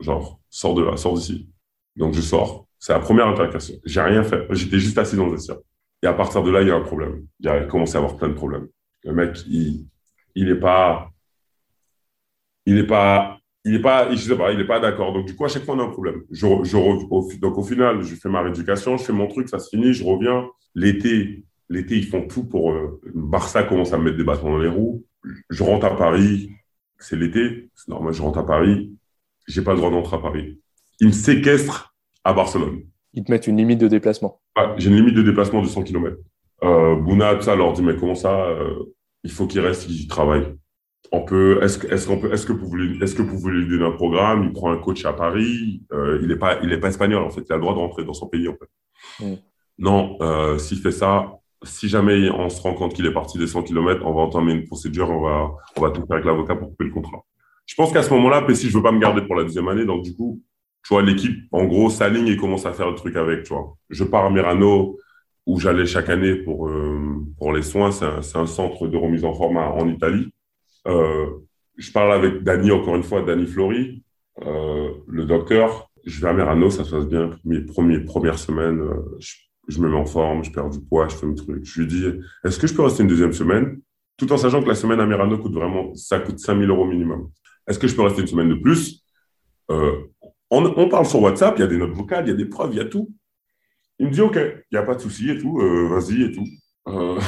Genre, 0.00 0.40
sors 0.50 0.74
de 0.74 0.82
là, 0.84 0.96
sors 0.96 1.14
d'ici. 1.14 1.48
Donc, 1.96 2.14
je 2.14 2.20
sors. 2.20 2.66
C'est 2.78 2.92
la 2.92 3.00
première 3.00 3.26
intercation. 3.26 3.74
J'ai 3.84 4.00
rien 4.00 4.22
fait. 4.22 4.46
J'étais 4.50 4.78
juste 4.78 4.98
assis 4.98 5.16
dans 5.16 5.26
le 5.26 5.32
vestiaire. 5.32 5.58
Et 6.02 6.06
à 6.06 6.12
partir 6.12 6.42
de 6.42 6.50
là, 6.50 6.62
il 6.62 6.68
y 6.68 6.70
a 6.70 6.76
un 6.76 6.82
problème. 6.82 7.26
Il 7.40 7.48
a 7.48 7.64
commencé 7.64 7.96
à 7.96 7.98
avoir 7.98 8.16
plein 8.16 8.28
de 8.28 8.34
problèmes. 8.34 8.68
Le 9.04 9.12
mec, 9.12 9.38
il, 9.48 9.86
il 10.34 10.46
n'est 10.46 10.54
pas 10.54 11.10
il 12.68 12.74
n'est 12.74 12.86
pas, 12.86 13.38
il 13.64 13.74
est 13.76 13.80
pas, 13.80 14.10
je 14.14 14.16
sais 14.16 14.36
pas, 14.36 14.52
il 14.52 14.60
est 14.60 14.66
pas 14.66 14.78
d'accord. 14.78 15.14
Donc, 15.14 15.26
du 15.26 15.34
coup, 15.34 15.46
à 15.46 15.48
chaque 15.48 15.64
fois, 15.64 15.74
on 15.74 15.78
a 15.80 15.84
un 15.84 15.88
problème. 15.88 16.22
Je, 16.30 16.46
je, 16.64 17.38
donc, 17.38 17.56
au 17.56 17.62
final, 17.62 18.02
je 18.02 18.14
fais 18.14 18.28
ma 18.28 18.42
rééducation, 18.42 18.98
je 18.98 19.04
fais 19.04 19.12
mon 19.14 19.26
truc, 19.26 19.48
ça 19.48 19.58
se 19.58 19.70
finit, 19.70 19.94
je 19.94 20.04
reviens. 20.04 20.46
L'été, 20.74 21.44
l'été, 21.70 21.96
ils 21.96 22.06
font 22.06 22.26
tout 22.26 22.44
pour, 22.44 22.72
euh, 22.72 23.00
Barça 23.14 23.62
commence 23.62 23.94
à 23.94 23.98
me 23.98 24.04
mettre 24.04 24.18
des 24.18 24.24
bâtons 24.24 24.50
dans 24.50 24.58
les 24.58 24.68
roues. 24.68 25.02
Je 25.48 25.62
rentre 25.62 25.86
à 25.86 25.96
Paris, 25.96 26.50
c'est 26.98 27.16
l'été, 27.16 27.70
c'est 27.74 27.88
normal, 27.88 28.12
je 28.12 28.20
rentre 28.20 28.38
à 28.38 28.44
Paris. 28.46 28.92
J'ai 29.48 29.62
pas 29.62 29.72
le 29.72 29.78
droit 29.78 29.90
d'entrer 29.90 30.16
à 30.16 30.20
Paris. 30.20 30.60
Ils 31.00 31.08
me 31.08 31.12
séquestrent 31.12 31.96
à 32.22 32.32
Barcelone. 32.32 32.82
Ils 33.14 33.24
te 33.24 33.32
mettent 33.32 33.48
une 33.48 33.56
limite 33.56 33.78
de 33.78 33.88
déplacement. 33.88 34.40
Ah, 34.54 34.74
j'ai 34.76 34.90
une 34.90 34.96
limite 34.96 35.14
de 35.14 35.22
déplacement 35.22 35.62
de 35.62 35.66
100 35.66 35.82
km. 35.82 36.16
Euh, 36.62 36.94
Bouna, 36.96 37.40
ça 37.40 37.56
leur 37.56 37.72
dit, 37.72 37.82
mais 37.82 37.96
comment 37.96 38.14
ça, 38.14 38.46
euh, 38.46 38.94
il 39.24 39.32
faut 39.32 39.46
qu'ils 39.46 39.60
restent, 39.60 39.86
qu'ils 39.86 40.06
travaillent 40.06 40.54
on 41.12 41.22
peut, 41.22 41.62
est-ce, 41.62 41.86
est-ce 41.86 42.06
qu'on 42.06 42.18
peut, 42.18 42.32
est-ce 42.32 42.46
que 42.46 42.52
vous 42.52 42.66
voulez, 42.66 43.02
est-ce 43.02 43.14
que 43.14 43.22
vous 43.22 43.38
voulez 43.38 43.60
lui 43.60 43.78
donner 43.78 43.90
un 43.90 43.96
programme 43.96 44.44
Il 44.44 44.52
prend 44.52 44.70
un 44.70 44.78
coach 44.78 45.04
à 45.04 45.12
Paris. 45.12 45.82
Euh, 45.92 46.18
il 46.22 46.28
n'est 46.28 46.36
pas, 46.36 46.58
il 46.62 46.72
est 46.72 46.78
pas 46.78 46.88
espagnol 46.88 47.22
en 47.22 47.30
fait. 47.30 47.42
Il 47.48 47.52
a 47.52 47.56
le 47.56 47.62
droit 47.62 47.74
de 47.74 47.78
rentrer 47.78 48.04
dans 48.04 48.14
son 48.14 48.28
pays 48.28 48.48
en 48.48 48.54
fait. 48.54 49.24
Mm. 49.24 49.36
Non, 49.78 50.16
euh, 50.20 50.58
s'il 50.58 50.78
fait 50.78 50.90
ça, 50.90 51.38
si 51.62 51.88
jamais 51.88 52.28
on 52.30 52.48
se 52.50 52.60
rend 52.60 52.74
compte 52.74 52.94
qu'il 52.94 53.06
est 53.06 53.12
parti 53.12 53.38
des 53.38 53.46
100 53.46 53.62
km, 53.64 54.04
on 54.04 54.12
va 54.12 54.22
entamer 54.22 54.52
une 54.52 54.66
procédure, 54.66 55.08
on 55.10 55.22
va, 55.22 55.50
on 55.76 55.80
va 55.80 55.90
tout 55.90 56.04
faire 56.06 56.16
avec 56.16 56.24
l'avocat 56.24 56.56
pour 56.56 56.68
couper 56.70 56.84
le 56.84 56.90
contrat. 56.90 57.24
Je 57.68 57.74
pense 57.74 57.92
qu'à 57.92 58.02
ce 58.02 58.10
moment-là, 58.14 58.44
si 58.54 58.70
je 58.70 58.76
veux 58.76 58.82
pas 58.82 58.92
me 58.92 58.98
garder 58.98 59.22
pour 59.22 59.36
la 59.36 59.44
deuxième 59.44 59.68
année, 59.68 59.84
donc 59.84 60.02
du 60.02 60.16
coup, 60.16 60.42
tu 60.82 60.94
vois, 60.94 61.02
l'équipe, 61.02 61.36
en 61.52 61.64
gros, 61.66 61.90
s'aligne 61.90 62.26
et 62.26 62.36
commence 62.36 62.64
à 62.64 62.72
faire 62.72 62.88
le 62.88 62.96
truc 62.96 63.14
avec, 63.14 63.44
tu 63.44 63.52
vois. 63.52 63.76
Je 63.90 64.04
pars 64.04 64.24
à 64.24 64.30
Mirano, 64.30 64.98
où 65.46 65.60
j'allais 65.60 65.84
chaque 65.84 66.08
année 66.08 66.34
pour, 66.34 66.68
euh, 66.68 67.24
pour 67.36 67.52
les 67.52 67.62
soins. 67.62 67.92
C'est 67.92 68.36
un, 68.36 68.46
centre 68.46 68.86
de 68.88 68.96
remise 68.96 69.24
en 69.24 69.34
forme 69.34 69.58
en 69.58 69.86
Italie. 69.86 70.32
Euh, 70.86 71.26
je 71.76 71.92
parle 71.92 72.12
avec 72.12 72.42
Dani, 72.42 72.70
encore 72.70 72.96
une 72.96 73.02
fois, 73.02 73.22
Dani 73.22 73.46
Flori, 73.46 74.02
euh, 74.44 74.90
le 75.06 75.24
docteur. 75.26 75.90
Je 76.06 76.20
vais 76.22 76.28
à 76.28 76.32
Merano, 76.32 76.70
ça 76.70 76.84
se 76.84 76.90
passe 76.90 77.06
bien. 77.06 77.30
Mes 77.44 77.60
premières, 77.60 78.04
premières 78.04 78.38
semaines, 78.38 78.80
euh, 78.80 79.18
je, 79.68 79.80
me 79.80 79.90
mets 79.90 79.96
en 79.96 80.06
forme, 80.06 80.42
je 80.42 80.50
perds 80.50 80.70
du 80.70 80.80
poids, 80.80 81.08
je 81.08 81.16
fais 81.16 81.26
mes 81.26 81.34
trucs. 81.34 81.64
Je 81.64 81.80
lui 81.80 81.86
dis, 81.86 82.06
est-ce 82.44 82.58
que 82.58 82.66
je 82.66 82.74
peux 82.74 82.82
rester 82.82 83.02
une 83.02 83.08
deuxième 83.08 83.34
semaine? 83.34 83.78
Tout 84.16 84.32
en 84.32 84.38
sachant 84.38 84.62
que 84.62 84.68
la 84.68 84.74
semaine 84.74 85.00
à 85.00 85.06
Merano 85.06 85.38
coûte 85.38 85.52
vraiment, 85.52 85.94
ça 85.94 86.18
coûte 86.18 86.38
5000 86.38 86.68
euros 86.70 86.86
minimum. 86.86 87.30
Est-ce 87.68 87.78
que 87.78 87.86
je 87.86 87.94
peux 87.94 88.02
rester 88.02 88.22
une 88.22 88.26
semaine 88.26 88.48
de 88.48 88.54
plus? 88.54 89.04
On, 90.50 90.88
parle 90.88 91.06
sur 91.06 91.20
WhatsApp, 91.20 91.54
il 91.58 91.60
y 91.60 91.64
a 91.64 91.66
des 91.66 91.76
notes 91.76 91.92
vocales, 91.92 92.24
il 92.26 92.30
y 92.30 92.32
a 92.32 92.36
des 92.36 92.46
preuves, 92.46 92.70
il 92.72 92.78
y 92.78 92.80
a 92.80 92.86
tout. 92.86 93.14
Il 93.98 94.06
me 94.06 94.10
dit, 94.10 94.22
OK, 94.22 94.36
il 94.36 94.64
n'y 94.72 94.78
a 94.78 94.82
pas 94.82 94.94
de 94.94 95.00
souci 95.00 95.30
et 95.30 95.38
tout, 95.38 95.58
vas-y 95.58 96.22
et 96.22 96.32
tout. 96.32 96.46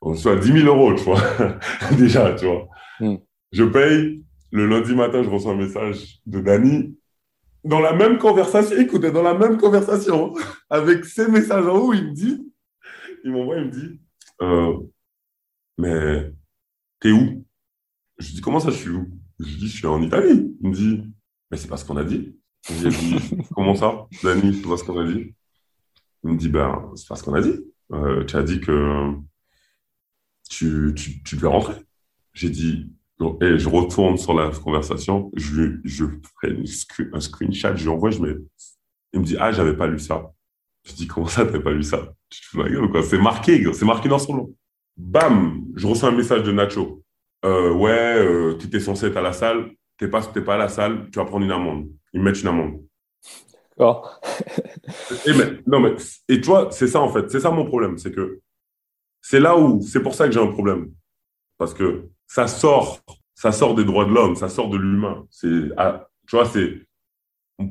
on 0.00 0.14
soit 0.14 0.36
10 0.36 0.62
000 0.62 0.66
euros, 0.66 0.94
tu 0.94 1.04
vois, 1.04 1.20
déjà, 1.98 2.32
tu 2.34 2.46
vois. 2.46 2.68
Hmm. 3.00 3.16
Je 3.52 3.64
paye. 3.64 4.24
Le 4.52 4.66
lundi 4.66 4.94
matin, 4.94 5.22
je 5.22 5.30
reçois 5.30 5.52
un 5.52 5.56
message 5.56 6.20
de 6.26 6.40
Dani. 6.40 6.96
dans 7.62 7.78
la 7.78 7.92
même 7.92 8.18
conversation, 8.18 8.76
écoutez, 8.76 9.12
dans 9.12 9.22
la 9.22 9.34
même 9.34 9.58
conversation, 9.58 10.34
avec 10.70 11.04
ces 11.04 11.28
messages 11.28 11.66
en 11.66 11.76
haut, 11.76 11.92
il 11.92 12.08
me 12.08 12.12
dit, 12.12 12.52
il 13.24 13.30
m'envoie, 13.30 13.58
il 13.58 13.66
me 13.66 13.70
dit, 13.70 14.00
euh, 14.42 14.76
mais 15.78 16.32
t'es 16.98 17.12
où? 17.12 17.44
Je 18.18 18.32
dis, 18.32 18.40
comment 18.40 18.58
ça, 18.58 18.70
je 18.70 18.76
suis 18.76 18.90
où? 18.90 19.06
Je 19.40 19.56
dis, 19.56 19.68
je 19.68 19.76
suis 19.76 19.86
en 19.86 20.02
Italie. 20.02 20.54
Il 20.60 20.68
me 20.68 20.74
dit, 20.74 21.02
mais 21.50 21.56
c'est 21.56 21.68
pas 21.68 21.76
ce 21.76 21.84
qu'on 21.84 21.96
a 21.96 22.04
dit. 22.04 22.36
Je 22.68 22.88
dis, 22.88 23.36
comment 23.54 23.74
ça, 23.74 24.06
Dani, 24.22 24.54
c'est 24.54 24.68
pas 24.68 24.76
ce 24.76 24.84
qu'on 24.84 24.98
a 24.98 25.06
dit? 25.10 25.34
Il 26.24 26.32
me 26.32 26.36
dit, 26.36 26.48
ben, 26.48 26.92
c'est 26.94 27.08
pas 27.08 27.16
ce 27.16 27.22
qu'on 27.22 27.34
a 27.34 27.40
dit. 27.40 27.58
Euh, 27.92 28.24
tu 28.24 28.36
as 28.36 28.42
dit 28.42 28.60
que 28.60 29.14
tu, 30.48 30.92
tu, 30.94 31.22
tu 31.22 31.36
devais 31.36 31.48
rentrer. 31.48 31.74
J'ai 32.34 32.50
dit, 32.50 32.92
et 33.40 33.58
je 33.58 33.68
retourne 33.68 34.16
sur 34.16 34.34
la 34.34 34.50
conversation, 34.50 35.30
je, 35.36 35.78
je 35.84 36.04
fais 36.40 36.56
un 37.12 37.20
screenshot, 37.20 37.76
je 37.76 37.82
lui 37.82 37.90
envoie, 37.90 38.10
je 38.10 38.20
mets, 38.20 38.36
il 39.12 39.20
me 39.20 39.24
dit, 39.24 39.36
ah, 39.38 39.52
j'avais 39.52 39.76
pas 39.76 39.86
lu 39.86 39.98
ça. 39.98 40.32
Je 40.84 40.92
dis, 40.94 41.06
comment 41.06 41.26
ça, 41.26 41.44
t'avais 41.44 41.62
pas 41.62 41.72
lu 41.72 41.82
ça? 41.82 42.14
Tu 42.28 42.40
te 42.40 42.46
fous 42.46 42.62
la 42.62 42.70
gueule, 42.70 42.90
quoi? 42.90 43.02
C'est 43.02 43.18
marqué, 43.18 43.72
c'est 43.72 43.84
marqué 43.84 44.08
dans 44.08 44.18
son 44.18 44.36
nom. 44.36 44.54
Bam! 44.96 45.64
Je 45.74 45.86
reçois 45.86 46.10
un 46.10 46.16
message 46.16 46.42
de 46.42 46.52
Nacho. 46.52 47.02
Euh, 47.44 47.72
ouais, 47.72 48.18
euh, 48.18 48.56
tu 48.58 48.66
étais 48.66 48.80
censé 48.80 49.06
être 49.06 49.16
à 49.16 49.22
la 49.22 49.32
salle, 49.32 49.70
t'es 49.96 50.08
pas, 50.08 50.22
t'es 50.22 50.42
pas 50.42 50.54
à 50.54 50.58
la 50.58 50.68
salle, 50.68 51.08
tu 51.10 51.18
vas 51.18 51.24
prendre 51.24 51.44
une 51.44 51.52
amende. 51.52 51.88
Ils 52.12 52.20
mettent 52.20 52.40
une 52.42 52.48
amende. 52.48 52.82
D'accord. 53.78 54.20
et, 55.26 55.32
mais, 55.32 55.58
non, 55.66 55.80
mais, 55.80 55.94
et 56.28 56.40
tu 56.40 56.46
vois, 56.46 56.70
c'est 56.70 56.88
ça, 56.88 57.00
en 57.00 57.08
fait. 57.08 57.30
C'est 57.30 57.40
ça 57.40 57.50
mon 57.50 57.64
problème. 57.64 57.96
C'est 57.96 58.12
que 58.12 58.40
c'est 59.22 59.40
là 59.40 59.56
où, 59.56 59.80
c'est 59.80 60.02
pour 60.02 60.14
ça 60.14 60.26
que 60.26 60.32
j'ai 60.32 60.40
un 60.40 60.48
problème. 60.48 60.92
Parce 61.56 61.74
que 61.74 62.08
ça 62.26 62.46
sort, 62.46 63.00
ça 63.34 63.52
sort 63.52 63.74
des 63.74 63.84
droits 63.84 64.04
de 64.04 64.10
l'homme, 64.10 64.36
ça 64.36 64.48
sort 64.48 64.68
de 64.68 64.76
l'humain. 64.76 65.26
C'est, 65.30 65.70
ah, 65.76 66.08
tu 66.28 66.36
vois, 66.36 66.44
c'est, 66.46 66.86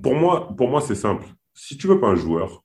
pour 0.02 0.16
moi, 0.16 0.56
pour 0.56 0.70
moi, 0.70 0.82
c'est 0.82 0.96
simple. 0.96 1.26
Si 1.54 1.78
tu 1.78 1.88
veux 1.88 2.00
pas 2.00 2.08
un 2.08 2.16
joueur, 2.16 2.64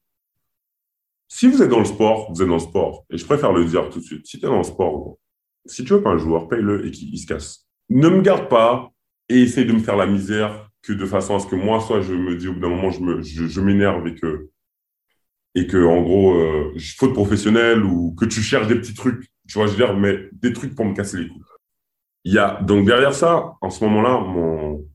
si 1.29 1.49
vous 1.49 1.63
êtes 1.63 1.71
dans 1.71 1.79
le 1.81 1.85
sport, 1.85 2.33
vous 2.33 2.43
êtes 2.43 2.49
dans 2.49 2.55
le 2.55 2.61
sport. 2.61 3.05
Et 3.11 3.19
je 3.19 3.25
préfère 3.25 3.53
le 3.53 3.65
dire 3.65 3.89
tout 3.91 3.99
de 3.99 4.05
suite. 4.05 4.27
Si 4.27 4.39
tu 4.39 4.47
es 4.47 4.49
dans 4.49 4.59
le 4.59 4.65
sport, 4.65 5.17
si 5.67 5.85
tu 5.85 5.93
veux 5.93 6.03
pas 6.03 6.11
un 6.11 6.19
joueur, 6.19 6.49
paye-le 6.49 6.87
et 6.87 6.91
qu'il 6.91 7.19
se 7.19 7.27
casse. 7.27 7.67
Ne 7.91 8.09
me 8.09 8.23
garde 8.23 8.49
pas 8.49 8.91
et 9.29 9.43
essaye 9.43 9.67
de 9.67 9.73
me 9.73 9.79
faire 9.79 9.97
la 9.97 10.07
misère 10.07 10.71
que 10.83 10.93
de 10.93 11.07
façon 11.07 11.37
à 11.37 11.39
ce 11.39 11.47
que 11.47 11.57
moi, 11.57 11.81
soit 11.81 12.01
je 12.01 12.13
me 12.13 12.37
dis 12.37 12.49
au 12.49 12.55
bout 12.55 12.61
d'un 12.61 12.69
moment, 12.69 12.91
je 12.91 13.23
je, 13.23 13.61
m'énerve 13.61 14.07
et 14.07 14.15
que, 14.15 14.51
et 15.55 15.67
que, 15.67 15.83
en 15.85 16.03
gros, 16.03 16.35
euh, 16.35 16.73
je 16.77 16.95
faute 16.97 17.15
professionnelle 17.15 17.83
ou 17.83 18.15
que 18.15 18.27
tu 18.27 18.41
cherches 18.41 18.67
des 18.67 18.77
petits 18.77 18.95
trucs. 18.95 19.31
Tu 19.49 19.59
vois, 19.59 19.67
je 19.67 19.73
veux 19.73 19.77
dire, 19.79 19.97
mais 19.97 20.29
des 20.33 20.53
trucs 20.53 20.75
pour 20.75 20.85
me 20.85 20.95
casser 20.95 21.19
les 21.19 21.29
couilles. 21.29 21.43
Il 22.25 22.33
y 22.33 22.39
a, 22.39 22.61
donc 22.63 22.87
derrière 22.87 23.15
ça, 23.15 23.55
en 23.61 23.71
ce 23.71 23.85
moment-là, 23.85 24.21
mon, 24.21 24.87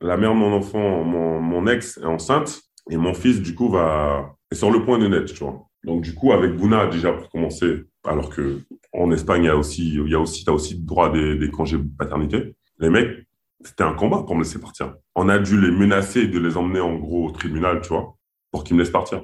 la 0.00 0.16
mère 0.16 0.32
de 0.32 0.38
mon 0.38 0.52
enfant, 0.52 1.04
mon, 1.04 1.40
mon 1.40 1.66
ex 1.66 1.98
est 1.98 2.04
enceinte 2.04 2.62
et 2.90 2.96
mon 2.96 3.14
fils, 3.14 3.40
du 3.40 3.54
coup, 3.54 3.68
va, 3.68 4.34
est 4.50 4.54
sur 4.54 4.70
le 4.70 4.84
point 4.84 4.98
de 4.98 5.06
naître, 5.08 5.32
tu 5.32 5.44
vois. 5.44 5.66
Donc, 5.84 6.02
du 6.02 6.14
coup, 6.14 6.32
avec 6.32 6.56
Bouna, 6.56 6.86
déjà, 6.86 7.12
pour 7.12 7.28
commencer, 7.30 7.84
alors 8.04 8.30
que 8.30 8.60
en 8.92 9.10
Espagne, 9.10 9.44
il 9.44 9.46
y 9.46 9.50
a 9.50 9.56
aussi, 9.56 9.94
il 9.94 10.08
y 10.08 10.14
a 10.14 10.20
aussi, 10.20 10.44
t'as 10.44 10.52
aussi 10.52 10.78
droit 10.80 11.12
des, 11.12 11.36
des 11.36 11.50
congés 11.50 11.78
paternité. 11.98 12.54
Les 12.78 12.90
mecs, 12.90 13.26
c'était 13.62 13.84
un 13.84 13.94
combat 13.94 14.22
pour 14.22 14.34
me 14.34 14.42
laisser 14.42 14.60
partir. 14.60 14.94
On 15.14 15.28
a 15.28 15.38
dû 15.38 15.60
les 15.60 15.70
menacer 15.70 16.26
de 16.26 16.38
les 16.38 16.56
emmener 16.56 16.80
en 16.80 16.94
gros 16.94 17.28
au 17.28 17.30
tribunal, 17.30 17.80
tu 17.80 17.88
vois, 17.88 18.16
pour 18.50 18.64
qu'ils 18.64 18.76
me 18.76 18.82
laissent 18.82 18.90
partir. 18.90 19.22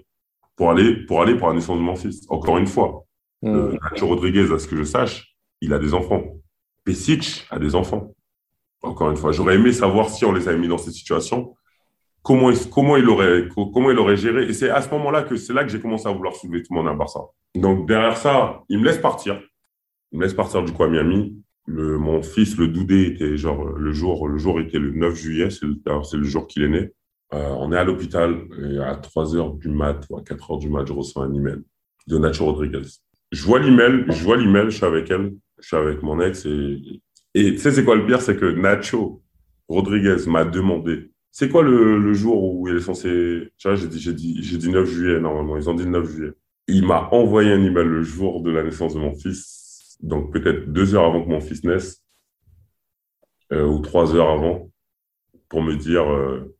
Pour 0.57 0.71
aller, 0.71 1.05
pour 1.07 1.23
aller 1.23 1.35
pour 1.35 1.49
la 1.49 1.55
naissance 1.55 1.79
de 1.79 1.83
mon 1.83 1.97
fils. 1.97 2.27
Encore 2.29 2.59
une 2.59 2.67
fois, 2.67 3.05
mmh. 3.43 3.77
Nacho 3.83 4.07
Rodriguez, 4.07 4.53
à 4.53 4.59
ce 4.59 4.67
que 4.67 4.77
je 4.77 4.85
sache, 4.85 5.35
il 5.61 5.73
a 5.73 5.79
des 5.79 5.95
enfants. 5.95 6.23
Pesic 6.85 7.47
a 7.51 7.59
des 7.59 7.75
enfants. 7.75 8.15
Encore 8.83 9.11
une 9.11 9.17
fois, 9.17 9.33
j'aurais 9.33 9.55
aimé 9.55 9.73
savoir 9.73 10.11
si 10.11 10.25
on 10.25 10.33
les 10.33 10.47
avait 10.47 10.59
mis 10.59 10.69
dans 10.69 10.79
cette 10.79 10.93
situation, 10.93 11.55
comment, 12.23 12.51
comment, 12.71 12.97
il, 12.97 13.09
aurait, 13.09 13.49
comment 13.55 13.91
il 13.91 13.99
aurait 13.99 14.17
géré. 14.17 14.45
Et 14.45 14.53
c'est 14.53 14.69
à 14.69 14.83
ce 14.83 14.91
moment-là 14.91 15.23
que 15.23 15.37
c'est 15.37 15.55
là 15.55 15.65
que 15.65 15.71
j'ai 15.71 15.81
commencé 15.81 16.07
à 16.07 16.12
vouloir 16.12 16.35
soulever 16.35 16.62
tout 16.62 16.75
le 16.75 16.83
monde 16.83 16.89
à 16.89 16.95
Barça. 16.95 17.21
Donc 17.55 17.89
derrière 17.89 18.17
ça, 18.17 18.62
il 18.69 18.81
me 18.81 18.85
laisse 18.85 18.99
partir. 18.99 19.41
Laisse 20.21 20.35
partir 20.35 20.62
du 20.62 20.73
coup 20.73 20.85
à 20.85 20.89
Miami. 20.89 21.37
Le, 21.67 21.99
mon 21.99 22.23
fils, 22.23 22.57
le 22.57 22.69
Doudé, 22.69 23.07
était 23.07 23.37
genre 23.37 23.65
le 23.65 23.93
jour, 23.93 24.29
le 24.29 24.39
jour 24.39 24.61
était 24.61 24.79
le 24.79 24.91
9 24.91 25.15
juillet, 25.15 25.49
c'est 25.51 25.65
le, 25.65 26.25
jour 26.25 26.47
qu'il 26.47 26.62
est 26.62 26.69
né. 26.69 26.93
Euh, 27.33 27.55
on 27.59 27.73
est 27.73 27.77
à 27.77 27.85
l'hôpital 27.85 28.37
et 28.62 28.79
à 28.79 28.97
3 28.97 29.35
heures 29.35 29.55
du 29.55 29.69
mat 29.69 30.07
ou 30.11 30.19
à 30.19 30.23
4 30.23 30.51
heures 30.51 30.59
du 30.59 30.69
mat, 30.69 30.87
je 30.87 30.93
reçois 30.93 31.25
un 31.25 31.33
email 31.33 31.62
de 32.07 32.19
Nacho 32.19 32.45
Rodriguez. 32.45 32.83
Je 33.33 33.43
vois 33.45 33.61
l'email, 33.61 34.05
je 34.09 34.25
vois 34.25 34.37
l'email, 34.37 34.67
je 34.67 34.77
suis 34.77 34.85
avec 34.85 35.11
elle, 35.11 35.35
je 35.59 35.67
suis 35.67 35.77
avec 35.77 36.03
mon 36.03 36.21
ex 36.21 36.45
et, 36.47 37.01
tu 37.35 37.59
sais 37.59 37.73
c'est 37.73 37.85
quoi 37.85 37.97
le 37.97 38.07
pire, 38.07 38.21
c'est 38.21 38.37
que 38.37 38.45
Nacho 38.45 39.23
Rodriguez 39.69 40.17
m'a 40.27 40.45
demandé 40.45 41.11
c'est 41.37 41.49
quoi 41.49 41.65
le, 41.65 41.99
le, 41.99 42.15
jour 42.15 42.45
où 42.45 42.69
il 42.69 42.77
est 42.77 42.81
censé. 42.81 43.49
Tu 43.59 43.67
vois, 43.67 43.75
j'ai 43.75 43.89
dit, 43.89 44.15
dit, 44.15 44.39
j'ai 44.41 44.57
dit 44.57 44.69
9 44.69 44.89
juillet, 44.89 45.19
normalement. 45.19 45.57
Ils 45.57 45.69
ont 45.69 45.75
dit 45.75 45.83
le 45.83 45.91
9 45.91 46.09
juillet. 46.09 46.33
Il 46.69 46.87
m'a 46.87 47.09
envoyé 47.11 47.51
un 47.51 47.61
email 47.61 47.87
le 47.87 48.05
jour 48.05 48.41
de 48.41 48.53
la 48.53 48.62
naissance 48.62 48.95
de 48.95 49.01
mon 49.01 49.12
fils, 49.12 49.64
donc 50.05 50.33
peut-être 50.33 50.73
deux 50.73 50.95
heures 50.95 51.05
avant 51.05 51.25
que 51.25 51.29
mon 51.29 51.41
fils 51.41 51.65
naisse, 51.65 52.03
euh, 53.53 53.65
ou 53.65 53.81
trois 53.81 54.15
heures 54.15 54.31
avant, 54.31 54.71
pour 55.49 55.63
me 55.63 55.77
dire 55.77 56.11
euh, 56.11 56.57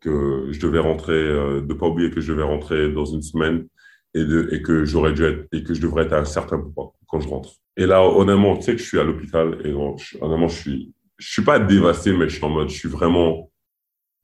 que 0.00 0.48
je 0.50 0.60
devais 0.60 0.78
rentrer, 0.78 1.12
euh, 1.12 1.60
de 1.60 1.74
pas 1.74 1.86
oublier 1.86 2.10
que 2.10 2.20
je 2.20 2.32
devais 2.32 2.44
rentrer 2.44 2.92
dans 2.92 3.04
une 3.04 3.22
semaine 3.22 3.66
et, 4.14 4.24
de, 4.24 4.48
et 4.52 4.62
que 4.62 4.84
j'aurais 4.84 5.12
dû 5.12 5.24
être, 5.24 5.48
et 5.52 5.62
que 5.62 5.74
je 5.74 5.80
devrais 5.80 6.04
être 6.04 6.12
à 6.12 6.20
un 6.20 6.24
certain 6.24 6.58
point 6.58 6.92
quand 7.06 7.20
je 7.20 7.28
rentre. 7.28 7.50
Et 7.76 7.86
là, 7.86 8.02
honnêtement, 8.02 8.56
tu 8.56 8.62
sais 8.62 8.72
que 8.72 8.82
je 8.82 8.86
suis 8.86 8.98
à 8.98 9.04
l'hôpital 9.04 9.60
et 9.64 9.72
honnêtement, 9.72 10.48
je 10.48 10.60
suis, 10.60 10.94
je 11.18 11.32
suis 11.32 11.44
pas 11.44 11.58
dévasté, 11.58 12.12
mais 12.12 12.28
je 12.28 12.36
suis 12.36 12.44
en 12.44 12.50
mode, 12.50 12.68
je 12.68 12.76
suis 12.76 12.88
vraiment 12.88 13.50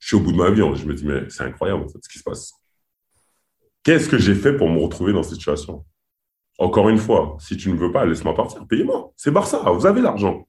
je 0.05 0.09
suis 0.09 0.17
au 0.17 0.19
bout 0.19 0.33
de 0.33 0.37
ma 0.37 0.51
vie. 0.51 0.61
Je 0.75 0.85
me 0.85 0.93
dis, 0.93 1.03
mais 1.03 1.27
c'est 1.29 1.43
incroyable 1.43 1.85
ce 1.89 2.07
qui 2.07 2.19
se 2.19 2.23
passe. 2.23 2.53
Qu'est-ce 3.83 4.07
que 4.07 4.19
j'ai 4.19 4.35
fait 4.35 4.55
pour 4.55 4.69
me 4.69 4.79
retrouver 4.79 5.13
dans 5.13 5.23
cette 5.23 5.37
situation? 5.37 5.83
Encore 6.57 6.89
une 6.89 6.97
fois, 6.97 7.35
si 7.39 7.57
tu 7.57 7.71
ne 7.71 7.77
veux 7.77 7.91
pas, 7.91 8.05
laisse-moi 8.05 8.33
partir, 8.33 8.65
payez-moi. 8.67 9.11
C'est 9.15 9.31
Barça, 9.31 9.59
vous 9.71 9.85
avez 9.85 10.01
l'argent. 10.01 10.47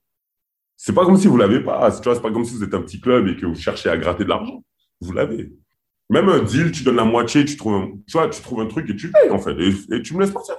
C'est 0.77 0.95
pas 0.95 1.05
comme 1.05 1.17
si 1.17 1.27
vous 1.27 1.37
l'avez 1.37 1.61
pas. 1.61 1.91
Tu 1.91 2.03
vois, 2.05 2.15
c'est 2.15 2.23
pas 2.23 2.31
comme 2.31 2.45
si 2.45 2.55
vous 2.55 2.63
êtes 2.63 2.75
un 2.75 2.83
petit 2.83 3.01
club 3.01 3.27
et 3.29 3.37
que 3.37 3.47
vous 3.47 3.55
cherchez 3.55 3.89
à 3.89 3.97
gratter 3.97 4.25
de 4.25 4.29
l'argent. 4.29 4.63
Vous 5.01 5.13
l'avez. 5.13 5.53
Même 6.11 6.29
un 6.29 6.43
deal, 6.43 6.71
tu 6.71 6.85
donnes 6.85 6.97
la 6.97 7.05
moitié, 7.05 7.45
tu 7.45 7.57
trouves 7.57 7.75
un, 7.75 7.91
tu 8.07 8.13
vois, 8.13 8.29
tu 8.29 8.41
trouves 8.41 8.61
un 8.61 8.67
truc 8.67 8.89
et 8.91 8.95
tu 8.95 9.11
payes 9.11 9.31
en 9.31 9.39
fait, 9.39 9.57
et, 9.59 10.03
tu 10.03 10.15
me 10.15 10.21
laisses 10.21 10.31
partir. 10.31 10.55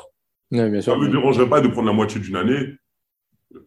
bien 0.52 0.82
sûr. 0.82 0.94
Ça 0.94 1.00
ne 1.00 1.06
me 1.06 1.10
dérangerait 1.10 1.48
pas 1.48 1.62
de 1.62 1.70
prendre 1.70 1.88
la 1.88 1.94
moitié 1.94 2.20
d'une 2.20 2.36
année, 2.36 2.74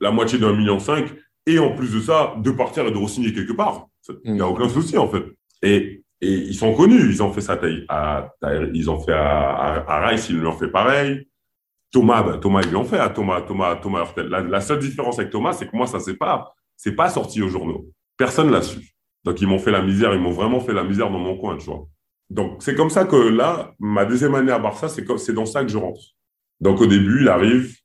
la 0.01 0.11
moitié 0.11 0.39
d'un 0.39 0.53
million 0.55 0.79
cinq, 0.79 1.11
et 1.47 1.59
en 1.59 1.75
plus 1.75 1.95
de 1.95 2.01
ça, 2.01 2.35
de 2.39 2.51
partir 2.51 2.87
et 2.87 2.91
de 2.91 2.99
re-signer 2.99 3.33
quelque 3.33 3.53
part. 3.53 3.87
Il 4.25 4.35
n'y 4.35 4.41
a 4.41 4.45
mm. 4.45 4.49
aucun 4.51 4.69
souci, 4.69 4.99
en 4.99 5.09
fait. 5.09 5.25
Et, 5.63 6.05
et, 6.21 6.33
ils 6.33 6.55
sont 6.55 6.75
connus. 6.75 7.09
Ils 7.09 7.23
ont 7.23 7.33
fait 7.33 7.41
ça 7.41 7.59
à, 7.89 8.29
ils 8.75 8.91
ont 8.91 9.01
fait 9.01 9.13
à, 9.13 9.85
à, 9.89 10.07
Rice, 10.09 10.29
ils 10.29 10.39
lui 10.39 10.47
ont 10.47 10.57
fait 10.57 10.69
pareil. 10.69 11.27
Thomas, 11.91 12.23
ben, 12.23 12.39
Thomas, 12.39 12.63
ils 12.63 12.69
lui 12.69 12.77
ont 12.77 12.85
fait 12.85 12.99
à 12.99 13.09
Thomas, 13.09 13.43
Thomas, 13.43 13.77
Thomas 13.77 14.13
La, 14.17 14.61
seule 14.61 14.79
différence 14.79 15.19
avec 15.19 15.31
Thomas, 15.31 15.53
c'est 15.53 15.67
que 15.67 15.77
moi, 15.77 15.87
ça 15.87 15.99
c'est 16.01 16.17
pas, 16.17 16.55
c'est 16.77 16.95
pas 16.95 17.09
sorti 17.09 17.43
aux 17.43 17.49
journaux. 17.49 17.89
Personne 18.17 18.51
l'a 18.51 18.63
su. 18.63 18.95
Donc, 19.25 19.41
ils 19.41 19.49
m'ont 19.49 19.59
fait 19.59 19.71
la 19.71 19.83
misère, 19.83 20.15
ils 20.15 20.21
m'ont 20.21 20.31
vraiment 20.31 20.61
fait 20.61 20.73
la 20.73 20.85
misère 20.85 21.11
dans 21.11 21.19
mon 21.19 21.37
coin, 21.37 21.57
tu 21.57 21.67
vois. 21.67 21.87
Donc, 22.31 22.63
c'est 22.63 22.75
comme 22.75 22.91
ça 22.91 23.05
que 23.05 23.17
là, 23.17 23.75
ma 23.81 24.05
deuxième 24.05 24.35
année 24.35 24.53
à 24.53 24.59
Barça, 24.59 24.89
c'est 24.89 25.05
c'est 25.19 25.33
dans 25.33 25.47
ça 25.47 25.63
que 25.63 25.71
je 25.71 25.79
rentre. 25.79 26.01
Donc, 26.61 26.81
au 26.81 26.87
début, 26.87 27.23
il 27.23 27.29
arrive 27.29 27.77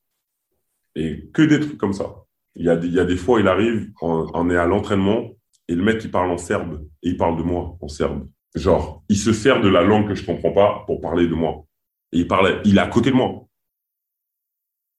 et 0.96 1.30
que 1.34 1.42
des 1.42 1.60
trucs 1.60 1.78
comme 1.78 1.94
ça. 1.94 2.16
Il 2.56 2.66
y 2.66 2.70
a 2.70 2.76
des, 2.76 2.88
il 2.88 2.94
y 2.94 3.00
a 3.00 3.06
des 3.06 3.18
fois, 3.18 3.40
il 3.40 3.48
arrive, 3.48 3.92
on, 4.02 4.50
est 4.50 4.56
à 4.56 4.66
l'entraînement 4.66 5.32
et 5.68 5.76
le 5.76 5.84
mec, 5.84 6.04
il 6.04 6.12
parle 6.12 6.32
en 6.32 6.38
serbe 6.38 6.88
et 7.04 7.10
il 7.10 7.18
parle 7.18 7.38
de 7.38 7.44
moi 7.44 7.76
en 7.82 7.88
serbe. 7.88 8.28
Genre, 8.56 9.04
il 9.10 9.18
se 9.18 9.34
sert 9.34 9.62
de 9.62 9.68
la 9.68 9.82
langue 9.82 10.08
que 10.08 10.16
je 10.16 10.26
comprends 10.26 10.52
pas 10.52 10.84
pour 10.86 11.02
parler 11.02 11.28
de 11.28 11.34
moi. 11.34 11.66
Et 12.14 12.20
il 12.20 12.28
parle, 12.28 12.62
il 12.64 12.78
est 12.78 12.82
à 12.82 12.88
côté 12.88 13.12
de 13.12 13.16
moi. 13.16 13.45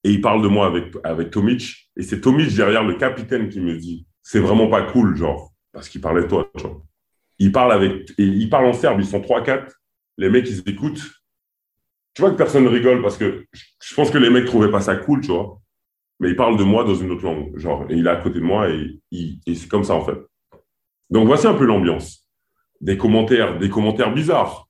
Et 0.07 0.11
il 0.11 0.21
parle 0.21 0.43
de 0.43 0.49
moi 0.49 0.67
avec, 0.67 0.95
avec 1.05 1.31
Tomic. 1.31 1.91
Et 1.97 2.03
c'est 2.03 2.21
Tomic 2.21 2.55
derrière 2.55 2.85
le 2.85 2.95
capitaine 2.95 3.49
qui 3.49 3.61
me 3.61 3.77
dit, 3.77 4.07
c'est 4.23 4.41
vraiment 4.41 4.69
pas 4.69 4.83
cool, 4.83 5.17
genre, 5.17 5.53
parce 5.73 5.89
qu'il 5.89 6.01
parlait 6.01 6.23
de 6.23 6.29
toi, 6.29 6.51
genre. 6.55 6.83
Il 7.39 7.53
parle 7.53 7.73
avec, 7.73 8.11
et 8.19 8.25
il 8.25 8.49
parle 8.49 8.67
en 8.67 8.73
serbe, 8.73 9.01
ils 9.01 9.07
sont 9.07 9.21
trois, 9.21 9.43
quatre. 9.43 9.75
Les 10.17 10.31
mecs, 10.31 10.49
ils 10.49 10.63
écoutent. 10.67 11.03
Tu 12.15 12.23
vois 12.23 12.31
que 12.31 12.37
personne 12.37 12.67
rigole 12.67 13.03
parce 13.03 13.19
que 13.19 13.45
je 13.53 13.95
pense 13.95 14.11
que 14.11 14.17
les 14.17 14.31
mecs 14.31 14.47
trouvaient 14.47 14.71
pas 14.71 14.81
ça 14.81 14.97
cool, 14.97 15.21
tu 15.21 15.33
vois 15.33 15.61
mais 16.19 16.31
il 16.31 16.37
parle 16.37 16.57
de 16.57 16.65
moi 16.65 16.85
dans 16.85 16.95
une 16.95 17.11
autre 17.11 17.25
langue. 17.25 17.57
Genre, 17.59 17.87
et 17.91 17.95
il 17.95 18.07
est 18.07 18.11
à 18.11 18.17
côté 18.17 18.41
de 18.41 18.45
moi 18.45 18.69
et, 18.69 19.01
c'est 19.47 19.69
comme 19.69 19.85
ça, 19.85 19.95
en 19.95 20.05
fait. 20.05 20.19
Donc, 21.11 21.27
voici 21.27 21.47
un 21.47 21.55
peu 21.55 21.65
l'ambiance. 21.65 22.27
Des 22.81 22.97
commentaires, 22.97 23.59
des 23.59 23.69
commentaires 23.69 24.13
bizarres. 24.13 24.69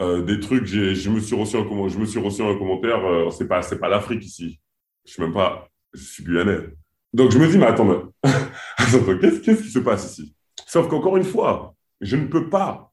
Euh, 0.00 0.22
des 0.22 0.40
trucs, 0.40 0.66
je 0.66 1.10
me 1.10 1.20
suis 1.20 1.36
reçu 1.36 1.56
un, 1.56 1.88
je 1.88 1.98
me 1.98 2.04
suis 2.04 2.18
reçu 2.18 2.42
un 2.42 2.56
commentaire, 2.56 3.04
euh, 3.04 3.30
c'est 3.30 3.46
pas, 3.46 3.62
c'est 3.62 3.78
pas 3.78 3.88
l'Afrique 3.88 4.24
ici. 4.24 4.60
Je 5.04 5.12
suis 5.12 5.22
même 5.22 5.32
pas, 5.32 5.68
je 5.92 6.02
suis 6.02 6.24
guyanais. 6.24 6.74
Donc, 7.12 7.30
je 7.30 7.38
me 7.38 7.48
dis, 7.48 7.58
mais 7.58 7.66
attends, 7.66 8.12
qu'est-ce, 9.20 9.40
qui 9.40 9.70
se 9.70 9.78
passe 9.78 10.12
ici? 10.12 10.34
Sauf 10.66 10.88
qu'encore 10.88 11.16
une 11.16 11.24
fois, 11.24 11.74
je 12.00 12.16
ne 12.16 12.26
peux 12.26 12.48
pas. 12.48 12.92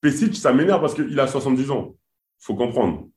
Pesic, 0.00 0.36
ça 0.36 0.52
m'énerve 0.52 0.80
parce 0.80 0.94
qu'il 0.94 1.18
a 1.18 1.26
70 1.26 1.70
ans. 1.70 1.96
Faut 2.38 2.54
comprendre. 2.54 3.08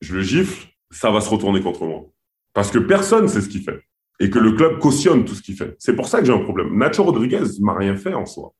Je 0.00 0.14
le 0.14 0.22
gifle, 0.22 0.68
ça 0.90 1.10
va 1.10 1.20
se 1.20 1.28
retourner 1.28 1.60
contre 1.60 1.84
moi. 1.84 2.04
Parce 2.52 2.70
que 2.70 2.78
personne 2.78 3.24
ne 3.24 3.28
sait 3.28 3.40
ce 3.40 3.48
qu'il 3.48 3.62
fait. 3.62 3.80
Et 4.20 4.30
que 4.30 4.38
le 4.38 4.52
club 4.52 4.78
cautionne 4.78 5.24
tout 5.24 5.34
ce 5.34 5.42
qu'il 5.42 5.56
fait. 5.56 5.74
C'est 5.78 5.96
pour 5.96 6.06
ça 6.06 6.20
que 6.20 6.26
j'ai 6.26 6.32
un 6.32 6.42
problème. 6.42 6.76
Nacho 6.78 7.02
Rodriguez 7.02 7.44
m'a 7.60 7.74
rien 7.74 7.96
fait 7.96 8.14
en 8.14 8.26
soi. 8.26 8.54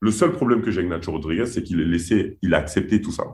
Le 0.00 0.10
seul 0.10 0.32
problème 0.32 0.62
que 0.62 0.70
j'ai 0.70 0.80
avec 0.80 0.90
Nacho 0.90 1.12
Rodriguez, 1.12 1.46
c'est 1.46 1.62
qu'il 1.62 1.80
est 1.80 1.84
laissé, 1.84 2.38
il 2.42 2.54
a 2.54 2.58
accepté 2.58 3.00
tout 3.00 3.12
ça. 3.12 3.24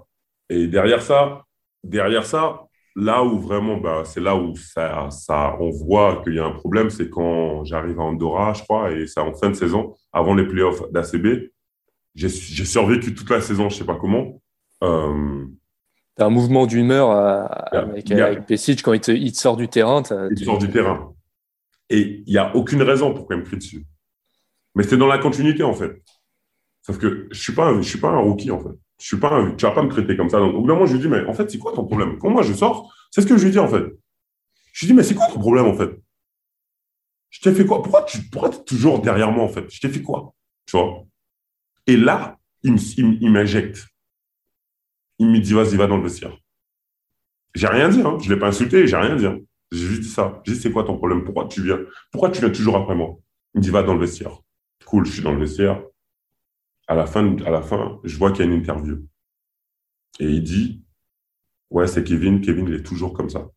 Et 0.49 0.67
derrière 0.67 1.03
ça, 1.03 1.45
derrière 1.83 2.25
ça, 2.25 2.68
là 2.99 3.23
où 3.23 3.39
vraiment, 3.39 3.77
bah, 3.77 4.03
c'est 4.05 4.21
là 4.21 4.35
où 4.37 4.57
ça, 4.57 5.09
ça, 5.11 5.57
on 5.61 5.71
voit 5.71 6.21
qu'il 6.25 6.35
y 6.35 6.39
a 6.41 6.45
un 6.45 6.51
problème, 6.51 6.91
c'est 6.91 7.09
quand 7.09 7.65
j'arrive 7.65 8.01
à 8.01 8.03
Andorra, 8.03 8.53
je 8.55 8.63
crois, 8.65 8.91
et 8.91 9.07
c'est 9.07 9.21
en 9.21 9.33
fin 9.35 9.51
de 9.51 9.55
saison, 9.55 9.95
avant 10.13 10.35
les 10.35 10.47
playoffs 10.47 10.83
d'ACB. 10.91 11.51
J'ai 12.15 12.29
survécu 12.29 13.15
toute 13.15 13.31
la 13.31 13.41
saison, 13.41 13.69
je 13.69 13.77
ne 13.77 13.79
sais 13.79 13.87
pas 13.87 13.95
comment. 13.95 14.43
Euh, 14.83 15.45
T'as 16.17 16.27
un 16.27 16.31
mouvement 16.31 16.67
d'humeur 16.67 17.11
avec, 17.11 18.11
avec 18.11 18.83
quand 18.83 18.93
il 18.93 19.01
te, 19.01 19.39
sort 19.39 19.57
du 19.57 19.69
terrain. 19.69 20.03
Il 20.33 20.45
sort 20.45 20.59
du 20.59 20.69
terrain. 20.69 21.15
Et 21.91 22.25
il 22.27 22.33
n'y 22.33 22.39
a 22.39 22.55
aucune 22.57 22.83
raison 22.83 23.15
pour 23.15 23.29
qu'il 23.29 23.37
me 23.37 23.45
crie 23.45 23.59
dessus. 23.59 23.87
Mais 24.75 24.83
c'est 24.83 24.97
dans 24.97 25.07
la 25.07 25.19
continuité, 25.19 25.63
en 25.63 25.75
fait. 25.75 26.03
Sauf 26.83 26.99
que 26.99 27.09
je 27.09 27.29
ne 27.29 27.35
suis, 27.35 27.53
pas 27.53 27.67
un, 27.67 27.81
je 27.81 27.89
suis 27.89 28.01
pas 28.01 28.09
un 28.09 28.19
rookie, 28.19 28.51
en 28.51 28.59
fait. 28.59 28.77
Je 29.01 29.07
suis 29.07 29.17
pas 29.17 29.53
tu 29.57 29.65
vas 29.65 29.73
pas 29.73 29.83
me 29.83 29.89
traiter 29.89 30.17
comme 30.17 30.29
ça. 30.29 30.39
Donc, 30.39 30.55
au 30.55 30.61
bout 30.61 30.67
d'un 30.67 30.75
moment, 30.75 30.87
je 30.87 30.95
lui 30.95 31.01
dis, 31.01 31.09
mais 31.09 31.25
en 31.27 31.33
fait, 31.33 31.51
c'est 31.51 31.59
quoi 31.59 31.73
ton 31.73 31.85
problème? 31.85 32.19
Quand 32.19 32.31
moi, 32.31 32.43
je 32.43 32.53
sors, 32.53 32.93
c'est 33.11 33.21
ce 33.21 33.27
que 33.27 33.37
je 33.37 33.45
lui 33.45 33.53
dis, 33.53 33.59
en 33.59 33.69
fait. 33.69 33.85
Je 34.73 34.87
lui 34.87 34.93
dis, 34.93 34.95
mais 34.95 35.03
c'est 35.03 35.15
quoi 35.15 35.27
ton 35.29 35.39
problème, 35.39 35.67
en 35.67 35.75
fait? 35.75 35.91
Je 37.31 37.41
t'ai 37.41 37.55
fait 37.55 37.65
quoi? 37.65 37.83
Pourquoi 37.83 38.03
tu 38.03 38.19
pourquoi 38.31 38.51
es 38.51 38.65
toujours 38.65 39.01
derrière 39.01 39.31
moi, 39.31 39.45
en 39.45 39.49
fait? 39.49 39.71
Je 39.71 39.81
t'ai 39.81 39.89
fait 39.89 40.03
quoi? 40.03 40.35
Tu 40.67 40.77
vois? 40.77 41.05
Et 41.87 41.97
là, 41.97 42.39
il 42.63 43.31
m'injecte. 43.31 43.87
Il 45.19 45.29
me 45.29 45.39
dit, 45.39 45.53
vas-y, 45.53 45.77
va 45.77 45.87
dans 45.87 45.97
le 45.97 46.03
vestiaire. 46.03 46.37
J'ai 47.55 47.67
rien 47.67 47.89
dit, 47.89 48.01
hein. 48.01 48.19
je 48.21 48.29
ne 48.29 48.35
l'ai 48.35 48.41
pas 48.41 48.49
insulté, 48.49 48.87
j'ai 48.87 48.97
rien 48.97 49.17
dit. 49.17 49.27
Hein. 49.27 49.39
J'ai 49.73 49.87
juste 49.87 50.03
dit 50.03 50.09
ça. 50.09 50.41
J'ai 50.45 50.53
dit, 50.55 50.61
c'est 50.61 50.71
quoi 50.71 50.85
ton 50.85 50.97
problème? 50.97 51.25
Pourquoi 51.25 51.47
tu 51.47 51.63
viens? 51.63 51.79
Pourquoi 52.11 52.31
tu 52.31 52.41
viens 52.41 52.51
toujours 52.51 52.77
après 52.77 52.95
moi? 52.95 53.17
Il 53.55 53.59
me 53.59 53.63
dit, 53.63 53.71
va 53.71 53.83
dans 53.83 53.95
le 53.95 54.01
vestiaire. 54.01 54.39
Cool, 54.85 55.07
je 55.07 55.13
suis 55.13 55.23
dans 55.23 55.33
le 55.33 55.41
vestiaire. 55.41 55.83
À 56.89 56.95
la 56.95 57.07
fin, 57.07 57.37
à 57.45 57.51
la 57.51 57.63
fin 57.63 58.01
je 58.03 58.17
vois 58.17 58.33
qu'il 58.33 58.45
y 58.45 58.49
a 58.49 58.51
une 58.51 58.59
interview. 58.59 59.07
Et 60.21 60.27
il 60.27 60.43
dit, 60.43 60.83
ouais, 61.71 61.87
c'est 61.87 62.03
Kevin. 62.03 62.41
Kevin, 62.41 62.67
il 62.67 62.75
est 62.75 62.83
toujours 62.83 63.13
comme 63.13 63.31
ça. 63.31 63.49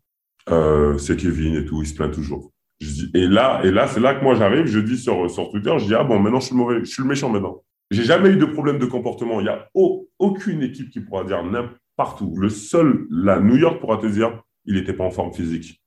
Euh, 0.50 0.98
c'est 0.98 1.18
Kevin 1.18 1.56
et 1.56 1.66
tout, 1.66 1.82
il 1.82 1.88
se 1.88 1.96
plaint 1.96 2.14
toujours. 2.14 2.52
Je 2.80 2.88
dis, 2.88 3.12
et 3.14 3.28
là, 3.28 3.62
et 3.64 3.72
là, 3.72 3.88
c'est 3.88 4.00
là 4.00 4.16
que 4.16 4.24
moi 4.24 4.36
j'arrive, 4.36 4.66
je 4.66 4.80
dis 4.80 4.98
sur, 4.98 5.28
Twitter, 5.52 5.74
je 5.80 5.86
dis, 5.86 5.96
ah 5.96 6.04
bon, 6.04 6.20
maintenant 6.20 6.40
je 6.40 6.48
suis 6.48 6.56
le 6.56 6.62
mauvais, 6.62 6.80
je 6.80 6.86
suis 6.86 7.04
le 7.04 7.08
méchant 7.08 7.30
maintenant. 7.30 7.64
J'ai 7.92 8.04
jamais 8.04 8.30
eu 8.30 8.38
de 8.38 8.46
problème 8.46 8.80
de 8.80 8.86
comportement. 8.86 9.40
Il 9.40 9.44
n'y 9.44 9.50
a 9.50 9.70
aucune 10.18 10.64
équipe 10.64 10.90
qui 10.90 11.02
pourra 11.02 11.24
dire 11.26 11.44
où. 11.44 12.38
Le 12.38 12.50
seul, 12.50 13.06
la 13.12 13.40
New 13.40 13.58
York 13.58 13.80
pourra 13.80 13.98
te 13.98 14.08
dire, 14.08 14.42
il 14.66 14.76
n'était 14.76 14.94
pas 14.94 15.04
en 15.04 15.12
forme 15.12 15.34
physique. 15.34 15.82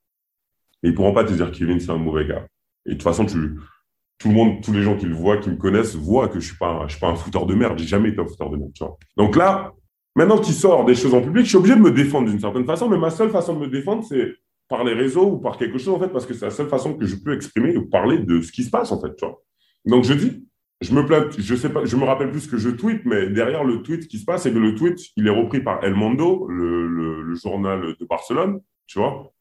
Mais 0.83 0.91
ils 0.91 0.93
ne 0.93 0.97
pourront 0.97 1.15
pas 1.15 1.25
te 1.25 1.33
dire 1.33 1.51
Kevin, 1.51 1.81
c'est 1.81 1.91
un 1.91 1.97
mauvais 1.97 2.27
gars. 2.27 2.47
Et 2.87 2.91
de 2.91 2.95
toute 2.95 3.03
façon, 3.03 3.25
tu, 3.25 3.59
tout 4.19 4.29
le 4.29 4.35
monde, 4.35 4.63
tous 4.63 4.73
les 4.73 4.83
gens 4.83 4.97
qui 4.97 5.07
le 5.07 5.15
voient, 5.15 5.39
qui 5.39 5.51
me 5.51 5.57
connaissent, 5.57 5.97
voient 5.97 6.29
que 6.29 6.41
je 6.41 6.47
suis, 6.47 6.57
pas 6.57 6.71
un, 6.85 6.89
suis 6.89 7.01
pas 7.01 7.09
un 7.09 7.17
fouteur 7.17 7.47
de 7.47 7.55
merde. 7.55 7.79
J'ai 7.79 7.87
jamais 7.87 8.11
été 8.11 8.21
un 8.21 8.27
fouteur 8.27 8.51
de 8.51 8.57
merde. 8.57 8.73
Donc 9.17 9.37
là, 9.37 9.73
maintenant 10.17 10.39
qu'il 10.39 10.55
sort 10.55 10.85
des 10.85 10.95
choses 10.95 11.15
en 11.15 11.21
public, 11.21 11.45
je 11.45 11.51
suis 11.51 11.59
obligé 11.59 11.75
de 11.75 11.81
me 11.81 11.91
défendre 11.91 12.29
d'une 12.31 12.41
certaine 12.41 12.65
façon. 12.65 12.89
Mais 12.89 12.99
ma 12.99 13.11
seule 13.11 13.31
façon 13.31 13.55
de 13.55 13.61
me 13.61 13.69
défendre, 13.69 14.05
c'est 14.05 14.35
par 14.69 14.85
les 14.85 14.95
réseaux 14.95 15.33
ou 15.33 15.39
par 15.39 15.59
quelque 15.59 15.79
chose, 15.79 15.95
en 15.95 15.99
fait, 15.99 16.09
parce 16.09 16.27
que 16.27 16.35
c'est 16.35 16.47
la 16.47 16.51
seule 16.51 16.69
façon 16.69 16.95
que 16.95 17.05
je 17.05 17.17
peux 17.17 17.35
exprimer 17.35 17.77
ou 17.77 17.87
parler 17.87 18.19
de 18.19 18.41
ce 18.41 18.51
qui 18.51 18.63
se 18.65 18.71
passe, 18.71 18.93
en 18.93 19.01
fait. 19.01 19.13
Donc 19.85 20.05
je 20.05 20.15
dis, 20.15 20.47
je 20.81 20.95
me 20.95 21.05
plains, 21.05 21.29
je 21.37 21.55
sais 21.55 21.69
pas, 21.69 21.85
je 21.85 21.97
me 21.97 22.05
rappelle 22.05 22.31
plus 22.31 22.41
ce 22.41 22.49
que 22.49 22.57
je 22.57 22.71
tweet, 22.71 23.03
mais 23.05 23.29
derrière 23.29 23.65
le 23.65 23.83
tweet 23.83 24.09
qui 24.09 24.19
se 24.19 24.25
passe, 24.25 24.45
c'est 24.45 24.53
que 24.53 24.59
le 24.59 24.75
tweet, 24.75 24.99
il 25.17 25.27
est 25.27 25.31
repris 25.31 25.61
par 25.61 25.85
El 25.85 25.95
Mondo, 25.95 26.47
le, 26.49 26.87
le 27.23 27.35
journal 27.35 27.95
de 27.99 28.07
Barcelone, 28.07 28.61
tu 28.87 28.99
vois. 28.99 29.34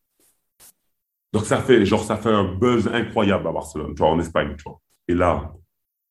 Donc 1.34 1.46
ça 1.46 1.62
fait, 1.62 1.84
genre, 1.86 2.04
ça 2.04 2.16
fait 2.16 2.30
un 2.30 2.44
buzz 2.44 2.88
incroyable 2.88 3.48
à 3.48 3.52
Barcelone, 3.52 3.96
tu 3.96 4.00
vois, 4.00 4.10
en 4.10 4.20
Espagne, 4.20 4.56
tu 4.56 4.64
vois. 4.64 4.80
Et 5.08 5.16
là, 5.16 5.54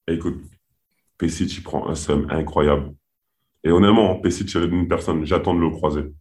écoute, 0.09 0.43
Pesic, 1.17 1.57
il 1.57 1.63
prend 1.63 1.89
un 1.89 1.95
somme 1.95 2.27
incroyable. 2.29 2.93
Et 3.63 3.71
honnêtement, 3.71 4.17
Pesic, 4.21 4.51
c'est 4.51 4.65
une 4.65 4.89
personne, 4.89 5.25
j'attends 5.25 5.55
de 5.55 5.61
le 5.61 5.71
croiser. 5.71 6.13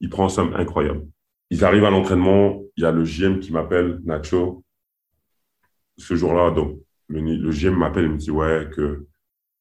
Il 0.00 0.10
prend 0.10 0.26
un 0.26 0.28
somme 0.28 0.52
incroyable. 0.54 1.06
Ils 1.48 1.64
arrivent 1.64 1.84
à 1.84 1.90
l'entraînement, 1.90 2.60
il 2.76 2.82
y 2.82 2.86
a 2.86 2.92
le 2.92 3.04
GM 3.04 3.40
qui 3.40 3.50
m'appelle, 3.50 3.98
Nacho. 4.04 4.62
Ce 5.96 6.14
jour-là, 6.14 6.50
donc, 6.50 6.78
le, 7.08 7.50
GM 7.50 7.76
m'appelle 7.76 8.04
et 8.04 8.08
me 8.08 8.18
dit, 8.18 8.30
ouais, 8.30 8.68
que 8.74 9.06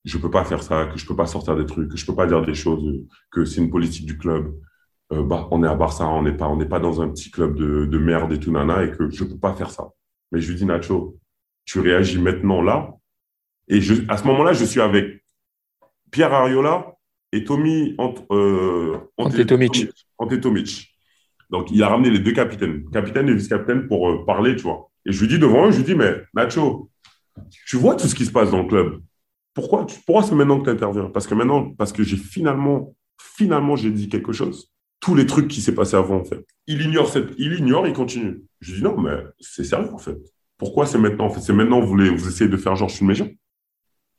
je 0.03 0.17
peux 0.17 0.29
pas 0.29 0.43
faire 0.43 0.61
ça, 0.61 0.87
que 0.87 0.99
je 0.99 1.05
peux 1.05 1.15
pas 1.15 1.25
sortir 1.25 1.55
des 1.55 1.65
trucs, 1.65 1.89
que 1.89 1.97
je 1.97 2.05
peux 2.05 2.15
pas 2.15 2.27
dire 2.27 2.41
des 2.41 2.53
choses, 2.53 2.83
que 3.31 3.45
c'est 3.45 3.61
une 3.61 3.71
politique 3.71 4.05
du 4.05 4.17
club, 4.17 4.53
euh, 5.11 5.23
bah, 5.23 5.47
on 5.51 5.63
est 5.63 5.67
à 5.67 5.75
Barça, 5.75 6.07
on 6.07 6.23
n'est 6.23 6.35
pas, 6.35 6.47
on 6.47 6.57
n'est 6.57 6.67
pas 6.67 6.79
dans 6.79 7.01
un 7.01 7.09
petit 7.09 7.31
club 7.31 7.55
de, 7.55 7.85
de 7.85 7.97
merde 7.97 8.31
et 8.31 8.39
tout 8.39 8.51
nana, 8.51 8.83
et 8.83 8.91
que 8.91 9.09
je 9.09 9.23
peux 9.23 9.37
pas 9.37 9.53
faire 9.53 9.71
ça. 9.71 9.89
Mais 10.31 10.39
je 10.39 10.49
lui 10.49 10.55
dis, 10.55 10.65
Nacho, 10.65 11.17
tu 11.65 11.79
réagis 11.79 12.19
maintenant 12.19 12.61
là. 12.61 12.93
Et 13.67 13.81
je, 13.81 13.95
à 14.07 14.17
ce 14.17 14.25
moment-là, 14.25 14.53
je 14.53 14.65
suis 14.65 14.81
avec 14.81 15.23
Pierre 16.11 16.33
Ariola 16.33 16.93
et 17.31 17.43
Tommy 17.43 17.95
euh, 18.31 18.97
Antetomic. 19.17 20.95
Donc, 21.49 21.71
il 21.71 21.81
a 21.81 21.89
ramené 21.89 22.11
les 22.11 22.19
deux 22.19 22.33
capitaines, 22.33 22.87
capitaine 22.91 23.29
et 23.29 23.33
vice-capitaine, 23.33 23.87
pour 23.87 24.09
euh, 24.09 24.25
parler, 24.25 24.55
tu 24.55 24.63
vois. 24.63 24.91
Et 25.05 25.11
je 25.11 25.21
lui 25.21 25.27
dis 25.27 25.39
devant 25.39 25.67
eux, 25.67 25.71
je 25.71 25.77
lui 25.77 25.85
dis, 25.85 25.95
mais 25.95 26.21
Nacho, 26.35 26.91
tu 27.65 27.77
vois 27.77 27.95
tout 27.95 28.07
ce 28.07 28.13
qui 28.13 28.25
se 28.25 28.31
passe 28.31 28.51
dans 28.51 28.61
le 28.61 28.67
club. 28.67 29.01
Pourquoi, 29.55 29.87
pourquoi 30.05 30.21
c'est 30.21 30.35
maintenant 30.35 30.59
que 30.59 30.65
tu 30.65 30.69
interviens 30.69 31.05
Parce 31.05 31.25
que 31.25 31.33
maintenant, 31.33 31.71
parce 31.71 31.91
que 31.91 32.03
j'ai 32.03 32.17
finalement, 32.17 32.95
finalement, 33.17 33.75
j'ai 33.75 33.89
dit 33.89 34.07
quelque 34.07 34.31
chose 34.31 34.71
tous 34.99 35.15
les 35.15 35.25
trucs 35.25 35.47
qui 35.47 35.61
s'est 35.61 35.75
passé 35.75 35.95
avant, 35.95 36.17
en 36.17 36.23
fait. 36.23 36.45
Il 36.67 36.81
ignore, 36.81 37.09
cette, 37.09 37.29
il 37.37 37.53
ignore, 37.53 37.87
il 37.87 37.93
continue. 37.93 38.43
Je 38.59 38.75
dis 38.75 38.83
non, 38.83 38.97
mais 38.97 39.17
c'est 39.39 39.63
sérieux, 39.63 39.93
en 39.93 39.97
fait. 39.97 40.17
Pourquoi 40.57 40.85
c'est 40.85 40.97
maintenant 40.97 41.25
En 41.25 41.29
fait, 41.29 41.41
c'est 41.41 41.53
maintenant, 41.53 41.79
vous, 41.79 41.87
voulez, 41.87 42.09
vous 42.09 42.27
essayez 42.27 42.49
de 42.49 42.57
faire 42.57 42.75
genre, 42.75 42.89
je 42.89 42.95
suis 42.95 43.05
méchant. 43.05 43.27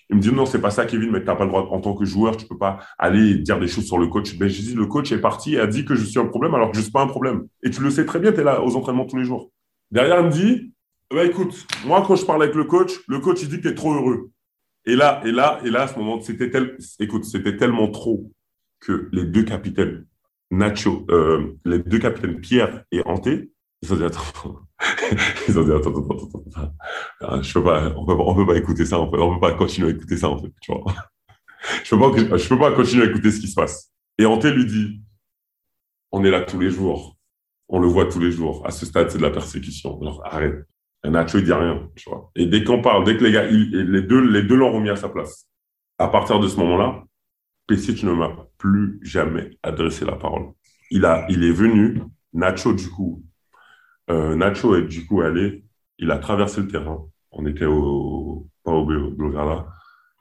Il 0.08 0.16
me 0.16 0.20
dit 0.20 0.32
non, 0.32 0.44
c'est 0.44 0.60
pas 0.60 0.70
ça, 0.70 0.86
Kevin, 0.86 1.10
mais 1.12 1.20
tu 1.20 1.26
n'as 1.26 1.36
pas 1.36 1.44
le 1.44 1.50
droit, 1.50 1.68
en 1.70 1.80
tant 1.80 1.94
que 1.94 2.04
joueur, 2.04 2.36
tu 2.36 2.46
peux 2.46 2.58
pas 2.58 2.80
aller 2.98 3.36
dire 3.36 3.60
des 3.60 3.68
choses 3.68 3.86
sur 3.86 3.98
le 3.98 4.08
coach. 4.08 4.36
Ben, 4.36 4.48
je 4.48 4.60
dis, 4.60 4.74
le 4.74 4.86
coach 4.86 5.12
est 5.12 5.20
parti 5.20 5.54
et 5.54 5.60
a 5.60 5.68
dit 5.68 5.84
que 5.84 5.94
je 5.94 6.04
suis 6.04 6.18
un 6.18 6.26
problème 6.26 6.54
alors 6.54 6.72
que 6.72 6.76
je 6.76 6.82
suis 6.82 6.90
pas 6.90 7.02
un 7.02 7.06
problème. 7.06 7.46
Et 7.62 7.70
tu 7.70 7.80
le 7.80 7.90
sais 7.90 8.04
très 8.04 8.18
bien, 8.18 8.32
tu 8.32 8.40
es 8.40 8.44
là 8.44 8.62
aux 8.64 8.74
entraînements 8.74 9.06
tous 9.06 9.16
les 9.16 9.24
jours. 9.24 9.52
Derrière, 9.92 10.20
il 10.20 10.26
me 10.26 10.32
dit, 10.32 10.72
bah, 11.12 11.24
écoute, 11.24 11.66
moi, 11.86 12.02
quand 12.04 12.16
je 12.16 12.24
parle 12.24 12.42
avec 12.42 12.56
le 12.56 12.64
coach, 12.64 12.92
le 13.06 13.20
coach, 13.20 13.42
il 13.42 13.48
dit 13.48 13.58
que 13.58 13.62
tu 13.62 13.68
es 13.68 13.74
trop 13.74 13.94
heureux. 13.94 14.30
Et 14.84 14.96
là, 14.96 15.20
et 15.24 15.30
là, 15.30 15.60
et 15.64 15.70
là, 15.70 15.82
à 15.82 15.88
ce 15.88 15.96
moment, 15.96 16.20
c'était 16.20 16.50
tel, 16.50 16.76
écoute, 16.98 17.24
c'était 17.24 17.56
tellement 17.56 17.88
trop 17.88 18.32
que 18.80 19.08
les 19.12 19.24
deux 19.24 19.44
capitaines, 19.44 20.06
Nacho, 20.50 21.06
euh, 21.10 21.56
les 21.64 21.78
deux 21.78 21.98
capitaines 21.98 22.40
Pierre 22.40 22.84
et 22.90 23.02
Hanté, 23.04 23.50
ils 23.82 23.92
ont 23.92 23.96
dit 23.96 24.04
attends, 24.04 24.22
ils 25.48 25.58
ont 25.58 25.64
dit 25.64 25.72
attends, 25.72 25.90
attends, 25.90 26.14
attends, 26.14 26.42
attends. 26.56 26.74
Ah, 27.20 27.40
je 27.40 27.52
peux 27.54 27.62
pas, 27.62 27.92
on 27.96 28.04
peut, 28.04 28.16
peut 28.16 28.46
pas 28.46 28.58
écouter 28.58 28.84
ça, 28.84 29.00
on 29.00 29.10
peut, 29.10 29.20
on 29.20 29.34
peut 29.34 29.40
pas 29.40 29.52
continuer 29.54 29.88
à 29.88 29.90
écouter 29.92 30.16
ça 30.16 30.28
en 30.28 30.38
fait, 30.38 30.52
tu 30.60 30.72
vois. 30.72 30.92
Je 31.84 31.94
peux 31.94 32.00
pas, 32.00 32.38
je 32.38 32.48
peux 32.48 32.58
pas 32.58 32.72
continuer 32.72 33.04
à 33.04 33.10
écouter 33.10 33.30
ce 33.30 33.38
qui 33.38 33.46
se 33.46 33.54
passe. 33.54 33.92
Et 34.16 34.24
Hanté 34.24 34.50
lui 34.50 34.64
dit, 34.64 35.02
on 36.10 36.24
est 36.24 36.30
là 36.30 36.40
tous 36.40 36.58
les 36.58 36.70
jours, 36.70 37.18
on 37.68 37.78
le 37.78 37.86
voit 37.86 38.06
tous 38.06 38.18
les 38.18 38.32
jours. 38.32 38.66
À 38.66 38.70
ce 38.70 38.86
stade, 38.86 39.10
c'est 39.10 39.18
de 39.18 39.22
la 39.22 39.30
persécution. 39.30 40.00
Alors 40.00 40.22
arrête. 40.24 40.64
Nacho, 41.04 41.38
il 41.38 41.44
dit 41.44 41.52
rien, 41.52 41.88
tu 41.96 42.08
vois. 42.08 42.30
Et 42.34 42.46
dès 42.46 42.64
qu'on 42.64 42.82
parle, 42.82 43.04
dès 43.04 43.16
que 43.16 43.24
les 43.24 43.32
gars, 43.32 43.44
les 43.44 44.02
deux, 44.02 44.20
les 44.20 44.42
deux 44.42 44.56
l'ont 44.56 44.72
remis 44.72 44.90
à 44.90 44.96
sa 44.96 45.08
place. 45.08 45.46
À 45.98 46.08
partir 46.08 46.40
de 46.40 46.48
ce 46.48 46.56
moment-là, 46.56 47.04
tu 47.76 48.06
ne 48.06 48.12
m'a 48.12 48.46
plus 48.58 48.98
jamais 49.02 49.58
adressé 49.62 50.04
la 50.04 50.16
parole. 50.16 50.52
Il, 50.90 51.04
a, 51.04 51.26
il 51.28 51.44
est 51.44 51.52
venu, 51.52 52.02
Nacho 52.32 52.72
du 52.72 52.88
coup, 52.88 53.22
euh, 54.10 54.34
Nacho 54.34 54.74
est 54.76 54.86
du 54.86 55.06
coup 55.06 55.20
allé, 55.20 55.64
il 55.98 56.10
a 56.10 56.18
traversé 56.18 56.60
le 56.60 56.68
terrain. 56.68 57.06
On 57.30 57.46
était 57.46 57.66
au, 57.66 58.48
pas 58.64 58.72
au 58.72 58.84
Blogara. 58.84 59.68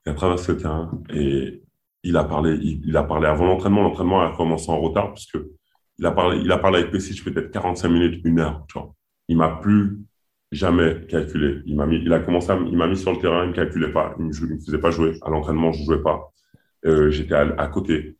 Il 0.06 0.12
a 0.12 0.16
traversé 0.16 0.54
le 0.54 0.58
terrain 0.60 0.92
et 1.14 1.64
il 2.04 2.18
a 2.18 2.24
parlé, 2.24 2.56
il, 2.62 2.96
a 2.96 3.04
parlé 3.04 3.28
avant 3.28 3.46
l'entraînement. 3.46 3.82
L'entraînement 3.82 4.22
a 4.22 4.36
commencé 4.36 4.70
en 4.70 4.80
retard 4.80 5.14
puisque 5.14 5.38
il 5.98 6.06
a 6.06 6.12
parlé, 6.12 6.40
il 6.40 6.52
a 6.52 6.58
parlé 6.58 6.80
avec 6.80 6.92
Pesic 6.92 7.24
peut-être 7.24 7.52
45 7.52 7.90
minutes, 7.90 8.22
une 8.24 8.40
heure, 8.40 8.66
tu 8.68 8.80
vois. 8.80 8.94
Il 9.28 9.38
m'a 9.38 9.50
plus 9.50 10.00
jamais 10.52 11.06
calculé. 11.08 11.62
Il 11.66 11.76
m'a 11.76 11.86
mis, 11.86 11.98
il 11.98 12.14
a 12.14 12.20
commencé 12.20 12.54
il 12.68 12.78
m'a 12.78 12.88
mis 12.88 12.98
sur 12.98 13.12
le 13.12 13.20
terrain, 13.20 13.44
il 13.44 13.50
ne 13.50 13.56
calculait 13.56 13.92
pas, 13.92 14.16
il 14.20 14.26
ne 14.26 14.30
me 14.30 14.60
faisait 14.60 14.80
pas 14.80 14.92
jouer. 14.92 15.18
À 15.24 15.30
l'entraînement, 15.30 15.72
je 15.72 15.82
ne 15.82 15.86
jouais 15.86 16.02
pas. 16.02 16.32
Euh, 16.86 17.12
j'étais 17.12 17.36
à, 17.36 17.68
côté. 17.68 18.16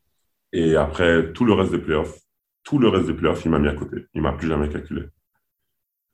Et 0.52 0.76
après, 0.76 1.32
tout 1.32 1.44
le 1.44 1.52
reste 1.52 1.72
des 1.72 1.78
playoffs, 1.78 2.18
tout 2.64 2.78
le 2.78 2.88
reste 2.88 3.06
des 3.06 3.14
playoffs, 3.14 3.44
il 3.44 3.50
m'a 3.50 3.58
mis 3.58 3.68
à 3.68 3.74
côté. 3.74 4.06
Il 4.14 4.22
m'a 4.22 4.32
plus 4.32 4.48
jamais 4.48 4.68
calculé. 4.68 5.02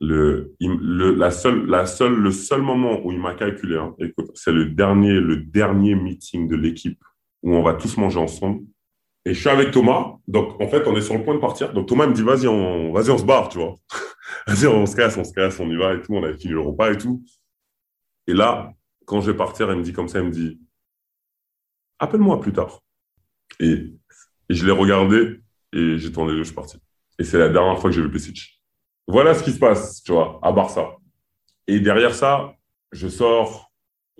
Le, 0.00 0.54
le, 0.60 1.14
la 1.14 1.30
seule, 1.30 1.66
la 1.66 1.86
seule, 1.86 2.14
le 2.14 2.30
seul 2.30 2.60
moment 2.60 3.00
où 3.04 3.12
il 3.12 3.18
m'a 3.18 3.34
calculé, 3.34 3.76
hein, 3.76 3.94
c'est 4.34 4.52
le 4.52 4.66
dernier, 4.66 5.12
le 5.12 5.38
dernier 5.38 5.94
meeting 5.94 6.48
de 6.48 6.56
l'équipe 6.56 7.02
où 7.42 7.54
on 7.54 7.62
va 7.62 7.74
tous 7.74 7.96
manger 7.96 8.18
ensemble. 8.18 8.62
Et 9.24 9.34
je 9.34 9.40
suis 9.40 9.48
avec 9.48 9.72
Thomas. 9.72 10.16
Donc, 10.28 10.60
en 10.60 10.68
fait, 10.68 10.86
on 10.86 10.94
est 10.96 11.00
sur 11.00 11.14
le 11.14 11.24
point 11.24 11.34
de 11.34 11.40
partir. 11.40 11.72
Donc, 11.72 11.88
Thomas 11.88 12.06
me 12.06 12.12
dit, 12.12 12.22
vas-y, 12.22 12.46
on, 12.46 12.92
vas-y, 12.92 13.10
on 13.10 13.18
se 13.18 13.24
barre, 13.24 13.48
tu 13.48 13.58
vois. 13.58 13.74
vas-y, 14.46 14.66
on 14.68 14.86
se 14.86 14.94
casse, 14.94 15.16
on 15.16 15.24
se 15.24 15.32
casse, 15.32 15.58
on 15.58 15.68
y 15.68 15.76
va 15.76 15.94
et 15.94 16.02
tout. 16.02 16.14
On 16.14 16.22
a 16.22 16.32
fini 16.34 16.52
le 16.52 16.60
repas 16.60 16.92
et 16.92 16.98
tout. 16.98 17.24
Et 18.28 18.34
là, 18.34 18.72
quand 19.04 19.20
je 19.20 19.30
vais 19.30 19.36
partir, 19.36 19.70
il 19.72 19.78
me 19.78 19.82
dit 19.82 19.92
comme 19.92 20.08
ça, 20.08 20.20
il 20.20 20.26
me 20.26 20.30
dit, 20.30 20.60
appelle-moi 21.98 22.40
plus 22.40 22.52
tard. 22.52 22.80
Et, 23.60 23.92
je 24.48 24.64
l'ai 24.64 24.72
regardé 24.72 25.40
et 25.72 25.98
j'ai 25.98 26.12
tourné 26.12 26.32
le 26.32 26.38
je 26.38 26.44
suis 26.44 26.54
parti. 26.54 26.78
Et 27.18 27.24
c'est 27.24 27.38
la 27.38 27.48
dernière 27.48 27.80
fois 27.80 27.90
que 27.90 27.96
j'ai 27.96 28.02
vu 28.02 28.10
Pesic. 28.10 28.62
Voilà 29.08 29.34
ce 29.34 29.42
qui 29.42 29.50
se 29.52 29.58
passe, 29.58 30.02
tu 30.02 30.12
vois, 30.12 30.38
à 30.42 30.52
Barça. 30.52 30.96
Et 31.66 31.80
derrière 31.80 32.14
ça, 32.14 32.54
je 32.92 33.08
sors, 33.08 33.72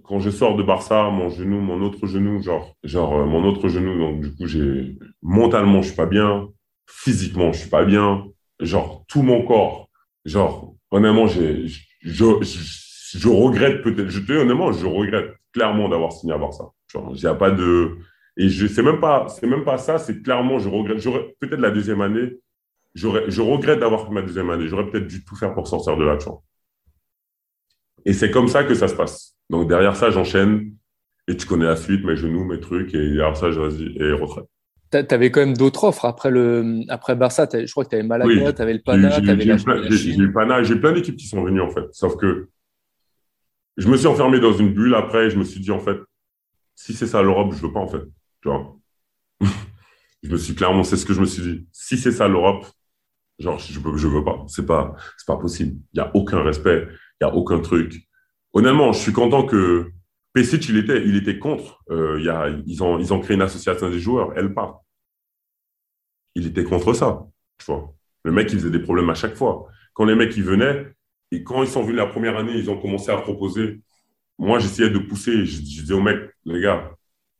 quand 0.02 0.18
je 0.18 0.30
sors 0.30 0.56
de 0.56 0.62
Barça, 0.62 1.10
mon 1.10 1.28
genou, 1.28 1.60
mon 1.60 1.80
autre 1.82 2.06
genou, 2.06 2.42
genre, 2.42 2.74
genre 2.82 3.14
euh, 3.18 3.24
mon 3.24 3.44
autre 3.44 3.68
genou, 3.68 3.96
donc 3.98 4.20
du 4.20 4.34
coup, 4.34 4.46
j'ai 4.46 4.98
mentalement, 5.22 5.82
je 5.82 5.88
suis 5.88 5.96
pas 5.96 6.06
bien, 6.06 6.48
physiquement, 6.88 7.52
je 7.52 7.60
suis 7.60 7.70
pas 7.70 7.84
bien, 7.84 8.26
genre 8.60 9.04
tout 9.08 9.22
mon 9.22 9.44
corps, 9.44 9.88
genre 10.24 10.74
honnêtement, 10.90 11.26
j'ai, 11.26 11.66
je, 12.02 12.24
je, 12.42 13.28
regrette 13.28 13.82
peut-être, 13.82 14.08
je 14.08 14.20
te 14.20 14.32
dis 14.32 14.38
honnêtement, 14.38 14.72
je 14.72 14.86
regrette 14.86 15.36
clairement 15.52 15.88
d'avoir 15.88 16.12
signé 16.12 16.32
à 16.32 16.38
Barça. 16.38 16.64
Genre, 16.88 17.12
il 17.14 17.20
n'y 17.20 17.26
a 17.26 17.34
pas 17.34 17.50
de, 17.50 17.96
et 18.36 18.48
je 18.48 18.66
sais 18.66 18.82
même 18.82 19.00
pas, 19.00 19.26
c'est 19.28 19.46
même 19.46 19.64
pas 19.64 19.78
ça, 19.78 19.98
c'est 19.98 20.22
clairement, 20.22 20.58
je 20.58 20.68
regrette, 20.68 20.98
j'aurais 20.98 21.34
peut-être 21.40 21.60
la 21.60 21.70
deuxième 21.70 22.00
année, 22.00 22.38
j'aurais, 22.94 23.24
je 23.28 23.40
regrette 23.40 23.80
d'avoir 23.80 24.06
fait 24.06 24.12
ma 24.12 24.22
deuxième 24.22 24.50
année, 24.50 24.68
j'aurais 24.68 24.88
peut-être 24.90 25.06
dû 25.06 25.24
tout 25.24 25.36
faire 25.36 25.54
pour 25.54 25.66
sortir 25.68 25.96
de 25.96 26.04
là, 26.04 26.16
tu 26.16 26.26
vois. 26.26 26.42
Et 28.04 28.12
c'est 28.12 28.30
comme 28.30 28.48
ça 28.48 28.62
que 28.64 28.74
ça 28.74 28.88
se 28.88 28.94
passe. 28.94 29.36
Donc 29.50 29.68
derrière 29.68 29.96
ça, 29.96 30.10
j'enchaîne 30.10 30.72
et 31.28 31.36
tu 31.36 31.46
connais 31.46 31.64
la 31.64 31.76
suite, 31.76 32.04
mes 32.04 32.16
genoux, 32.16 32.44
mes 32.44 32.60
trucs, 32.60 32.94
et 32.94 33.10
derrière 33.14 33.36
ça, 33.36 33.50
je 33.50 33.60
vas-y, 33.60 33.96
et 33.96 34.12
retraite. 34.12 34.44
Tu 34.92 35.14
avais 35.14 35.30
quand 35.30 35.40
même 35.40 35.56
d'autres 35.56 35.84
offres 35.84 36.04
après, 36.04 36.30
le, 36.30 36.82
après 36.88 37.16
Barça. 37.16 37.48
Je 37.52 37.70
crois 37.72 37.84
que 37.84 37.90
tu 37.90 37.96
avais 37.96 38.06
Malaga, 38.06 38.52
tu 38.52 38.62
avais 38.62 38.74
le 38.74 38.80
Pana, 38.80 39.20
tu 39.20 39.28
avais 39.28 39.44
la, 39.44 39.56
J'ai 39.90 40.16
eu 40.16 40.32
Pana, 40.32 40.62
j'ai 40.62 40.76
plein 40.76 40.92
d'équipes 40.92 41.16
qui 41.16 41.26
sont 41.26 41.42
venues 41.42 41.60
en 41.60 41.70
fait. 41.70 41.86
Sauf 41.90 42.16
que 42.16 42.48
je 43.76 43.88
me 43.88 43.96
suis 43.96 44.06
enfermé 44.06 44.38
dans 44.38 44.52
une 44.52 44.72
bulle 44.72 44.94
après, 44.94 45.28
je 45.28 45.36
me 45.36 45.44
suis 45.44 45.60
dit 45.60 45.72
en 45.72 45.80
fait, 45.80 45.98
si 46.76 46.94
c'est 46.94 47.06
ça 47.06 47.22
l'Europe, 47.22 47.52
je 47.52 47.66
veux 47.66 47.72
pas 47.72 47.80
en 47.80 47.88
fait. 47.88 48.02
Je 50.22 50.30
me 50.30 50.36
suis 50.36 50.54
clairement, 50.54 50.82
c'est 50.82 50.96
ce 50.96 51.06
que 51.06 51.12
je 51.12 51.20
me 51.20 51.26
suis 51.26 51.42
dit. 51.42 51.68
Si 51.72 51.98
c'est 51.98 52.10
ça 52.10 52.26
l'Europe, 52.26 52.66
je 53.38 53.48
je 53.58 54.08
veux 54.08 54.24
pas. 54.24 54.44
C'est 54.48 54.66
pas, 54.66 54.96
pas 55.26 55.36
possible. 55.36 55.76
Il 55.92 55.98
y 55.98 56.00
a 56.00 56.10
aucun 56.14 56.42
respect, 56.42 56.88
il 57.20 57.24
y 57.24 57.28
a 57.28 57.34
aucun 57.34 57.60
truc. 57.60 58.08
Honnêtement, 58.52 58.92
je 58.92 58.98
suis 58.98 59.12
content 59.12 59.44
que 59.44 59.92
Pesic, 60.32 60.68
il 60.68 60.78
était, 60.78 61.38
contre. 61.38 61.82
Euh, 61.90 62.18
ils 62.66 62.82
ont 62.82 63.20
créé 63.20 63.36
une 63.36 63.42
association 63.42 63.88
des 63.88 63.98
joueurs, 63.98 64.32
elle 64.36 64.52
part. 64.52 64.80
Il 66.34 66.46
était 66.46 66.64
contre 66.64 66.92
ça, 66.92 67.24
tu 67.58 67.66
vois. 67.66 67.94
Le 68.24 68.32
mec, 68.32 68.52
il 68.52 68.58
faisait 68.58 68.70
des 68.70 68.80
problèmes 68.80 69.10
à 69.10 69.14
chaque 69.14 69.34
fois. 69.34 69.66
Quand 69.94 70.04
les 70.04 70.14
mecs, 70.14 70.36
ils 70.36 70.42
venaient, 70.42 70.92
et 71.30 71.42
quand 71.42 71.62
ils 71.62 71.68
sont 71.68 71.82
venus 71.82 71.96
la 71.96 72.06
première 72.06 72.36
année, 72.36 72.52
ils 72.54 72.70
ont 72.70 72.80
commencé 72.80 73.10
à 73.10 73.16
proposer. 73.16 73.80
Moi, 74.38 74.58
j'essayais 74.58 74.90
de 74.90 74.98
pousser. 74.98 75.44
Je, 75.46 75.60
disais 75.60 75.94
aux 75.94 76.02
mecs, 76.02 76.30
les 76.44 76.60
gars, 76.60 76.90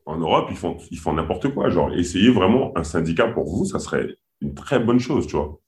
en 0.07 0.19
Europe, 0.19 0.49
ils 0.51 0.57
font, 0.57 0.79
ils 0.91 0.99
font 0.99 1.13
n'importe 1.13 1.53
quoi. 1.53 1.69
Genre, 1.71 1.93
essayez 1.95 2.31
vraiment 2.31 2.77
un 2.77 2.85
syndicat 2.85 3.29
pour 3.29 3.45
vous, 3.49 3.65
ça 3.65 3.79
serait 3.79 4.17
une 4.41 4.55
très 4.55 4.79
bonne 4.79 5.01
chose, 5.01 5.27
tu 5.27 5.37
vois. 5.37 5.61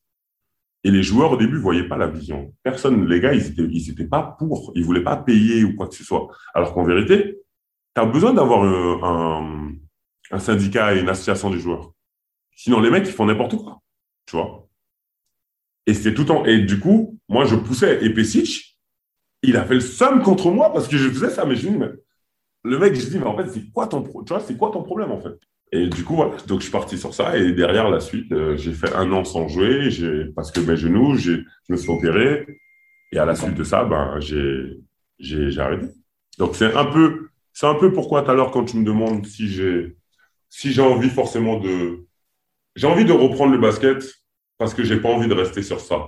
Et 0.84 0.90
les 0.90 1.02
joueurs, 1.02 1.32
au 1.32 1.36
début, 1.36 1.56
ne 1.56 1.60
voyaient 1.60 1.88
pas 1.88 1.96
la 1.96 2.06
vision. 2.06 2.54
Personne, 2.62 3.06
les 3.08 3.20
gars, 3.20 3.34
ils 3.34 3.42
n'étaient 3.42 3.62
ils 3.62 3.90
étaient 3.90 4.06
pas 4.06 4.36
pour. 4.38 4.72
Ils 4.74 4.82
ne 4.82 4.86
voulaient 4.86 5.02
pas 5.02 5.16
payer 5.16 5.64
ou 5.64 5.74
quoi 5.76 5.88
que 5.88 5.94
ce 5.94 6.04
soit. 6.04 6.28
Alors 6.54 6.72
qu'en 6.72 6.84
vérité, 6.84 7.38
tu 7.94 8.00
as 8.00 8.06
besoin 8.06 8.32
d'avoir 8.32 8.62
un, 8.62 9.72
un, 10.30 10.38
syndicat 10.38 10.94
et 10.94 11.00
une 11.00 11.08
association 11.08 11.50
des 11.50 11.58
joueurs. 11.58 11.92
Sinon, 12.54 12.80
les 12.80 12.90
mecs, 12.90 13.06
ils 13.06 13.12
font 13.12 13.26
n'importe 13.26 13.56
quoi. 13.56 13.80
Tu 14.26 14.36
vois 14.36 14.68
Et 15.86 15.94
c'est 15.94 16.14
tout 16.14 16.30
en. 16.30 16.44
Et 16.44 16.60
du 16.60 16.78
coup, 16.78 17.18
moi, 17.28 17.44
je 17.44 17.56
poussais. 17.56 18.04
Et 18.04 18.10
Pesic, 18.10 18.67
il 19.42 19.56
a 19.56 19.64
fait 19.64 19.74
le 19.74 19.80
somme 19.80 20.22
contre 20.22 20.50
moi 20.50 20.72
parce 20.72 20.88
que 20.88 20.96
je 20.96 21.08
faisais 21.08 21.30
ça. 21.30 21.44
Mais 21.44 21.56
je 21.56 21.68
dis, 21.68 21.76
mais 21.76 21.90
le 22.64 22.78
mec, 22.78 22.94
je 22.94 23.06
dis, 23.06 23.18
mais 23.18 23.26
en 23.26 23.36
fait, 23.36 23.48
c'est 23.48 23.70
quoi 23.72 23.86
ton, 23.86 24.02
tu 24.02 24.28
vois, 24.28 24.40
c'est 24.40 24.56
quoi 24.56 24.70
ton 24.70 24.82
problème, 24.82 25.12
en 25.12 25.20
fait? 25.20 25.34
Et 25.72 25.88
du 25.88 26.04
coup, 26.04 26.16
voilà. 26.16 26.36
Donc, 26.46 26.60
je 26.60 26.64
suis 26.64 26.72
parti 26.72 26.98
sur 26.98 27.14
ça. 27.14 27.36
Et 27.36 27.52
derrière, 27.52 27.90
la 27.90 28.00
suite, 28.00 28.32
euh, 28.32 28.56
j'ai 28.56 28.72
fait 28.72 28.94
un 28.94 29.12
an 29.12 29.24
sans 29.24 29.48
jouer 29.48 29.90
parce 30.34 30.50
que 30.50 30.60
mes 30.60 30.76
genoux, 30.76 31.16
je 31.16 31.42
me 31.68 31.76
suis 31.76 31.90
opéré. 31.90 32.46
Et 33.12 33.18
à 33.18 33.24
la 33.24 33.34
suite 33.34 33.54
de 33.54 33.64
ça, 33.64 33.84
ben, 33.84 34.18
j'ai 34.20 35.60
arrêté. 35.60 35.86
Donc, 36.38 36.56
c'est 36.56 36.74
un 36.74 36.86
peu, 36.86 37.28
un 37.62 37.74
peu 37.74 37.92
pourquoi 37.92 38.22
tout 38.22 38.30
à 38.30 38.34
l'heure, 38.34 38.50
quand 38.50 38.64
tu 38.64 38.76
me 38.76 38.84
demandes 38.84 39.26
si 39.26 39.48
j'ai 39.48 39.96
si 40.50 40.78
envie 40.80 41.10
forcément 41.10 41.58
de. 41.58 42.06
J'ai 42.74 42.86
envie 42.86 43.04
de 43.04 43.12
reprendre 43.12 43.52
le 43.52 43.58
basket 43.58 44.02
parce 44.56 44.72
que 44.74 44.84
j'ai 44.84 45.00
pas 45.00 45.08
envie 45.08 45.28
de 45.28 45.34
rester 45.34 45.62
sur 45.62 45.80
ça. 45.80 46.06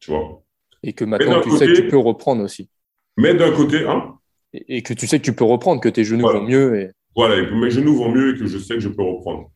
Tu 0.00 0.10
vois? 0.10 0.42
Et 0.82 0.92
que 0.92 1.04
maintenant, 1.04 1.40
tu 1.40 1.50
sais 1.52 1.66
que 1.66 1.72
tu 1.72 1.88
peux 1.88 1.98
reprendre 1.98 2.42
aussi. 2.42 2.68
Mais 3.16 3.34
d'un 3.34 3.52
côté, 3.52 3.84
hein. 3.84 4.14
Et, 4.52 4.82
que 4.82 4.94
tu 4.94 5.06
sais 5.06 5.18
que 5.18 5.24
tu 5.24 5.34
peux 5.34 5.44
reprendre, 5.44 5.80
que 5.80 5.88
tes 5.88 6.04
genoux 6.04 6.26
vont 6.26 6.42
mieux. 6.42 6.80
Et... 6.80 6.90
Voilà, 7.14 7.38
et 7.38 7.46
que 7.46 7.54
mes 7.54 7.70
genoux 7.70 7.94
vont 7.94 8.10
mieux 8.10 8.34
et 8.34 8.38
que 8.38 8.46
je 8.46 8.58
sais 8.58 8.74
que 8.74 8.80
je 8.80 8.88
peux 8.88 9.02
reprendre. 9.02 9.50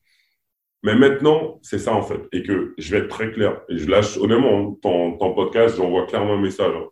Mais 0.82 0.94
maintenant, 0.94 1.60
c'est 1.62 1.78
ça 1.78 1.94
en 1.94 2.02
fait. 2.02 2.20
Et 2.32 2.42
que 2.42 2.74
je 2.76 2.90
vais 2.90 2.98
être 2.98 3.08
très 3.08 3.30
clair. 3.32 3.62
Et 3.68 3.78
je 3.78 3.88
lâche, 3.88 4.18
honnêtement, 4.18 4.72
ton, 4.82 5.16
ton 5.16 5.34
podcast, 5.34 5.76
j'envoie 5.76 6.06
clairement 6.06 6.34
un 6.34 6.40
message. 6.40 6.74
Hein. 6.74 6.88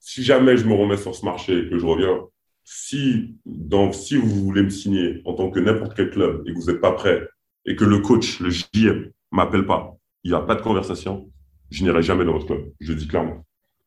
Si 0.00 0.22
jamais 0.22 0.56
je 0.56 0.66
me 0.66 0.74
remets 0.74 0.96
sur 0.96 1.14
ce 1.14 1.24
marché 1.24 1.58
et 1.58 1.68
que 1.68 1.78
je 1.78 1.86
reviens, 1.86 2.18
si, 2.64 3.36
donc, 3.44 3.94
si 3.94 4.16
vous 4.16 4.28
voulez 4.28 4.62
me 4.62 4.70
signer 4.70 5.20
en 5.26 5.34
tant 5.34 5.50
que 5.50 5.60
n'importe 5.60 5.94
quel 5.94 6.10
club 6.10 6.42
et 6.46 6.52
que 6.52 6.58
vous 6.58 6.70
n'êtes 6.70 6.80
pas 6.80 6.92
prêt 6.92 7.28
et 7.66 7.76
que 7.76 7.84
le 7.84 7.98
coach, 7.98 8.40
le 8.40 8.50
JM, 8.50 9.10
m'appelle 9.30 9.66
pas, 9.66 9.96
il 10.22 10.30
n'y 10.30 10.36
a 10.36 10.40
pas 10.40 10.54
de 10.54 10.62
conversation, 10.62 11.30
je 11.74 11.84
n'irai 11.84 12.02
jamais 12.02 12.24
dans 12.24 12.32
votre 12.32 12.46
club. 12.46 12.72
Je 12.80 12.92
dis 12.92 13.08
clairement. 13.08 13.44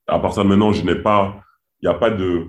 À 0.08 0.20
partir 0.20 0.44
de 0.44 0.50
maintenant, 0.50 0.72
je 0.74 0.84
n'ai 0.84 0.96
pas, 0.96 1.42
il 1.82 1.90
n'y 1.90 1.94
a 1.94 1.98
pas 1.98 2.10
de, 2.10 2.48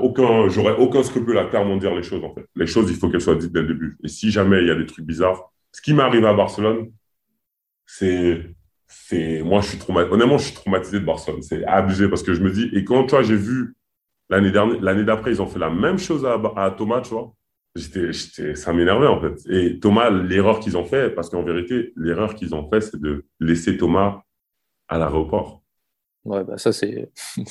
aucun, 0.00 0.48
j'aurais 0.48 0.76
aucun 0.76 1.02
scrupule 1.02 1.36
à 1.38 1.44
clairement 1.44 1.76
dire 1.76 1.94
les 1.94 2.02
choses, 2.02 2.24
en 2.24 2.32
fait. 2.34 2.46
Les 2.54 2.66
choses, 2.66 2.90
il 2.90 2.96
faut 2.96 3.10
qu'elles 3.10 3.20
soient 3.20 3.34
dites 3.34 3.52
dès 3.52 3.62
le 3.62 3.68
début. 3.68 3.98
Et 4.02 4.08
si 4.08 4.30
jamais 4.30 4.60
il 4.62 4.68
y 4.68 4.70
a 4.70 4.74
des 4.74 4.86
trucs 4.86 5.04
bizarres, 5.04 5.52
ce 5.72 5.80
qui 5.82 5.92
m'arrive 5.92 6.24
à 6.24 6.34
Barcelone, 6.34 6.90
c'est, 7.86 8.54
c'est, 8.86 9.42
moi, 9.42 9.60
je 9.60 9.68
suis 9.68 9.78
traumatisé. 9.78 10.14
Honnêtement, 10.14 10.38
je 10.38 10.44
suis 10.44 10.54
traumatisé 10.54 11.00
de 11.00 11.04
Barcelone. 11.04 11.42
C'est 11.42 11.64
abusé 11.64 12.08
parce 12.08 12.22
que 12.22 12.32
je 12.32 12.40
me 12.40 12.50
dis, 12.50 12.70
et 12.72 12.84
quand, 12.84 13.06
tu 13.06 13.16
j'ai 13.24 13.36
vu 13.36 13.74
l'année 14.30 14.50
dernière, 14.50 14.80
l'année 14.80 15.04
d'après, 15.04 15.32
ils 15.32 15.42
ont 15.42 15.46
fait 15.46 15.58
la 15.58 15.70
même 15.70 15.98
chose 15.98 16.24
à, 16.24 16.40
à 16.56 16.70
Thomas, 16.70 17.00
tu 17.00 17.10
vois. 17.10 17.34
J'étais, 17.74 18.12
j'étais, 18.12 18.54
ça 18.54 18.72
m'énervait, 18.72 19.06
en 19.06 19.20
fait. 19.20 19.48
Et 19.48 19.80
Thomas, 19.80 20.10
l'erreur 20.10 20.60
qu'ils 20.60 20.76
ont 20.76 20.84
fait, 20.84 21.10
parce 21.10 21.30
qu'en 21.30 21.42
vérité, 21.42 21.92
l'erreur 21.96 22.34
qu'ils 22.34 22.54
ont 22.54 22.68
fait, 22.68 22.82
c'est 22.82 23.00
de 23.00 23.24
laisser 23.40 23.76
Thomas 23.78 24.22
à 24.88 24.98
l'aéroport. 24.98 25.62
Ouais, 26.24 26.44
bah 26.44 26.58
ça, 26.58 26.72
c'est. 26.72 27.10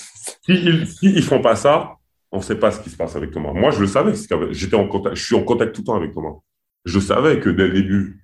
S'ils 0.46 0.88
si 0.88 1.12
ils 1.12 1.24
font 1.24 1.42
pas 1.42 1.56
ça, 1.56 1.98
on 2.32 2.38
ne 2.38 2.44
sait 2.44 2.58
pas 2.58 2.72
ce 2.72 2.82
qui 2.82 2.90
se 2.90 2.98
passe 2.98 3.16
avec 3.16 3.32
Thomas. 3.32 3.52
Moi, 3.52 3.72
je 3.72 3.82
le 3.82 3.88
savais. 3.88 4.14
J'étais 4.52 4.76
en 4.76 4.88
contact, 4.88 5.16
je 5.16 5.26
suis 5.26 5.36
en 5.36 5.44
contact 5.44 5.76
tout 5.76 5.82
le 5.82 5.86
temps 5.86 5.96
avec 5.96 6.14
Thomas. 6.14 6.36
Je 6.86 7.00
savais 7.00 7.40
que 7.40 7.50
dès 7.50 7.68
le 7.68 7.74
début, 7.74 8.22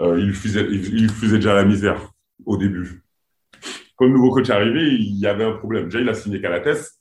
euh, 0.00 0.20
il, 0.20 0.32
faisait, 0.32 0.66
il, 0.70 1.10
faisait 1.10 1.36
déjà 1.36 1.54
la 1.54 1.64
misère 1.64 2.12
au 2.46 2.56
début. 2.56 3.02
Quand 3.96 4.06
le 4.06 4.12
nouveau 4.12 4.30
coach 4.30 4.48
est 4.48 4.52
arrivé, 4.52 4.94
il 4.94 5.18
y 5.18 5.26
avait 5.26 5.44
un 5.44 5.52
problème. 5.52 5.84
Déjà, 5.84 6.00
il 6.00 6.08
a 6.08 6.14
signé 6.14 6.40
Calates. 6.40 6.92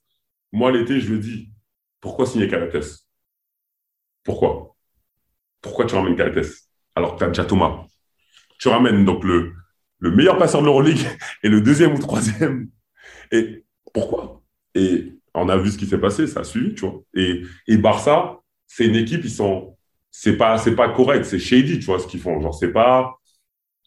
Moi, 0.51 0.71
l'été, 0.71 0.99
je 0.99 1.09
lui 1.09 1.17
ai 1.17 1.19
dit, 1.19 1.49
pourquoi 2.01 2.25
signer 2.25 2.47
Calates 2.47 3.05
Pourquoi? 4.23 4.75
Pourquoi 5.61 5.85
tu 5.85 5.95
ramènes 5.95 6.15
Calates 6.15 6.45
alors 6.95 7.13
que 7.15 7.19
tu 7.19 7.23
as 7.25 7.27
déjà 7.29 7.45
Thomas? 7.45 7.85
Tu 8.59 8.67
ramènes 8.69 9.05
donc 9.05 9.23
le, 9.23 9.53
le 9.99 10.11
meilleur 10.11 10.37
passeur 10.37 10.61
de 10.61 10.65
l'Euroleague 10.67 10.99
et 11.43 11.49
le 11.49 11.61
deuxième 11.61 11.95
ou 11.95 11.99
troisième. 11.99 12.69
Et 13.31 13.65
pourquoi? 13.93 14.43
Et 14.75 15.13
on 15.33 15.49
a 15.49 15.57
vu 15.57 15.71
ce 15.71 15.77
qui 15.77 15.87
s'est 15.87 15.99
passé, 15.99 16.27
ça 16.27 16.41
a 16.41 16.43
suivi, 16.43 16.75
tu 16.75 16.81
vois. 16.85 17.01
Et, 17.15 17.43
et 17.67 17.77
Barça, 17.77 18.39
c'est 18.67 18.85
une 18.87 18.95
équipe, 18.95 19.21
ils 19.25 19.31
sont, 19.31 19.77
c'est 20.11 20.37
pas, 20.37 20.57
c'est 20.57 20.75
pas 20.75 20.89
correct, 20.89 21.25
c'est 21.25 21.39
shady, 21.39 21.79
tu 21.79 21.85
vois, 21.85 21.99
ce 21.99 22.07
qu'ils 22.07 22.21
font. 22.21 22.41
Genre, 22.41 22.55
c'est 22.55 22.71
pas, 22.73 23.19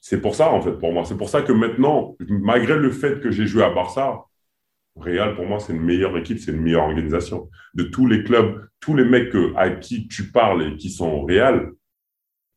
c'est 0.00 0.20
pour 0.20 0.34
ça, 0.34 0.50
en 0.52 0.60
fait, 0.62 0.72
pour 0.72 0.92
moi. 0.92 1.04
C'est 1.04 1.16
pour 1.16 1.28
ça 1.28 1.42
que 1.42 1.52
maintenant, 1.52 2.16
malgré 2.28 2.76
le 2.76 2.90
fait 2.90 3.20
que 3.20 3.30
j'ai 3.30 3.46
joué 3.46 3.64
à 3.64 3.70
Barça, 3.70 4.24
Real, 4.96 5.34
pour 5.34 5.46
moi, 5.46 5.58
c'est 5.58 5.72
une 5.72 5.82
meilleure 5.82 6.16
équipe, 6.18 6.38
c'est 6.38 6.52
une 6.52 6.60
meilleure 6.60 6.84
organisation. 6.84 7.48
De 7.74 7.84
tous 7.84 8.06
les 8.06 8.22
clubs, 8.24 8.66
tous 8.80 8.94
les 8.94 9.04
mecs 9.04 9.34
à 9.56 9.70
qui 9.70 10.06
tu 10.08 10.30
parles 10.30 10.62
et 10.62 10.76
qui 10.76 10.90
sont 10.90 11.22
Real, 11.22 11.72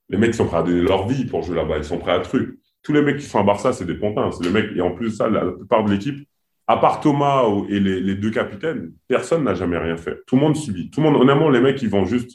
les 0.10 0.18
mecs 0.18 0.36
sont 0.36 0.46
prêts 0.46 0.58
à 0.58 0.64
donner 0.64 0.82
leur 0.82 1.08
vie 1.08 1.26
pour 1.26 1.42
jouer 1.42 1.56
là-bas, 1.56 1.78
ils 1.78 1.84
sont 1.84 1.98
prêts 1.98 2.12
à 2.12 2.20
truc. 2.20 2.60
Tous 2.84 2.94
les 2.94 3.02
mecs 3.02 3.18
qui 3.18 3.26
sont 3.26 3.40
à 3.40 3.44
Barça, 3.44 3.74
c'est 3.74 3.86
des 3.86 3.96
pontins. 3.96 4.30
C'est 4.32 4.44
les 4.44 4.52
mecs, 4.52 4.76
et 4.76 4.82
en 4.82 4.92
plus 4.92 5.10
de 5.10 5.16
ça, 5.16 5.30
la 5.30 5.52
plupart 5.52 5.84
de 5.84 5.92
l'équipe, 5.92 6.28
à 6.68 6.78
part 6.78 7.00
Thomas 7.00 7.46
et 7.70 7.80
les, 7.80 8.16
deux 8.16 8.32
capitaines, 8.32 8.94
personne 9.08 9.44
n'a 9.44 9.54
jamais 9.54 9.78
rien 9.78 9.98
fait. 9.98 10.18
Tout 10.28 10.36
le 10.36 10.42
monde 10.42 10.56
subit. 10.56 10.90
Tout 10.90 11.02
le 11.02 11.10
monde, 11.10 11.22
honnêtement, 11.22 11.50
les 11.50 11.62
mecs, 11.62 11.82
ils 11.82 11.90
vont 11.90 12.06
juste. 12.06 12.32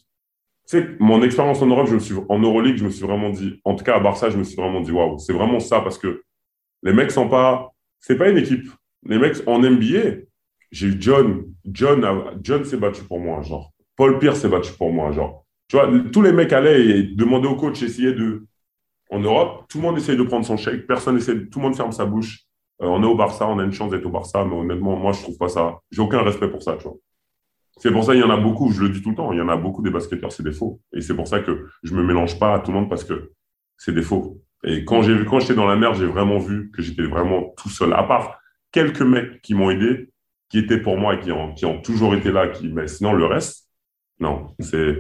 Tu 0.69 0.79
sais, 0.79 0.89
mon 1.01 1.23
expérience 1.23 1.63
en 1.63 1.67
Europe, 1.67 1.89
je 1.89 1.95
me 1.95 1.99
suis, 1.99 2.15
en 2.29 2.39
Euroleague, 2.39 2.77
je 2.77 2.85
me 2.85 2.91
suis 2.91 3.05
vraiment 3.05 3.31
dit, 3.31 3.61
en 3.65 3.75
tout 3.75 3.85
cas 3.85 3.97
à 3.97 4.01
Barça, 4.01 4.31
je 4.31 4.39
me 4.39 4.45
suis 4.45 4.57
vraiment 4.57 4.81
dit, 4.81 4.93
waouh, 4.93 5.19
c'est 5.19 5.33
vraiment 5.33 5.59
ça 5.59 5.81
parce 5.81 5.99
que 5.99 6.23
les 6.83 6.93
mecs 6.93 7.11
sont 7.11 7.29
pas, 7.29 7.73
c'est 7.99 8.17
pas 8.17 8.29
une 8.29 8.39
équipe. 8.39 8.69
Les 9.05 9.19
mecs 9.19 9.37
en 9.47 9.59
NBA, 9.59 10.23
j'ai 10.71 10.87
eu 10.87 10.97
John, 11.01 11.45
John, 11.65 12.05
John 12.43 12.65
s'est 12.65 12.77
battu 12.77 13.03
pour 13.05 13.21
moi, 13.21 13.43
genre. 13.43 13.73
Paul 13.97 14.19
Pierce 14.19 14.41
s'est 14.41 14.49
battu 14.49 14.73
pour 14.73 14.93
moi, 14.93 15.13
genre. 15.13 15.45
Tu 15.69 15.77
vois, 15.77 15.91
tous 16.13 16.23
les 16.23 16.33
mecs 16.33 16.53
allaient 16.53 16.87
et 16.87 17.03
demandaient 17.03 17.49
au 17.49 17.57
coach, 17.57 17.83
essayer 17.83 18.13
de. 18.13 18.47
En 19.11 19.19
Europe, 19.19 19.65
tout 19.69 19.79
le 19.79 19.83
monde 19.83 19.99
essaye 19.99 20.17
de 20.17 20.23
prendre 20.23 20.47
son 20.47 20.57
chèque, 20.57 20.87
personne 20.87 21.17
essaie, 21.17 21.47
tout 21.47 21.59
le 21.59 21.65
monde 21.65 21.77
ferme 21.77 21.91
sa 21.91 22.05
bouche. 22.05 22.45
Euh, 22.81 22.87
on 22.87 23.03
est 23.03 23.07
au 23.07 23.17
Barça, 23.17 23.47
on 23.49 23.59
a 23.59 23.65
une 23.65 23.73
chance 23.73 23.91
d'être 23.91 24.07
au 24.07 24.11
Barça, 24.11 24.45
mais 24.45 24.55
honnêtement, 24.55 24.97
moi, 24.97 25.13
je 25.13 25.23
trouve 25.23 25.37
pas 25.37 25.49
ça. 25.49 25.81
J'ai 25.91 26.01
aucun 26.01 26.23
respect 26.23 26.49
pour 26.49 26.63
ça, 26.63 26.77
tu 26.77 26.85
vois. 26.85 26.97
C'est 27.79 27.91
pour 27.91 28.05
ça 28.05 28.13
qu'il 28.13 28.21
y 28.21 28.25
en 28.25 28.31
a 28.31 28.37
beaucoup, 28.37 28.71
je 28.71 28.83
le 28.83 28.91
dis 28.91 29.03
tout 29.03 29.11
le 29.11 29.17
temps, 29.17 29.33
il 29.33 29.39
y 29.39 29.41
en 29.41 29.49
a 29.49 29.57
beaucoup 29.57 29.83
des 29.83 29.91
basketteurs, 29.91 30.33
c'est 30.33 30.43
des 30.43 30.53
faux. 30.53 30.81
Et 30.93 31.01
c'est 31.01 31.15
pour 31.15 31.27
ça 31.27 31.41
que 31.41 31.67
je 31.83 31.95
me 31.95 32.03
mélange 32.03 32.39
pas 32.39 32.55
à 32.55 32.61
tout 32.61 32.73
le 32.73 32.79
monde 32.79 32.89
parce 32.89 33.05
que 33.05 33.33
c'est 33.79 33.95
des 33.95 34.03
faux. 34.03 34.39
Et 34.65 34.85
quand 34.85 35.03
j'étais 35.03 35.55
dans 35.55 35.67
la 35.67 35.77
mer, 35.77 35.95
j'ai 35.95 36.07
vraiment 36.07 36.39
vu 36.39 36.71
que 36.73 36.83
j'étais 36.83 37.05
vraiment 37.05 37.55
tout 37.57 37.71
seul. 37.71 37.95
À 37.95 38.03
part 38.03 38.40
quelques 38.73 39.03
mecs 39.03 39.43
qui 39.43 39.55
m'ont 39.55 39.71
aidé, 39.71 40.11
qui 40.49 40.59
étaient 40.59 40.81
pour 40.81 40.97
moi 40.97 41.15
et 41.15 41.21
qui 41.21 41.33
ont, 41.33 41.55
qui 41.55 41.65
ont 41.65 41.81
toujours 41.81 42.15
été 42.15 42.31
là. 42.31 42.49
Qui, 42.49 42.69
mais 42.69 42.89
sinon, 42.89 43.13
le 43.13 43.25
reste, 43.25 43.69
non. 44.19 44.55
C'est, 44.61 44.97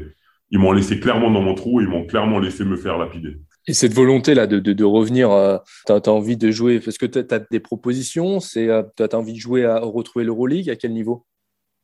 ils 0.50 0.58
m'ont 0.58 0.72
laissé 0.72 1.00
clairement 1.00 1.30
dans 1.30 1.42
mon 1.42 1.54
trou, 1.54 1.80
ils 1.80 1.88
m'ont 1.88 2.06
clairement 2.06 2.38
laissé 2.38 2.64
me 2.64 2.76
faire 2.76 2.98
lapider. 2.98 3.36
Et 3.66 3.74
cette 3.74 3.92
volonté-là 3.92 4.46
de, 4.46 4.58
de, 4.58 4.72
de, 4.72 4.84
revenir, 4.84 5.30
euh, 5.30 5.58
tu 5.86 5.92
as, 5.92 6.08
envie 6.08 6.36
de 6.36 6.50
jouer, 6.50 6.80
parce 6.80 6.98
que 6.98 7.06
tu 7.06 7.18
as, 7.18 7.38
des 7.50 7.60
propositions, 7.60 8.40
c'est, 8.40 8.68
euh, 8.68 8.82
tu 8.96 9.02
as 9.02 9.14
envie 9.14 9.34
de 9.34 9.38
jouer 9.38 9.64
à 9.64 9.78
retrouver 9.78 10.24
l'Euroleague, 10.24 10.70
à 10.70 10.76
quel 10.76 10.92
niveau? 10.92 11.26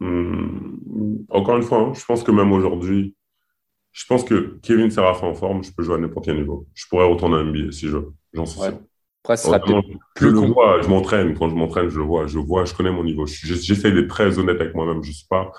Hmm, 0.00 1.18
Encore 1.28 1.56
une 1.56 1.62
fois, 1.62 1.78
hein, 1.78 1.92
je 1.94 2.04
pense 2.04 2.22
que 2.22 2.30
même 2.30 2.52
aujourd'hui, 2.52 3.14
je 3.92 4.04
pense 4.06 4.24
que 4.24 4.58
Kevin 4.62 4.90
Serafin 4.90 5.28
en 5.28 5.34
forme, 5.34 5.62
je 5.64 5.70
peux 5.72 5.82
jouer 5.82 5.94
à 5.94 5.98
n'importe 5.98 6.26
quel 6.26 6.36
niveau. 6.36 6.66
Je 6.74 6.86
pourrais 6.88 7.06
retourner 7.06 7.36
à 7.36 7.42
NBA 7.42 7.72
si 7.72 7.88
je 7.88 7.98
j'en 8.32 8.44
suis 8.44 8.60
sûr. 8.60 8.78
Après, 9.26 9.36
ce 9.36 9.46
sera 9.46 9.60
je 10.20 10.28
le 10.28 10.38
vois, 10.38 10.80
je 10.82 10.88
m'entraîne. 10.88 11.34
Quand 11.36 11.48
je 11.48 11.56
m'entraîne, 11.56 11.88
je 11.88 11.98
le 11.98 12.04
vois. 12.04 12.28
Je 12.28 12.38
vois, 12.38 12.64
je 12.64 12.72
connais 12.72 12.92
mon 12.92 13.02
niveau. 13.02 13.26
J'essaie 13.26 13.90
d'être 13.90 14.06
très 14.06 14.38
honnête 14.38 14.60
avec 14.60 14.72
moi-même. 14.72 15.02
Je 15.02 15.10
suis 15.10 15.26
pas, 15.28 15.50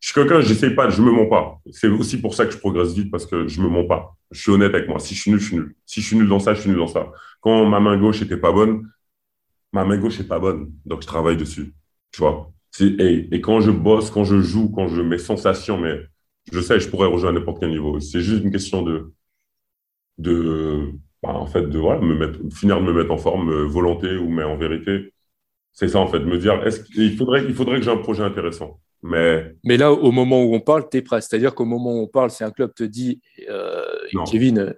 je 0.00 0.06
suis 0.06 0.14
quelqu'un, 0.14 0.40
j'essaie 0.40 0.70
pas, 0.70 0.88
je 0.88 1.02
me 1.02 1.12
mens 1.12 1.26
pas. 1.26 1.58
C'est 1.70 1.88
aussi 1.88 2.18
pour 2.18 2.32
ça 2.34 2.46
que 2.46 2.52
je 2.52 2.56
progresse 2.56 2.94
vite 2.94 3.10
parce 3.10 3.26
que 3.26 3.46
je 3.46 3.60
me 3.60 3.68
mens 3.68 3.84
pas. 3.84 4.16
Je 4.30 4.40
suis 4.40 4.50
honnête 4.50 4.74
avec 4.74 4.88
moi. 4.88 4.98
Si 5.00 5.14
je 5.14 5.20
suis 5.20 5.30
nul, 5.30 5.38
je 5.38 5.46
suis 5.46 5.56
nul. 5.56 5.74
Si 5.84 6.00
je 6.00 6.06
suis 6.06 6.16
nul 6.16 6.28
dans 6.28 6.38
ça, 6.38 6.54
je 6.54 6.62
suis 6.62 6.70
nul 6.70 6.78
dans 6.78 6.86
ça. 6.86 7.12
Quand 7.42 7.66
ma 7.66 7.78
main 7.78 7.98
gauche 7.98 8.22
était 8.22 8.38
pas 8.38 8.52
bonne, 8.52 8.88
ma 9.74 9.84
main 9.84 9.98
gauche 9.98 10.18
est 10.18 10.28
pas 10.28 10.38
bonne. 10.38 10.72
Donc, 10.86 11.02
je 11.02 11.06
travaille 11.06 11.36
dessus. 11.36 11.74
Tu 12.12 12.22
vois? 12.22 12.50
Et, 12.80 13.28
et 13.32 13.40
quand 13.42 13.60
je 13.60 13.70
bosse, 13.70 14.10
quand 14.10 14.24
je 14.24 14.40
joue, 14.40 14.70
quand 14.70 14.88
je 14.88 15.02
mets 15.02 15.18
sensations, 15.18 15.76
mais 15.76 16.00
je 16.50 16.60
sais, 16.60 16.80
je 16.80 16.88
pourrais 16.88 17.08
rejoindre 17.08 17.38
n'importe 17.38 17.60
quel 17.60 17.68
niveau. 17.68 18.00
C'est 18.00 18.22
juste 18.22 18.44
une 18.44 18.50
question 18.50 18.80
de, 18.82 19.12
de, 20.16 20.94
bah, 21.22 21.30
en 21.30 21.46
fait, 21.46 21.62
de 21.62 21.78
voilà, 21.78 22.00
me 22.00 22.14
mettre, 22.14 22.38
finir 22.54 22.80
de 22.80 22.84
me 22.84 22.92
mettre 22.92 23.10
en 23.10 23.18
forme, 23.18 23.50
euh, 23.50 23.64
volonté 23.64 24.16
ou 24.16 24.28
mais 24.28 24.42
en 24.42 24.56
vérité. 24.56 25.12
C'est 25.72 25.88
ça, 25.88 25.98
en 25.98 26.06
fait, 26.06 26.20
me 26.20 26.38
dire, 26.38 26.66
est-ce 26.66 26.80
qu'il 26.80 27.16
faudrait, 27.16 27.44
il 27.44 27.54
faudrait 27.54 27.78
que 27.78 27.84
j'ai 27.84 27.90
un 27.90 27.96
projet 27.98 28.22
intéressant. 28.22 28.80
Mais, 29.02 29.54
mais 29.64 29.76
là, 29.76 29.92
au 29.92 30.10
moment 30.12 30.42
où 30.42 30.54
on 30.54 30.60
parle, 30.60 30.88
tu 30.90 30.98
es 30.98 31.02
prêt. 31.02 31.20
C'est-à-dire 31.20 31.54
qu'au 31.54 31.64
moment 31.64 31.92
où 31.92 32.02
on 32.02 32.06
parle, 32.06 32.30
si 32.30 32.44
un 32.44 32.50
club 32.50 32.74
te 32.74 32.84
dit, 32.84 33.20
euh, 33.48 33.84
Kevin. 34.30 34.58
Euh, 34.58 34.72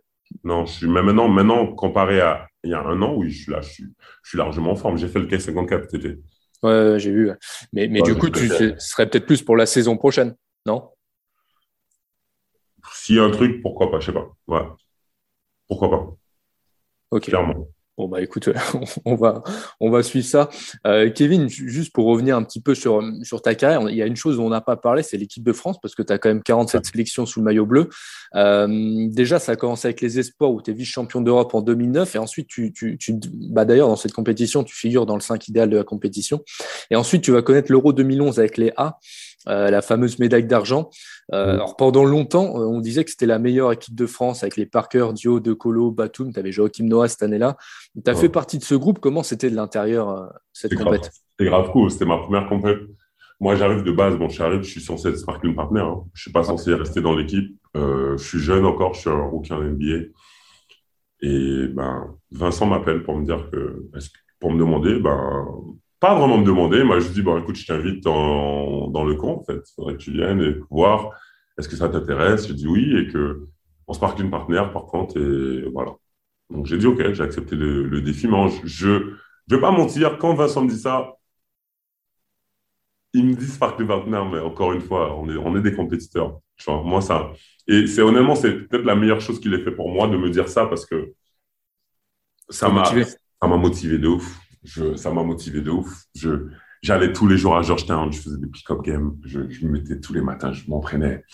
non, 0.45 0.65
je 0.65 0.73
suis, 0.73 0.89
mais 0.89 1.03
maintenant, 1.03 1.29
maintenant, 1.29 1.67
comparé 1.67 2.21
à 2.21 2.47
il 2.65 2.71
y 2.71 2.75
a 2.75 2.81
un 2.81 3.03
an, 3.03 3.15
oui, 3.17 3.31
je 3.31 3.43
suis 3.43 3.53
là, 3.53 3.61
je 3.61 3.71
suis, 3.71 3.85
je 4.23 4.29
suis 4.29 4.39
largement 4.39 4.73
en 4.73 4.77
forme. 4.77 4.97
J'ai 4.97 5.09
fait 5.09 5.19
le 5.19 5.27
K54 5.27 5.91
cet 5.91 5.95
été. 5.95 6.19
Ouais, 6.63 6.95
j'ai 6.99 7.11
vu. 7.11 7.31
Mais, 7.73 7.89
mais 7.89 8.03
du 8.03 8.15
coup, 8.15 8.31
tu 8.31 8.49
serais 8.49 9.09
peut-être 9.09 9.27
plus 9.27 9.43
pour 9.43 9.57
la 9.57 9.67
saison 9.67 9.97
prochaine, 9.97 10.37
non? 10.65 10.91
S'il 12.93 13.17
y 13.17 13.19
a 13.19 13.25
un 13.25 13.31
truc, 13.31 13.63
pourquoi 13.63 13.91
pas, 13.91 13.99
je 13.99 14.07
sais 14.07 14.13
pas. 14.13 14.29
Ouais. 14.47 14.63
Pourquoi 15.67 15.91
pas. 15.91 16.17
Ok. 17.13 17.25
Clairement. 17.25 17.69
Bon, 17.99 18.09
bah 18.09 18.23
écoute, 18.23 18.49
on 19.05 19.15
va, 19.17 19.43
on 19.79 19.91
va 19.91 20.03
suivre 20.03 20.27
ça. 20.27 20.49
Euh, 20.87 21.11
Kevin, 21.11 21.51
juste 21.51 21.93
pour 21.93 22.07
revenir 22.07 22.39
un 22.39 22.43
petit 22.43 22.61
peu 22.63 22.75
sur, 22.75 23.03
sur 23.23 23.43
ta 23.43 23.55
carrière, 23.55 23.87
il 23.91 23.95
y 23.95 24.01
a 24.01 24.07
une 24.07 24.17
chose 24.17 24.39
dont 24.39 24.47
on 24.47 24.49
n'a 24.49 24.63
pas 24.63 24.77
parlé, 24.77 25.03
c'est 25.03 25.19
l'équipe 25.19 25.45
de 25.45 25.53
France, 25.53 25.79
parce 25.79 25.95
que 25.95 26.03
tu 26.03 26.11
as 26.11 26.17
quand 26.17 26.31
même 26.31 26.43
47 26.43 26.87
sélections 26.87 27.27
sous 27.27 27.41
le 27.41 27.45
maillot 27.45 27.67
bleu. 27.67 27.91
Euh, 28.35 29.09
déjà, 29.11 29.39
ça 29.39 29.53
a 29.53 29.57
commencé 29.57 29.89
avec 29.89 30.01
les 30.01 30.19
Espoirs, 30.19 30.51
où 30.53 30.63
tu 30.63 30.71
es 30.71 30.75
vice-champion 30.75 31.21
d'Europe 31.21 31.55
en 31.55 31.61
2009, 31.61 32.15
et 32.15 32.19
ensuite, 32.19 32.49
tu, 32.49 32.73
tu, 32.73 32.97
tu 32.97 33.15
bah, 33.51 33.67
d'ailleurs, 33.67 33.89
dans 33.89 33.97
cette 33.97 34.15
compétition, 34.15 34.65
tu 34.65 34.75
figures 34.75 35.05
dans 35.05 35.17
le 35.17 35.21
5 35.21 35.49
idéal 35.49 35.69
de 35.69 35.77
la 35.77 35.85
compétition. 35.85 36.43
Et 36.91 36.97
ensuite, 36.97 37.23
tu 37.23 37.31
vas 37.31 37.43
connaître 37.43 37.71
l'Euro 37.71 37.93
2011 37.93 38.39
avec 38.39 38.57
les 38.57 38.73
A. 38.79 38.99
Euh, 39.49 39.71
la 39.71 39.83
fameuse 39.83 40.19
médaille 40.19 40.45
d'argent. 40.45 40.91
Euh, 41.33 41.47
mm. 41.47 41.51
alors 41.51 41.77
pendant 41.77 42.05
longtemps, 42.05 42.61
euh, 42.61 42.67
on 42.67 42.81
disait 42.81 43.05
que 43.05 43.11
c'était 43.11 43.27
la 43.27 43.39
meilleure 43.39 43.73
équipe 43.73 43.95
de 43.95 44.07
France 44.07 44.43
avec 44.43 44.57
les 44.57 44.67
Parker, 44.67 45.09
Dio, 45.13 45.41
De 45.41 45.53
Colo, 45.53 45.91
Batum. 45.91 46.33
Tu 46.33 46.39
avais 46.39 46.53
Joachim 46.53 46.85
Noah 46.85 47.09
cette 47.09 47.23
année-là. 47.23 47.57
Tu 48.05 48.11
as 48.11 48.15
fait 48.15 48.29
partie 48.29 48.59
de 48.59 48.65
ce 48.65 48.75
groupe. 48.75 49.01
Comment 49.01 49.23
c'était 49.23 49.51
de 49.51 49.57
l'intérieur 49.57 50.33
cette 50.53 50.75
compète 50.77 51.11
C'était 51.31 51.51
grave 51.51 51.71
cool. 51.73 51.91
C'était 51.91 52.05
ma 52.05 52.19
première 52.19 52.49
compète. 52.49 52.79
Moi, 53.41 53.57
j'arrive 53.57 53.83
de 53.83 53.91
base. 53.91 54.17
Bon, 54.17 54.29
j'arrive, 54.29 54.63
je 54.63 54.71
suis 54.71 54.81
censé 54.81 55.09
être 55.09 55.19
sparkling 55.19 55.57
partner. 55.57 55.81
Hein. 55.81 56.05
Je 56.15 56.23
suis 56.23 56.33
pas 56.33 56.45
censé 56.45 56.75
rester 56.75 57.01
dans 57.01 57.17
l'équipe. 57.17 57.57
je 57.75 58.17
suis 58.17 58.39
jeune 58.39 58.65
encore. 58.65 58.95
Je 58.95 59.01
suis 59.01 59.11
un 59.11 59.27
rookie 59.27 59.53
en 59.53 59.61
NBA. 59.61 60.07
Et 61.25 61.69
ben, 61.69 62.17
Vincent 62.31 62.67
m'appelle 62.67 63.03
pour 63.03 63.17
me 63.17 63.25
dire 63.25 63.49
que, 63.51 63.89
pour 64.39 64.53
me 64.53 64.59
demander, 64.59 65.01
ben, 65.01 65.47
pas 66.03 66.17
vraiment 66.17 66.37
me 66.37 66.45
demander. 66.45 66.83
Moi, 66.83 66.99
je 66.99 67.09
dis, 67.11 67.23
bon, 67.23 67.39
écoute, 67.39 67.55
je 67.55 67.65
t'invite 67.65 68.03
dans, 68.03 68.89
dans 68.89 69.05
le 69.05 69.15
camp, 69.15 69.39
en 69.39 69.45
fait. 69.45 69.63
Il 69.65 69.75
faudrait 69.77 69.95
que 69.95 70.01
tu 70.01 70.11
viennes 70.11 70.41
et 70.41 70.57
voir 70.69 71.11
est-ce 71.57 71.69
que 71.69 71.77
ça 71.77 71.89
t'intéresse? 71.89 72.49
Je 72.49 72.55
dis 72.55 72.67
oui 72.67 72.97
et 72.99 73.07
que 73.07 73.47
on 73.87 73.93
se 73.93 74.01
parle 74.01 74.21
une 74.21 74.31
partenaire, 74.31 74.73
par 74.73 74.87
contre, 74.87 75.17
et 75.17 75.63
voilà. 75.73 75.93
Donc, 76.51 76.67
j'ai 76.67 76.77
dit, 76.77 76.87
OK, 76.87 77.13
j'ai 77.13 77.23
accepté 77.23 77.55
le, 77.55 78.01
défi. 78.01 78.27
Mais 78.27 78.49
je 78.65 78.89
ne 78.89 79.17
vais 79.49 79.61
pas 79.61 79.71
mentir, 79.71 80.19
quand 80.19 80.35
Vincent 80.35 80.63
me 80.63 80.71
dit 80.71 80.79
ça, 80.79 81.13
il 83.13 83.25
me 83.27 83.35
dit 83.35 83.47
Spark 83.47 83.79
de 83.79 83.85
partenaire, 83.85 84.25
mais 84.25 84.41
encore 84.41 84.73
une 84.73 84.81
fois, 84.81 85.17
on 85.17 85.31
est, 85.31 85.37
on 85.37 85.55
est 85.57 85.63
des 85.63 85.75
compétiteurs. 85.75 86.41
Tu 86.57 86.65
vois, 86.69 86.83
moi, 86.83 87.01
ça. 87.01 87.31
Et 87.69 87.87
c'est 87.87 88.03
honnêtement, 88.03 88.35
c'est 88.35 88.53
peut-être 88.67 88.85
la 88.85 88.97
meilleure 88.97 89.21
chose 89.21 89.39
qu'il 89.39 89.55
ait 89.55 89.63
fait 89.63 89.71
pour 89.71 89.89
moi 89.89 90.09
de 90.09 90.17
me 90.17 90.31
dire 90.31 90.49
ça 90.49 90.67
parce 90.67 90.85
que 90.85 91.13
ça 92.49 92.69
m'a 92.69 93.57
motivé 93.57 93.99
de 93.99 94.09
ouf 94.09 94.42
je, 94.65 94.95
ça 94.97 95.13
m'a 95.13 95.23
motivé 95.23 95.61
de 95.61 95.71
ouf. 95.71 96.05
Je, 96.15 96.49
j'allais 96.83 97.13
tous 97.13 97.27
les 97.27 97.37
jours 97.37 97.57
à 97.57 97.63
Georgetown, 97.63 98.13
je 98.13 98.21
faisais 98.21 98.39
des 98.39 98.47
pick-up 98.47 98.83
games, 98.83 99.17
je, 99.25 99.49
je 99.49 99.67
me 99.67 99.73
mettais 99.73 100.01
tous 100.01 100.13
les 100.13 100.21
matins, 100.21 100.53
je 100.53 100.69
m'entraînais. 100.69 101.25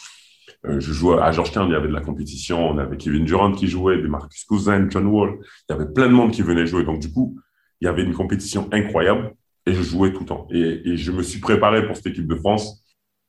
Euh, 0.66 0.80
je 0.80 0.92
jouais 0.92 1.20
à 1.20 1.30
Georgetown, 1.30 1.68
il 1.68 1.72
y 1.72 1.76
avait 1.76 1.88
de 1.88 1.92
la 1.92 2.00
compétition, 2.00 2.68
on 2.68 2.78
avait 2.78 2.96
Kevin 2.96 3.24
Durant 3.24 3.52
qui 3.52 3.68
jouait, 3.68 4.00
des 4.00 4.08
Marcus 4.08 4.44
Cousins, 4.44 4.88
John 4.90 5.06
Wall, 5.06 5.38
il 5.68 5.72
y 5.72 5.74
avait 5.76 5.92
plein 5.92 6.08
de 6.08 6.12
monde 6.12 6.32
qui 6.32 6.42
venait 6.42 6.66
jouer. 6.66 6.84
Donc 6.84 7.00
du 7.00 7.12
coup, 7.12 7.38
il 7.80 7.84
y 7.84 7.88
avait 7.88 8.02
une 8.02 8.14
compétition 8.14 8.68
incroyable 8.72 9.34
et 9.66 9.72
je 9.72 9.82
jouais 9.82 10.12
tout 10.12 10.20
le 10.20 10.26
temps. 10.26 10.48
Et, 10.50 10.90
et 10.90 10.96
je 10.96 11.12
me 11.12 11.22
suis 11.22 11.38
préparé 11.38 11.86
pour 11.86 11.96
cette 11.96 12.08
équipe 12.08 12.26
de 12.26 12.34
France. 12.34 12.82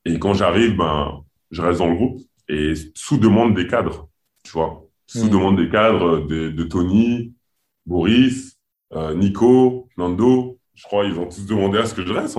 Et 0.04 0.18
quand 0.18 0.34
j'arrive, 0.34 0.76
ben, 0.76 1.20
je 1.50 1.62
reste 1.62 1.78
dans 1.78 1.88
le 1.88 1.94
groupe 1.94 2.20
et 2.48 2.74
sous 2.94 3.18
demande 3.18 3.54
des 3.54 3.66
cadres, 3.66 4.08
tu 4.42 4.52
vois, 4.52 4.88
sous 5.06 5.26
hmm. 5.26 5.30
demande 5.30 5.56
des 5.56 5.68
cadres 5.68 6.26
de, 6.26 6.50
de 6.50 6.62
Tony, 6.64 7.34
Boris, 7.86 8.58
euh, 8.92 9.14
Nico, 9.14 9.88
Je 10.74 10.84
crois, 10.84 11.04
ils 11.04 11.18
ont 11.18 11.26
tous 11.26 11.46
demandé 11.46 11.78
à 11.78 11.86
ce 11.86 11.94
que 11.94 12.04
je 12.04 12.12
reste. 12.12 12.38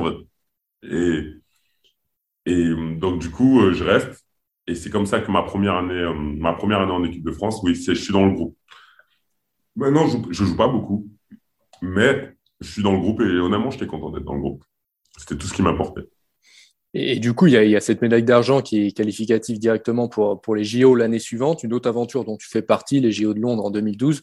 Et, 2.46 2.74
donc, 2.98 3.20
du 3.20 3.30
coup, 3.30 3.62
euh, 3.62 3.74
je 3.74 3.84
reste. 3.84 4.26
Et 4.68 4.76
c'est 4.76 4.90
comme 4.90 5.06
ça 5.06 5.20
que 5.20 5.32
ma 5.32 5.44
première 5.44 5.76
année, 5.76 5.94
euh, 5.94 6.14
ma 6.14 6.54
première 6.54 6.82
année 6.82 6.92
en 6.92 7.04
équipe 7.04 7.24
de 7.24 7.32
France, 7.32 7.60
oui, 7.64 7.76
je 7.76 7.94
suis 7.94 8.14
dans 8.14 8.26
le 8.26 8.34
groupe. 8.34 8.58
Maintenant, 9.76 10.08
je, 10.08 10.18
ne 10.18 10.34
joue 10.34 10.56
pas 10.56 10.68
beaucoup, 10.68 11.08
mais 11.82 12.36
je 12.60 12.72
suis 12.72 12.84
dans 12.84 12.92
le 12.92 13.00
groupe 13.00 13.22
et 13.22 13.40
honnêtement, 13.40 13.72
j'étais 13.72 13.88
content 13.88 14.10
d'être 14.10 14.26
dans 14.26 14.36
le 14.36 14.42
groupe. 14.42 14.64
C'était 15.18 15.36
tout 15.36 15.48
ce 15.48 15.54
qui 15.54 15.62
m'apportait. 15.62 16.08
Et, 16.94 17.20
du 17.20 17.34
coup, 17.34 17.48
il 17.48 17.54
y, 17.54 17.76
a, 17.76 17.80
cette 17.80 18.02
médaille 18.02 18.24
d'argent 18.24 18.62
qui 18.62 18.88
est 18.88 18.92
qualificative 18.92 19.60
directement 19.60 20.10
pour, 20.10 20.42
pour 20.42 20.56
les 20.56 20.64
JO 20.64 20.94
l'année 20.96 21.20
suivante, 21.20 21.64
une 21.64 21.74
autre 21.74 21.88
aventure 21.88 22.26
dont 22.26 22.38
tu 22.38 22.50
fais 22.50 22.62
partie, 22.62 23.00
les 23.00 23.12
JO 23.12 23.34
de 23.34 23.40
Londres 23.40 23.66
en 23.66 23.72
2012. 23.72 24.22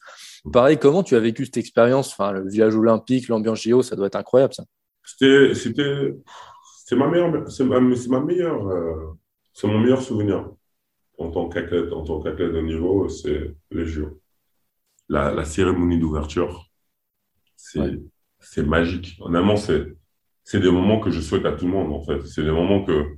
Pareil, 0.52 0.78
comment 0.78 1.02
tu 1.02 1.16
as 1.16 1.20
vécu 1.20 1.44
cette 1.44 1.56
expérience 1.56 2.12
enfin, 2.12 2.32
Le 2.32 2.48
village 2.48 2.74
olympique, 2.76 3.28
l'ambiance 3.28 3.62
JO, 3.62 3.82
ça 3.82 3.96
doit 3.96 4.06
être 4.06 4.16
incroyable, 4.16 4.54
ça. 4.54 4.64
C'était, 5.04 6.14
c'est 6.84 6.96
ma 6.96 7.08
meilleure, 7.08 7.50
c'est 7.50 7.64
ma, 7.64 7.80
ma 7.80 8.20
meilleure, 8.20 8.68
euh, 8.68 9.14
c'est 9.52 9.66
mon 9.66 9.78
meilleur 9.78 10.02
souvenir 10.02 10.50
en 11.18 11.30
tant 11.30 11.48
qu'athlète, 11.48 11.92
en 11.92 12.04
tant 12.04 12.20
qu'athlète 12.20 12.52
de 12.52 12.60
niveau, 12.60 13.08
c'est 13.08 13.54
les 13.70 13.86
JO. 13.86 14.20
La, 15.08 15.32
la 15.32 15.44
cérémonie 15.44 15.98
d'ouverture, 15.98 16.66
c'est, 17.56 18.62
magique. 18.62 19.16
Honnêtement, 19.20 19.56
c'est, 19.56 19.96
c'est 20.44 20.60
des 20.60 20.70
moments 20.70 21.00
que 21.00 21.10
je 21.10 21.20
souhaite 21.20 21.46
à 21.46 21.52
tout 21.52 21.64
le 21.64 21.72
monde, 21.72 21.92
en 21.92 22.02
fait. 22.04 22.24
C'est 22.26 22.44
des 22.44 22.50
moments 22.50 22.84
que 22.84 23.16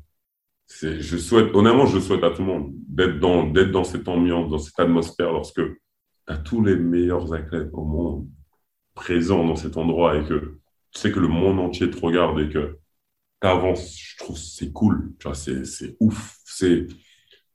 je 0.69 1.17
souhaite, 1.17 1.55
honnêtement, 1.55 1.87
je 1.87 1.99
souhaite 1.99 2.25
à 2.25 2.31
tout 2.31 2.43
le 2.43 2.49
monde 2.49 2.73
d'être 2.89 3.19
dans, 3.19 3.45
d'être 3.45 3.73
dans 3.73 3.85
cette 3.85 4.09
ambiance, 4.09 4.51
dans 4.51 4.59
cette 4.59 4.79
atmosphère 4.79 5.33
lorsque 5.33 5.61
tous 6.36 6.62
les 6.65 6.77
meilleurs 6.77 7.32
athlètes 7.32 7.70
au 7.73 7.85
monde 7.85 8.28
présents 8.94 9.44
dans 9.44 9.57
cet 9.57 9.77
endroit 9.77 10.16
et 10.16 10.24
que 10.24 10.59
tu 10.93 11.01
sais 11.01 11.12
que 11.12 11.20
le 11.20 11.28
monde 11.28 11.59
entier 11.59 11.90
te 11.90 11.98
regarde 12.01 12.39
et 12.40 12.48
que 12.48 12.78
tu 13.40 13.48
avances, 13.48 13.97
je 13.97 14.16
trouve 14.19 14.36
c'est 14.36 14.73
cool, 14.73 15.12
tu 15.19 15.28
vois, 15.28 15.35
c'est, 15.35 15.65
c'est 15.65 15.97
ouf, 16.01 16.36
c'est, 16.44 16.86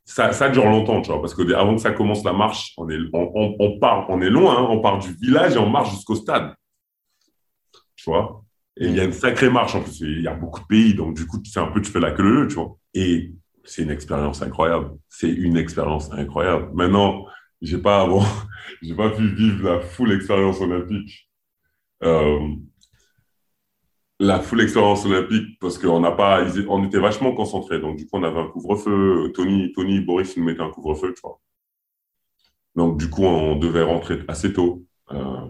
ça, 0.06 0.50
dure 0.50 0.66
longtemps, 0.66 1.02
tu 1.02 1.12
vois, 1.12 1.22
parce 1.22 1.34
que 1.34 1.54
avant 1.54 1.76
que 1.76 1.82
ça 1.82 1.92
commence 1.92 2.24
la 2.24 2.34
marche, 2.34 2.74
on 2.78 2.90
est, 2.90 2.98
on, 3.14 3.80
part, 3.80 4.10
on 4.10 4.22
est 4.22 4.30
loin, 4.30 4.58
hein, 4.58 4.68
on 4.70 4.80
part 4.82 5.00
du 5.00 5.12
village 5.14 5.56
et 5.56 5.60
on 5.60 5.70
marche 5.70 5.92
jusqu'au 5.92 6.16
stade, 6.16 6.54
tu 7.96 8.10
vois? 8.10 8.44
Et 8.78 8.88
il 8.88 8.96
y 8.96 9.00
a 9.00 9.06
une 9.06 9.14
sacrée 9.14 9.50
marche 9.50 9.76
en 9.76 9.82
plus, 9.82 10.02
il 10.02 10.22
y 10.22 10.28
a 10.28 10.34
beaucoup 10.34 10.62
de 10.62 10.66
pays, 10.66 10.94
donc 10.94 11.16
du 11.16 11.26
coup, 11.26 11.42
c'est 11.46 11.60
un 11.60 11.68
peu, 11.68 11.82
tu 11.82 11.92
fais 11.92 12.00
la 12.00 12.12
queue 12.12 12.48
tu 12.48 12.56
vois. 12.56 12.78
Et 12.94 13.32
c'est 13.64 13.84
une 13.84 13.90
expérience 13.90 14.42
incroyable, 14.42 14.92
c'est 15.10 15.30
une 15.30 15.58
expérience 15.58 16.12
incroyable. 16.12 16.70
Maintenant, 16.74 17.26
j'ai 17.66 17.78
pas 17.78 18.08
j'ai 18.82 18.96
pas 18.96 19.10
pu 19.10 19.28
vivre 19.28 19.70
la 19.70 19.80
full 19.82 20.12
expérience 20.14 20.62
olympique. 20.62 21.30
Euh, 22.04 22.40
la 24.20 24.40
full 24.40 24.62
expérience 24.62 25.06
olympique 25.06 25.60
parce 25.60 25.78
qu'on 25.78 26.00
n'a 26.00 26.12
pas, 26.12 26.46
on 26.70 26.86
était 26.86 27.00
vachement 27.00 27.34
concentrés. 27.34 27.80
Donc, 27.80 27.98
du 27.98 28.06
coup, 28.06 28.18
on 28.18 28.24
avait 28.24 28.40
un 28.40 28.48
couvre-feu. 28.48 29.32
Tony, 29.34 29.74
Tony, 29.74 30.00
Boris, 30.00 30.38
nous 30.38 30.44
mettaient 30.44 30.62
un 30.62 30.70
couvre-feu, 30.70 31.14
tu 31.14 31.22
vois. 31.22 31.42
Donc, 32.76 32.98
du 32.98 33.10
coup, 33.10 33.26
on 33.26 33.58
devait 33.58 33.84
rentrer 33.84 34.20
assez 34.28 34.54
tôt. 34.54 34.86
Euh, 35.12 35.48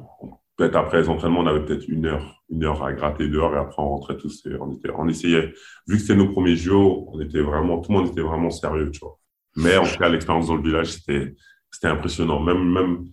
peut-être 0.57 0.75
après 0.75 1.01
les 1.01 1.09
entraînements, 1.09 1.41
on 1.41 1.47
avait 1.47 1.63
peut-être 1.63 1.87
une 1.87 2.05
heure, 2.05 2.43
une 2.49 2.63
heure 2.63 2.83
à 2.83 2.93
gratter 2.93 3.27
dehors 3.27 3.53
et 3.55 3.57
après 3.57 3.81
on 3.81 3.89
rentrait 3.89 4.17
tous 4.17 4.45
et 4.45 4.55
on 4.59 4.73
était, 4.73 4.89
on 4.95 5.07
essayait. 5.07 5.53
Vu 5.87 5.95
que 5.95 6.01
c'était 6.01 6.15
nos 6.15 6.31
premiers 6.31 6.55
jours, 6.55 7.13
on 7.13 7.19
était 7.19 7.41
vraiment, 7.41 7.79
tout 7.79 7.91
le 7.91 7.97
monde 7.97 8.07
était 8.07 8.21
vraiment 8.21 8.49
sérieux, 8.49 8.91
tu 8.91 8.99
vois. 8.99 9.19
Mais 9.57 9.77
en 9.77 9.85
tout 9.85 9.97
cas, 9.97 10.09
l'expérience 10.09 10.47
dans 10.47 10.55
le 10.55 10.63
village, 10.63 10.93
c'était, 10.93 11.35
c'était 11.75 11.87
impressionnant. 11.87 12.39
Même, 12.39 12.71
même 12.71 13.05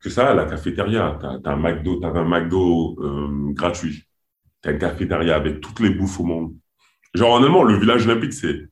que 0.00 0.10
ça, 0.10 0.34
la 0.34 0.44
cafétéria, 0.44 1.18
t'as, 1.20 1.38
as 1.44 1.52
un 1.52 1.56
McDo, 1.56 2.00
t'avais 2.00 2.18
un 2.18 2.24
McDo 2.24 2.96
euh, 3.00 3.52
gratuit. 3.52 4.04
T'as 4.60 4.72
une 4.72 4.78
cafétéria 4.78 5.36
avec 5.36 5.60
toutes 5.60 5.80
les 5.80 5.90
bouffes 5.90 6.18
au 6.20 6.24
monde. 6.24 6.56
Genre, 7.14 7.32
honnêtement, 7.34 7.62
le 7.62 7.78
village 7.78 8.06
olympique, 8.06 8.32
c'est, 8.32 8.68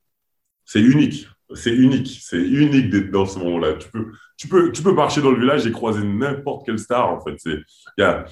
c'est 0.65 0.81
unique. 0.81 1.29
C'est 1.55 1.75
unique. 1.75 2.19
C'est 2.21 2.41
unique 2.41 2.91
d'être 2.91 3.11
dans 3.13 3.25
ce 3.27 3.39
moment-là. 3.39 3.75
Tu 3.75 3.89
peux, 3.89 4.13
tu 4.37 4.49
peux, 4.49 4.73
tu 4.73 4.83
peux 4.83 4.93
marcher 4.93 5.23
dans 5.23 5.31
le 5.31 5.39
village 5.39 5.65
et 5.65 5.73
croiser 5.73 6.05
n'importe 6.05 6.67
quelle 6.67 6.79
star, 6.79 7.11
en 7.13 7.21
fait. 7.21 7.37
Il 7.45 7.63
y 7.99 8.03
a, 8.03 8.25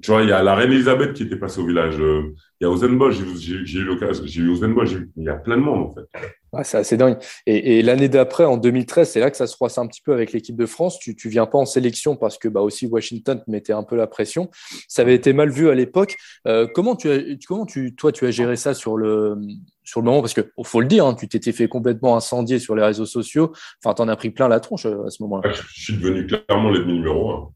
tu 0.00 0.10
vois, 0.10 0.22
il 0.22 0.30
y 0.30 0.32
a 0.32 0.42
la 0.42 0.54
reine 0.54 0.72
Elisabeth 0.72 1.12
qui 1.12 1.24
était 1.24 1.36
passée 1.36 1.60
au 1.60 1.66
village. 1.66 2.00
Euh, 2.00 2.34
il 2.60 2.64
y 2.64 2.66
a 2.66 2.70
Ozenbosch, 2.70 3.16
j'ai 3.36 3.78
eu 3.78 3.84
l'occasion, 3.84 4.24
j'ai 4.26 4.40
eu 4.40 4.48
Ozenbosch, 4.48 4.92
il 5.16 5.24
y 5.24 5.28
a 5.28 5.34
plein 5.34 5.56
de 5.56 5.62
monde, 5.62 5.90
en 5.90 5.94
fait. 5.94 6.64
C'est 6.64 6.78
assez 6.78 6.96
dingue. 6.96 7.18
Et, 7.46 7.78
et 7.78 7.82
l'année 7.82 8.08
d'après, 8.08 8.44
en 8.44 8.56
2013, 8.56 9.10
c'est 9.10 9.20
là 9.20 9.30
que 9.30 9.36
ça 9.36 9.46
se 9.46 9.54
froisse 9.54 9.78
un 9.78 9.86
petit 9.86 10.02
peu 10.02 10.12
avec 10.12 10.32
l'équipe 10.32 10.56
de 10.56 10.66
France. 10.66 10.98
Tu 10.98 11.16
ne 11.24 11.30
viens 11.30 11.46
pas 11.46 11.58
en 11.58 11.64
sélection 11.64 12.14
parce 12.14 12.36
que 12.36 12.48
bah, 12.48 12.60
aussi 12.60 12.86
Washington 12.86 13.42
te 13.42 13.50
mettait 13.50 13.72
un 13.72 13.82
peu 13.82 13.96
la 13.96 14.06
pression. 14.06 14.50
Ça 14.86 15.02
avait 15.02 15.14
été 15.14 15.32
mal 15.32 15.50
vu 15.50 15.70
à 15.70 15.74
l'époque. 15.74 16.16
Euh, 16.46 16.66
comment, 16.72 16.94
tu 16.94 17.10
as, 17.10 17.20
comment 17.46 17.64
tu, 17.64 17.94
toi, 17.94 18.12
tu 18.12 18.26
as 18.26 18.30
géré 18.30 18.56
ça 18.56 18.74
sur 18.74 18.98
le, 18.98 19.36
sur 19.82 20.00
le 20.00 20.06
moment? 20.06 20.20
Parce 20.20 20.34
qu'il 20.34 20.44
faut 20.64 20.80
le 20.80 20.88
dire, 20.88 21.06
hein, 21.06 21.14
tu 21.14 21.26
t'étais 21.26 21.52
fait 21.52 21.68
complètement 21.68 22.16
incendier 22.16 22.58
sur 22.58 22.74
les 22.76 22.82
réseaux 22.84 23.06
sociaux. 23.06 23.52
Enfin, 23.82 23.94
tu 23.94 24.02
en 24.02 24.08
as 24.08 24.16
pris 24.16 24.30
plein 24.30 24.48
la 24.48 24.60
tronche 24.60 24.84
euh, 24.84 25.06
à 25.06 25.10
ce 25.10 25.22
moment-là. 25.22 25.52
je 25.52 25.82
suis 25.82 25.96
devenu 25.96 26.26
clairement 26.26 26.70
l'ennemi 26.70 26.94
numéro 26.94 27.30
un. 27.30 27.52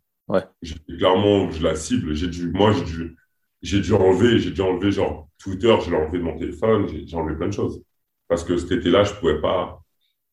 Clairement, 0.88 1.50
je 1.50 1.62
la 1.62 1.74
cible. 1.76 2.14
J'ai 2.14 2.28
dû, 2.28 2.50
moi, 2.50 2.72
j'ai 2.72 2.84
dû, 2.84 3.16
j'ai 3.62 3.80
dû 3.80 3.92
enlever, 3.94 4.38
j'ai 4.38 4.50
dû 4.50 4.60
enlever 4.60 4.90
genre 4.92 5.28
Twitter, 5.38 5.74
je 5.84 5.90
l'ai 5.90 5.96
enlevé 5.96 6.18
de 6.18 6.22
mon 6.24 6.36
téléphone, 6.38 6.88
j'ai 7.06 7.16
enlevé 7.16 7.36
plein 7.36 7.48
de 7.48 7.52
choses. 7.52 7.82
Parce 8.28 8.44
que 8.44 8.56
cet 8.56 8.72
été-là, 8.72 9.04
je 9.04 9.14
pouvais 9.14 9.40
pas, 9.40 9.82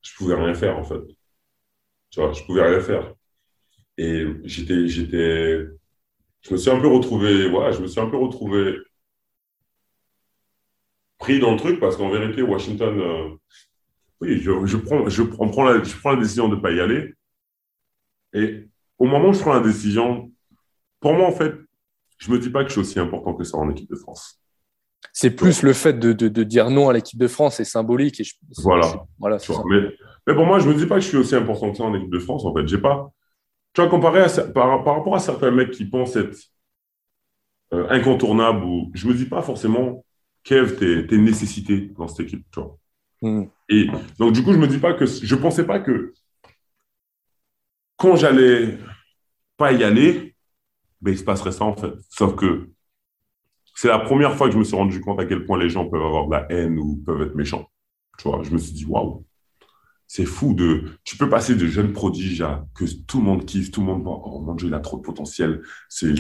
je 0.02 0.11
pouvais 0.18 0.36
rien 0.36 0.53
faire, 0.53 0.78
en 0.78 0.84
fait. 0.84 1.02
Tu 2.10 2.20
vois, 2.22 2.32
je 2.34 2.44
pouvais 2.44 2.64
rien 2.64 2.80
faire. 2.82 3.14
Et 3.98 4.26
j'étais, 4.45 4.88
j'étais, 4.88 5.65
je 6.41 6.53
me 6.53 6.57
suis 6.57 6.72
un 6.72 6.80
peu 6.82 6.88
retrouvé, 6.88 7.49
voilà, 7.49 7.72
je 7.74 7.82
me 7.82 7.88
suis 7.88 8.02
un 8.02 8.10
peu 8.10 8.18
retrouvé 8.18 8.78
pris 11.18 11.40
dans 11.40 11.52
le 11.52 11.57
truc 11.57 11.80
parce 11.80 11.98
qu'en 11.98 12.10
vérité, 12.10 12.41
Washington, 12.41 12.99
euh, 12.99 13.30
oui, 14.22 14.40
je, 14.40 14.65
je, 14.65 14.78
prends, 14.78 15.07
je, 15.10 15.24
prends 15.24 15.64
la, 15.65 15.84
je 15.84 15.95
prends 15.98 16.14
la 16.14 16.22
décision 16.22 16.49
de 16.49 16.56
ne 16.56 16.61
pas 16.61 16.72
y 16.72 16.80
aller. 16.80 17.14
Et 18.34 18.68
au 18.99 19.06
moment 19.06 19.30
où 19.30 19.34
je 19.34 19.40
prends 19.40 19.53
la 19.53 19.60
décision, 19.60 20.32
pour 20.99 21.14
moi, 21.14 21.28
en 21.28 21.32
fait, 21.32 21.53
je 22.18 22.32
me 22.32 22.40
dis 22.40 22.49
pas 22.49 22.64
que 22.64 22.70
je 22.70 22.74
suis 22.74 22.82
aussi 22.82 22.99
important 22.99 23.34
que 23.34 23.44
ça 23.44 23.57
en 23.57 23.70
équipe 23.70 23.90
de 23.90 23.95
France. 23.95 24.40
C'est 25.11 25.32
plus 25.32 25.61
le 25.61 25.74
fait 25.74 25.99
de, 25.99 26.14
de, 26.14 26.44
dire 26.44 26.70
non 26.70 26.90
à 26.90 26.94
l'équipe 26.94 27.20
de 27.20 27.28
France, 27.28 27.56
c'est 27.57 27.65
symbolique. 27.65 28.22
Et 28.22 28.24
voilà. 28.57 29.06
voilà 29.20 29.38
mais, 29.70 29.82
mais, 30.26 30.34
pour 30.34 30.45
moi, 30.45 30.60
je 30.60 30.70
me 30.70 30.74
dis 30.74 30.86
pas 30.86 30.95
que 30.95 31.02
je 31.02 31.07
suis 31.10 31.18
aussi 31.18 31.36
important 31.36 31.72
que 31.72 31.78
ça 31.78 31.84
en 31.84 31.94
équipe 31.94 32.10
de 32.10 32.20
France. 32.20 32.45
En 32.45 32.53
fait, 32.53 32.65
j'ai 32.68 32.78
pas. 32.78 33.11
Tu 33.74 33.82
vois, 33.82 33.90
comparé 33.90 34.22
à, 34.22 34.30
par, 34.30 34.84
par, 34.84 34.98
rapport 34.98 35.15
à 35.15 35.20
certains 35.20 35.52
mecs 35.52 35.72
qui 35.72 35.86
pensent 35.86 36.15
être 36.15 36.38
euh, 37.74 37.88
incontournables, 37.90 38.64
ou 38.64 38.91
je 38.94 39.07
me 39.07 39.14
dis 39.14 39.26
pas 39.26 39.41
forcément, 39.41 40.06
Kev, 40.44 40.78
t'es 40.78 40.86
es 40.86 41.15
une 41.15 41.26
nécessité 41.26 41.91
dans 41.98 42.07
cette 42.07 42.28
équipe. 42.28 42.45
Tu 42.52 42.60
vois. 42.60 42.78
Hmm. 43.22 43.45
Et 43.70 43.88
donc, 44.20 44.34
du 44.34 44.44
coup, 44.44 44.53
je 44.53 44.57
me 44.57 44.68
dis 44.68 44.80
pas 44.80 44.94
que. 44.94 45.06
Je 45.06 45.36
pensais 45.36 45.65
pas 45.65 45.80
que 45.80 46.14
quand 48.03 48.17
j'allais 48.17 48.77
pas 49.55 49.71
y 49.71 49.81
aller, 49.81 50.35
ben, 50.99 51.11
il 51.11 51.17
se 51.17 51.23
passerait 51.23 51.53
ça 51.53 51.63
en 51.63 51.73
fait. 51.73 51.93
Sauf 52.09 52.35
que 52.35 52.69
c'est 53.75 53.88
la 53.88 53.99
première 53.99 54.35
fois 54.35 54.47
que 54.47 54.53
je 54.53 54.59
me 54.59 54.65
suis 54.65 54.75
rendu 54.75 54.99
compte 54.99 55.21
à 55.21 55.25
quel 55.25 55.45
point 55.45 55.57
les 55.57 55.69
gens 55.69 55.88
peuvent 55.88 56.05
avoir 56.05 56.27
de 56.27 56.31
la 56.31 56.45
haine 56.51 56.77
ou 56.77 57.01
peuvent 57.05 57.21
être 57.21 57.35
méchants. 57.35 57.71
Tu 58.17 58.27
vois, 58.27 58.43
je 58.43 58.51
me 58.51 58.57
suis 58.57 58.73
dit, 58.73 58.85
waouh, 58.85 59.25
c'est 60.05 60.25
fou 60.25 60.53
de. 60.53 60.99
Tu 61.05 61.15
peux 61.15 61.30
passer 61.30 61.55
de 61.55 61.65
jeunes 61.65 61.93
prodiges 61.93 62.41
à 62.41 62.65
que 62.75 62.84
tout 63.07 63.19
le 63.19 63.23
monde 63.23 63.45
kiffe, 63.45 63.71
tout 63.71 63.80
le 63.80 63.88
monde 63.88 64.03
voit, 64.03 64.19
oh 64.21 64.41
mon 64.41 64.53
Dieu, 64.53 64.67
il 64.67 64.73
a 64.73 64.81
trop 64.81 64.97
de 64.97 65.01
potentiel, 65.01 65.61
c'est 65.88 66.11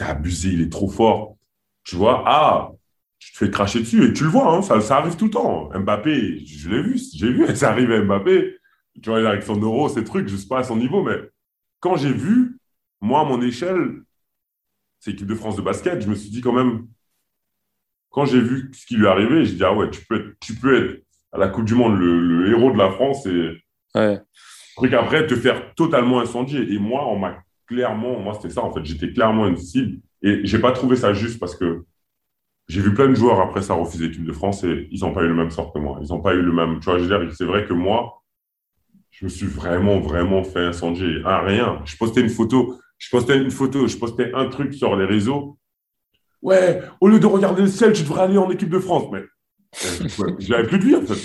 abusé, 0.00 0.50
il 0.50 0.60
est 0.60 0.70
trop 0.70 0.90
fort. 0.90 1.38
Tu 1.82 1.96
vois, 1.96 2.24
ah, 2.26 2.72
tu 3.18 3.32
te 3.32 3.38
fais 3.38 3.50
cracher 3.50 3.80
dessus 3.80 4.04
et 4.04 4.12
tu 4.12 4.24
le 4.24 4.30
vois, 4.30 4.54
hein, 4.54 4.60
ça, 4.60 4.78
ça 4.82 4.98
arrive 4.98 5.16
tout 5.16 5.24
le 5.24 5.30
temps. 5.30 5.70
Mbappé, 5.74 6.44
je 6.44 6.68
l'ai 6.68 6.82
vu, 6.82 7.00
j'ai 7.14 7.32
vu, 7.32 7.46
ça 7.56 7.70
arrive 7.70 7.90
à 7.90 8.02
Mbappé. 8.02 8.58
Tu 9.00 9.08
vois, 9.08 9.26
avec 9.28 9.42
son 9.42 9.60
euro, 9.60 9.88
ces 9.88 10.04
trucs, 10.04 10.28
je 10.28 10.34
ne 10.34 10.38
sais 10.38 10.48
pas 10.48 10.58
à 10.58 10.64
son 10.64 10.76
niveau, 10.76 11.02
mais 11.02 11.16
quand 11.80 11.96
j'ai 11.96 12.12
vu, 12.12 12.58
moi, 13.00 13.20
à 13.20 13.24
mon 13.24 13.40
échelle, 13.40 14.02
c'est 15.00 15.12
l'équipe 15.12 15.26
de 15.26 15.34
France 15.34 15.56
de 15.56 15.62
basket, 15.62 16.02
je 16.02 16.08
me 16.08 16.14
suis 16.14 16.30
dit 16.30 16.40
quand 16.40 16.52
même, 16.52 16.86
quand 18.10 18.26
j'ai 18.26 18.40
vu 18.40 18.70
ce 18.72 18.86
qui 18.86 18.96
lui 18.96 19.06
arrivait, 19.06 19.44
j'ai 19.44 19.54
dit, 19.54 19.64
ah 19.64 19.74
ouais, 19.74 19.90
tu 19.90 20.04
peux 20.04 20.16
être, 20.16 20.38
tu 20.40 20.54
peux 20.54 20.76
être 20.76 21.02
à 21.32 21.38
la 21.38 21.48
Coupe 21.48 21.64
du 21.64 21.74
Monde 21.74 21.98
le, 21.98 22.50
héros 22.50 22.70
de 22.70 22.78
la 22.78 22.90
France 22.90 23.26
et 23.26 23.56
ouais. 23.94 24.20
truc 24.76 24.92
après 24.92 25.26
te 25.26 25.34
faire 25.34 25.74
totalement 25.74 26.20
incendier. 26.20 26.72
Et 26.72 26.78
moi, 26.78 27.08
on 27.08 27.18
m'a 27.18 27.42
clairement, 27.66 28.20
moi, 28.20 28.34
c'était 28.34 28.54
ça, 28.54 28.62
en 28.62 28.72
fait, 28.72 28.84
j'étais 28.84 29.12
clairement 29.12 29.48
une 29.48 29.56
cible 29.56 30.00
et 30.22 30.40
j'ai 30.44 30.58
pas 30.58 30.72
trouvé 30.72 30.96
ça 30.96 31.12
juste 31.12 31.40
parce 31.40 31.56
que 31.56 31.84
j'ai 32.68 32.80
vu 32.80 32.94
plein 32.94 33.08
de 33.08 33.14
joueurs 33.14 33.40
après 33.40 33.62
ça 33.62 33.74
refuser 33.74 34.06
l'équipe 34.08 34.24
de 34.24 34.32
France 34.32 34.62
et 34.64 34.88
ils 34.90 35.00
n'ont 35.00 35.12
pas 35.12 35.22
eu 35.22 35.28
le 35.28 35.34
même 35.34 35.50
sort 35.50 35.72
que 35.72 35.78
moi. 35.78 35.98
Ils 36.00 36.08
n'ont 36.08 36.20
pas 36.20 36.34
eu 36.34 36.42
le 36.42 36.52
même. 36.52 36.78
Tu 36.78 36.84
vois, 36.84 36.98
je 36.98 37.04
veux 37.04 37.08
dire, 37.08 37.34
c'est 37.34 37.44
vrai 37.44 37.66
que 37.66 37.72
moi, 37.72 38.21
je 39.22 39.26
me 39.26 39.30
suis 39.30 39.46
vraiment, 39.46 40.00
vraiment 40.00 40.42
fait 40.42 40.58
incendier. 40.58 41.22
Ah, 41.24 41.42
rien. 41.42 41.80
Je 41.84 41.96
postais 41.96 42.22
une 42.22 42.28
photo, 42.28 42.80
je 42.98 43.08
postais 43.08 43.38
une 43.38 43.52
photo, 43.52 43.86
je 43.86 43.96
postais 43.96 44.32
un 44.34 44.48
truc 44.48 44.74
sur 44.74 44.96
les 44.96 45.04
réseaux. 45.04 45.56
Ouais, 46.42 46.82
au 47.00 47.06
lieu 47.06 47.20
de 47.20 47.26
regarder 47.26 47.62
le 47.62 47.68
ciel, 47.68 47.92
tu 47.92 48.02
devrais 48.02 48.22
aller 48.22 48.36
en 48.36 48.50
équipe 48.50 48.68
de 48.68 48.80
France. 48.80 49.04
Mais 49.12 49.22
j'avais 50.40 50.66
plus 50.66 50.80
de 50.80 50.84
vie, 50.84 50.96
en 50.96 51.02
fait. 51.02 51.20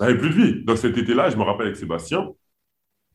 J'avais 0.00 0.16
plus 0.16 0.30
de 0.30 0.34
vie. 0.34 0.64
Donc 0.64 0.78
cet 0.78 0.96
été-là, 0.96 1.28
je 1.28 1.36
me 1.36 1.42
rappelle 1.42 1.66
avec 1.66 1.76
Sébastien. 1.76 2.30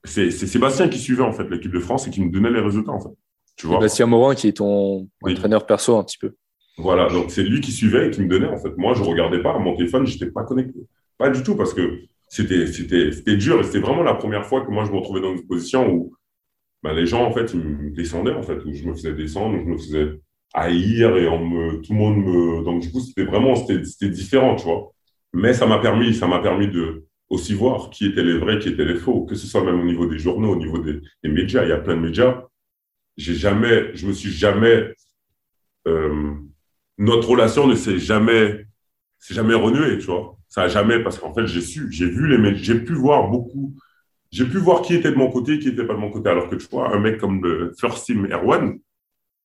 C'est 0.03 0.29
Sébastien 0.29 0.89
qui 0.89 0.99
suivait, 0.99 1.23
en 1.23 1.33
fait, 1.33 1.49
l'équipe 1.49 1.73
de 1.73 1.79
France 1.79 2.07
et 2.07 2.11
qui 2.11 2.21
me 2.21 2.29
donnait 2.29 2.51
les 2.51 2.61
résultats, 2.61 2.91
en 2.91 2.99
fait. 2.99 3.15
Tu 3.55 3.65
vois? 3.65 3.77
Sébastien 3.77 4.05
Morin, 4.05 4.35
qui 4.35 4.49
est 4.49 4.57
ton 4.57 5.09
entraîneur 5.23 5.65
perso, 5.65 5.97
un 5.97 6.03
petit 6.03 6.19
peu. 6.19 6.35
Voilà, 6.77 7.09
donc 7.09 7.31
c'est 7.31 7.43
lui 7.43 7.61
qui 7.61 7.71
suivait 7.71 8.09
et 8.09 8.11
qui 8.11 8.21
me 8.21 8.27
donnait, 8.27 8.49
en 8.49 8.57
fait. 8.57 8.77
Moi, 8.77 8.93
je 8.93 9.01
regardais 9.01 9.41
pas. 9.41 9.57
Mon 9.57 9.75
téléphone, 9.75 10.05
je 10.05 10.13
n'étais 10.13 10.27
pas 10.27 10.43
connecté. 10.43 10.77
Pas 11.17 11.31
du 11.31 11.41
tout, 11.41 11.55
parce 11.55 11.73
que 11.73 12.03
c'était, 12.33 12.65
c'était, 12.65 13.37
dur 13.37 13.59
et 13.59 13.63
c'était 13.63 13.79
vraiment 13.79 14.01
la 14.01 14.15
première 14.15 14.43
fois 14.43 14.65
que 14.65 14.71
moi 14.71 14.85
je 14.85 14.91
me 14.91 14.97
retrouvais 14.97 15.21
dans 15.21 15.35
une 15.35 15.45
position 15.45 15.87
où 15.87 16.15
bah, 16.81 16.91
les 16.91 17.05
gens 17.05 17.23
en 17.23 17.31
fait 17.31 17.53
ils 17.53 17.59
me 17.59 17.91
descendaient 17.91 18.33
en 18.33 18.41
fait, 18.41 18.57
où 18.65 18.73
je 18.73 18.83
me 18.85 18.93
faisais 18.93 19.13
descendre, 19.13 19.55
où 19.55 19.59
je 19.59 19.69
me 19.69 19.77
faisais 19.77 20.19
haïr 20.55 21.15
et 21.15 21.25
tout 21.25 21.93
le 21.93 21.95
monde 21.95 22.17
me. 22.17 22.63
Donc 22.63 22.81
du 22.81 22.91
coup 22.91 23.01
c'était 23.01 23.23
vraiment 23.23 23.53
c'était, 23.55 24.09
différent, 24.09 24.55
tu 24.55 24.65
vois. 24.65 24.91
Mais 25.31 25.53
ça 25.53 25.67
m'a 25.67 25.77
permis, 25.77 26.15
ça 26.15 26.25
m'a 26.25 26.39
permis 26.39 26.67
de 26.69 27.05
aussi 27.29 27.53
voir 27.53 27.91
qui 27.91 28.07
étaient 28.07 28.23
les 28.23 28.39
vrais, 28.39 28.57
qui 28.57 28.69
étaient 28.69 28.85
les 28.85 28.95
faux, 28.95 29.25
que 29.25 29.35
ce 29.35 29.45
soit 29.45 29.63
même 29.63 29.79
au 29.79 29.85
niveau 29.85 30.07
des 30.07 30.17
journaux, 30.17 30.53
au 30.53 30.57
niveau 30.57 30.79
des, 30.79 31.01
des 31.23 31.29
médias. 31.29 31.63
Il 31.63 31.69
y 31.69 31.71
a 31.71 31.77
plein 31.77 31.95
de 31.95 32.01
médias. 32.01 32.45
J'ai 33.15 33.35
jamais, 33.35 33.95
je 33.95 34.07
me 34.07 34.11
suis 34.11 34.31
jamais. 34.31 34.91
Euh, 35.87 36.33
notre 36.97 37.29
relation 37.29 37.67
ne 37.67 37.75
s'est 37.75 37.99
jamais, 37.99 38.65
s'est 39.25 39.33
jamais 39.33 39.55
renouée, 39.55 39.97
tu 39.97 40.05
vois 40.05 40.37
ça 40.53 40.61
a 40.61 40.67
jamais, 40.67 40.99
parce 40.99 41.17
qu'en 41.17 41.33
fait, 41.33 41.47
j'ai 41.47 41.61
su, 41.61 41.91
j'ai 41.91 42.05
vu 42.05 42.27
les 42.27 42.55
j'ai 42.57 42.75
pu 42.75 42.93
voir 42.93 43.27
beaucoup, 43.27 43.73
j'ai 44.29 44.45
pu 44.45 44.59
voir 44.59 44.83
qui 44.83 44.93
était 44.93 45.09
de 45.09 45.15
mon 45.15 45.31
côté, 45.31 45.57
qui 45.57 45.69
n'était 45.69 45.83
pas 45.83 45.95
de 45.95 45.99
mon 45.99 46.11
côté. 46.11 46.29
Alors 46.29 46.47
que 46.47 46.55
tu 46.55 46.67
vois, 46.69 46.93
un 46.93 46.99
mec 46.99 47.17
comme 47.17 47.43
le 47.43 47.73
First 47.75 48.05
Team 48.05 48.27
Erwan, 48.31 48.77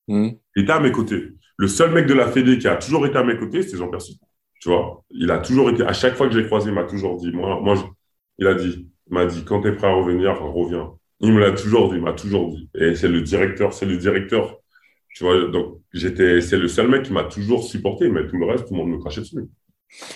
mm. 0.07 0.29
était 0.55 0.71
à 0.71 0.79
mes 0.79 0.91
côtés. 0.91 1.29
Le 1.57 1.67
seul 1.67 1.91
mec 1.93 2.05
de 2.05 2.13
la 2.13 2.27
Fédé 2.27 2.59
qui 2.59 2.67
a 2.67 2.75
toujours 2.75 3.07
été 3.07 3.17
à 3.17 3.23
mes 3.23 3.39
côtés, 3.39 3.63
c'est 3.63 3.75
Jean 3.75 3.87
Percy. 3.87 4.19
Tu 4.61 4.69
vois, 4.69 5.03
il 5.09 5.31
a 5.31 5.39
toujours 5.39 5.71
été, 5.71 5.81
à 5.81 5.93
chaque 5.93 6.13
fois 6.13 6.27
que 6.27 6.35
j'ai 6.35 6.45
croisé, 6.45 6.69
il 6.69 6.75
m'a 6.75 6.83
toujours 6.83 7.17
dit, 7.17 7.31
moi, 7.31 7.59
moi, 7.59 7.73
il 8.37 8.45
a 8.45 8.53
dit, 8.53 8.87
il 9.07 9.13
m'a 9.13 9.25
dit, 9.25 9.43
quand 9.45 9.61
tu 9.61 9.69
es 9.69 9.71
prêt 9.71 9.87
à 9.87 9.93
revenir, 9.93 10.39
reviens. 10.39 10.91
Il 11.21 11.33
me 11.33 11.39
l'a 11.39 11.53
toujours 11.53 11.89
dit, 11.89 11.95
il 11.95 12.03
m'a 12.03 12.13
toujours 12.13 12.51
dit. 12.51 12.69
Et 12.75 12.93
c'est 12.93 13.07
le 13.07 13.21
directeur, 13.21 13.73
c'est 13.73 13.87
le 13.87 13.97
directeur. 13.97 14.59
Tu 15.15 15.23
vois, 15.23 15.47
donc 15.47 15.79
j'étais, 15.91 16.39
c'est 16.41 16.57
le 16.57 16.67
seul 16.67 16.87
mec 16.87 17.01
qui 17.01 17.13
m'a 17.13 17.23
toujours 17.23 17.63
supporté, 17.63 18.09
mais 18.09 18.27
tout 18.27 18.37
le 18.37 18.45
reste, 18.45 18.67
tout 18.67 18.75
le 18.75 18.77
monde 18.77 18.91
me 18.91 18.99
crachait 18.99 19.21
dessus. 19.21 19.49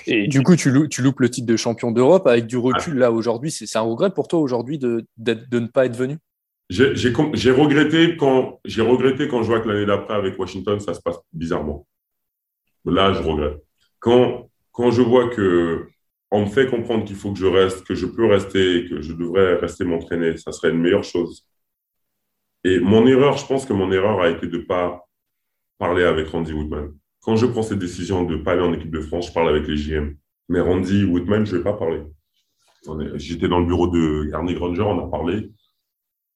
Et 0.08 0.28
du 0.28 0.44
coup, 0.44 0.56
tu, 0.56 0.70
loupes 0.72 1.20
le 1.20 1.30
titre 1.30 1.48
de 1.48 1.58
champion 1.58 1.92
d'Europe. 1.92 2.28
Avec 2.28 2.48
du 2.48 2.58
recul, 2.58 2.98
là, 2.98 3.12
aujourd'hui, 3.12 3.52
c'est 3.52 3.78
un 3.78 3.82
regret 3.82 4.12
pour 4.12 4.28
toi 4.28 4.40
aujourd'hui 4.40 4.78
de, 4.78 5.06
de, 5.18 5.60
ne 5.60 5.68
pas 5.68 5.86
être 5.86 5.96
venu? 5.96 6.18
J'ai 6.70 7.52
regretté, 7.52 8.18
quand, 8.18 8.60
regretté 8.66 9.28
quand 9.28 9.44
je 9.44 9.48
vois 9.48 9.60
que 9.60 9.68
l'année 9.68 9.86
d'après, 9.86 10.14
avec 10.14 10.38
Washington, 10.40 10.80
ça 10.80 10.94
se 10.94 11.02
passe 11.02 11.18
bizarrement. 11.32 11.88
Là, 12.86 13.14
je 13.14 13.22
regrette. 13.22 13.64
Quand, 14.00 14.50
quand 14.72 14.92
je 14.92 15.02
vois 15.02 15.30
que 15.30 15.88
on 16.32 16.42
me 16.42 16.48
fait 16.48 16.68
comprendre 16.68 17.06
qu'il 17.06 17.16
faut 17.16 17.32
que 17.32 17.38
je 17.38 17.46
reste, 17.46 17.86
que 17.86 17.94
je 17.94 18.08
peux 18.08 18.26
rester, 18.26 18.88
que 18.90 19.02
je 19.02 19.14
devrais 19.14 19.56
rester 19.56 19.84
m'entraîner, 19.84 20.36
ça 20.38 20.52
serait 20.52 20.72
une 20.72 20.80
meilleure 20.82 21.04
chose. 21.04 21.46
Et 22.64 22.80
mon 22.80 23.06
erreur, 23.06 23.38
je 23.38 23.46
pense 23.46 23.68
que 23.68 23.74
mon 23.74 23.92
erreur 23.92 24.20
a 24.20 24.30
été 24.30 24.48
de 24.48 24.58
ne 24.58 24.64
pas 24.64 25.08
parler 25.78 26.04
avec 26.04 26.28
Randy 26.30 26.54
Woodman 26.54 26.92
quand 27.24 27.36
je 27.36 27.46
prends 27.46 27.64
cette 27.64 27.80
décision 27.80 28.24
de 28.24 28.36
ne 28.36 28.44
pas 28.44 28.52
aller 28.52 28.62
en 28.62 28.74
équipe 28.74 28.92
de 28.92 29.00
France, 29.00 29.28
je 29.28 29.34
parle 29.34 29.50
avec 29.50 29.68
les 29.68 29.76
GM. 29.76 30.16
Mais 30.50 30.60
Randy 30.60 31.06
Woodman, 31.06 31.46
je 31.46 31.54
ne 31.54 31.58
vais 31.58 31.64
pas 31.64 31.74
parler. 31.74 32.04
J'étais 33.16 33.48
dans 33.48 33.60
le 33.60 33.66
bureau 33.66 33.88
de 33.88 34.30
Ernie 34.34 34.56
Granger, 34.56 34.82
on 34.82 35.08
a 35.08 35.10
parlé. 35.10 35.50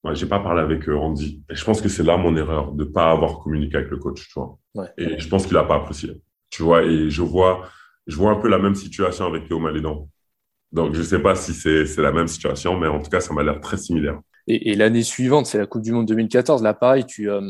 Ouais, 0.02 0.14
j'ai 0.14 0.26
pas 0.26 0.40
parlé 0.40 0.62
avec 0.62 0.86
Randy. 0.86 1.42
Et 1.50 1.54
je 1.54 1.64
pense 1.64 1.82
que 1.82 1.88
c'est 1.90 2.02
là 2.02 2.16
mon 2.16 2.34
erreur 2.36 2.72
de 2.72 2.84
pas 2.84 3.10
avoir 3.10 3.40
communiqué 3.40 3.76
avec 3.76 3.90
le 3.90 3.98
coach, 3.98 4.28
tu 4.28 4.40
vois. 4.40 4.58
Et 4.96 5.18
je 5.18 5.28
pense 5.28 5.46
qu'il 5.46 5.56
a 5.58 5.64
pas 5.64 5.76
apprécié. 5.76 6.22
Tu 6.50 6.62
vois, 6.62 6.82
et 6.82 7.10
je 7.10 7.20
vois, 7.20 7.68
je 8.06 8.16
vois 8.16 8.30
un 8.30 8.36
peu 8.36 8.48
la 8.48 8.58
même 8.58 8.74
situation 8.74 9.26
avec 9.26 9.46
Théo 9.46 9.58
Malédan. 9.58 10.08
Donc, 10.72 10.94
je 10.94 11.02
sais 11.02 11.18
pas 11.18 11.34
si 11.34 11.52
c'est 11.52 11.96
la 11.98 12.12
même 12.12 12.28
situation, 12.28 12.78
mais 12.78 12.86
en 12.86 13.02
tout 13.02 13.10
cas, 13.10 13.20
ça 13.20 13.34
m'a 13.34 13.42
l'air 13.42 13.60
très 13.60 13.76
similaire. 13.76 14.20
Et, 14.46 14.74
l'année 14.74 15.02
suivante, 15.02 15.44
c'est 15.44 15.58
la 15.58 15.66
Coupe 15.66 15.82
du 15.82 15.92
Monde 15.92 16.06
2014. 16.06 16.62
Là, 16.62 16.72
pareil, 16.72 17.04
tu, 17.04 17.30
euh, 17.30 17.42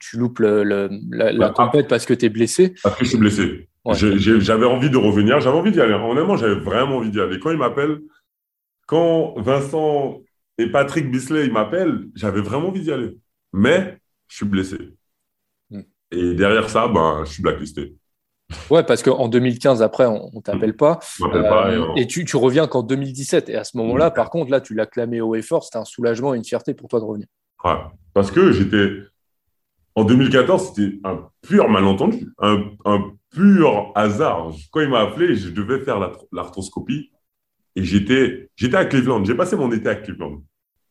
tu 0.00 0.18
loupes 0.18 0.38
le, 0.38 0.62
la, 0.62 0.88
la 1.32 1.48
bah, 1.48 1.52
compète 1.54 1.88
parce 1.88 2.06
que 2.06 2.14
tu 2.14 2.26
es 2.26 2.28
blessé. 2.28 2.74
Parce 2.82 2.96
que 2.96 3.04
je 3.04 3.10
suis 3.10 3.18
blessé. 3.18 3.68
J'avais 3.92 4.66
envie 4.66 4.90
de 4.90 4.96
revenir. 4.96 5.40
J'avais 5.40 5.56
envie 5.56 5.72
d'y 5.72 5.80
aller. 5.80 5.94
Honnêtement, 5.94 6.36
j'avais 6.36 6.54
vraiment 6.54 6.96
envie 6.96 7.10
d'y 7.10 7.20
aller. 7.20 7.38
Quand 7.38 7.50
ils 7.50 7.58
m'appellent, 7.58 8.00
quand 8.86 9.34
Vincent 9.38 10.22
et 10.58 10.70
Patrick 10.70 11.10
Bisley 11.10 11.48
m'appellent, 11.48 12.08
j'avais 12.14 12.40
vraiment 12.40 12.68
envie 12.68 12.82
d'y 12.82 12.92
aller. 12.92 13.18
Mais 13.52 13.98
je 14.28 14.36
suis 14.36 14.46
blessé. 14.46 14.78
Hmm. 15.70 15.82
Et 16.10 16.34
derrière 16.34 16.68
ça, 16.70 16.88
ben, 16.88 17.24
je 17.24 17.32
suis 17.32 17.42
blacklisté. 17.42 17.96
Ouais, 18.70 18.84
parce 18.84 19.02
qu'en 19.02 19.28
2015, 19.28 19.82
après, 19.82 20.06
on, 20.06 20.30
ne 20.32 20.40
t'appelle 20.40 20.76
pas. 20.76 20.98
Euh, 21.22 21.86
et, 21.96 22.06
tu, 22.06 22.24
tu, 22.24 22.36
reviens 22.36 22.66
qu'en 22.66 22.82
2017. 22.82 23.48
Et 23.48 23.56
à 23.56 23.64
ce 23.64 23.76
moment-là, 23.78 24.10
par 24.10 24.30
contre, 24.30 24.50
là, 24.50 24.60
tu 24.60 24.74
l'as 24.74 24.86
clamé 24.86 25.20
haut 25.20 25.34
et 25.34 25.42
fort. 25.42 25.64
C'était 25.64 25.78
un 25.78 25.84
soulagement 25.84 26.34
et 26.34 26.36
une 26.36 26.44
fierté 26.44 26.74
pour 26.74 26.88
toi 26.88 27.00
de 27.00 27.04
revenir. 27.04 27.26
Ouais, 27.64 27.76
parce 28.12 28.30
que 28.30 28.52
j'étais. 28.52 28.90
En 29.96 30.04
2014, 30.04 30.72
c'était 30.74 30.98
un 31.04 31.28
pur 31.42 31.68
malentendu, 31.68 32.26
un, 32.38 32.64
un, 32.84 33.12
pur 33.30 33.92
hasard. 33.94 34.52
Quand 34.72 34.80
il 34.80 34.88
m'a 34.88 35.00
appelé, 35.00 35.34
je 35.36 35.50
devais 35.50 35.80
faire 35.80 35.98
l'arthroscopie. 36.32 37.10
et 37.76 37.84
j'étais, 37.84 38.50
j'étais 38.56 38.76
à 38.76 38.84
Cleveland. 38.84 39.24
J'ai 39.24 39.34
passé 39.34 39.56
mon 39.56 39.70
été 39.72 39.88
à 39.88 39.94
Cleveland. 39.94 40.42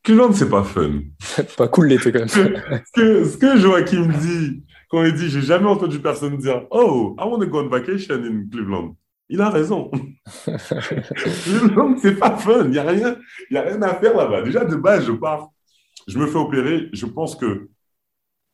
Cleveland, 0.03 0.33
c'est 0.33 0.49
pas 0.49 0.63
fun. 0.63 1.01
pas 1.57 1.67
cool 1.69 1.87
l'été 1.87 2.11
quand 2.11 2.19
même. 2.19 2.27
ce, 2.27 2.91
que, 2.93 3.23
ce 3.25 3.37
que 3.37 3.57
Joachim 3.57 4.07
dit, 4.19 4.63
quand 4.89 5.03
il 5.03 5.13
dit 5.13 5.29
j'ai 5.29 5.41
jamais 5.41 5.67
entendu 5.67 5.99
personne 5.99 6.37
dire 6.37 6.65
Oh, 6.71 7.15
I 7.19 7.23
want 7.23 7.39
to 7.39 7.47
go 7.47 7.59
on 7.59 7.69
vacation 7.69 8.15
in 8.15 8.49
Cleveland. 8.51 8.95
Il 9.29 9.41
a 9.41 9.49
raison. 9.49 9.89
Cleveland, 10.45 11.95
c'est 12.01 12.19
pas 12.19 12.37
fun. 12.37 12.65
Il 12.65 12.71
n'y 12.71 12.77
a, 12.77 12.83
rien, 12.83 13.15
y 13.49 13.57
a 13.57 13.61
rien 13.61 13.81
à 13.81 13.95
faire 13.95 14.15
là-bas. 14.15 14.41
Déjà, 14.43 14.65
de 14.65 14.75
base, 14.75 15.05
je 15.05 15.13
pars. 15.13 15.49
Je 16.07 16.17
me 16.19 16.27
fais 16.27 16.37
opérer. 16.37 16.89
Je 16.91 17.05
pense 17.05 17.35
que 17.35 17.69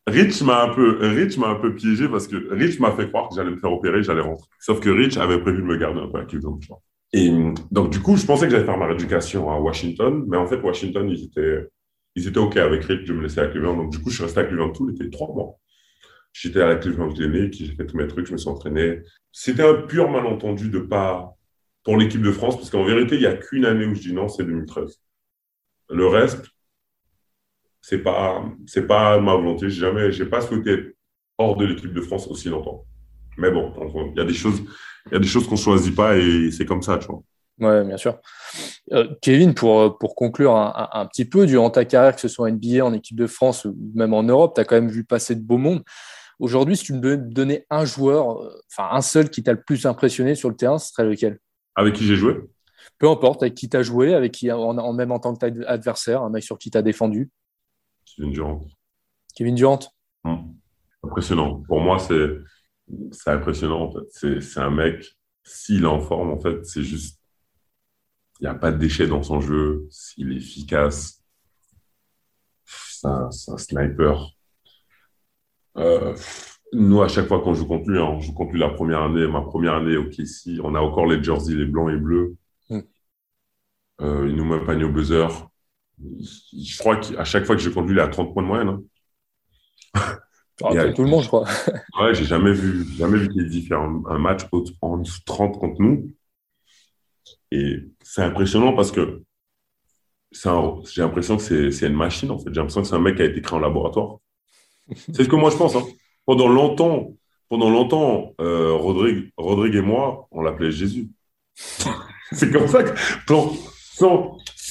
Rich 0.09 0.41
m'a 0.41 0.63
un 0.63 0.73
peu, 0.73 0.97
Rich 0.99 1.37
m'a 1.37 1.49
un 1.49 1.55
peu 1.55 1.73
piégé 1.73 2.07
parce 2.07 2.27
que 2.27 2.53
Rich 2.53 2.79
m'a 2.79 2.91
fait 2.91 3.07
croire 3.07 3.29
que 3.29 3.35
j'allais 3.35 3.51
me 3.51 3.57
faire 3.57 3.71
opérer, 3.71 4.03
j'allais 4.03 4.21
rentrer. 4.21 4.47
Sauf 4.59 4.79
que 4.79 4.89
Rich 4.89 5.17
avait 5.17 5.39
prévu 5.39 5.61
de 5.61 5.67
me 5.67 5.77
garder 5.77 6.01
un 6.01 6.07
peu 6.07 6.19
à 6.19 6.25
Cleveland. 6.25 6.59
Et 7.13 7.31
donc, 7.71 7.91
du 7.91 7.99
coup, 8.01 8.17
je 8.17 8.25
pensais 8.25 8.45
que 8.45 8.51
j'allais 8.51 8.65
faire 8.65 8.77
ma 8.77 8.87
rééducation 8.87 9.49
à 9.49 9.59
Washington, 9.59 10.25
mais 10.27 10.37
en 10.37 10.45
fait, 10.45 10.61
Washington, 10.61 11.09
ils 11.09 11.23
étaient, 11.23 11.67
ils 12.15 12.27
étaient 12.27 12.39
OK 12.39 12.57
avec 12.57 12.83
Rich 12.85 13.07
de 13.07 13.13
me 13.13 13.21
laisser 13.21 13.39
à 13.39 13.47
Cleveland. 13.47 13.77
Donc, 13.77 13.91
du 13.91 13.99
coup, 13.99 14.09
je 14.09 14.15
suis 14.15 14.23
resté 14.23 14.39
à 14.41 14.43
Cleveland 14.43 14.71
tout 14.71 14.87
l'été, 14.87 15.09
trois 15.09 15.33
mois. 15.33 15.55
J'étais 16.33 16.61
à 16.61 16.67
la 16.67 16.75
Cleveland 16.75 17.09
Clinic, 17.09 17.53
j'ai 17.53 17.73
fait 17.73 17.85
tous 17.85 17.97
mes 17.97 18.07
trucs, 18.07 18.27
je 18.27 18.33
me 18.33 18.37
suis 18.37 18.49
entraîné. 18.49 19.01
C'était 19.31 19.63
un 19.63 19.73
pur 19.73 20.09
malentendu 20.09 20.69
de 20.69 20.79
pas 20.79 21.35
pour 21.83 21.97
l'équipe 21.97 22.21
de 22.21 22.31
France, 22.31 22.57
parce 22.57 22.69
qu'en 22.69 22.83
vérité, 22.83 23.15
il 23.15 23.21
n'y 23.21 23.27
a 23.27 23.35
qu'une 23.35 23.65
année 23.65 23.85
où 23.85 23.95
je 23.95 24.01
dis 24.01 24.13
non, 24.13 24.27
c'est 24.27 24.43
2013. 24.43 24.99
Le 25.89 26.07
reste, 26.07 26.45
c'est 27.81 27.99
pas, 27.99 28.43
c'est 28.65 28.87
pas 28.87 29.19
ma 29.19 29.33
volonté. 29.35 29.69
J'ai 29.69 29.81
jamais, 29.81 30.11
j'ai 30.11 30.25
pas 30.25 30.41
souhaité 30.41 30.73
être 30.73 30.95
hors 31.37 31.55
de 31.55 31.65
l'équipe 31.65 31.93
de 31.93 32.01
France 32.01 32.27
aussi 32.27 32.49
longtemps. 32.49 32.85
Mais 33.37 33.51
bon, 33.51 33.73
il 34.13 34.17
y 34.17 34.21
a 34.21 34.25
des 34.25 34.33
choses, 34.33 34.61
il 35.07 35.13
y 35.13 35.15
a 35.15 35.19
des 35.19 35.27
choses 35.27 35.47
qu'on 35.47 35.55
choisit 35.55 35.95
pas 35.95 36.17
et 36.17 36.51
c'est 36.51 36.65
comme 36.65 36.81
ça, 36.81 36.97
tu 36.97 37.07
vois. 37.07 37.21
Ouais, 37.59 37.83
bien 37.83 37.97
sûr. 37.97 38.17
Euh, 38.93 39.07
Kevin, 39.21 39.53
pour, 39.53 39.97
pour 39.97 40.15
conclure 40.15 40.55
un, 40.55 40.89
un, 40.93 41.05
petit 41.05 41.25
peu, 41.25 41.45
durant 41.45 41.69
ta 41.69 41.83
carrière, 41.83 42.15
que 42.15 42.21
ce 42.21 42.29
soit 42.29 42.47
en 42.47 42.51
NBA, 42.51 42.85
en 42.85 42.93
équipe 42.93 43.17
de 43.17 43.27
France 43.27 43.65
ou 43.65 43.75
même 43.93 44.13
en 44.13 44.23
Europe, 44.23 44.53
tu 44.55 44.61
as 44.61 44.65
quand 44.65 44.75
même 44.75 44.89
vu 44.89 45.03
passer 45.03 45.35
de 45.35 45.41
beaux 45.41 45.57
mondes. 45.57 45.83
Aujourd'hui, 46.39 46.77
si 46.77 46.85
tu 46.85 46.93
me 46.93 47.17
donnais 47.17 47.65
un 47.69 47.83
joueur, 47.83 48.41
euh, 48.41 48.61
enfin 48.71 48.89
un 48.95 49.01
seul 49.01 49.29
qui 49.29 49.43
t'a 49.43 49.51
le 49.51 49.61
plus 49.61 49.85
impressionné 49.85 50.35
sur 50.35 50.49
le 50.49 50.55
terrain, 50.55 50.77
ce 50.77 50.89
serait 50.89 51.03
lequel? 51.03 51.39
Avec 51.75 51.95
qui 51.95 52.05
j'ai 52.05 52.15
joué? 52.15 52.37
Peu 52.97 53.09
importe, 53.09 53.43
avec 53.43 53.55
qui 53.55 53.69
tu 53.69 53.75
as 53.75 53.83
joué, 53.83 54.13
avec 54.13 54.31
qui, 54.31 54.49
en, 54.51 54.93
même 54.93 55.11
en 55.11 55.19
tant 55.19 55.35
que 55.35 55.65
adversaire, 55.65 56.23
un 56.23 56.29
mec 56.29 56.43
sur 56.43 56.57
qui 56.57 56.71
tu 56.71 56.77
as 56.77 56.81
défendu. 56.81 57.29
Kevin 58.15 58.31
Durant. 58.31 58.67
Kevin 59.35 59.55
Durant 59.55 59.79
hum. 60.23 60.55
Impressionnant. 61.03 61.61
Pour 61.67 61.79
moi, 61.81 61.99
c'est 61.99 63.29
impressionnant. 63.29 63.81
En 63.81 63.91
fait. 63.91 64.41
C'est 64.41 64.59
un 64.59 64.69
mec, 64.69 65.17
s'il 65.43 65.83
est 65.83 65.87
en 65.87 66.01
forme, 66.01 66.31
en 66.31 66.39
fait, 66.39 66.65
c'est 66.65 66.83
juste. 66.83 67.19
Il 68.39 68.43
n'y 68.43 68.49
a 68.49 68.55
pas 68.55 68.71
de 68.71 68.77
déchets 68.77 69.07
dans 69.07 69.23
son 69.23 69.41
jeu. 69.41 69.87
S'il 69.89 70.31
est 70.31 70.37
efficace, 70.37 71.21
c'est 72.65 73.07
un, 73.07 73.57
sniper. 73.57 74.29
Euh, 75.77 76.15
nous, 76.73 77.01
à 77.01 77.07
chaque 77.07 77.27
fois 77.27 77.41
qu'on 77.41 77.53
joue 77.53 77.67
contre 77.67 77.89
lui, 77.89 77.99
hein, 77.99 78.03
on 78.03 78.19
joue 78.19 78.33
contre 78.33 78.53
lui 78.53 78.59
la 78.59 78.69
première 78.69 79.03
année, 79.03 79.27
ma 79.27 79.41
première 79.41 79.75
année 79.75 79.97
au 79.97 80.05
KC, 80.05 80.59
on 80.63 80.75
a 80.75 80.79
encore 80.79 81.05
les 81.05 81.21
jerseys, 81.23 81.55
les 81.55 81.65
blancs 81.65 81.91
et 81.91 81.97
bleus. 81.97 82.37
Mm. 82.69 82.79
Euh, 84.01 84.27
il 84.29 84.35
nous 84.35 84.45
met 84.45 84.55
un 84.55 84.65
panier 84.65 84.85
au 84.85 84.91
buzzer. 84.91 85.48
Je 86.01 86.77
crois 86.79 86.97
qu'à 86.97 87.23
chaque 87.23 87.45
fois 87.45 87.55
que 87.55 87.61
je 87.61 87.69
conduis, 87.69 87.95
il 87.95 87.99
est 87.99 88.03
à 88.03 88.07
30 88.07 88.33
points 88.33 88.43
de 88.43 88.47
moyenne. 88.47 88.79
Hein. 89.93 90.17
tout 90.95 91.03
le 91.03 91.09
monde, 91.09 91.23
je 91.23 91.27
crois. 91.27 91.47
ouais, 92.01 92.13
j'ai 92.13 92.25
jamais 92.25 92.53
vu, 92.53 92.85
jamais 92.97 93.17
vu 93.17 93.29
qu'il 93.29 93.67
faire 93.67 93.79
un, 93.79 94.03
un, 94.07 94.17
match 94.17 94.43
en 94.81 95.01
30 95.25 95.59
contre 95.59 95.81
nous. 95.81 96.11
Et 97.51 97.77
c'est 98.01 98.21
impressionnant 98.21 98.73
parce 98.73 98.91
que 98.91 99.23
j'ai 100.31 101.01
l'impression 101.01 101.37
que 101.37 101.71
c'est 101.71 101.87
une 101.87 101.95
machine, 101.95 102.31
en 102.31 102.37
fait. 102.37 102.49
J'ai 102.53 102.59
l'impression 102.59 102.81
que 102.81 102.87
c'est 102.87 102.95
un 102.95 102.99
mec 102.99 103.15
qui 103.15 103.23
a 103.23 103.25
été 103.25 103.41
créé 103.41 103.57
en 103.57 103.61
laboratoire. 103.61 104.17
C'est 105.13 105.23
ce 105.23 105.29
que 105.29 105.35
moi 105.35 105.51
je 105.51 105.57
pense. 105.57 105.75
Hein. 105.75 105.83
Pendant 106.25 106.47
longtemps, 106.47 107.13
pendant 107.47 107.69
longtemps, 107.69 108.33
euh, 108.41 108.73
Rodrigue, 108.73 109.31
Rodrigue 109.37 109.75
et 109.75 109.81
moi, 109.81 110.27
on 110.31 110.41
l'appelait 110.41 110.71
Jésus. 110.71 111.09
c'est 112.31 112.51
comme 112.51 112.67
ça 112.67 112.83
que. 112.83 112.91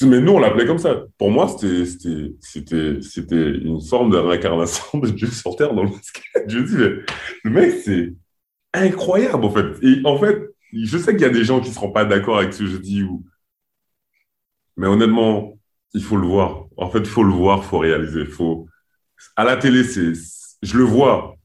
Mais 0.05 0.21
nous, 0.21 0.33
on 0.33 0.39
l'appelait 0.39 0.65
comme 0.65 0.77
ça. 0.77 1.03
Pour 1.17 1.31
moi, 1.31 1.47
c'était 1.47 2.31
une 2.71 3.81
forme 3.81 4.11
de 4.11 4.17
réincarnation 4.17 4.99
de 4.99 5.09
Dieu 5.09 5.27
sur 5.27 5.55
Terre 5.55 5.73
dans 5.73 5.83
le 5.83 5.89
basket. 5.89 6.23
Je 6.47 6.59
dis, 6.59 6.75
mais 6.75 6.89
le 7.43 7.51
mec, 7.51 7.81
c'est 7.83 8.13
incroyable, 8.73 9.45
en 9.45 9.49
fait. 9.49 9.83
Et 9.83 10.01
en 10.05 10.17
fait, 10.17 10.41
je 10.73 10.97
sais 10.97 11.13
qu'il 11.13 11.21
y 11.21 11.25
a 11.25 11.29
des 11.29 11.43
gens 11.43 11.59
qui 11.59 11.69
ne 11.69 11.73
seront 11.73 11.91
pas 11.91 12.05
d'accord 12.05 12.37
avec 12.37 12.53
ce 12.53 12.59
que 12.59 12.67
je 12.67 12.77
dis, 12.77 13.01
ou... 13.01 13.25
mais 14.77 14.87
honnêtement, 14.87 15.57
il 15.93 16.03
faut 16.03 16.17
le 16.17 16.27
voir. 16.27 16.65
En 16.77 16.89
fait, 16.89 16.99
il 16.99 17.07
faut 17.07 17.23
le 17.23 17.33
voir, 17.33 17.59
il 17.63 17.67
faut 17.67 17.79
réaliser. 17.79 18.25
Faut 18.25 18.67
à 19.35 19.43
la 19.43 19.57
télé, 19.57 19.83
c'est, 19.83 20.13
je 20.61 20.77
le 20.77 20.83
vois. 20.83 21.35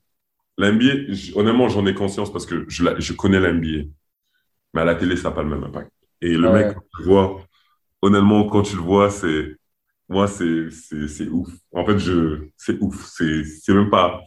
L'NBA, 0.58 1.12
honnêtement, 1.34 1.68
j'en 1.68 1.86
ai 1.86 1.94
conscience 1.94 2.32
parce 2.32 2.46
que 2.46 2.64
je, 2.68 2.84
je 2.98 3.12
connais 3.14 3.40
l'NBA. 3.40 3.88
Mais 4.74 4.82
à 4.82 4.84
la 4.84 4.94
télé, 4.94 5.16
ça 5.16 5.30
n'a 5.30 5.34
pas 5.34 5.42
le 5.42 5.48
même 5.48 5.64
impact. 5.64 5.90
Et 6.20 6.36
le 6.36 6.52
mec, 6.52 6.74
quand 6.74 6.80
tu 6.80 7.02
le 7.02 7.04
vois, 7.04 7.44
honnêtement, 8.04 8.44
quand 8.48 8.62
tu 8.62 8.76
le 8.76 8.82
vois, 8.82 9.10
c'est, 9.10 9.56
moi, 10.08 10.28
c'est, 10.28 10.70
c'est, 10.70 11.28
ouf. 11.28 11.48
En 11.72 11.84
fait, 11.86 11.98
je, 11.98 12.48
c'est 12.56 12.78
ouf. 12.80 13.06
C'est, 13.06 13.44
c'est 13.44 13.74
même 13.74 13.90
pas, 13.90 14.20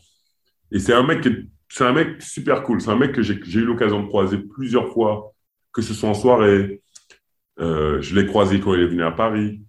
et 0.71 0.79
c'est 0.79 0.93
un 0.93 1.03
mec 1.03 1.27
c'est 1.69 1.83
un 1.85 1.93
mec 1.93 2.21
super 2.21 2.63
cool. 2.63 2.81
C'est 2.81 2.89
un 2.91 2.95
mec 2.97 3.13
que 3.13 3.21
j'ai, 3.21 3.39
j'ai 3.43 3.59
eu 3.59 3.65
l'occasion 3.65 4.01
de 4.03 4.07
croiser 4.07 4.37
plusieurs 4.39 4.89
fois, 4.93 5.33
que 5.73 5.81
ce 5.81 5.93
soit 5.93 6.09
en 6.09 6.13
soirée. 6.13 6.81
Euh, 7.59 8.01
je 8.01 8.15
l'ai 8.15 8.25
croisé 8.27 8.59
quand 8.61 8.73
il 8.73 8.81
est 8.81 8.87
venu 8.87 9.03
à 9.03 9.11
Paris 9.11 9.61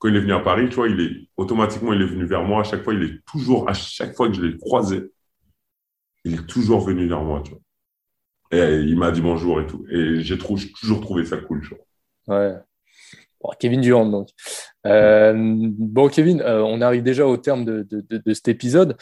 quand 0.00 0.08
il 0.08 0.16
est 0.16 0.20
venu 0.20 0.32
à 0.32 0.40
Paris, 0.40 0.68
tu 0.70 0.76
vois, 0.76 0.88
il 0.88 0.98
est 1.00 1.28
automatiquement, 1.36 1.92
il 1.92 2.00
est 2.00 2.06
venu 2.06 2.24
vers 2.24 2.42
moi. 2.42 2.62
À 2.62 2.64
chaque 2.64 2.82
fois, 2.82 2.94
il 2.94 3.02
est 3.02 3.24
toujours, 3.26 3.68
à 3.68 3.74
chaque 3.74 4.16
fois 4.16 4.28
que 4.28 4.34
je 4.34 4.42
l'ai 4.42 4.56
croisé, 4.56 5.12
il 6.24 6.34
est 6.34 6.46
toujours 6.46 6.80
venu 6.80 7.06
vers 7.06 7.22
moi. 7.22 7.42
Et 8.50 8.76
il 8.80 8.98
m'a 8.98 9.10
dit 9.10 9.20
bonjour 9.20 9.60
et 9.60 9.66
tout. 9.66 9.84
Et 9.90 10.22
j'ai 10.22 10.38
toujours 10.38 11.02
trouvé 11.02 11.26
ça 11.26 11.36
cool, 11.36 11.60
tu 11.60 11.74
vois. 11.74 11.84
Ouais. 12.30 12.54
Kevin 13.58 13.80
Durand, 13.80 14.06
donc. 14.06 14.28
Euh, 14.86 15.34
bon, 15.36 16.08
Kevin, 16.08 16.40
euh, 16.42 16.62
on 16.62 16.80
arrive 16.80 17.02
déjà 17.02 17.26
au 17.26 17.36
terme 17.36 17.64
de, 17.64 18.34
cet 18.34 18.48
épisode. 18.48 18.96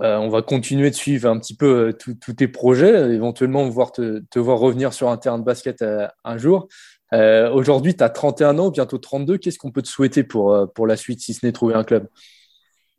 Euh, 0.00 0.16
on 0.16 0.28
va 0.28 0.40
continuer 0.40 0.88
de 0.90 0.94
suivre 0.94 1.28
un 1.28 1.38
petit 1.38 1.54
peu 1.54 1.94
tous 1.98 2.32
tes 2.32 2.48
projets, 2.48 3.14
éventuellement 3.14 3.68
te, 3.68 4.38
voir 4.38 4.58
revenir 4.58 4.92
sur 4.92 5.10
un 5.10 5.16
terrain 5.16 5.38
de 5.38 5.44
basket 5.44 5.84
un 6.24 6.38
jour. 6.38 6.68
Aujourd'hui, 7.12 7.94
tu 7.94 8.04
as 8.04 8.08
31 8.08 8.58
ans, 8.58 8.70
bientôt 8.70 8.98
32. 8.98 9.38
Qu'est-ce 9.38 9.58
qu'on 9.58 9.70
peut 9.70 9.82
te 9.82 9.88
souhaiter 9.88 10.22
pour, 10.22 10.70
pour 10.74 10.86
la 10.86 10.96
suite, 10.96 11.20
si 11.20 11.34
ce 11.34 11.44
n'est 11.44 11.52
trouver 11.52 11.74
un 11.74 11.84
club? 11.84 12.08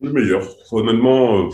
Le 0.02 0.12
meilleur. 0.12 0.48
Honnêtement, 0.72 1.50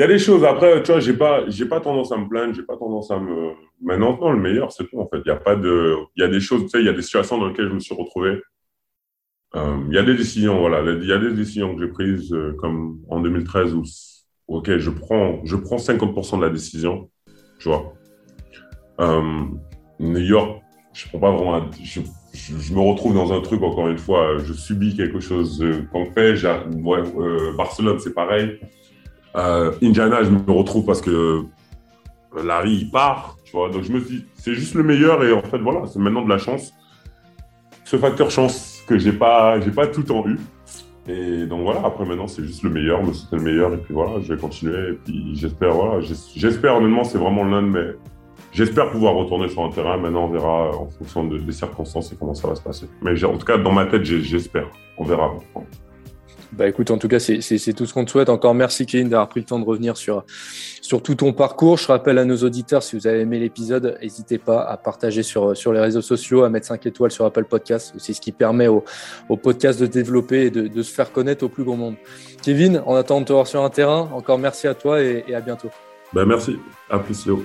il 0.00 0.04
y 0.04 0.04
a 0.04 0.06
des 0.06 0.18
choses. 0.18 0.44
Après, 0.44 0.82
tu 0.82 0.92
vois, 0.92 1.00
j'ai 1.00 1.12
pas, 1.12 1.44
j'ai 1.48 1.66
pas 1.66 1.78
tendance 1.78 2.10
à 2.10 2.16
me 2.16 2.26
plaindre, 2.26 2.54
j'ai 2.54 2.62
pas 2.62 2.78
tendance 2.78 3.10
à 3.10 3.18
me. 3.18 3.52
Maintenant, 3.82 4.18
non, 4.18 4.32
le 4.32 4.40
meilleur, 4.40 4.72
c'est 4.72 4.84
tout, 4.84 4.98
en 4.98 5.06
fait. 5.06 5.18
Il 5.26 5.28
y 5.28 5.30
a 5.30 5.36
pas 5.36 5.56
de. 5.56 5.94
Il 6.16 6.22
y 6.22 6.24
a 6.24 6.28
des 6.28 6.40
choses, 6.40 6.62
tu 6.62 6.68
sais, 6.70 6.80
il 6.80 6.86
y 6.86 6.88
a 6.88 6.94
des 6.94 7.02
situations 7.02 7.36
dans 7.36 7.48
lesquelles 7.48 7.68
je 7.68 7.74
me 7.74 7.80
suis 7.80 7.94
retrouvé. 7.94 8.40
il 9.54 9.92
y 9.92 9.98
a 9.98 10.02
des 10.02 10.14
décisions, 10.14 10.58
voilà. 10.58 10.80
Il 10.90 11.06
y 11.06 11.12
a 11.12 11.18
des 11.18 11.34
décisions 11.34 11.74
que 11.74 11.82
j'ai 11.82 11.92
prises, 11.92 12.34
comme 12.58 13.00
en 13.10 13.20
2013, 13.20 13.74
où, 13.74 13.84
OK, 14.48 14.74
je 14.78 14.88
prends, 14.88 15.44
je 15.44 15.56
prends 15.56 15.76
50% 15.76 16.38
de 16.38 16.44
la 16.44 16.50
décision, 16.50 17.10
tu 17.58 17.68
vois. 17.68 17.92
New 19.98 20.18
York, 20.18 20.62
je 20.94 21.08
prends 21.08 21.18
pas 21.18 21.30
vraiment, 21.30 21.70
je, 21.82 22.00
me 22.72 22.80
retrouve 22.80 23.12
dans 23.12 23.34
un 23.34 23.42
truc, 23.42 23.62
encore 23.62 23.88
une 23.88 23.98
fois, 23.98 24.38
je 24.38 24.54
subis 24.54 24.96
quelque 24.96 25.20
chose. 25.20 25.62
Ouais, 25.62 27.02
euh, 27.18 27.52
Barcelone, 27.54 27.98
c'est 27.98 28.14
pareil. 28.14 28.58
Euh, 29.36 29.72
Indiana, 29.82 30.22
je 30.22 30.30
me 30.30 30.50
retrouve 30.50 30.84
parce 30.84 31.00
que 31.00 31.44
Larry, 32.42 32.72
il 32.82 32.90
part. 32.90 33.36
Tu 33.44 33.52
vois 33.52 33.70
Donc 33.70 33.82
je 33.82 33.92
me 33.92 34.00
dis, 34.00 34.24
c'est 34.34 34.54
juste 34.54 34.74
le 34.74 34.82
meilleur 34.82 35.22
et 35.24 35.32
en 35.32 35.42
fait, 35.42 35.58
voilà, 35.58 35.86
c'est 35.86 35.98
maintenant 35.98 36.22
de 36.22 36.28
la 36.28 36.38
chance. 36.38 36.72
Ce 37.84 37.96
facteur 37.96 38.30
chance 38.30 38.82
que 38.86 38.98
j'ai 38.98 39.12
pas, 39.12 39.60
j'ai 39.60 39.70
pas 39.70 39.86
tout 39.86 40.00
le 40.00 40.06
temps 40.06 40.24
eu. 40.26 40.38
Et 41.08 41.46
donc 41.46 41.62
voilà, 41.62 41.80
après 41.84 42.04
maintenant, 42.04 42.28
c'est 42.28 42.44
juste 42.44 42.62
le 42.62 42.70
meilleur, 42.70 43.02
mais 43.02 43.12
c'était 43.14 43.36
le 43.36 43.42
meilleur. 43.42 43.72
Et 43.74 43.78
puis 43.78 43.94
voilà, 43.94 44.20
je 44.20 44.32
vais 44.32 44.40
continuer. 44.40 44.90
Et 44.90 44.92
puis 44.92 45.34
j'espère, 45.34 45.72
voilà, 45.72 46.00
j'espère 46.00 46.76
honnêtement, 46.76 47.04
c'est 47.04 47.18
vraiment 47.18 47.44
l'un 47.44 47.62
de 47.62 47.68
mes 47.68 47.92
J'espère 48.52 48.90
pouvoir 48.90 49.14
retourner 49.14 49.48
sur 49.48 49.62
un 49.62 49.70
terrain. 49.70 49.96
Maintenant, 49.96 50.24
on 50.24 50.28
verra 50.28 50.70
en 50.76 50.88
fonction 50.88 51.24
des 51.24 51.52
circonstances 51.52 52.12
et 52.12 52.16
comment 52.16 52.34
ça 52.34 52.48
va 52.48 52.56
se 52.56 52.62
passer. 52.62 52.86
Mais 53.00 53.24
en 53.24 53.38
tout 53.38 53.46
cas, 53.46 53.58
dans 53.58 53.72
ma 53.72 53.86
tête, 53.86 54.04
j'espère. 54.04 54.66
On 54.98 55.04
verra. 55.04 55.32
Bah 56.52 56.68
écoute, 56.68 56.90
en 56.90 56.98
tout 56.98 57.06
cas, 57.06 57.20
c'est 57.20 57.72
tout 57.74 57.86
ce 57.86 57.94
qu'on 57.94 58.04
te 58.04 58.10
souhaite. 58.10 58.28
Encore 58.28 58.54
merci, 58.54 58.84
Kevin, 58.84 59.08
d'avoir 59.08 59.28
pris 59.28 59.40
le 59.40 59.46
temps 59.46 59.60
de 59.60 59.64
revenir 59.64 59.96
sur, 59.96 60.24
sur 60.80 61.00
tout 61.00 61.14
ton 61.14 61.32
parcours. 61.32 61.78
Je 61.78 61.86
rappelle 61.86 62.18
à 62.18 62.24
nos 62.24 62.38
auditeurs, 62.38 62.82
si 62.82 62.96
vous 62.96 63.06
avez 63.06 63.20
aimé 63.20 63.38
l'épisode, 63.38 63.96
n'hésitez 64.02 64.38
pas 64.38 64.62
à 64.62 64.76
partager 64.76 65.22
sur, 65.22 65.56
sur 65.56 65.72
les 65.72 65.80
réseaux 65.80 66.02
sociaux, 66.02 66.42
à 66.42 66.50
mettre 66.50 66.66
5 66.66 66.84
étoiles 66.86 67.12
sur 67.12 67.24
Apple 67.24 67.44
Podcast. 67.44 67.94
C'est 67.98 68.12
ce 68.12 68.20
qui 68.20 68.32
permet 68.32 68.66
au, 68.66 68.84
au 69.28 69.36
podcast 69.36 69.80
de 69.80 69.86
développer 69.86 70.46
et 70.46 70.50
de, 70.50 70.66
de, 70.66 70.82
se 70.82 70.92
faire 70.92 71.12
connaître 71.12 71.44
au 71.44 71.48
plus 71.48 71.62
grand 71.62 71.76
nombre. 71.76 71.98
Kevin, 72.42 72.82
en 72.84 72.96
attendant 72.96 73.20
de 73.20 73.26
te 73.26 73.32
voir 73.32 73.46
sur 73.46 73.62
un 73.62 73.70
terrain, 73.70 74.10
encore 74.12 74.38
merci 74.38 74.66
à 74.66 74.74
toi 74.74 75.00
et, 75.00 75.24
et 75.28 75.34
à 75.36 75.40
bientôt. 75.40 75.70
Ben 76.12 76.24
merci. 76.24 76.58
À 76.88 76.98
plus, 76.98 77.26
Léo. 77.26 77.44